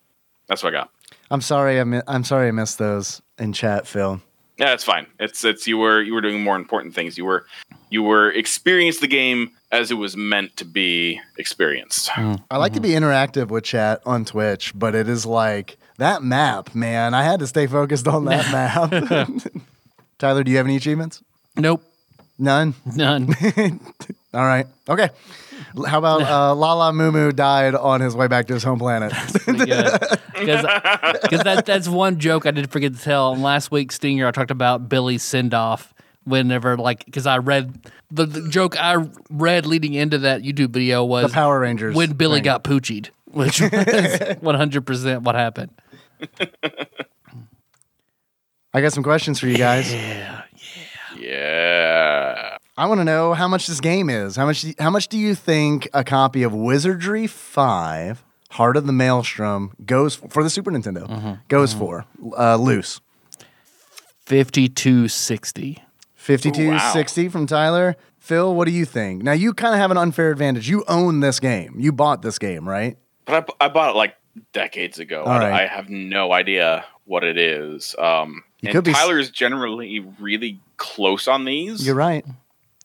that's 0.46 0.62
what 0.62 0.74
I 0.74 0.78
got. 0.78 0.90
I'm 1.30 1.40
sorry. 1.40 1.80
I 1.80 1.84
mi- 1.84 2.02
I'm 2.06 2.24
sorry. 2.24 2.48
I 2.48 2.52
missed 2.52 2.78
those 2.78 3.22
in 3.38 3.52
chat, 3.52 3.86
Phil. 3.86 4.20
Yeah, 4.58 4.72
it's 4.72 4.84
fine. 4.84 5.06
It's 5.18 5.44
it's 5.44 5.66
you 5.66 5.78
were 5.78 6.00
you 6.02 6.14
were 6.14 6.20
doing 6.20 6.42
more 6.42 6.56
important 6.56 6.94
things. 6.94 7.18
You 7.18 7.24
were 7.24 7.46
you 7.90 8.02
were 8.02 8.30
experienced 8.30 9.00
the 9.00 9.08
game 9.08 9.50
as 9.72 9.90
it 9.90 9.94
was 9.94 10.16
meant 10.16 10.56
to 10.56 10.64
be 10.64 11.20
experienced. 11.38 12.08
Hmm. 12.10 12.34
I 12.50 12.58
like 12.58 12.74
to 12.74 12.80
be 12.80 12.90
interactive 12.90 13.48
with 13.48 13.64
chat 13.64 14.00
on 14.06 14.24
Twitch, 14.24 14.72
but 14.74 14.94
it 14.94 15.08
is 15.08 15.26
like 15.26 15.76
that 15.98 16.22
map, 16.22 16.74
man. 16.74 17.14
I 17.14 17.22
had 17.22 17.40
to 17.40 17.46
stay 17.46 17.66
focused 17.66 18.06
on 18.08 18.24
that 18.26 18.50
map. 18.52 19.30
Tyler, 20.18 20.44
do 20.44 20.50
you 20.50 20.56
have 20.58 20.66
any 20.66 20.76
achievements? 20.76 21.22
Nope, 21.56 21.82
None. 22.38 22.74
none. 22.84 23.28
All 24.34 24.44
right. 24.44 24.66
Okay. 24.88 25.08
How 25.86 25.98
about 25.98 26.22
uh, 26.22 26.54
La 26.54 26.72
La 26.74 26.90
Moo 26.92 27.12
Moo 27.12 27.30
died 27.30 27.74
on 27.76 28.00
his 28.00 28.16
way 28.16 28.26
back 28.26 28.46
to 28.48 28.54
his 28.54 28.64
home 28.64 28.78
planet? 28.80 29.12
Because 29.46 31.42
that, 31.44 31.62
that's 31.66 31.88
one 31.88 32.18
joke 32.18 32.44
I 32.46 32.50
did 32.50 32.70
forget 32.70 32.94
to 32.94 33.00
tell. 33.00 33.32
On 33.32 33.42
last 33.42 33.70
week's 33.70 33.94
Stinger, 33.96 34.26
I 34.26 34.30
talked 34.32 34.50
about 34.50 34.88
Billy's 34.88 35.22
send 35.22 35.54
off 35.54 35.94
whenever, 36.24 36.76
like, 36.76 37.04
because 37.04 37.26
I 37.26 37.38
read 37.38 37.74
the, 38.10 38.26
the 38.26 38.48
joke 38.48 38.76
I 38.80 39.06
read 39.30 39.66
leading 39.66 39.94
into 39.94 40.18
that 40.18 40.42
YouTube 40.42 40.70
video 40.70 41.04
was 41.04 41.26
the 41.30 41.34
Power 41.34 41.60
Rangers. 41.60 41.94
when 41.94 42.12
Billy 42.14 42.38
thing. 42.38 42.44
got 42.44 42.64
poochied, 42.64 43.10
which 43.26 43.60
was 43.60 43.70
100% 43.70 45.22
what 45.22 45.34
happened. 45.34 45.70
I 48.72 48.80
got 48.80 48.92
some 48.92 49.04
questions 49.04 49.38
for 49.38 49.46
you 49.46 49.56
guys. 49.56 49.92
Yeah. 49.92 50.42
Yeah, 51.16 51.20
yeah. 51.20 52.56
I 52.76 52.86
want 52.86 53.00
to 53.00 53.04
know 53.04 53.34
how 53.34 53.46
much 53.46 53.66
this 53.68 53.80
game 53.80 54.10
is. 54.10 54.34
How 54.36 54.46
much? 54.46 54.66
How 54.80 54.90
much 54.90 55.06
do 55.08 55.16
you 55.16 55.34
think 55.36 55.88
a 55.94 56.02
copy 56.02 56.42
of 56.42 56.52
Wizardry 56.52 57.28
Five: 57.28 58.24
Heart 58.50 58.76
of 58.76 58.86
the 58.86 58.92
Maelstrom 58.92 59.72
goes 59.86 60.16
for, 60.16 60.28
for 60.28 60.42
the 60.42 60.50
Super 60.50 60.72
Nintendo? 60.72 61.38
Goes 61.48 61.72
for 61.72 62.04
uh, 62.36 62.56
loose 62.56 63.00
5260. 64.26 65.82
fifty-two 66.14 66.78
sixty 66.92 67.28
from 67.28 67.46
Tyler. 67.46 67.96
Phil, 68.18 68.54
what 68.54 68.64
do 68.66 68.72
you 68.72 68.84
think? 68.86 69.22
Now 69.22 69.32
you 69.32 69.52
kind 69.54 69.74
of 69.74 69.80
have 69.80 69.90
an 69.90 69.98
unfair 69.98 70.30
advantage. 70.30 70.68
You 70.68 70.82
own 70.88 71.20
this 71.20 71.38
game. 71.38 71.76
You 71.78 71.92
bought 71.92 72.22
this 72.22 72.38
game, 72.38 72.68
right? 72.68 72.96
But 73.26 73.54
I, 73.60 73.66
I 73.66 73.68
bought 73.68 73.90
it 73.90 73.96
like 73.96 74.16
decades 74.52 74.98
ago. 74.98 75.22
All 75.24 75.32
I, 75.32 75.38
right. 75.38 75.62
I 75.62 75.66
have 75.66 75.88
no 75.88 76.32
idea 76.32 76.84
what 77.04 77.24
it 77.24 77.36
is. 77.38 77.94
Um, 77.98 78.42
You 78.60 78.68
and 78.68 78.74
could 78.76 78.84
be 78.84 78.92
s- 78.92 79.30
generally 79.30 80.00
really 80.18 80.60
close 80.76 81.28
on 81.28 81.44
these. 81.44 81.86
You're 81.86 81.94
right. 81.94 82.24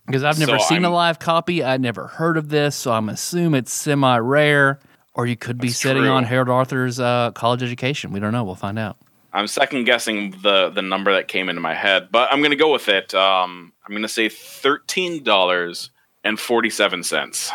Because 0.06 0.24
I've 0.24 0.40
never 0.40 0.58
So 0.60 0.66
seen 0.66 0.84
a 0.84 0.88
I'm- 0.88 0.94
live 0.94 1.20
copy. 1.20 1.64
I'd 1.64 1.82
never 1.82 2.08
heard 2.08 2.36
of 2.38 2.50
this, 2.50 2.76
so 2.76 2.92
I'm 2.92 3.10
assume 3.10 3.54
it's 3.56 3.72
semi 3.74 4.18
rare. 4.18 4.80
Or 5.16 5.26
you 5.28 5.36
could 5.36 5.58
be 5.60 5.68
That's 5.68 5.80
sitting 5.80 6.04
true. 6.04 6.12
on 6.12 6.24
Harold 6.24 6.50
Arthur's 6.50 7.00
uh, 7.00 7.32
college 7.32 7.62
education. 7.62 8.12
We 8.14 8.20
don't 8.22 8.32
know. 8.32 8.44
We'll 8.44 8.56
find 8.56 8.80
out. 8.80 8.96
I'm 9.34 9.48
second 9.48 9.84
guessing 9.84 10.32
the 10.42 10.70
the 10.70 10.82
number 10.82 11.12
that 11.14 11.28
came 11.28 11.50
into 11.50 11.62
my 11.62 11.76
head, 11.76 12.08
but 12.12 12.32
I'm 12.32 12.40
going 12.40 12.52
to 12.52 12.56
go 12.58 12.72
with 12.72 12.88
it. 12.90 13.14
Um, 13.14 13.74
I'm 13.86 13.92
going 13.92 14.02
to 14.02 14.08
say 14.08 14.30
thirteen 14.30 15.24
dollars 15.24 15.90
and 16.24 16.40
forty 16.40 16.70
seven 16.70 17.04
cents. 17.04 17.52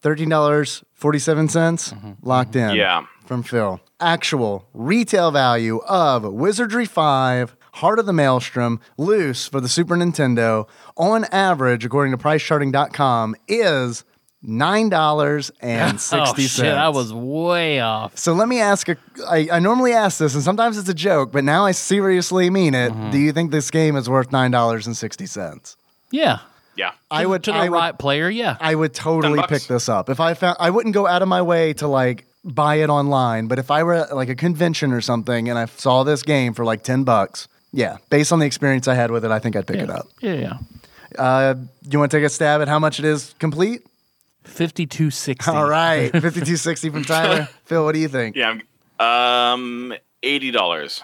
Thirteen 0.00 0.28
dollars 0.28 0.84
forty-seven 0.94 1.48
cents 1.48 1.92
locked 2.22 2.54
in. 2.56 2.74
Yeah. 2.76 3.06
from 3.26 3.42
Phil. 3.42 3.80
Actual 4.00 4.66
retail 4.72 5.30
value 5.32 5.78
of 5.88 6.22
Wizardry 6.24 6.86
5 6.86 7.56
Heart 7.74 7.98
of 7.98 8.06
the 8.06 8.12
Maelstrom 8.12 8.80
loose 8.96 9.46
for 9.48 9.60
the 9.60 9.68
Super 9.68 9.96
Nintendo 9.96 10.68
on 10.96 11.24
average, 11.26 11.84
according 11.84 12.12
to 12.12 12.18
PriceCharting.com, 12.18 13.34
is 13.48 14.04
$9.60. 14.44 16.12
Oh, 16.12 16.34
shit. 16.36 16.64
I 16.74 16.88
was 16.88 17.12
way 17.12 17.80
off. 17.80 18.16
So 18.16 18.32
let 18.32 18.48
me 18.48 18.60
ask 18.60 18.88
a, 18.88 18.96
I, 19.28 19.48
I 19.52 19.58
normally 19.58 19.92
ask 19.92 20.18
this, 20.18 20.34
and 20.34 20.42
sometimes 20.42 20.78
it's 20.78 20.88
a 20.88 20.94
joke, 20.94 21.32
but 21.32 21.44
now 21.44 21.66
I 21.66 21.72
seriously 21.72 22.50
mean 22.50 22.74
it. 22.74 22.92
Mm-hmm. 22.92 23.10
Do 23.10 23.18
you 23.18 23.32
think 23.32 23.50
this 23.50 23.70
game 23.70 23.96
is 23.96 24.08
worth 24.08 24.30
$9.60? 24.30 25.76
Yeah. 26.10 26.38
Yeah. 26.78 26.92
I 27.10 27.26
would, 27.26 27.42
to 27.44 27.52
the 27.52 27.58
I 27.58 27.68
would 27.68 27.98
player, 27.98 28.30
yeah. 28.30 28.56
I 28.60 28.74
would 28.74 28.94
totally 28.94 29.42
pick 29.48 29.62
this 29.64 29.88
up. 29.88 30.08
If 30.08 30.20
I 30.20 30.34
found 30.34 30.56
I 30.60 30.70
wouldn't 30.70 30.94
go 30.94 31.06
out 31.06 31.20
of 31.22 31.28
my 31.28 31.42
way 31.42 31.72
to 31.74 31.86
like 31.88 32.24
buy 32.44 32.76
it 32.76 32.88
online, 32.88 33.48
but 33.48 33.58
if 33.58 33.70
I 33.70 33.82
were 33.82 33.94
at 33.94 34.14
like 34.16 34.28
a 34.28 34.34
convention 34.36 34.92
or 34.92 35.00
something 35.00 35.48
and 35.50 35.58
I 35.58 35.66
saw 35.66 36.04
this 36.04 36.22
game 36.22 36.54
for 36.54 36.64
like 36.64 36.82
10 36.84 37.04
bucks, 37.04 37.48
yeah, 37.72 37.96
based 38.10 38.32
on 38.32 38.38
the 38.38 38.46
experience 38.46 38.86
I 38.88 38.94
had 38.94 39.10
with 39.10 39.24
it, 39.24 39.30
I 39.30 39.38
think 39.40 39.56
I'd 39.56 39.66
pick 39.66 39.80
it 39.80 39.90
up. 39.90 40.06
Yeah, 40.20 40.34
yeah. 40.34 40.58
Uh, 41.18 41.54
you 41.90 41.98
want 41.98 42.10
to 42.12 42.16
take 42.16 42.24
a 42.24 42.28
stab 42.30 42.62
at 42.62 42.68
how 42.68 42.78
much 42.78 42.98
it 43.00 43.04
is 43.04 43.34
complete? 43.38 43.82
5260. 44.44 45.50
All 45.50 45.68
right, 45.68 46.10
5260 46.12 46.90
from 46.90 47.04
Tyler. 47.04 47.48
Phil, 47.64 47.84
what 47.84 47.92
do 47.92 47.98
you 47.98 48.08
think? 48.08 48.36
Yeah. 48.36 48.48
I'm- 48.48 48.62
Um, 49.00 49.94
eighty 50.22 50.50
dollars. 50.50 51.02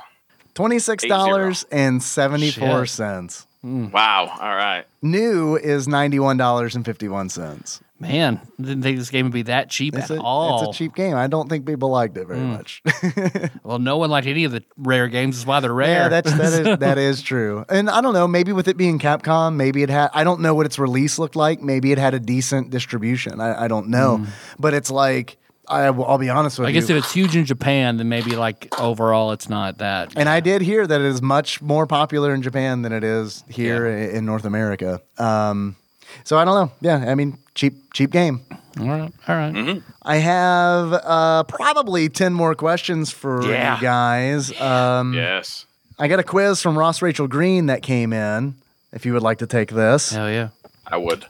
$26.74. 3.65 3.93
Wow. 3.93 4.37
All 4.41 4.55
right. 4.55 4.85
New 5.03 5.57
is 5.57 5.87
$91.51. 5.87 7.81
Man, 8.01 8.41
didn't 8.61 8.83
think 8.83 8.99
this 8.99 9.09
game 9.09 9.27
would 9.27 9.33
be 9.33 9.43
that 9.43 9.71
cheap 9.71 9.97
It's 9.97 10.11
at 10.11 10.19
a, 10.19 10.21
all. 10.21 10.69
it's 10.69 10.77
a 10.77 10.79
cheap 10.79 10.95
game. 10.95 11.17
I 11.17 11.27
don't 11.27 11.49
think 11.49 11.65
people 11.65 11.91
liked 11.91 12.17
it 12.17 12.27
very 12.27 12.41
mm. 12.41 12.51
much. 12.51 12.83
Well, 13.63 13.79
no 13.79 13.97
one 13.97 14.11
liked 14.11 14.27
any 14.27 14.45
of 14.45 14.53
the 14.53 14.63
rare 14.77 15.09
games. 15.09 15.37
That's 15.37 15.47
why 15.47 15.61
they're 15.61 15.73
rare. 15.73 16.03
Yeah, 16.03 16.09
that's 16.09 16.33
that 16.35 16.53
is 16.53 16.79
that 16.81 16.99
is 17.11 17.23
true. 17.23 17.65
And 17.71 17.89
I 17.89 18.03
don't 18.03 18.13
know, 18.13 18.29
maybe 18.29 18.53
with 18.53 18.69
it 18.69 18.77
being 18.77 18.99
Capcom, 18.99 19.55
maybe 19.55 19.83
it 19.83 19.89
had 19.89 20.11
I 20.13 20.23
don't 20.23 20.41
know 20.41 20.55
what 20.55 20.67
its 20.67 20.79
release 20.79 21.19
looked 21.19 21.35
like. 21.35 21.63
Maybe 21.63 21.93
it 21.93 21.99
had 21.99 22.13
a 22.13 22.21
decent 22.21 22.69
distribution. 22.71 23.41
I, 23.41 23.65
I 23.65 23.69
don't 23.69 23.89
know. 23.89 24.19
Mm. 24.19 24.27
But 24.59 24.75
it's 24.75 24.91
like 24.91 25.39
I 25.69 25.91
will 25.91 26.05
I'll 26.07 26.19
be 26.19 26.29
honest 26.31 26.59
with 26.59 26.67
I 26.67 26.71
you. 26.71 26.77
I 26.77 26.81
guess 26.81 26.91
if 26.91 26.97
it's 26.97 27.13
huge 27.13 27.37
in 27.37 27.45
Japan, 27.45 27.97
then 27.97 28.09
maybe 28.09 28.37
like 28.37 28.69
overall 28.81 29.33
it's 29.33 29.49
not 29.49 29.79
that. 29.79 30.13
and 30.17 30.29
I 30.29 30.41
did 30.41 30.63
hear 30.63 30.87
that 30.87 31.01
it 31.01 31.07
is 31.07 31.23
much 31.23 31.63
more 31.63 31.87
popular 31.87 32.35
in 32.35 32.43
Japan 32.43 32.83
than 32.83 32.93
it 32.93 33.05
is 33.05 33.45
here 33.49 33.87
i- 33.87 34.17
in 34.17 34.25
North 34.27 34.45
America. 34.45 35.01
Um, 35.19 35.77
so 36.25 36.37
I 36.39 36.45
don't 36.45 36.55
know. 36.55 36.73
Yeah, 36.81 37.11
I 37.11 37.15
mean, 37.15 37.39
cheap 37.55 37.75
cheap 37.93 38.11
game. 38.11 38.41
all 38.81 38.87
right, 38.87 39.13
all 39.29 39.37
right. 39.37 39.83
I 40.03 40.17
have 40.17 40.93
uh, 40.93 41.43
probably 41.45 42.09
ten 42.09 42.33
more 42.35 42.55
questions 42.55 43.11
for 43.11 43.45
Yeah. 43.45 43.77
you 43.77 43.81
guys. 43.83 44.61
Um, 44.61 45.15
Yes. 45.15 45.67
I 45.99 46.09
got 46.09 46.19
a 46.19 46.25
quiz 46.25 46.61
from 46.61 46.77
Ross 46.77 47.01
Rachel 47.03 47.29
Green 47.29 47.67
that 47.67 47.83
came 47.83 48.13
in. 48.13 48.57
If 48.93 49.07
you 49.07 49.13
would 49.13 49.23
like 49.23 49.39
to 49.39 49.47
take 49.47 49.71
this. 49.71 50.11
Hell 50.11 50.31
yeah. 50.31 50.49
I 50.87 50.97
would. 50.99 51.25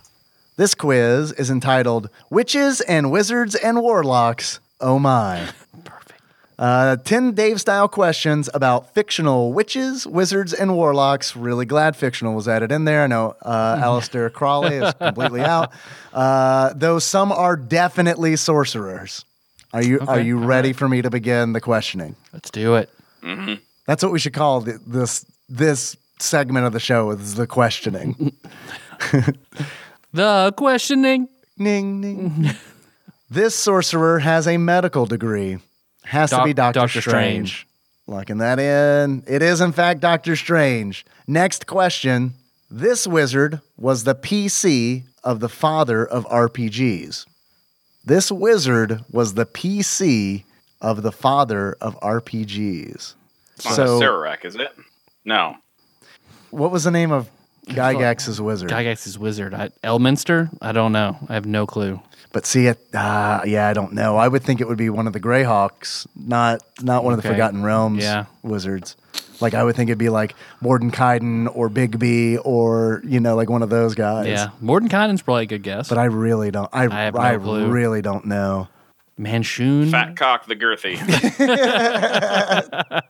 This 0.57 0.77
quiz 0.77 1.33
is 1.33 1.51
entitled 1.51 2.11
Witches 2.31 2.81
and 2.83 3.11
Wizards 3.11 3.57
and 3.57 3.83
Warlocks. 3.83 4.61
Oh 4.81 5.01
my. 5.01 5.49
Perfect. 5.85 6.23
Uh, 6.57 6.95
10 6.97 7.33
Dave 7.33 7.61
style 7.61 7.89
questions 7.89 8.49
about 8.55 8.95
fictional 8.95 9.53
witches, 9.53 10.07
wizards, 10.07 10.53
and 10.53 10.77
warlocks. 10.77 11.35
Really 11.35 11.67
glad 11.67 11.97
fictional 11.97 12.37
was 12.37 12.47
added 12.47 12.71
in 12.71 12.85
there. 12.85 13.03
I 13.03 13.09
know 13.09 13.35
uh, 13.43 13.77
Aleister 13.83 14.33
Crowley 14.33 14.77
is 14.77 14.95
completely 14.95 15.41
out, 15.41 15.73
uh, 16.13 16.73
though 16.77 17.01
some 17.01 17.33
are 17.33 17.57
definitely 17.57 18.37
sorcerers. 18.37 19.25
Are 19.73 19.83
you, 19.83 19.99
are 20.07 20.21
you 20.21 20.39
all 20.39 20.45
ready 20.45 20.73
for 20.73 20.89
me 20.89 21.03
to 21.03 21.11
begin 21.11 21.53
the 21.53 21.61
questioning? 21.61 22.15
Let's 22.33 22.51
do 22.53 22.77
it. 22.77 22.91
That's 23.87 24.05
what 24.05 24.13
we 24.13 24.21
should 24.21 24.35
call 24.35 24.63
th- 24.63 24.77
this, 24.87 25.27
this 25.49 25.97
segment 26.21 26.65
of 26.65 26.73
the 26.73 26.79
show 26.79 27.11
is 27.11 27.35
the 27.35 27.49
questioning. 27.49 28.37
The 30.15 30.55
questioning. 30.57 31.29
Ning, 31.59 32.01
ning. 32.01 32.51
this 33.31 33.57
sorcerer 33.57 34.21
has 34.21 34.47
a 34.47 34.59
medical 34.59 35.07
degree. 35.07 35.59
Has 36.05 36.31
to 36.31 36.45
be 36.45 36.55
Doctor, 36.55 36.81
Doctor 36.81 37.01
Strange. 37.01 37.49
Strange. 37.49 37.67
Locking 38.07 38.39
that 38.39 38.61
in. 38.61 39.25
It 39.27 39.43
is, 39.43 39.61
in 39.61 39.73
fact, 39.73 39.99
Doctor 40.01 40.37
Strange. 40.37 41.05
Next 41.27 41.67
question. 41.67 42.35
This 42.71 43.09
wizard 43.09 43.61
was 43.77 44.05
the 44.05 44.15
PC 44.15 45.03
of 45.25 45.41
the 45.41 45.49
father 45.49 46.07
of 46.07 46.27
RPGs. 46.27 47.27
This 48.05 48.31
wizard 48.31 49.05
was 49.11 49.35
the 49.35 49.47
PC 49.47 50.45
of 50.81 51.03
the 51.03 51.11
father 51.13 51.77
of 51.81 51.99
RPGs. 52.01 53.15
It's 53.57 53.75
So, 53.75 53.99
Sararak, 54.01 54.45
is 54.45 54.55
it? 54.55 54.71
No. 55.25 55.57
what 56.51 56.71
was 56.71 56.85
the 56.85 56.91
name 56.93 57.11
of 57.11 57.29
Gygax's 57.67 58.41
wizard? 58.41 58.71
Gygax's 58.71 59.19
wizard. 59.19 59.55
I, 59.55 59.71
Elminster? 59.83 60.51
I 60.61 60.73
don't 60.73 60.93
know. 60.93 61.17
I 61.29 61.35
have 61.35 61.47
no 61.47 61.67
clue. 61.67 62.01
But 62.33 62.47
see 62.47 62.67
it, 62.67 62.79
uh, 62.95 63.43
yeah, 63.47 63.69
I 63.69 63.73
don't 63.75 63.93
know. 63.93 64.17
I 64.17 64.27
would 64.27 64.43
think 64.43 64.61
it 64.61 64.67
would 64.69 64.77
be 64.77 64.91
one 64.91 65.07
of 65.07 65.13
the 65.13 65.21
Greyhawks, 65.21 66.05
not 66.17 66.63
not 66.83 67.05
one 67.05 67.15
of 67.15 67.23
the 67.23 67.29
Okay. 67.29 67.35
Forgotten 67.37 67.63
Realms 67.63 68.03
Yeah. 68.03 68.25
wizards, 68.43 68.97
Like 69.41 69.55
I 69.55 69.63
would 69.63 69.77
think 69.77 69.89
it'd 69.89 69.99
be 69.99 70.09
like 70.09 70.35
Mordenkainen 70.61 71.49
or 71.55 71.71
Bigby 71.71 72.39
or 72.45 73.03
you 73.05 73.21
know 73.21 73.37
like 73.37 73.49
one 73.49 73.63
of 73.63 73.71
those 73.71 73.95
guys. 73.95 74.27
Yeah, 74.27 74.49
Mordenkainen's 74.61 75.23
probably 75.23 75.45
a 75.45 75.47
good 75.47 75.63
guess. 75.63 75.89
But 75.89 75.99
I 75.99 76.05
really 76.07 76.51
don't. 76.51 76.69
I 76.73 76.87
I 76.87 77.05
have 77.05 77.15
I, 77.17 77.33
no 77.35 77.39
clue. 77.41 77.71
really 77.71 78.03
don't 78.03 78.25
know. 78.27 78.67
Manchun. 79.19 79.93
Fat 79.93 80.17
cock 80.17 80.47
the 80.47 80.57
girthy. 80.57 80.99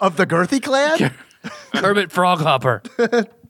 Of 0.00 0.16
the 0.16 0.26
Girthy 0.26 0.62
clan, 0.62 1.12
Kermit 1.74 2.10
Froghopper. 2.10 3.28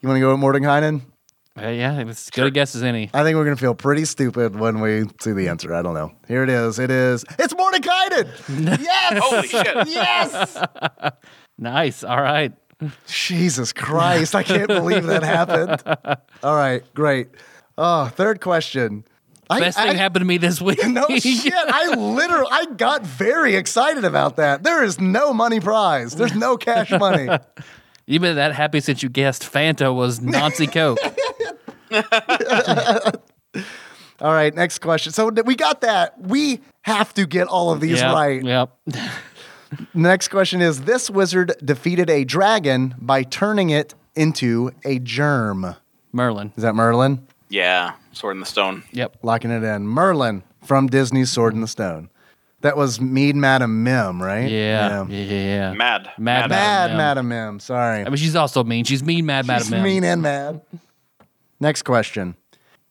you 0.00 0.08
want 0.08 0.16
to 0.16 0.20
go 0.20 0.34
with 0.34 0.40
Mordenkainen? 0.40 1.02
Uh, 1.58 1.68
yeah, 1.68 2.00
it's 2.00 2.26
as 2.26 2.30
good 2.30 2.46
a 2.46 2.50
guess 2.50 2.74
as 2.74 2.82
any. 2.82 3.08
I 3.14 3.22
think 3.22 3.36
we're 3.36 3.44
gonna 3.44 3.56
feel 3.56 3.74
pretty 3.74 4.04
stupid 4.04 4.54
when 4.58 4.80
we 4.80 5.04
see 5.22 5.32
the 5.32 5.48
answer. 5.48 5.74
I 5.74 5.80
don't 5.80 5.94
know. 5.94 6.12
Here 6.28 6.42
it 6.42 6.50
is. 6.50 6.78
It 6.78 6.90
is. 6.90 7.24
It's 7.38 7.54
Mordenkainen. 7.54 8.78
yes. 8.82 9.18
Holy 9.22 9.48
shit. 9.48 9.88
Yes. 9.88 10.62
Nice. 11.58 12.04
All 12.04 12.20
right. 12.20 12.52
Jesus 13.06 13.72
Christ! 13.72 14.34
I 14.34 14.42
can't 14.42 14.68
believe 14.68 15.06
that 15.06 15.22
happened. 15.22 15.82
All 16.42 16.54
right, 16.54 16.82
great. 16.92 17.28
Oh, 17.78 18.08
third 18.08 18.42
question. 18.42 19.04
I- 19.48 19.60
Best 19.60 19.78
thing 19.78 19.88
I- 19.88 19.94
happened 19.94 20.20
to 20.20 20.26
me 20.26 20.36
this 20.36 20.60
week. 20.60 20.86
No 20.86 21.06
shit. 21.16 21.54
I 21.54 21.94
literally 21.94 22.48
I 22.50 22.66
got 22.76 23.06
very 23.06 23.54
excited 23.54 24.04
about 24.04 24.36
that. 24.36 24.64
There 24.64 24.84
is 24.84 25.00
no 25.00 25.32
money 25.32 25.58
prize. 25.60 26.14
There's 26.14 26.34
no 26.34 26.58
cash 26.58 26.90
money. 26.90 27.28
You've 28.06 28.22
been 28.22 28.36
that 28.36 28.54
happy 28.54 28.80
since 28.80 29.02
you 29.02 29.08
guessed 29.08 29.42
Fanta 29.42 29.94
was 29.94 30.20
Nazi 30.20 30.66
Coke. 30.68 30.98
All 34.20 34.32
right, 34.32 34.54
next 34.54 34.78
question. 34.78 35.12
So 35.12 35.28
we 35.28 35.56
got 35.56 35.80
that. 35.80 36.18
We 36.20 36.60
have 36.82 37.12
to 37.14 37.26
get 37.26 37.48
all 37.48 37.72
of 37.72 37.80
these 37.80 38.00
Yep, 38.00 38.14
right. 38.14 38.42
Yep. 38.42 38.78
Next 39.94 40.28
question 40.28 40.62
is 40.62 40.82
this 40.82 41.10
wizard 41.10 41.52
defeated 41.64 42.08
a 42.08 42.24
dragon 42.24 42.94
by 42.98 43.24
turning 43.24 43.70
it 43.70 43.94
into 44.14 44.70
a 44.84 45.00
germ. 45.00 45.74
Merlin. 46.12 46.52
Is 46.56 46.62
that 46.62 46.74
Merlin? 46.74 47.26
Yeah, 47.48 47.94
Sword 48.12 48.36
in 48.36 48.40
the 48.40 48.46
Stone. 48.46 48.84
Yep. 48.92 49.18
Locking 49.22 49.50
it 49.50 49.64
in. 49.64 49.88
Merlin 49.88 50.44
from 50.64 50.86
Disney's 50.86 51.30
Sword 51.30 51.52
in 51.54 51.60
the 51.60 51.68
Stone. 51.68 52.08
That 52.66 52.76
was 52.76 53.00
Mead 53.00 53.36
Madam 53.36 53.84
Mim, 53.84 54.20
right? 54.20 54.50
Yeah. 54.50 55.06
Yeah. 55.08 55.16
Yeah. 55.18 55.22
yeah. 55.22 55.72
Mad. 55.74 56.10
Mad 56.18 56.50
Mad 56.50 56.50
Madam 56.50 56.96
Madam 56.96 57.28
Mim. 57.28 57.60
Sorry. 57.60 58.00
I 58.00 58.08
mean, 58.08 58.16
she's 58.16 58.34
also 58.34 58.64
mean. 58.64 58.84
She's 58.84 59.04
mean, 59.04 59.24
mad, 59.24 59.46
mad, 59.46 59.58
mim. 59.58 59.62
She's 59.62 59.70
mad. 59.70 59.82
mean 59.84 60.02
and 60.02 60.20
mad. 60.20 60.60
Next 61.60 61.82
question. 61.82 62.34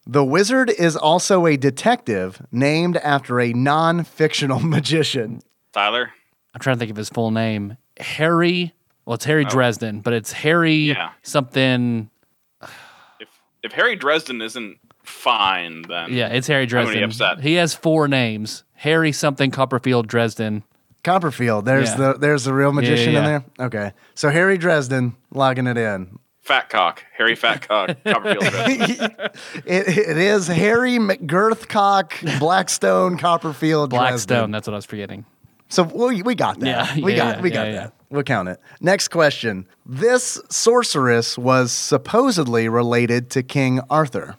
The 0.07 0.23
wizard 0.23 0.69
is 0.69 0.95
also 0.95 1.45
a 1.45 1.57
detective 1.57 2.41
named 2.53 2.95
after 2.95 3.41
a 3.41 3.51
non 3.51 4.05
fictional 4.05 4.59
magician. 4.61 5.41
Tyler. 5.73 6.11
I'm 6.53 6.61
trying 6.61 6.77
to 6.77 6.79
think 6.79 6.91
of 6.91 6.97
his 6.97 7.09
full 7.09 7.31
name. 7.31 7.75
Harry. 7.99 8.73
Well, 9.05 9.15
it's 9.15 9.25
Harry 9.25 9.45
oh. 9.45 9.49
Dresden, 9.49 9.99
but 9.99 10.13
it's 10.13 10.31
Harry 10.31 10.91
Oh. 10.91 10.93
Yeah. 10.93 11.09
something. 11.21 12.09
If 13.19 13.27
if 13.61 13.73
Harry 13.73 13.97
Dresden 13.97 14.41
isn't 14.41 14.77
fine, 15.03 15.81
then 15.81 16.13
Yeah, 16.13 16.27
it's 16.29 16.47
Harry 16.47 16.65
gonna 16.65 16.85
be 16.85 16.99
Dresden. 16.99 17.03
upset. 17.03 17.43
He 17.43 17.55
has 17.55 17.73
four 17.73 18.07
names: 18.07 18.63
Harry 18.75 19.11
something 19.11 19.51
Copperfield 19.51 20.07
Dresden. 20.07 20.63
Copperfield. 21.03 21.65
There's 21.65 21.91
Yeah. 21.91 22.13
the 22.13 22.13
there's 22.19 22.43
the 22.45 22.53
real 22.53 22.71
magician 22.71 23.13
yeah. 23.13 23.19
in 23.19 23.25
there. 23.25 23.43
Okay. 23.67 23.91
So 24.15 24.29
Harry 24.29 24.57
Dresden 24.57 25.15
logging 25.31 25.67
it 25.67 25.77
in. 25.77 26.19
Fat 26.41 26.69
cock. 26.69 27.03
Harry 27.17 27.35
Fat 27.35 27.67
cock. 27.67 27.97
Copperfield 28.05 28.51
Dresden. 28.51 29.15
It, 29.65 29.87
it 29.87 30.17
is 30.17 30.47
Harry 30.47 30.97
McGirthcock 30.97 32.39
Blackstone 32.39 33.17
Copperfield 33.17 33.89
Blackstone. 33.91 34.35
Dresden. 34.37 34.51
That's 34.51 34.67
what 34.67 34.73
I 34.73 34.77
was 34.77 34.85
forgetting. 34.85 35.25
So 35.69 35.83
we, 35.83 36.21
we 36.21 36.35
got 36.35 36.59
that. 36.59 36.67
Yeah, 36.97 37.03
we 37.03 37.13
yeah, 37.13 37.17
got 37.17 37.35
yeah, 37.37 37.41
we 37.41 37.49
got 37.49 37.67
yeah. 37.67 37.73
that. 37.73 37.93
We'll 38.09 38.23
count 38.23 38.49
it. 38.49 38.59
Next 38.79 39.07
question. 39.09 39.67
This 39.85 40.39
sorceress 40.49 41.37
was 41.37 41.71
supposedly 41.71 42.69
related 42.69 43.29
to 43.31 43.43
King 43.43 43.81
Arthur. 43.89 44.35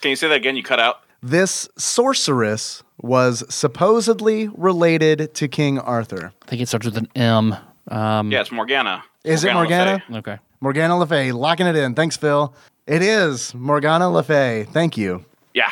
Can 0.00 0.10
you 0.10 0.16
say 0.16 0.28
that 0.28 0.34
again? 0.34 0.56
You 0.56 0.64
cut 0.64 0.80
out. 0.80 1.02
This 1.22 1.68
sorceress 1.78 2.82
was 3.00 3.44
supposedly 3.48 4.48
related 4.48 5.34
to 5.34 5.46
King 5.48 5.78
Arthur. 5.78 6.32
I 6.42 6.46
think 6.46 6.62
it 6.62 6.68
starts 6.68 6.86
with 6.86 6.96
an 6.96 7.08
M. 7.14 7.56
Um, 7.88 8.30
Yeah, 8.32 8.40
it's 8.40 8.50
Morgana. 8.50 9.04
Is 9.24 9.44
it 9.44 9.52
Morgana? 9.54 10.02
Fay. 10.08 10.16
Okay. 10.16 10.38
Morgana 10.60 10.98
Le 10.98 11.06
Fay, 11.06 11.30
locking 11.32 11.66
it 11.66 11.76
in. 11.76 11.94
Thanks, 11.94 12.16
Phil. 12.16 12.54
It 12.86 13.02
is 13.02 13.54
Morgana 13.54 14.10
Le 14.10 14.22
Fay. 14.24 14.66
Thank 14.72 14.96
you. 14.96 15.24
Yeah. 15.54 15.70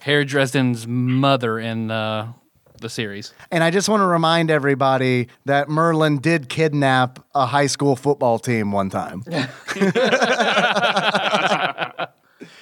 Harry 0.00 0.24
Dresden's 0.24 0.86
mother 0.88 1.58
in 1.58 1.90
uh, 1.90 2.32
the 2.80 2.88
series. 2.88 3.32
And 3.52 3.62
I 3.62 3.70
just 3.70 3.88
want 3.88 4.00
to 4.00 4.06
remind 4.06 4.50
everybody 4.50 5.28
that 5.44 5.68
Merlin 5.68 6.18
did 6.18 6.48
kidnap 6.48 7.24
a 7.34 7.46
high 7.46 7.66
school 7.66 7.94
football 7.96 8.38
team 8.40 8.72
one 8.72 8.90
time. 8.90 9.22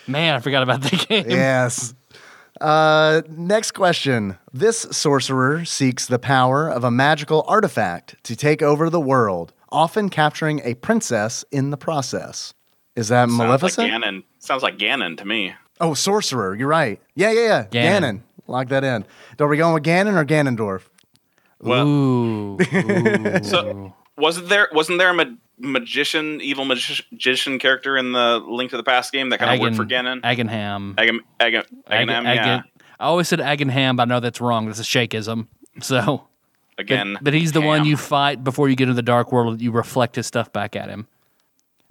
Man, 0.06 0.34
I 0.34 0.40
forgot 0.40 0.62
about 0.62 0.82
the 0.82 0.96
game. 1.08 1.26
yes. 1.30 1.94
Uh, 2.60 3.22
next 3.28 3.72
question. 3.72 4.36
This 4.52 4.80
sorcerer 4.90 5.64
seeks 5.64 6.06
the 6.06 6.18
power 6.18 6.68
of 6.68 6.84
a 6.84 6.90
magical 6.90 7.44
artifact 7.46 8.16
to 8.24 8.34
take 8.36 8.62
over 8.62 8.90
the 8.90 9.00
world, 9.00 9.52
often 9.70 10.08
capturing 10.08 10.60
a 10.64 10.74
princess 10.74 11.44
in 11.50 11.70
the 11.70 11.76
process. 11.76 12.54
Is 12.96 13.08
that 13.08 13.28
Sounds 13.28 13.38
Maleficent? 13.38 13.92
like 13.92 14.02
Ganon. 14.02 14.24
Sounds 14.40 14.62
like 14.62 14.76
Ganon 14.78 15.16
to 15.18 15.24
me. 15.24 15.54
oh, 15.80 15.94
sorcerer. 15.94 16.54
You're 16.56 16.68
right. 16.68 17.00
Yeah, 17.14 17.30
yeah, 17.32 17.66
yeah. 17.70 18.00
Ganon. 18.00 18.00
Ganon. 18.02 18.20
Lock 18.48 18.68
that 18.68 18.82
in. 18.82 19.04
Are 19.38 19.46
we 19.46 19.56
going 19.56 19.74
with 19.74 19.84
Ganon 19.84 20.14
or 20.16 20.24
Ganondorf? 20.24 20.82
Well, 21.60 21.86
Ooh. 21.86 22.58
Ooh. 22.60 23.42
so 23.42 23.94
wasn't 24.16 24.48
there 24.48 24.68
wasn't 24.72 24.98
there 24.98 25.10
a 25.10 25.14
ma- 25.14 25.24
magician, 25.58 26.40
evil 26.40 26.64
magi- 26.64 27.02
magician 27.10 27.58
character 27.58 27.96
in 27.96 28.12
the 28.12 28.38
Link 28.46 28.70
to 28.70 28.76
the 28.76 28.82
Past 28.82 29.12
game 29.12 29.30
that 29.30 29.38
kind 29.38 29.54
of 29.54 29.60
worked 29.60 29.76
for 29.76 29.84
Ganon? 29.84 30.20
Agenham. 30.22 30.94
Agam, 30.96 31.18
Agam, 31.40 31.64
Ag- 31.88 32.08
Agamem, 32.08 32.26
Ag- 32.26 32.36
yeah. 32.36 32.62
I 33.00 33.04
always 33.06 33.28
said 33.28 33.38
Agenham, 33.40 33.96
but 33.96 34.02
I 34.02 34.04
know 34.06 34.20
that's 34.20 34.40
wrong. 34.40 34.66
That's 34.66 34.80
a 34.80 34.82
shakeism. 34.82 35.46
So, 35.80 36.24
Again, 36.76 37.18
but 37.20 37.34
he's 37.34 37.52
the 37.52 37.60
one 37.60 37.84
you 37.84 37.96
fight 37.96 38.42
before 38.42 38.68
you 38.68 38.74
get 38.76 38.84
into 38.84 38.94
the 38.94 39.02
dark 39.02 39.30
world. 39.32 39.60
You 39.60 39.70
reflect 39.70 40.16
his 40.16 40.26
stuff 40.26 40.52
back 40.52 40.74
at 40.76 40.88
him. 40.88 41.06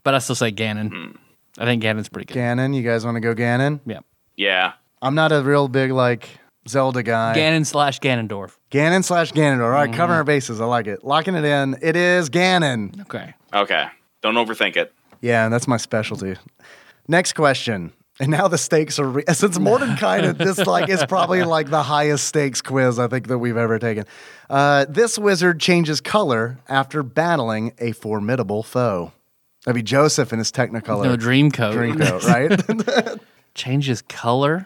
But 0.04 0.14
I 0.16 0.20
still 0.20 0.36
say 0.36 0.52
Ganon. 0.52 0.90
Hmm. 0.90 1.12
I 1.58 1.66
think 1.66 1.82
Ganon's 1.84 2.10
pretty 2.10 2.26
good. 2.34 2.38
Ganon. 2.38 2.76
You 2.76 2.84
guys 2.84 3.06
want 3.06 3.16
to 3.16 3.22
go 3.22 3.34
Ganon? 3.34 3.80
yeah. 3.86 4.00
Yeah. 4.36 4.74
I'm 5.02 5.16
not 5.16 5.32
a 5.32 5.42
real 5.42 5.68
big 5.68 5.92
like 5.92 6.30
Zelda 6.70 7.04
guy. 7.04 7.34
Ganon 7.36 7.66
slash 7.66 8.00
Ganondorf. 8.00 8.58
Ganon 8.72 9.04
slash 9.04 9.32
Ganondorf. 9.32 9.64
All 9.64 9.70
right, 9.70 9.90
Mm-hmm. 9.90 9.98
covering 9.98 10.18
our 10.18 10.24
bases. 10.24 10.60
I 10.62 10.66
like 10.66 10.88
it. 10.88 11.04
Locking 11.04 11.36
it 11.36 11.46
in. 11.46 11.78
It 11.82 11.96
is 11.96 12.30
Ganon. 12.30 13.02
Okay. 13.02 13.34
Okay. 13.54 13.86
Don't 14.22 14.36
overthink 14.36 14.76
it. 14.76 14.94
Yeah, 15.22 15.46
and 15.46 15.54
that's 15.54 15.68
my 15.68 15.78
specialty. 15.78 16.36
Next 17.08 17.34
question. 17.34 17.94
And 18.20 18.32
now 18.32 18.48
the 18.48 18.58
stakes 18.58 18.98
are 18.98 19.08
re- 19.08 19.24
since 19.32 19.58
Mordenkainen, 19.60 20.38
this 20.40 20.58
like 20.66 20.90
is 20.90 21.06
probably 21.06 21.44
like 21.44 21.70
the 21.70 21.84
highest 21.84 22.26
stakes 22.26 22.62
quiz 22.64 22.98
I 22.98 23.08
think 23.08 23.28
that 23.28 23.38
we've 23.38 23.58
ever 23.58 23.78
taken. 23.78 24.06
Uh, 24.50 24.86
this 24.90 25.20
wizard 25.20 25.60
changes 25.60 26.02
color 26.02 26.58
after 26.68 27.04
battling 27.04 27.74
a 27.78 27.92
formidable 27.92 28.64
foe. 28.64 29.12
That'd 29.66 29.76
be 29.76 29.84
Joseph 29.84 30.34
in 30.34 30.40
his 30.40 30.52
Technicolor 30.52 31.04
No 31.04 31.16
dream 31.16 31.52
coat. 31.52 31.76
Dreamcoat, 31.76 32.24
right? 32.24 33.20
Changes 33.54 34.02
color. 34.04 34.66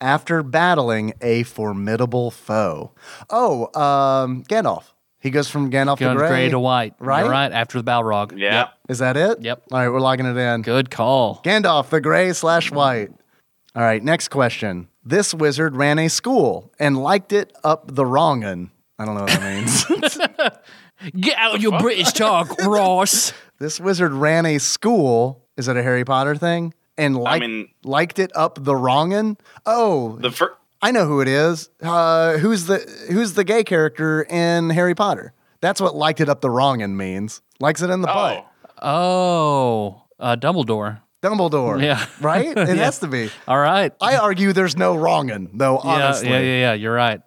After 0.00 0.42
battling 0.42 1.14
a 1.20 1.42
formidable 1.44 2.30
foe. 2.30 2.92
Oh, 3.28 3.66
um, 3.80 4.44
Gandalf. 4.44 4.84
He 5.20 5.30
goes 5.30 5.50
from 5.50 5.70
Gandalf 5.70 5.98
Going 5.98 6.16
to 6.16 6.18
gray. 6.18 6.28
gray 6.28 6.48
to 6.48 6.58
white. 6.58 6.94
Right? 6.98 7.20
You're 7.20 7.30
right. 7.30 7.52
After 7.52 7.80
the 7.80 7.90
Balrog. 7.90 8.38
Yeah. 8.38 8.52
Yep. 8.60 8.68
Is 8.88 8.98
that 9.00 9.16
it? 9.18 9.42
Yep. 9.42 9.64
All 9.70 9.78
right, 9.78 9.88
we're 9.88 10.00
logging 10.00 10.24
it 10.26 10.36
in. 10.36 10.62
Good 10.62 10.90
call. 10.90 11.42
Gandalf, 11.44 11.90
the 11.90 12.00
gray 12.00 12.32
slash 12.32 12.72
white. 12.72 13.10
All 13.76 13.82
right, 13.82 14.02
next 14.02 14.28
question. 14.28 14.88
This 15.04 15.34
wizard 15.34 15.76
ran 15.76 15.98
a 15.98 16.08
school 16.08 16.72
and 16.78 16.96
liked 17.02 17.32
it 17.32 17.52
up 17.62 17.94
the 17.94 18.04
wrongin. 18.04 18.70
I 18.98 19.04
don't 19.04 19.14
know 19.14 19.22
what 19.22 19.30
that 19.30 19.42
means. 19.42 21.12
Get 21.20 21.38
out 21.38 21.54
of 21.54 21.62
your 21.62 21.78
British 21.78 22.12
talk, 22.12 22.58
Ross. 22.62 23.32
this 23.58 23.78
wizard 23.80 24.12
ran 24.12 24.44
a 24.44 24.58
school. 24.58 25.46
Is 25.56 25.66
that 25.66 25.76
a 25.76 25.82
Harry 25.82 26.04
Potter 26.04 26.34
thing? 26.36 26.74
And 27.00 27.16
liked, 27.16 27.40
mean- 27.46 27.68
liked 27.82 28.18
it 28.18 28.30
up 28.36 28.62
the 28.62 28.74
wrongin. 28.76 29.36
Oh, 29.66 30.16
The 30.20 30.30
first. 30.30 30.52
I 30.82 30.92
know 30.92 31.04
who 31.06 31.20
it 31.20 31.28
is. 31.28 31.68
Uh, 31.82 32.38
who's 32.38 32.64
the 32.66 32.78
who's 33.10 33.34
the 33.34 33.44
gay 33.44 33.64
character 33.64 34.22
in 34.22 34.70
Harry 34.70 34.94
Potter? 34.94 35.34
That's 35.60 35.78
what 35.80 35.94
liked 35.94 36.20
it 36.20 36.28
up 36.30 36.40
the 36.40 36.48
wrongin 36.50 36.96
means. 36.96 37.42
Likes 37.60 37.82
it 37.82 37.90
in 37.90 38.00
the 38.00 38.06
butt. 38.06 38.46
Oh. 38.80 38.82
Oh, 38.82 40.02
uh, 40.18 40.36
Dumbledore. 40.36 41.00
Dumbledore. 41.22 41.82
Yeah. 41.82 42.06
Right? 42.22 42.46
It 42.56 42.56
Yeah. 42.76 42.84
has 42.84 42.98
to 43.00 43.08
be. 43.08 43.28
All 43.46 43.58
right. 43.58 43.92
I 44.00 44.16
argue 44.16 44.54
there's 44.54 44.74
no 44.76 44.94
wrongin, 44.96 45.50
though, 45.52 45.76
honestly. 45.78 46.30
Yeah, 46.30 46.38
yeah, 46.38 46.44
yeah, 46.44 46.58
yeah. 46.60 46.72
You're 46.74 46.94
right. 46.94 47.20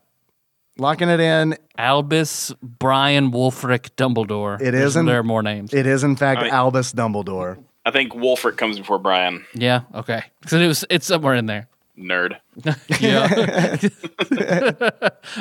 Locking 0.79 1.09
it 1.09 1.19
in. 1.19 1.55
Albus 1.77 2.51
Brian 2.63 3.31
Wulfric 3.31 3.91
Dumbledore. 3.97 4.55
It 4.59 4.71
There's- 4.71 4.87
isn't- 4.89 5.05
There 5.05 5.19
are 5.19 5.23
more 5.23 5.43
names. 5.43 5.73
It 5.75 5.85
is, 5.85 6.03
in 6.03 6.15
fact, 6.15 6.41
I 6.41 6.43
mean- 6.45 6.53
Albus 6.53 6.91
Dumbledore. 6.93 7.63
I 7.85 7.91
think 7.91 8.13
Wulfric 8.13 8.57
comes 8.57 8.77
before 8.79 8.99
Brian. 8.99 9.45
yeah. 9.53 9.81
Okay. 9.93 10.23
So 10.47 10.57
it 10.59 10.67
was. 10.67 10.85
It's 10.89 11.05
somewhere 11.05 11.35
in 11.35 11.45
there. 11.47 11.67
Nerd. 11.97 12.37
Yeah. 12.99 13.27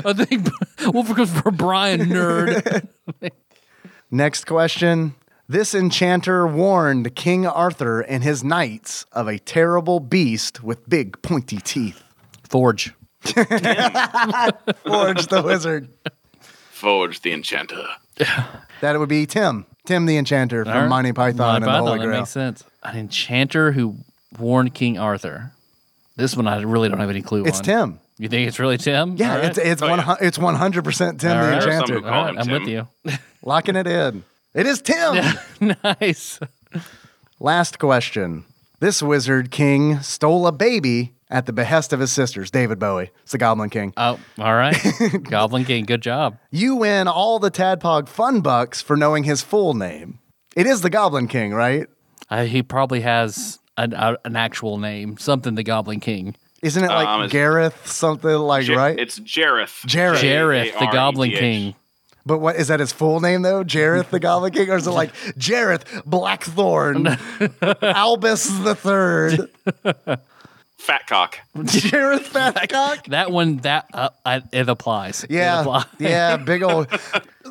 I 0.05 0.13
think 0.13 0.49
Wolf 0.93 1.15
goes 1.15 1.31
for 1.33 1.51
Brian 1.51 2.01
nerd. 2.03 2.87
Next 4.11 4.45
question. 4.47 5.15
This 5.49 5.75
enchanter 5.75 6.47
warned 6.47 7.15
King 7.15 7.47
Arthur 7.47 8.01
and 8.01 8.23
his 8.23 8.43
knights 8.45 9.07
of 9.13 9.29
a 9.29 9.39
terrible 9.39 10.01
beast 10.01 10.63
with 10.63 10.89
big 10.89 11.21
pointy 11.23 11.59
teeth. 11.59 12.03
Forge. 12.49 12.93
Forge 13.25 13.35
the 15.29 15.43
wizard. 15.45 15.89
Forge 16.51 17.21
the 17.23 17.33
Enchanter. 17.33 17.87
That 18.81 18.99
would 18.99 19.09
be 19.09 19.27
Tim. 19.27 19.67
Tim 19.87 20.07
the 20.07 20.17
Enchanter 20.17 20.65
from 20.65 20.73
All 20.75 20.81
right. 20.83 20.89
Monty 20.89 21.13
Python 21.13 21.37
Monty 21.63 21.67
and 21.67 21.75
the 21.75 21.79
Holy 21.79 21.99
that 21.99 22.05
Grail. 22.07 22.21
makes 22.21 22.31
sense. 22.31 22.65
An 22.85 22.97
enchanter 22.97 23.73
who 23.73 23.97
warned 24.39 24.75
King 24.75 24.99
Arthur. 24.99 25.53
This 26.17 26.37
one 26.37 26.47
I 26.47 26.61
really 26.63 26.89
don't 26.89 27.01
have 27.01 27.11
any 27.11 27.23
clue 27.23 27.45
It's 27.47 27.59
on. 27.59 27.65
Tim. 27.65 27.99
You 28.19 28.29
think 28.29 28.47
it's 28.47 28.59
really 28.59 28.79
Tim? 28.79 29.17
Yeah, 29.17 29.33
All 29.33 29.39
right. 29.39 29.45
it's 29.47 29.59
it's 29.59 29.83
Oh, 29.83 29.89
one 29.89 29.99
yeah. 29.99 30.17
it's 30.21 30.39
one 30.39 30.55
hundred 30.55 30.85
percent 30.85 31.21
Tim 31.21 31.37
All 31.37 31.43
the 31.45 31.51
right. 31.51 31.63
Enchanter. 31.63 31.99
who 31.99 32.05
right, 32.05 32.37
I'm 32.39 32.45
Tim. 32.47 32.61
with 32.63 32.69
you. 32.69 32.87
Locking 33.43 33.75
it 33.77 33.87
in. 33.87 34.23
It 34.55 34.67
is 34.67 34.83
Tim. 34.83 35.17
nice. 35.85 36.39
Last 37.41 37.79
question. 37.79 38.45
This 38.83 39.01
wizard 39.01 39.53
king 39.53 40.01
stole 40.01 40.45
a 40.49 40.51
baby 40.51 41.13
at 41.31 41.47
the 41.47 41.53
behest 41.53 41.93
of 41.93 42.01
his 42.01 42.11
sisters, 42.11 42.51
David 42.51 42.81
Bowie. 42.81 43.13
It's 43.23 43.31
the 43.31 43.39
Goblin 43.39 43.71
King. 43.71 43.93
Oh, 43.97 44.19
all 44.41 44.55
right. 44.57 44.77
Goblin 45.23 45.65
King, 45.65 45.85
good 45.85 46.03
job. 46.03 46.37
You 46.51 46.75
win 46.75 47.07
all 47.07 47.39
the 47.39 47.49
Tadpog 47.53 48.09
fun 48.09 48.41
bucks 48.41 48.83
for 48.83 48.97
knowing 48.97 49.23
his 49.23 49.41
full 49.41 49.75
name. 49.75 50.19
It 50.57 50.67
is 50.67 50.81
the 50.81 50.91
Goblin 50.91 51.29
King, 51.29 51.55
right? 51.55 51.87
Uh, 52.29 52.43
he 52.43 52.61
probably 52.65 53.03
has 53.03 53.61
an, 53.77 53.95
uh, 53.95 54.17
an 54.25 54.35
actual 54.35 54.79
name, 54.79 55.17
something 55.17 55.55
the 55.55 55.63
Goblin 55.63 56.01
King. 56.01 56.35
Isn't 56.61 56.83
it 56.83 56.89
like 56.89 57.07
Um, 57.07 57.29
Gareth 57.29 57.87
something 57.87 58.35
like 58.35 58.67
Ja- 58.67 58.75
right? 58.75 58.99
It's 58.99 59.21
Jareth. 59.21 59.87
Jareth. 59.87 60.19
Jareth, 60.19 60.77
the 60.81 60.87
Goblin 60.91 61.31
J 61.31 61.37
A 61.37 61.39
R 61.39 61.41
T 61.41 61.47
H. 61.47 61.63
King. 61.63 61.75
But 62.27 62.39
what 62.39 62.57
is 62.57 62.69
that 62.69 62.81
his 62.81 62.93
full 62.93 63.21
name 63.21 63.43
though? 63.43 63.65
Jareth 63.65 64.11
the 64.11 64.21
Goblin 64.21 64.53
King, 64.53 64.71
or 64.71 64.77
is 64.77 64.87
it 64.87 64.91
like 64.93 65.15
Jareth 65.39 66.05
Blackthorn, 66.05 67.07
Albus 67.83 68.45
the 68.63 68.75
Third, 68.75 69.49
Fat 70.79 71.07
cock. 71.07 71.39
Jareth 71.57 72.23
Fatcock? 72.23 73.07
That 73.07 73.31
one, 73.31 73.59
that 73.59 73.87
uh, 73.95 74.09
I, 74.27 74.43
it 74.51 74.69
applies. 74.69 75.23
It 75.23 75.31
Yeah, 75.31 75.61
applies. 75.61 75.85
yeah, 76.01 76.37
big 76.37 76.65
old. 76.65 76.89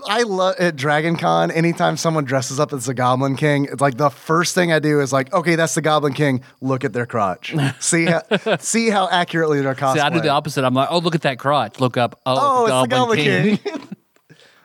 I 0.05 0.23
love 0.23 0.55
at 0.59 0.75
Dragon 0.75 1.15
Con. 1.15 1.49
Anytime 1.49 1.95
someone 1.95 2.25
dresses 2.25 2.59
up 2.59 2.73
as 2.73 2.85
the 2.87 2.93
Goblin 2.93 3.37
King, 3.37 3.69
it's 3.71 3.79
like 3.79 3.95
the 3.95 4.09
first 4.09 4.53
thing 4.53 4.73
I 4.73 4.79
do 4.79 4.99
is 4.99 5.13
like, 5.13 5.31
okay, 5.33 5.55
that's 5.55 5.75
the 5.75 5.81
Goblin 5.81 6.11
King. 6.13 6.43
Look 6.59 6.83
at 6.83 6.91
their 6.91 7.05
crotch. 7.05 7.55
See 7.79 8.03
how 8.05 8.21
see 8.59 8.89
how 8.89 9.07
accurately 9.09 9.61
their 9.61 9.75
cosplay. 9.75 9.93
See, 9.93 9.99
I 10.01 10.09
do 10.09 10.19
the 10.19 10.29
opposite. 10.29 10.65
I'm 10.65 10.73
like, 10.73 10.89
oh, 10.91 10.97
look 10.99 11.15
at 11.15 11.21
that 11.21 11.39
crotch. 11.39 11.79
Look 11.79 11.95
up. 11.95 12.19
Oh, 12.25 12.37
Oh, 12.65 12.67
the 12.67 12.73
it's 12.73 12.81
the 12.83 12.95
Goblin 12.97 13.17
King. 13.19 13.87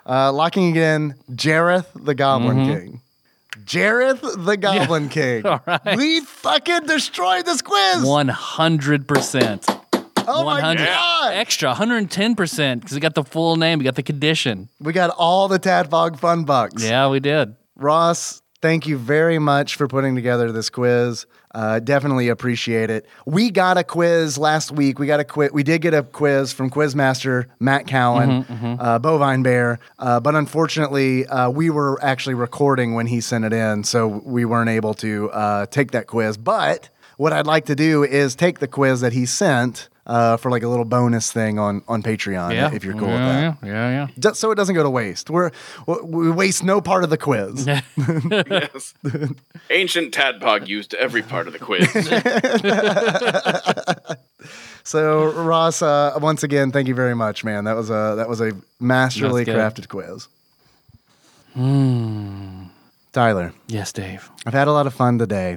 Uh, 0.08 0.32
locking 0.32 0.68
again, 0.70 1.14
Jareth 1.32 1.86
the 1.94 2.14
Goblin 2.14 2.64
King. 2.66 3.00
Jareth 3.64 4.44
the 4.44 4.56
Goblin 4.56 5.08
King. 5.10 5.44
All 5.44 5.60
right. 5.66 5.96
We 5.96 6.20
fucking 6.20 6.86
destroyed 6.86 7.44
this 7.44 7.62
quiz. 7.62 8.04
One 8.04 8.28
hundred 8.28 9.08
percent. 9.08 9.66
oh 10.28 10.44
my 10.44 10.54
100 10.60 10.84
god. 10.86 11.32
extra, 11.34 11.70
110 11.70 12.34
percent 12.36 12.82
because 12.82 12.94
we 12.94 13.00
got 13.00 13.14
the 13.14 13.24
full 13.24 13.56
name, 13.56 13.78
we 13.80 13.84
got 13.84 13.96
the 13.96 14.02
condition. 14.02 14.68
We 14.80 14.92
got 14.92 15.10
all 15.10 15.48
the 15.48 15.58
Tadpog 15.58 16.18
fun 16.20 16.44
bucks. 16.44 16.84
Yeah, 16.84 17.08
we 17.08 17.18
did. 17.20 17.56
Ross, 17.74 18.42
thank 18.66 18.88
you 18.88 18.98
very 18.98 19.38
much 19.38 19.76
for 19.76 19.86
putting 19.86 20.16
together 20.16 20.50
this 20.50 20.70
quiz. 20.70 21.24
Uh, 21.54 21.78
definitely 21.78 22.28
appreciate 22.28 22.90
it. 22.90 23.06
We 23.24 23.52
got 23.52 23.78
a 23.78 23.84
quiz 23.84 24.36
last 24.38 24.72
week. 24.72 24.98
We 24.98 25.06
got 25.06 25.20
a 25.20 25.24
quiz. 25.24 25.52
We 25.52 25.62
did 25.62 25.82
get 25.82 25.94
a 25.94 26.02
quiz 26.02 26.52
from 26.52 26.68
Quizmaster 26.68 27.46
Matt 27.60 27.86
Cowan, 27.86 28.44
Uh, 28.80 28.98
Bovine 28.98 29.44
Bear, 29.44 29.78
uh, 30.00 30.18
but 30.18 30.34
unfortunately, 30.34 31.26
uh, 31.28 31.48
we 31.48 31.70
were 31.70 31.96
actually 32.02 32.34
recording 32.34 32.94
when 32.94 33.06
he 33.06 33.20
sent 33.20 33.44
it 33.44 33.52
in, 33.52 33.84
so 33.84 34.08
we 34.08 34.44
weren't 34.44 34.68
able 34.70 34.94
to 34.94 35.30
uh, 35.30 35.66
take 35.66 35.92
that 35.92 36.08
quiz. 36.08 36.36
But 36.36 36.88
what 37.18 37.32
I'd 37.32 37.46
like 37.46 37.66
to 37.66 37.76
do 37.76 38.02
is 38.02 38.34
take 38.34 38.58
the 38.58 38.66
quiz 38.68 39.00
that 39.00 39.12
he 39.12 39.26
sent 39.26 39.88
uh, 40.06 40.36
for 40.36 40.50
like 40.50 40.62
a 40.62 40.68
little 40.68 40.84
bonus 40.84 41.32
thing 41.32 41.58
on 41.58 41.82
on 41.88 42.02
Patreon, 42.02 42.52
Yeah, 42.52 42.72
if 42.72 42.84
you're 42.84 42.94
cool 42.94 43.08
yeah, 43.08 43.50
with 43.50 43.60
that. 43.60 43.66
Yeah, 43.66 43.90
yeah, 43.90 44.06
Just 44.18 44.40
so 44.40 44.50
it 44.50 44.54
doesn't 44.54 44.74
go 44.74 44.82
to 44.82 44.90
waste. 44.90 45.30
We're 45.30 45.50
we 46.02 46.30
waste 46.30 46.62
no 46.64 46.80
part 46.80 47.04
of 47.04 47.10
the 47.10 47.18
quiz. 47.18 47.66
Yes. 47.96 48.94
Ancient 49.70 50.14
Tadpog 50.14 50.66
used 50.68 50.94
every 50.94 51.22
part 51.22 51.46
of 51.46 51.52
the 51.52 51.58
quiz. 51.58 51.88
So 54.84 55.32
Ross, 55.32 55.82
uh, 55.82 56.16
once 56.22 56.44
again, 56.44 56.70
thank 56.70 56.86
you 56.86 56.94
very 56.94 57.16
much, 57.16 57.42
man. 57.42 57.64
That 57.64 57.74
was 57.74 57.90
a 57.90 58.14
that 58.18 58.28
was 58.28 58.40
a 58.40 58.52
masterly 58.78 59.44
crafted 59.44 59.88
quiz. 59.88 60.28
Tyler, 63.16 63.54
Yes, 63.66 63.92
Dave. 63.94 64.30
I've 64.44 64.52
had 64.52 64.68
a 64.68 64.72
lot 64.72 64.86
of 64.86 64.92
fun 64.92 65.18
today 65.18 65.56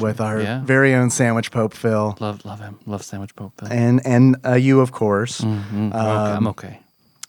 with 0.00 0.20
our 0.20 0.40
Yeah. 0.40 0.60
very 0.64 0.92
own 0.92 1.10
sandwich 1.10 1.52
pope 1.52 1.72
Phil, 1.72 2.16
Love, 2.18 2.44
love 2.44 2.58
him. 2.58 2.80
Love 2.84 3.04
sandwich 3.04 3.36
pope. 3.36 3.52
Phil. 3.60 3.68
and 3.70 4.04
and 4.04 4.36
uh, 4.44 4.54
you, 4.54 4.80
of 4.80 4.90
course, 4.90 5.40
Mm, 5.40 5.94
okay, 5.94 5.96
I'm 6.36 6.48
okay. 6.48 6.80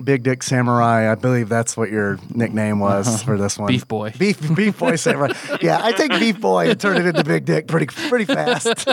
Big 0.04 0.24
Dick 0.24 0.42
Samurai. 0.42 1.12
I 1.12 1.14
believe 1.14 1.48
that's 1.48 1.78
what 1.78 1.92
your 1.92 2.18
nickname 2.34 2.80
was 2.80 3.22
for 3.28 3.38
this 3.38 3.60
one. 3.60 3.68
Beef 3.68 3.88
boy. 3.88 4.12
Beef 4.18 4.40
Beef 4.56 4.80
Boy 4.80 4.96
Samurai. 4.96 5.34
yeah, 5.62 5.78
I 5.80 5.92
take 5.92 6.10
Beef 6.20 6.42
Boy 6.42 6.72
and 6.72 6.80
turn 6.82 6.98
it 6.98 7.06
into 7.06 7.24
Big 7.24 7.46
Dick 7.46 7.68
pretty 7.68 7.86
pretty 7.86 8.26
fast. 8.26 8.88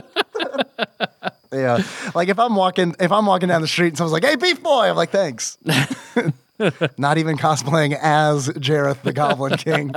yeah, 1.51 1.83
like 2.15 2.29
if 2.29 2.39
I'm 2.39 2.55
walking 2.55 2.95
if 3.01 3.11
I'm 3.11 3.25
walking 3.25 3.49
down 3.49 3.63
the 3.63 3.69
street 3.69 3.89
and 3.89 3.97
someone's 3.97 4.13
like, 4.13 4.25
"Hey, 4.27 4.37
Beef 4.37 4.63
Boy," 4.63 4.91
I'm 4.91 4.97
like, 4.97 5.09
"Thanks." 5.11 5.57
Not 6.99 7.17
even 7.19 7.39
cosplaying 7.39 7.97
as 8.03 8.49
Jareth 8.49 9.01
the 9.03 9.13
Goblin 9.15 9.57
King. 9.57 9.93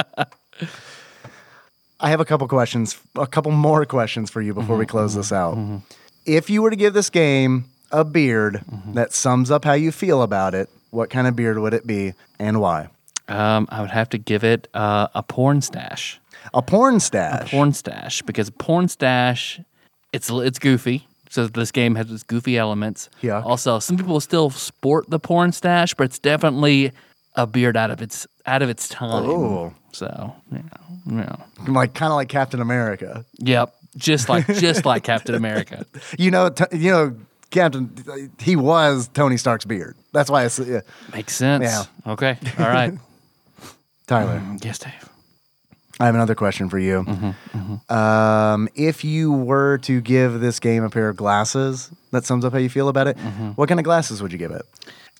I 2.00 2.10
have 2.10 2.20
a 2.20 2.26
couple 2.26 2.48
questions, 2.48 3.00
a 3.16 3.28
couple 3.28 3.52
more 3.52 3.86
questions 3.86 4.32
for 4.32 4.42
you 4.42 4.54
before 4.54 4.78
we 4.78 4.86
close 4.86 5.14
this 5.14 5.32
out. 5.32 5.58
If 6.26 6.50
you 6.50 6.62
were 6.62 6.70
to 6.70 6.76
give 6.76 6.94
this 6.94 7.10
game 7.10 7.66
a 7.92 8.04
beard 8.04 8.64
that 8.94 9.14
sums 9.14 9.52
up 9.52 9.66
how 9.66 9.74
you 9.74 9.92
feel 9.92 10.22
about 10.24 10.56
it, 10.56 10.70
what 10.90 11.10
kind 11.10 11.28
of 11.28 11.36
beard 11.36 11.60
would 11.60 11.74
it 11.74 11.86
be 11.86 12.14
and 12.40 12.60
why? 12.60 12.90
Um, 13.28 13.68
I 13.70 13.82
would 13.82 13.92
have 13.92 14.10
to 14.10 14.18
give 14.18 14.44
it 14.44 14.68
uh, 14.74 15.08
a 15.14 15.24
porn 15.24 15.62
stash. 15.62 16.20
A 16.54 16.62
porn 16.62 17.00
stash. 17.00 17.48
A 17.48 17.56
Porn 17.56 17.72
stash 17.72 18.22
because 18.24 18.50
porn 18.50 18.88
stash, 18.88 19.60
it's 20.12 20.30
it's 20.30 20.58
goofy. 20.60 21.08
So 21.30 21.48
this 21.48 21.72
game 21.72 21.96
has 21.96 22.12
its 22.12 22.24
goofy 22.24 22.58
elements. 22.58 23.10
Yeah. 23.22 23.42
Also, 23.42 23.80
some 23.80 23.96
people 23.96 24.20
still 24.20 24.50
sport 24.50 25.10
the 25.10 25.20
porn 25.20 25.54
stash, 25.54 25.94
but 25.94 26.04
it's 26.06 26.20
definitely 26.20 26.92
a 27.36 27.48
beard 27.48 27.78
out 27.78 27.90
of 27.92 28.02
its 28.02 28.28
out 28.46 28.62
of 28.62 28.70
its 28.70 28.88
time. 28.90 29.26
Oh. 29.30 29.74
So 29.94 30.36
yeah, 30.52 30.62
yeah. 31.06 31.36
like 31.68 31.94
kind 31.94 32.12
of 32.12 32.16
like 32.16 32.30
Captain 32.30 32.62
America. 32.62 33.26
Yep. 33.40 33.74
Just 33.98 34.30
like 34.30 34.48
just 34.48 34.86
like 34.86 35.04
Captain 35.04 35.36
America. 35.36 35.86
You 36.18 36.32
know, 36.32 36.50
t- 36.50 36.78
you 36.78 36.92
know, 36.92 37.16
Captain. 37.50 37.94
He 38.40 38.56
was 38.56 39.10
Tony 39.14 39.36
Stark's 39.38 39.66
beard. 39.66 39.96
That's 40.14 40.30
why 40.30 40.46
it's 40.46 40.60
yeah. 40.60 40.82
Makes 41.14 41.36
sense. 41.36 41.64
Yeah. 41.64 41.84
Okay. 42.14 42.38
All 42.58 42.66
right. 42.70 42.94
Tyler. 44.08 44.42
yes, 44.64 44.80
Dave. 44.80 45.10
I 46.00 46.06
have 46.06 46.16
another 46.16 46.36
question 46.36 46.68
for 46.70 46.80
you. 46.80 47.04
Mm-hmm, 47.04 47.94
Um, 47.94 48.68
if 48.76 49.04
you 49.04 49.32
were 49.32 49.78
to 49.80 50.02
give 50.02 50.40
this 50.40 50.60
game 50.60 50.84
a 50.84 50.90
pair 50.90 51.08
of 51.10 51.16
glasses 51.16 51.92
that 52.12 52.26
sums 52.26 52.44
up 52.44 52.54
how 52.54 52.60
you 52.60 52.70
feel 52.70 52.90
about 52.90 53.08
it, 53.08 53.18
Mm-hmm. 53.18 53.50
what 53.50 53.70
kind 53.70 53.80
of 53.80 53.84
glasses 53.84 54.22
would 54.22 54.32
you 54.32 54.38
give 54.40 54.52
it, 54.52 54.64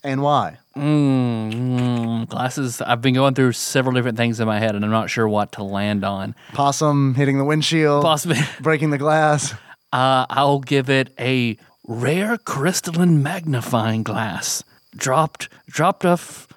and 0.04 0.22
why? 0.22 0.58
Mm, 0.76 1.52
mm, 1.54 2.28
glasses. 2.30 2.82
I've 2.82 3.02
been 3.02 3.14
going 3.14 3.34
through 3.34 3.52
several 3.54 3.94
different 3.94 4.18
things 4.18 4.40
in 4.40 4.48
my 4.48 4.60
head, 4.60 4.76
and 4.76 4.84
I'm 4.86 4.92
not 4.92 5.10
sure 5.10 5.28
what 5.28 5.52
to 5.54 5.64
land 5.64 6.04
on. 6.04 6.34
Possum 6.54 7.14
hitting 7.16 7.38
the 7.38 7.46
windshield, 7.46 8.04
Possibly. 8.04 8.38
breaking 8.62 8.90
the 8.92 8.98
glass. 8.98 9.54
Uh, 9.94 10.26
I'll 10.30 10.60
give 10.60 10.90
it 10.90 11.14
a 11.20 11.58
rare 11.88 12.38
crystalline 12.38 13.22
magnifying 13.24 14.04
glass 14.04 14.64
dropped 14.96 15.50
dropped 15.68 16.06
off 16.06 16.48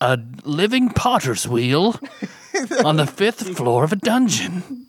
a 0.00 0.18
living 0.44 0.90
potter's 0.90 1.48
wheel 1.48 1.98
on 2.84 2.96
the 2.96 3.06
fifth 3.06 3.56
floor 3.56 3.82
of 3.84 3.92
a 3.92 3.96
dungeon 3.96 4.86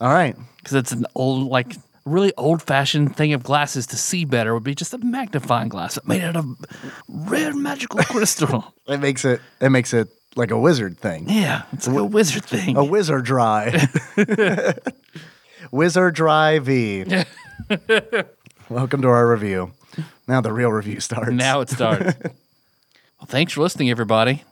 All 0.00 0.12
right. 0.12 0.34
because 0.58 0.74
it's 0.74 0.92
an 0.92 1.06
old 1.14 1.48
like 1.48 1.76
really 2.06 2.32
old 2.36 2.62
fashioned 2.62 3.16
thing 3.16 3.32
of 3.32 3.42
glasses 3.42 3.86
to 3.88 3.96
see 3.96 4.24
better 4.24 4.54
would 4.54 4.62
be 4.62 4.74
just 4.74 4.94
a 4.94 4.98
magnifying 4.98 5.68
glass 5.68 5.98
made 6.06 6.22
out 6.22 6.36
of 6.36 6.56
rare 7.08 7.54
magical 7.54 7.98
crystal. 8.04 8.72
It 8.86 8.98
makes 8.98 9.24
it. 9.24 9.40
It 9.60 9.70
makes 9.70 9.92
it 9.92 10.08
like 10.36 10.50
a 10.50 10.58
wizard 10.58 10.98
thing. 10.98 11.28
yeah, 11.28 11.62
it's 11.72 11.88
like 11.88 11.98
a 11.98 12.04
wizard 12.04 12.44
thing. 12.44 12.76
A 12.76 12.84
wizard 12.84 13.24
dry. 13.24 13.88
wizard 15.70 16.14
dry 16.14 16.58
V. 16.60 17.04
Welcome 18.68 19.02
to 19.02 19.08
our 19.08 19.28
review. 19.30 19.72
Now 20.28 20.40
the 20.40 20.52
real 20.52 20.70
review 20.70 21.00
starts. 21.00 21.32
Now 21.32 21.60
it 21.60 21.70
starts. 21.70 22.14
well, 22.22 23.26
thanks 23.26 23.52
for 23.52 23.62
listening, 23.62 23.90
everybody. 23.90 24.44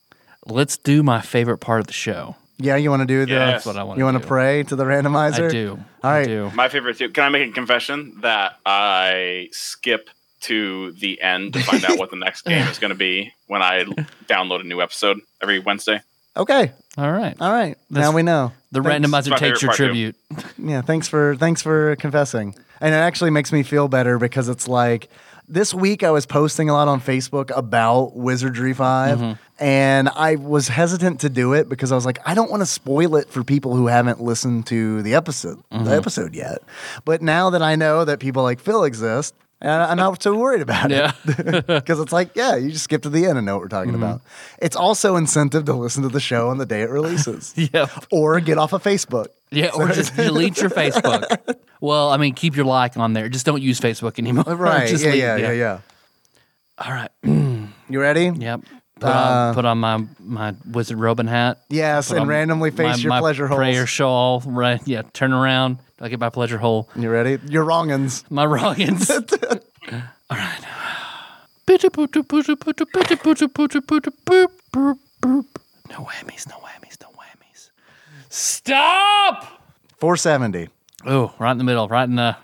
Let's 0.46 0.76
do 0.76 1.02
my 1.02 1.20
favorite 1.20 1.58
part 1.58 1.80
of 1.80 1.86
the 1.86 1.92
show. 1.92 2.36
Yeah, 2.58 2.76
you 2.76 2.90
want 2.90 3.00
to 3.00 3.06
do 3.06 3.26
the? 3.26 3.32
Yes. 3.32 3.52
That's 3.52 3.66
what 3.66 3.76
I 3.76 3.82
want. 3.82 3.98
You 3.98 4.04
want 4.04 4.16
to 4.16 4.20
to 4.22 4.26
pray 4.28 4.62
to 4.64 4.76
the 4.76 4.84
randomizer? 4.84 5.48
I 5.48 5.52
do. 5.52 5.78
All 6.02 6.10
I 6.10 6.24
do. 6.24 6.50
My 6.54 6.68
favorite 6.68 6.96
too. 6.98 7.08
Can 7.10 7.24
I 7.24 7.28
make 7.28 7.50
a 7.50 7.52
confession 7.52 8.18
that 8.20 8.58
I 8.64 9.48
skip 9.52 10.08
to 10.42 10.92
the 10.92 11.20
end 11.22 11.54
to 11.54 11.60
find 11.60 11.84
out 11.84 11.98
what 11.98 12.10
the 12.10 12.16
next 12.16 12.42
game 12.42 12.66
is 12.68 12.78
going 12.78 12.90
to 12.90 12.94
be 12.94 13.32
when 13.46 13.62
I 13.62 13.80
l- 13.80 13.94
download 14.26 14.60
a 14.60 14.64
new 14.64 14.80
episode 14.82 15.18
every 15.42 15.58
Wednesday? 15.58 16.00
Okay. 16.36 16.72
All 16.98 17.10
right. 17.10 17.36
All 17.40 17.50
right. 17.52 17.76
That's- 17.90 18.08
now 18.10 18.14
we 18.14 18.22
know. 18.22 18.52
The 18.70 18.82
Thanks. 18.82 19.08
randomizer 19.08 19.36
takes 19.36 19.62
your 19.62 19.72
tribute. 19.72 20.16
Yeah, 20.58 20.82
thanks 20.82 21.08
for 21.08 21.36
thanks 21.36 21.62
for 21.62 21.94
confessing. 21.96 22.54
And 22.80 22.92
it 22.94 22.98
actually 22.98 23.30
makes 23.30 23.52
me 23.52 23.62
feel 23.62 23.86
better 23.88 24.18
because 24.18 24.48
it's 24.48 24.66
like 24.68 25.08
this 25.48 25.74
week 25.74 26.02
I 26.02 26.10
was 26.10 26.26
posting 26.26 26.68
a 26.70 26.72
lot 26.72 26.88
on 26.88 27.00
Facebook 27.00 27.50
about 27.56 28.16
Wizardry 28.16 28.72
5 28.72 29.18
Mm-hmm. 29.18 29.32
and 29.64 30.08
I 30.08 30.36
was 30.36 30.68
hesitant 30.68 31.20
to 31.20 31.28
do 31.28 31.52
it 31.52 31.68
because 31.68 31.92
I 31.92 31.94
was 31.94 32.06
like 32.06 32.18
I 32.26 32.34
don't 32.34 32.50
want 32.50 32.62
to 32.62 32.66
spoil 32.66 33.16
it 33.16 33.28
for 33.28 33.44
people 33.44 33.76
who 33.76 33.86
haven't 33.86 34.20
listened 34.20 34.66
to 34.68 35.02
the 35.02 35.14
episode 35.14 35.62
Mm-hmm. 35.70 35.84
the 35.84 35.96
episode 35.96 36.34
yet. 36.34 36.58
But 37.04 37.22
now 37.22 37.50
that 37.50 37.62
I 37.62 37.76
know 37.76 38.04
that 38.04 38.20
people 38.20 38.42
like 38.42 38.60
Phil 38.60 38.84
exist, 38.84 39.34
uh, 39.64 39.86
I'm 39.90 39.96
not 39.96 40.22
so 40.22 40.36
worried 40.36 40.60
about 40.62 40.90
Yeah. 40.90 41.12
it 41.24 41.66
because 41.66 41.98
it's 41.98 42.12
like, 42.12 42.36
yeah, 42.36 42.54
you 42.56 42.70
just 42.70 42.84
skip 42.84 43.02
to 43.02 43.10
the 43.10 43.26
end 43.26 43.38
and 43.38 43.46
know 43.46 43.54
what 43.54 43.62
we're 43.62 43.68
talking 43.68 43.94
about. 43.94 44.20
It's 44.60 44.76
also 44.76 45.16
incentive 45.16 45.64
to 45.64 45.72
listen 45.72 46.02
to 46.02 46.08
the 46.08 46.20
show 46.20 46.50
on 46.50 46.58
the 46.58 46.66
day 46.66 46.82
it 46.82 46.90
releases, 46.90 47.52
Yeah. 47.72 47.86
or 48.12 48.38
get 48.40 48.58
off 48.58 48.72
of 48.72 48.82
Facebook. 48.82 49.26
Yeah, 49.50 49.70
or 49.74 49.88
just 49.88 50.14
delete 50.16 50.60
your 50.60 50.70
Facebook. 50.70 51.56
Well, 51.80 52.10
I 52.10 52.16
mean, 52.18 52.34
keep 52.34 52.56
your 52.56 52.64
like 52.66 52.96
on 52.96 53.12
there. 53.14 53.28
Just 53.28 53.46
don't 53.46 53.62
use 53.62 53.80
Facebook 53.80 54.18
anymore. 54.18 54.44
Right? 54.56 54.88
Just 54.88 55.04
yeah, 55.04 55.10
leave- 55.12 55.20
yeah, 55.20 55.36
yeah, 55.36 55.52
yeah. 55.52 55.78
All 56.78 56.92
right. 56.92 57.10
You 57.86 58.00
ready? 58.00 58.32
Yep. 58.34 58.62
Put, 59.04 59.10
Uh, 59.10 59.12
on, 59.48 59.54
put 59.54 59.64
on 59.64 59.78
my 59.78 60.04
my 60.18 60.54
wizard 60.70 60.98
Robin 60.98 61.26
hat. 61.26 61.58
Yes, 61.68 62.08
Put 62.08 62.14
and 62.16 62.22
on 62.22 62.28
randomly 62.28 62.70
face 62.70 62.96
my, 62.96 63.02
your 63.02 63.08
my 63.10 63.20
pleasure 63.20 63.46
holes. 63.46 63.58
prayer 63.58 63.86
shawl. 63.86 64.42
Right. 64.46 64.80
Yeah. 64.86 65.02
Turn 65.12 65.32
around. 65.32 65.78
I 66.00 66.08
get 66.08 66.18
my 66.20 66.30
pleasure 66.30 66.58
hole. 66.58 66.88
You 66.96 67.10
ready? 67.10 67.38
Your 67.48 67.64
wrongins. 67.64 68.24
My 68.30 68.44
wrongins. 68.46 69.10
All 70.30 70.36
right. 70.38 70.60
No 75.90 75.96
whammies. 76.04 76.48
No 76.48 76.56
whammies. 76.56 77.00
No 77.00 77.08
whammies. 77.08 77.70
Stop. 78.30 79.44
470. 79.98 80.68
Oh, 81.06 81.32
right 81.38 81.52
in 81.52 81.58
the 81.58 81.64
middle. 81.64 81.88
Right 81.88 82.04
in 82.08 82.16
the 82.16 82.36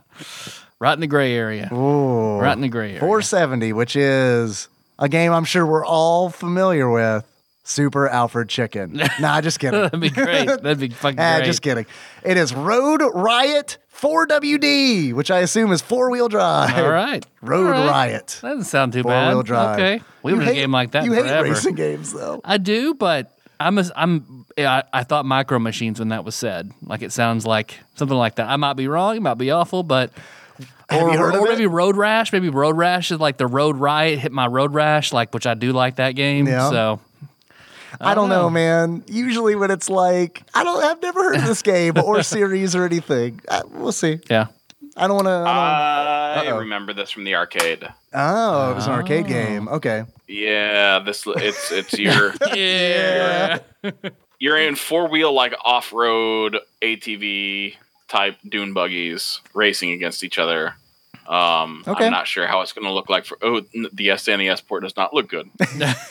right 0.79 0.93
in 0.95 1.01
the 1.01 1.07
gray 1.07 1.35
area. 1.35 1.69
Ooh. 1.73 2.39
Right 2.39 2.53
in 2.53 2.61
the 2.61 2.69
gray 2.69 2.91
area. 2.91 3.01
470, 3.01 3.73
which 3.73 3.97
is 3.97 4.69
a 5.01 5.09
game 5.09 5.33
I'm 5.33 5.45
sure 5.45 5.67
we're 5.67 5.85
all 5.85 6.31
familiar 6.31 6.89
with. 6.89 7.27
Super 7.63 8.09
Alfred 8.09 8.49
Chicken. 8.49 9.01
nah, 9.21 9.41
just 9.41 9.61
kidding. 9.61 9.81
That'd 9.81 10.01
be 10.01 10.11
great. 10.11 10.47
That'd 10.47 10.81
be 10.81 10.89
fucking 10.89 11.19
Ah, 11.21 11.37
great. 11.37 11.47
just 11.47 11.63
kidding. 11.63 11.87
It 12.25 12.37
is 12.37 12.53
Road 12.55 13.01
Riot 13.15 13.79
4WD, 13.95 15.13
which 15.15 15.31
I 15.31 15.41
assume 15.41 15.71
is 15.73 15.81
four 15.81 16.11
wheel 16.11 16.29
drive. 16.29 16.77
All 16.77 16.91
right. 16.91 17.25
Road 17.43 17.67
All 17.67 17.73
right. 17.73 17.89
Riot. 17.89 18.39
That 18.43 18.49
doesn't 18.51 18.65
sound 18.65 18.93
too 18.93 19.03
Four 19.03 19.13
bad. 19.13 19.29
wheel 19.29 19.43
drive. 19.43 19.79
Okay. 19.79 20.03
We 20.23 20.33
You 20.33 20.39
haven't 20.39 20.53
a 20.57 20.61
game 20.61 20.73
like 20.73 20.93
that 20.93 21.05
You 21.05 21.13
in 21.13 21.19
hate 21.19 21.29
forever. 21.29 21.49
racing 21.49 21.75
games, 21.75 22.13
though. 22.13 22.41
I 22.45 22.59
do, 22.59 22.95
but 22.95 23.37
I'm 23.59 23.79
a, 23.79 23.85
I'm 23.95 24.47
I, 24.59 24.83
I 24.93 25.05
thought 25.05 25.25
micro 25.27 25.59
machines 25.59 25.99
when 25.99 26.09
that 26.09 26.25
was 26.25 26.35
said. 26.35 26.73
Like 26.83 27.03
it 27.03 27.13
sounds 27.13 27.47
like 27.47 27.79
something 27.95 28.17
like 28.17 28.37
that. 28.37 28.49
I 28.49 28.57
might 28.57 28.75
be 28.75 28.89
wrong. 28.89 29.17
It 29.17 29.23
might 29.23 29.35
be 29.39 29.51
awful, 29.51 29.83
but 29.83 30.11
Have 30.91 31.03
or, 31.03 31.13
you 31.13 31.19
heard 31.19 31.35
or 31.37 31.45
of 31.45 31.49
maybe 31.51 31.65
it? 31.65 31.69
Road 31.69 31.97
Rash. 31.97 32.33
Maybe 32.33 32.49
Road 32.49 32.77
Rash 32.77 33.11
is 33.11 33.21
like 33.21 33.37
the 33.37 33.47
Road 33.47 33.77
Riot 33.77 34.19
hit 34.19 34.33
my 34.33 34.47
Road 34.47 34.75
Rash, 34.75 35.13
like 35.13 35.33
which 35.33 35.47
I 35.47 35.55
do 35.55 35.73
like 35.73 35.97
that 35.97 36.13
game. 36.17 36.47
Yeah. 36.49 36.69
So 36.71 37.01
I 38.01 38.15
don't 38.15 38.29
know, 38.29 38.43
know. 38.43 38.51
man. 38.51 39.05
Usually 39.07 39.55
when 39.55 39.71
it's 39.71 39.89
like, 39.89 40.43
I 40.55 40.65
don't, 40.65 40.83
I've 40.83 41.01
never 41.03 41.23
heard 41.23 41.37
of 41.37 41.47
this 41.47 41.63
game 41.63 41.95
or 41.99 42.23
series 42.25 42.75
or 42.75 42.85
anything. 42.85 43.41
Uh, 43.49 43.63
we'll 43.73 43.93
see. 43.93 44.21
yeah. 44.29 44.47
I 44.97 45.07
don't 45.07 45.17
want 45.17 45.27
to. 45.29 45.31
I 45.33 46.47
Uh-oh. 46.49 46.59
remember 46.59 46.93
this 46.93 47.11
from 47.11 47.25
the 47.25 47.37
arcade. 47.37 47.89
oh, 48.13 48.71
it 48.73 48.75
was 48.75 48.87
an 48.87 48.93
Oh. 48.93 48.97
arcade 48.97 49.29
game. 49.29 49.69
Okay. 49.69 50.05
Yeah, 50.27 50.99
this 50.99 51.25
it's 51.27 51.71
it's 51.73 51.93
your 51.99 52.35
Yeah. 52.55 53.59
you're 54.39 54.59
in 54.59 54.75
four 54.75 55.09
wheel 55.09 55.33
like 55.33 55.55
off 55.65 55.93
road 55.93 56.59
ATV 56.83 57.77
type 58.09 58.37
dune 58.49 58.73
buggies 58.75 59.41
racing 59.55 59.93
against 59.93 60.23
each 60.25 60.39
other. 60.39 60.75
Um, 61.31 61.85
Okay. 61.87 62.07
I'm 62.07 62.11
not 62.11 62.27
sure 62.27 62.47
how 62.47 62.61
it's 62.63 62.73
going 62.73 62.87
to 62.87 62.93
look 62.93 63.09
like 63.09 63.25
for. 63.25 63.39
Oh, 63.41 63.61
the 63.61 64.09
SNES 64.09 64.67
port 64.67 64.83
does 64.83 64.97
not 64.97 65.15
look 65.15 65.29
good. 65.29 65.49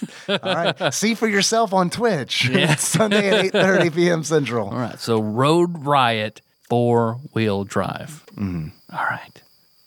All 0.30 0.38
right. 0.56 0.94
See 0.94 1.14
for 1.14 1.28
yourself 1.28 1.74
on 1.74 1.90
Twitch. 1.90 2.50
Yeah. 2.50 2.76
Sunday 2.76 3.30
at 3.30 3.54
8:30 3.54 3.96
p.m. 3.96 4.24
Central. 4.24 4.70
All 4.70 4.78
right. 4.78 5.00
So 5.00 5.22
Road 5.22 5.86
Riot 5.86 6.42
four 6.70 7.20
wheel 7.34 7.64
drive. 7.66 8.24
Mm-hmm. 8.36 8.70
All 8.96 9.04
right. 9.06 9.42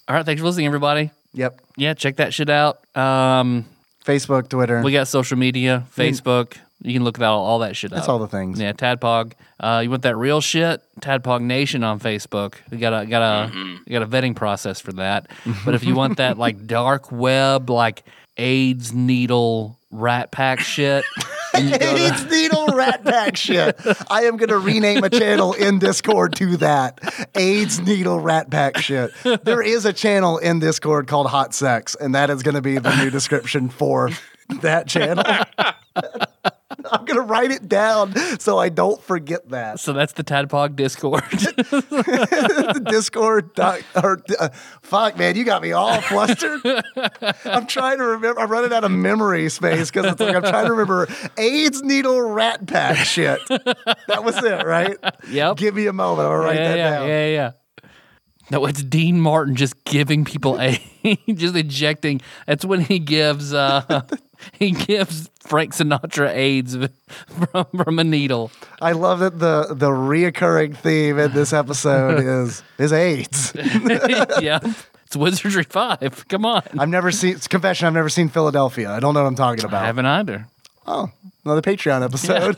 All 0.08 0.16
right. 0.16 0.26
Thanks 0.26 0.40
for 0.40 0.46
listening, 0.46 0.66
everybody. 0.66 1.10
Yep. 1.34 1.60
Yeah, 1.76 1.94
check 1.94 2.16
that 2.16 2.34
shit 2.34 2.50
out. 2.50 2.78
Um, 2.94 3.64
Facebook, 4.04 4.48
Twitter. 4.50 4.82
We 4.82 4.92
got 4.92 5.08
social 5.08 5.38
media, 5.38 5.86
Facebook. 5.96 6.56
You 6.84 6.92
can 6.92 7.04
look 7.04 7.18
at 7.18 7.24
all, 7.24 7.44
all 7.44 7.58
that 7.60 7.76
shit 7.76 7.92
up. 7.92 7.96
That's 7.96 8.08
up. 8.08 8.12
all 8.14 8.18
the 8.18 8.26
things. 8.28 8.60
Yeah, 8.60 8.72
Tadpog. 8.72 9.32
Uh, 9.60 9.80
you 9.84 9.90
want 9.90 10.02
that 10.02 10.16
real 10.16 10.40
shit? 10.40 10.82
Tadpog 11.00 11.40
Nation 11.40 11.84
on 11.84 12.00
Facebook. 12.00 12.56
We 12.70 12.78
got 12.78 13.02
a 13.02 13.06
got 13.06 13.22
a 13.22 13.78
we 13.86 13.92
got 13.92 14.02
a 14.02 14.06
vetting 14.06 14.34
process 14.34 14.80
for 14.80 14.92
that. 14.94 15.28
but 15.64 15.74
if 15.74 15.84
you 15.84 15.94
want 15.94 16.16
that 16.16 16.38
like 16.38 16.66
dark 16.66 17.12
web, 17.12 17.70
like 17.70 18.02
AIDS 18.36 18.92
needle 18.92 19.78
rat 19.92 20.32
pack 20.32 20.58
shit, 20.58 21.04
then 21.52 21.78
to- 21.78 21.84
AIDS 21.84 22.24
needle 22.28 22.66
rat 22.68 23.04
pack 23.04 23.36
shit. 23.36 23.78
I 24.10 24.24
am 24.24 24.36
going 24.36 24.48
to 24.48 24.58
rename 24.58 25.04
a 25.04 25.10
channel 25.10 25.52
in 25.52 25.78
Discord 25.78 26.34
to 26.36 26.56
that. 26.56 26.98
AIDS 27.36 27.80
needle 27.80 28.18
rat 28.18 28.50
pack 28.50 28.78
shit. 28.78 29.12
There 29.44 29.62
is 29.62 29.84
a 29.84 29.92
channel 29.92 30.38
in 30.38 30.58
Discord 30.58 31.06
called 31.06 31.28
Hot 31.28 31.54
Sex, 31.54 31.94
and 31.94 32.14
that 32.16 32.30
is 32.30 32.42
going 32.42 32.56
to 32.56 32.62
be 32.62 32.78
the 32.78 32.96
new 32.96 33.10
description 33.10 33.68
for 33.68 34.10
that 34.62 34.88
channel. 34.88 35.24
I'm 36.90 37.04
going 37.04 37.18
to 37.18 37.24
write 37.24 37.50
it 37.50 37.68
down 37.68 38.14
so 38.38 38.58
I 38.58 38.68
don't 38.68 39.02
forget 39.02 39.48
that. 39.50 39.80
so 39.80 39.92
that's 39.92 40.12
the 40.14 40.24
Tadpog 40.24 40.76
Discord. 40.76 41.22
Discord. 42.84 43.50
Or, 43.58 44.22
uh, 44.38 44.48
fuck, 44.82 45.18
man, 45.18 45.36
you 45.36 45.44
got 45.44 45.62
me 45.62 45.72
all 45.72 46.00
flustered. 46.00 46.60
I'm 47.44 47.66
trying 47.66 47.98
to 47.98 48.04
remember. 48.04 48.40
I'm 48.40 48.50
running 48.50 48.72
out 48.72 48.84
of 48.84 48.90
memory 48.90 49.48
space 49.48 49.90
because 49.90 50.12
it's 50.12 50.20
like 50.20 50.34
I'm 50.34 50.42
trying 50.42 50.66
to 50.66 50.72
remember 50.72 51.08
AIDS 51.36 51.82
needle 51.82 52.20
rat 52.20 52.66
pack 52.66 52.96
shit. 52.98 53.40
That 53.48 54.24
was 54.24 54.42
it, 54.42 54.64
right? 54.66 54.96
yep. 55.28 55.56
Give 55.56 55.74
me 55.74 55.86
a 55.86 55.92
moment. 55.92 56.28
I'll 56.28 56.36
write 56.36 56.56
yeah, 56.56 56.68
that 56.68 56.76
yeah, 56.76 56.90
down. 56.90 57.08
yeah, 57.08 57.26
yeah. 57.26 57.32
Yeah. 57.32 57.50
No, 58.50 58.66
it's 58.66 58.82
Dean 58.82 59.20
Martin 59.20 59.54
just 59.54 59.82
giving 59.84 60.24
people 60.24 60.60
a 60.60 60.78
just 61.32 61.56
ejecting. 61.56 62.20
That's 62.46 62.64
when 62.64 62.80
he 62.80 62.98
gives 62.98 63.54
uh 63.54 64.02
he 64.52 64.72
gives 64.72 65.30
Frank 65.40 65.74
Sinatra 65.74 66.30
AIDS 66.32 66.76
from 67.26 67.64
from 67.64 67.98
a 67.98 68.04
needle. 68.04 68.50
I 68.80 68.92
love 68.92 69.20
that 69.20 69.38
the 69.38 69.74
the 69.74 69.88
reoccurring 69.88 70.76
theme 70.76 71.18
in 71.18 71.32
this 71.32 71.52
episode 71.52 72.20
is 72.24 72.62
is 72.78 72.92
AIDS. 72.92 73.52
yeah. 74.40 74.60
It's 75.04 75.16
Wizardry 75.16 75.64
5. 75.64 76.26
Come 76.28 76.46
on. 76.46 76.62
I've 76.78 76.88
never 76.88 77.12
seen. 77.12 77.34
It's 77.34 77.46
confession. 77.46 77.86
I've 77.86 77.92
never 77.92 78.08
seen 78.08 78.30
Philadelphia. 78.30 78.90
I 78.90 78.98
don't 78.98 79.12
know 79.12 79.22
what 79.22 79.28
I'm 79.28 79.34
talking 79.34 79.62
about. 79.64 79.82
I 79.82 79.86
haven't 79.86 80.06
either. 80.06 80.46
Oh, 80.86 81.10
another 81.44 81.60
Patreon 81.60 82.02
episode. 82.02 82.56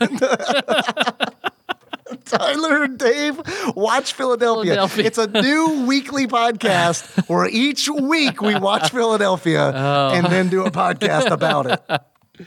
Tyler 2.15 2.83
and 2.83 2.97
Dave 2.97 3.39
watch 3.75 4.13
Philadelphia. 4.13 4.73
Philadelphia. 4.75 5.05
It's 5.05 5.17
a 5.17 5.27
new 5.27 5.85
weekly 5.87 6.27
podcast 6.27 7.27
where 7.29 7.47
each 7.49 7.89
week 7.89 8.41
we 8.41 8.55
watch 8.55 8.91
Philadelphia 8.91 9.71
Oh. 9.75 10.11
and 10.13 10.25
then 10.27 10.49
do 10.49 10.63
a 10.65 10.71
podcast 10.71 11.29
about 11.31 11.65
it. 11.67 11.81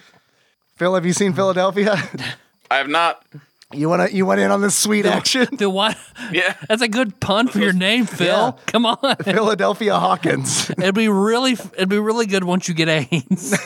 Phil, 0.77 0.95
have 0.95 1.05
you 1.05 1.13
seen 1.13 1.33
Philadelphia? 1.33 1.97
I 2.71 2.77
have 2.77 2.89
not. 2.89 3.25
You 3.73 3.89
want 3.91 4.09
to 4.11 4.17
you 4.17 4.25
want 4.25 4.41
in 4.41 4.51
on 4.51 4.63
this 4.63 4.75
sweet 4.75 5.05
action? 5.05 5.47
Dude, 5.57 5.73
what? 5.75 5.95
Yeah. 6.33 6.55
That's 6.69 6.81
a 6.81 6.89
good 6.89 7.21
pun 7.21 7.49
for 7.49 7.59
your 7.59 7.75
name, 7.75 8.07
Phil. 8.07 8.27
Yeah. 8.27 8.53
Come 8.67 8.87
on. 8.87 9.17
Philadelphia 9.17 9.99
Hawkins. 9.99 10.71
It'd 10.71 10.95
be 10.95 11.09
really 11.09 11.53
it'd 11.53 11.89
be 11.91 11.99
really 11.99 12.25
good 12.27 12.45
once 12.45 12.67
you 12.69 12.75
get 12.75 12.89
AIDS. 12.89 13.59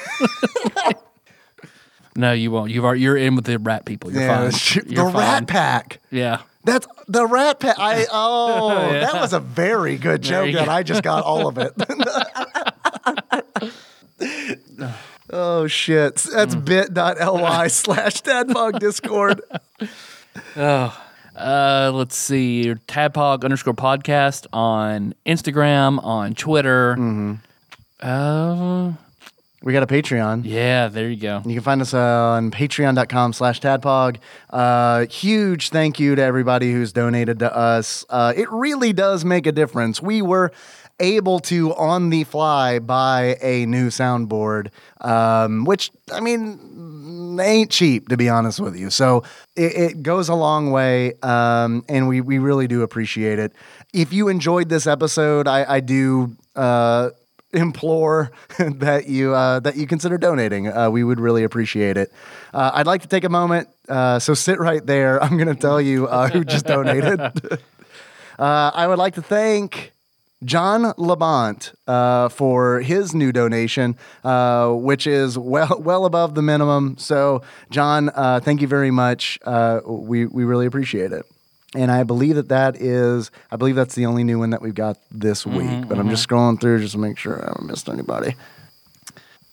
No, 2.17 2.33
you 2.33 2.51
won't. 2.51 2.71
You've 2.71 2.97
you're 2.99 3.17
in 3.17 3.37
with 3.37 3.45
the 3.47 3.59
rat 3.59 3.85
people. 3.85 4.13
You're 4.13 4.23
Yeah, 4.23 4.51
fine. 4.51 4.85
You're 4.89 5.07
the 5.07 5.13
fine. 5.13 5.21
Rat 5.21 5.47
Pack. 5.47 6.01
Yeah. 6.11 6.43
That's 6.65 6.87
the 7.09 7.27
Rat 7.27 7.59
Pack. 7.59 7.77
I 7.79 8.07
oh, 8.13 8.91
Yeah. 8.93 9.01
that 9.01 9.15
was 9.15 9.33
a 9.33 9.41
very 9.41 9.97
good 9.97 10.23
joke, 10.23 10.55
and 10.55 10.67
go. 10.67 10.73
I 10.73 10.83
just 10.83 11.03
got 11.03 11.25
all 11.25 11.49
of 11.49 11.59
it. 11.59 11.73
oh 15.31 15.67
shit! 15.67 16.17
That's 16.17 16.55
Mm. 16.55 16.65
bit.ly 16.65 17.67
slash 17.69 18.23
Tadpog 18.23 18.79
Discord. 18.79 19.41
Oh. 20.57 20.99
Uh, 21.35 21.91
let's 21.95 22.15
see. 22.17 22.75
Tadpog 22.87 23.43
underscore 23.43 23.73
podcast 23.73 24.47
on 24.53 25.15
Instagram, 25.25 25.99
on 26.05 26.35
Twitter. 26.35 26.95
Mm-hmm. 26.95 27.35
Uh, 28.03 28.93
We 29.63 29.73
got 29.73 29.83
a 29.83 29.87
Patreon. 29.87 30.43
Yeah, 30.45 30.89
there 30.89 31.09
you 31.09 31.17
go. 31.17 31.43
You 31.47 31.55
can 31.55 31.63
find 31.63 31.81
us 31.81 31.95
uh, 31.95 31.99
on 31.99 32.51
patreon.com 32.51 33.33
slash 33.33 33.61
tadpog. 33.61 34.17
Uh, 34.51 35.07
huge 35.07 35.71
thank 35.71 36.01
you 36.01 36.15
to 36.17 36.23
everybody 36.23 36.73
who's 36.73 36.93
donated 36.93 37.39
to 37.41 37.57
us. 37.57 38.05
Uh, 38.11 38.33
it 38.37 38.51
really 38.51 38.93
does 38.93 39.25
make 39.25 39.47
a 39.47 39.53
difference. 39.53 40.03
We 40.03 40.21
were 40.21 40.53
able 40.99 41.41
to, 41.41 41.75
on 41.75 42.11
the 42.11 42.25
fly, 42.25 42.79
buy 42.79 43.37
a 43.41 43.67
new 43.67 43.89
soundboard, 43.89 44.71
um, 45.01 45.65
which, 45.65 45.91
I 46.13 46.21
mean, 46.21 47.39
ain't 47.41 47.71
cheap, 47.71 48.09
to 48.09 48.17
be 48.17 48.29
honest 48.29 48.61
with 48.61 48.77
you. 48.77 48.91
So 48.91 49.25
it, 49.57 49.75
it 49.75 50.03
goes 50.03 50.29
a 50.29 50.35
long 50.35 50.71
way, 50.71 51.15
um, 51.23 51.85
and 51.89 52.09
we, 52.09 52.21
we 52.21 52.39
really 52.39 52.69
do 52.69 52.83
appreciate 52.83 53.39
it. 53.39 53.53
If 53.93 54.13
you 54.13 54.29
enjoyed 54.29 54.69
this 54.69 54.87
episode, 54.87 55.47
I, 55.47 55.77
I 55.77 55.81
do. 55.81 56.37
Uh, 56.55 57.11
implore 57.53 58.33
that 58.59 59.09
you 59.09 59.35
uh, 59.35 59.61
that 59.61 59.77
you 59.77 59.87
consider 59.87 60.19
donating. 60.19 60.69
Uh, 60.69 60.91
we 60.91 61.05
would 61.05 61.20
really 61.20 61.45
appreciate 61.45 61.97
it. 61.97 62.12
Uh, 62.53 62.70
I'd 62.74 62.87
like 62.87 63.03
to 63.03 63.09
take 63.09 63.24
a 63.24 63.29
moment. 63.29 63.69
Uh, 63.89 64.19
so 64.19 64.35
sit 64.35 64.59
right 64.59 64.85
there. 64.85 65.23
I'm 65.23 65.37
going 65.37 65.55
to 65.55 65.61
tell 65.61 65.81
you 65.81 66.07
uh, 66.07 66.29
who 66.29 66.45
just 66.45 66.66
donated. 66.66 67.20
Uh, 68.39 68.73
I 68.74 68.89
would 68.89 68.99
like 68.99 69.15
to 69.15 69.23
thank. 69.23 69.93
John 70.45 70.95
Labont 70.95 71.73
uh, 71.87 72.29
for 72.29 72.81
his 72.81 73.15
new 73.15 73.31
donation, 73.31 73.97
uh, 74.24 74.70
which 74.70 75.07
is 75.07 75.39
well 75.39 75.81
well 75.81 76.05
above 76.05 76.35
the 76.35 76.43
minimum. 76.43 76.97
So, 76.99 77.43
John, 77.70 78.11
uh, 78.15 78.41
thank 78.41 78.61
you 78.61 78.66
very 78.66 78.91
much. 78.91 79.39
Uh, 79.45 79.81
we 79.87 80.27
we 80.27 80.45
really 80.45 80.66
appreciate 80.66 81.12
it. 81.12 81.24
And 81.74 81.90
I 81.90 82.03
believe 82.03 82.35
that 82.35 82.49
that 82.51 82.77
is, 82.77 83.31
I 83.51 83.57
believe 83.57 83.77
that's 83.77 83.94
the 83.94 84.05
only 84.07 84.24
new 84.24 84.39
one 84.39 84.51
that 84.51 84.61
we've 84.61 84.74
got 84.74 84.99
this 85.11 85.47
week. 85.47 85.89
but 85.89 85.99
I'm 85.99 86.11
just 86.11 86.28
scrolling 86.28 86.61
through 86.61 86.81
just 86.81 86.93
to 86.93 86.99
make 86.99 87.16
sure 87.19 87.43
I 87.43 87.47
haven't 87.49 87.66
missed 87.66 87.89
anybody. 87.89 88.35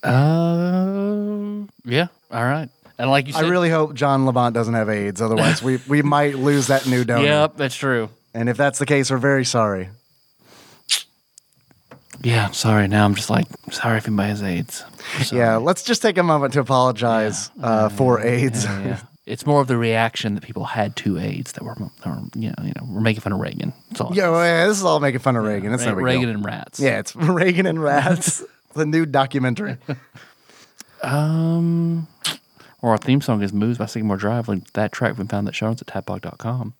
Uh, 0.03 1.65
yeah. 1.85 2.07
All 2.31 2.43
right. 2.43 2.69
And 2.97 3.09
like 3.09 3.27
you 3.27 3.33
said, 3.33 3.45
I 3.45 3.47
really 3.47 3.69
hope 3.69 3.93
John 3.93 4.25
Levant 4.25 4.53
doesn't 4.53 4.73
have 4.73 4.89
AIDS. 4.89 5.21
Otherwise, 5.21 5.63
we, 5.63 5.79
we 5.87 6.01
might 6.01 6.35
lose 6.35 6.67
that 6.67 6.85
new 6.85 7.05
donor. 7.05 7.23
Yep, 7.23 7.55
that's 7.55 7.75
true. 7.75 8.09
And 8.33 8.49
if 8.49 8.57
that's 8.57 8.79
the 8.79 8.85
case, 8.85 9.09
we're 9.09 9.17
very 9.17 9.45
sorry. 9.45 9.89
Yeah, 12.21 12.47
I'm 12.47 12.53
sorry. 12.53 12.89
Now 12.89 13.05
I'm 13.05 13.15
just 13.15 13.29
like 13.29 13.47
sorry 13.71 13.97
if 13.99 14.07
anybody 14.07 14.29
has 14.29 14.43
AIDS. 14.43 14.83
Yeah, 15.31 15.55
let's 15.55 15.83
just 15.83 16.01
take 16.01 16.17
a 16.17 16.23
moment 16.23 16.51
to 16.53 16.59
apologize 16.59 17.49
uh, 17.63 17.87
for 17.87 18.19
AIDS. 18.19 18.65
Yeah, 18.65 18.83
yeah. 18.83 18.99
It's 19.29 19.45
more 19.45 19.61
of 19.61 19.67
the 19.67 19.77
reaction 19.77 20.35
that 20.35 20.43
people 20.43 20.65
had 20.65 20.95
to 20.97 21.17
AIDS 21.19 21.51
that 21.53 21.63
were, 21.63 21.75
that 21.75 22.07
were 22.09 22.21
you 22.35 22.49
know, 22.49 22.63
you 22.63 22.73
know, 22.75 22.87
we're 22.89 23.01
making 23.01 23.21
fun 23.21 23.31
of 23.33 23.39
Reagan. 23.39 23.73
That's 23.89 24.01
all. 24.01 24.11
Yeah, 24.13 24.29
well, 24.29 24.43
yeah, 24.43 24.67
this 24.67 24.77
is 24.77 24.83
all 24.83 24.99
making 24.99 25.19
fun 25.19 25.35
of 25.35 25.43
Reagan. 25.43 25.73
It's 25.73 25.85
no 25.85 25.95
big 25.95 26.03
Reagan 26.03 26.21
deal. 26.23 26.29
and 26.35 26.45
rats. 26.45 26.79
Yeah, 26.79 26.99
it's 26.99 27.15
Reagan 27.41 27.65
and 27.65 27.81
Rats, 27.81 28.43
the 28.73 28.85
new 28.85 29.05
documentary. 29.05 29.77
Um, 31.03 32.07
or 32.81 32.91
our 32.91 32.97
theme 32.97 33.21
song 33.21 33.41
is 33.41 33.53
"Moves" 33.53 33.77
by 33.77 33.85
Sycamore 33.85 34.17
Drive. 34.17 34.47
Like 34.47 34.71
that 34.73 34.91
track 34.91 35.17
we 35.17 35.25
found 35.25 35.47
that 35.47 35.55
show 35.55 35.67
notes 35.67 35.81
at 35.81 35.87
tadpog.com. 35.87 36.73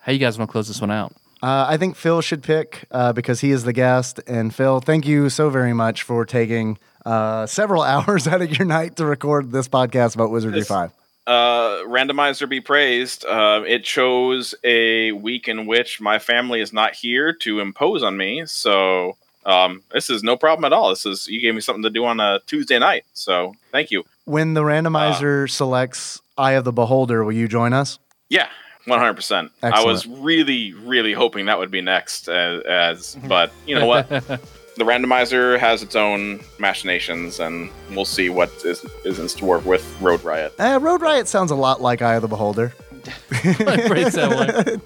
How 0.00 0.12
you 0.12 0.18
guys 0.18 0.38
want 0.38 0.48
to 0.48 0.52
close 0.52 0.68
this 0.68 0.80
one 0.80 0.90
out? 0.90 1.12
Uh, 1.42 1.66
I 1.68 1.76
think 1.76 1.96
Phil 1.96 2.20
should 2.22 2.42
pick 2.42 2.86
uh, 2.90 3.12
because 3.12 3.40
he 3.40 3.50
is 3.50 3.64
the 3.64 3.72
guest. 3.72 4.20
And 4.26 4.54
Phil, 4.54 4.80
thank 4.80 5.06
you 5.06 5.28
so 5.28 5.50
very 5.50 5.74
much 5.74 6.02
for 6.02 6.24
taking 6.24 6.78
uh, 7.04 7.46
several 7.46 7.82
hours 7.92 8.26
out 8.26 8.40
of 8.40 8.56
your 8.56 8.66
night 8.66 8.96
to 8.96 9.04
record 9.04 9.52
this 9.52 9.68
podcast 9.68 10.14
about 10.14 10.30
Wizardry 10.30 10.58
Yes. 10.60 10.68
5. 10.68 10.92
Uh, 11.26 11.82
randomizer 11.86 12.48
be 12.48 12.60
praised. 12.60 13.24
Uh, 13.24 13.62
it 13.66 13.84
chose 13.84 14.54
a 14.62 15.12
week 15.12 15.48
in 15.48 15.66
which 15.66 16.00
my 16.00 16.18
family 16.18 16.60
is 16.60 16.72
not 16.72 16.94
here 16.94 17.32
to 17.32 17.60
impose 17.60 18.02
on 18.02 18.16
me. 18.16 18.44
So 18.46 19.16
um, 19.44 19.82
this 19.92 20.10
is 20.10 20.22
no 20.22 20.36
problem 20.36 20.64
at 20.64 20.72
all. 20.72 20.90
This 20.90 21.06
is 21.06 21.28
you 21.28 21.40
gave 21.40 21.54
me 21.54 21.60
something 21.60 21.82
to 21.82 21.90
do 21.90 22.04
on 22.04 22.20
a 22.20 22.40
Tuesday 22.46 22.78
night. 22.78 23.04
So 23.14 23.54
thank 23.72 23.90
you. 23.90 24.04
When 24.24 24.54
the 24.54 24.62
randomizer 24.62 25.48
selects 25.48 26.20
Eye 26.36 26.52
of 26.52 26.64
the 26.64 26.72
Beholder, 26.72 27.24
will 27.24 27.32
you 27.32 27.48
join 27.48 27.72
us? 27.72 27.98
Yeah, 28.28 28.48
one 28.86 28.98
hundred 28.98 29.14
percent. 29.14 29.52
I 29.62 29.84
was 29.84 30.06
really, 30.06 30.72
really 30.72 31.12
hoping 31.12 31.46
that 31.46 31.58
would 31.58 31.70
be 31.70 31.80
next. 31.80 32.28
As, 32.28 32.62
as 32.62 33.16
but 33.26 33.52
you 33.66 33.76
know 33.76 33.86
what, 33.86 34.08
the 34.76 34.84
randomizer 34.84 35.58
has 35.58 35.82
its 35.82 35.96
own 35.96 36.40
machinations, 36.58 37.40
and 37.40 37.70
we'll 37.90 38.04
see 38.04 38.28
what 38.28 38.50
is 38.64 38.84
is 39.04 39.18
in 39.18 39.28
store 39.28 39.58
with 39.58 39.84
Road 40.00 40.22
Riot. 40.22 40.54
Uh, 40.58 40.78
Road 40.80 41.00
Riot 41.02 41.28
sounds 41.28 41.50
a 41.50 41.54
lot 41.56 41.80
like 41.80 42.02
Eye 42.02 42.14
of 42.16 42.22
the 42.22 42.28
Beholder. 42.28 42.72
Pretty 43.28 44.10
similar. 44.10 44.78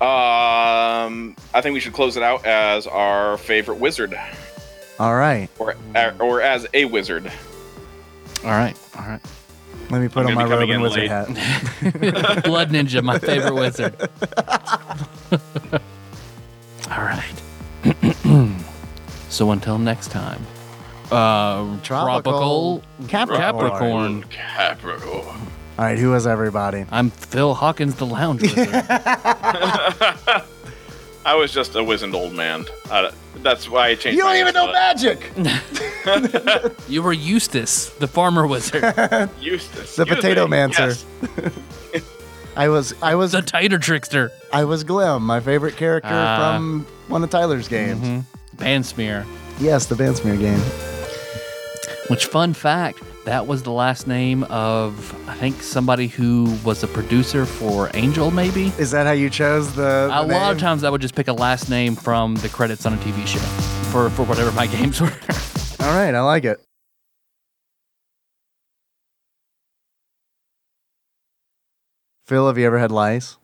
Um, 0.00 1.34
I 1.54 1.60
think 1.62 1.72
we 1.74 1.80
should 1.80 1.94
close 1.94 2.16
it 2.16 2.22
out 2.22 2.44
as 2.44 2.86
our 2.86 3.38
favorite 3.38 3.78
wizard, 3.78 4.18
All 5.00 5.14
right. 5.14 5.48
or 5.58 5.74
or 6.20 6.42
as 6.42 6.66
a 6.74 6.84
wizard. 6.84 7.30
All 8.44 8.50
right, 8.50 8.76
all 8.98 9.06
right. 9.06 9.20
Let 9.88 10.02
me 10.02 10.08
put 10.08 10.26
I'm 10.26 10.30
on 10.30 10.34
my 10.34 10.42
gonna 10.44 10.56
robe 10.60 10.70
and 10.70 10.82
wizard 10.82 11.04
in 11.04 11.08
hat. 11.08 11.28
Blood 12.44 12.70
Ninja, 12.70 13.02
my 13.02 13.18
favorite 13.18 13.54
wizard. 13.54 13.94
all 16.90 17.02
right. 17.04 17.42
so 19.36 19.50
until 19.50 19.76
next 19.76 20.10
time, 20.10 20.40
uh, 21.12 21.76
tropical, 21.82 22.82
Capricorn. 23.06 23.38
Capricorn. 23.38 24.24
Capricorn. 24.30 25.26
All 25.78 25.84
right, 25.84 25.98
who 25.98 26.14
is 26.14 26.26
everybody? 26.26 26.86
I'm 26.90 27.10
Phil 27.10 27.52
Hawkins, 27.52 27.96
the 27.96 28.06
lounge 28.06 28.40
wizard. 28.40 28.68
I 31.26 31.34
was 31.34 31.52
just 31.52 31.74
a 31.74 31.84
wizened 31.84 32.14
old 32.14 32.32
man. 32.32 32.64
Uh, 32.90 33.10
that's 33.42 33.68
why 33.68 33.88
I 33.88 33.94
changed. 33.94 34.16
You 34.16 34.22
don't 34.22 34.32
my 34.32 34.40
even 34.40 34.54
know 34.54 34.72
magic. 34.72 35.30
you 36.88 37.02
were 37.02 37.12
Eustace, 37.12 37.90
the 37.90 38.08
farmer 38.08 38.46
wizard. 38.46 38.82
Eustace. 39.38 39.96
The 39.96 40.06
Potato 40.06 40.46
Eustace, 40.46 41.04
Mancer. 41.04 41.06
yes. 41.92 42.04
I 42.56 42.68
was 42.68 42.94
I 43.02 43.16
was 43.16 43.32
the 43.32 43.42
Titer 43.42 43.78
trickster, 43.78 44.32
I 44.50 44.64
was 44.64 44.82
Glim, 44.82 45.22
my 45.24 45.40
favorite 45.40 45.76
character 45.76 46.08
Ah. 46.10 46.54
from 46.56 46.86
one 47.08 47.22
of 47.22 47.28
Tyler's 47.28 47.68
games. 47.68 48.24
Bansmear. 48.56 49.26
Yes, 49.58 49.86
the 49.86 49.94
Bansmear 49.94 50.36
game. 50.38 50.60
Which, 52.08 52.26
fun 52.26 52.52
fact, 52.54 53.02
that 53.24 53.46
was 53.46 53.64
the 53.64 53.72
last 53.72 54.06
name 54.06 54.44
of, 54.44 55.14
I 55.28 55.34
think, 55.34 55.60
somebody 55.62 56.06
who 56.06 56.56
was 56.64 56.82
a 56.84 56.86
producer 56.86 57.44
for 57.44 57.90
Angel, 57.94 58.30
maybe? 58.30 58.72
Is 58.78 58.92
that 58.92 59.06
how 59.06 59.12
you 59.12 59.28
chose 59.28 59.74
the? 59.74 60.08
A 60.12 60.24
the 60.26 60.32
lot 60.32 60.52
of 60.52 60.60
times 60.60 60.84
I 60.84 60.90
would 60.90 61.00
just 61.00 61.14
pick 61.16 61.26
a 61.28 61.32
last 61.32 61.68
name 61.68 61.96
from 61.96 62.36
the 62.36 62.48
credits 62.48 62.86
on 62.86 62.94
a 62.94 62.96
TV 62.98 63.26
show 63.26 63.38
for, 63.90 64.08
for 64.10 64.24
whatever 64.24 64.52
my 64.52 64.66
games 64.78 65.00
were. 65.00 65.12
All 65.80 65.94
right, 65.94 66.14
I 66.14 66.20
like 66.20 66.44
it. 66.44 66.60
Phil, 72.26 72.46
have 72.48 72.58
you 72.58 72.66
ever 72.66 72.78
had 72.78 72.90
lice? 72.90 73.36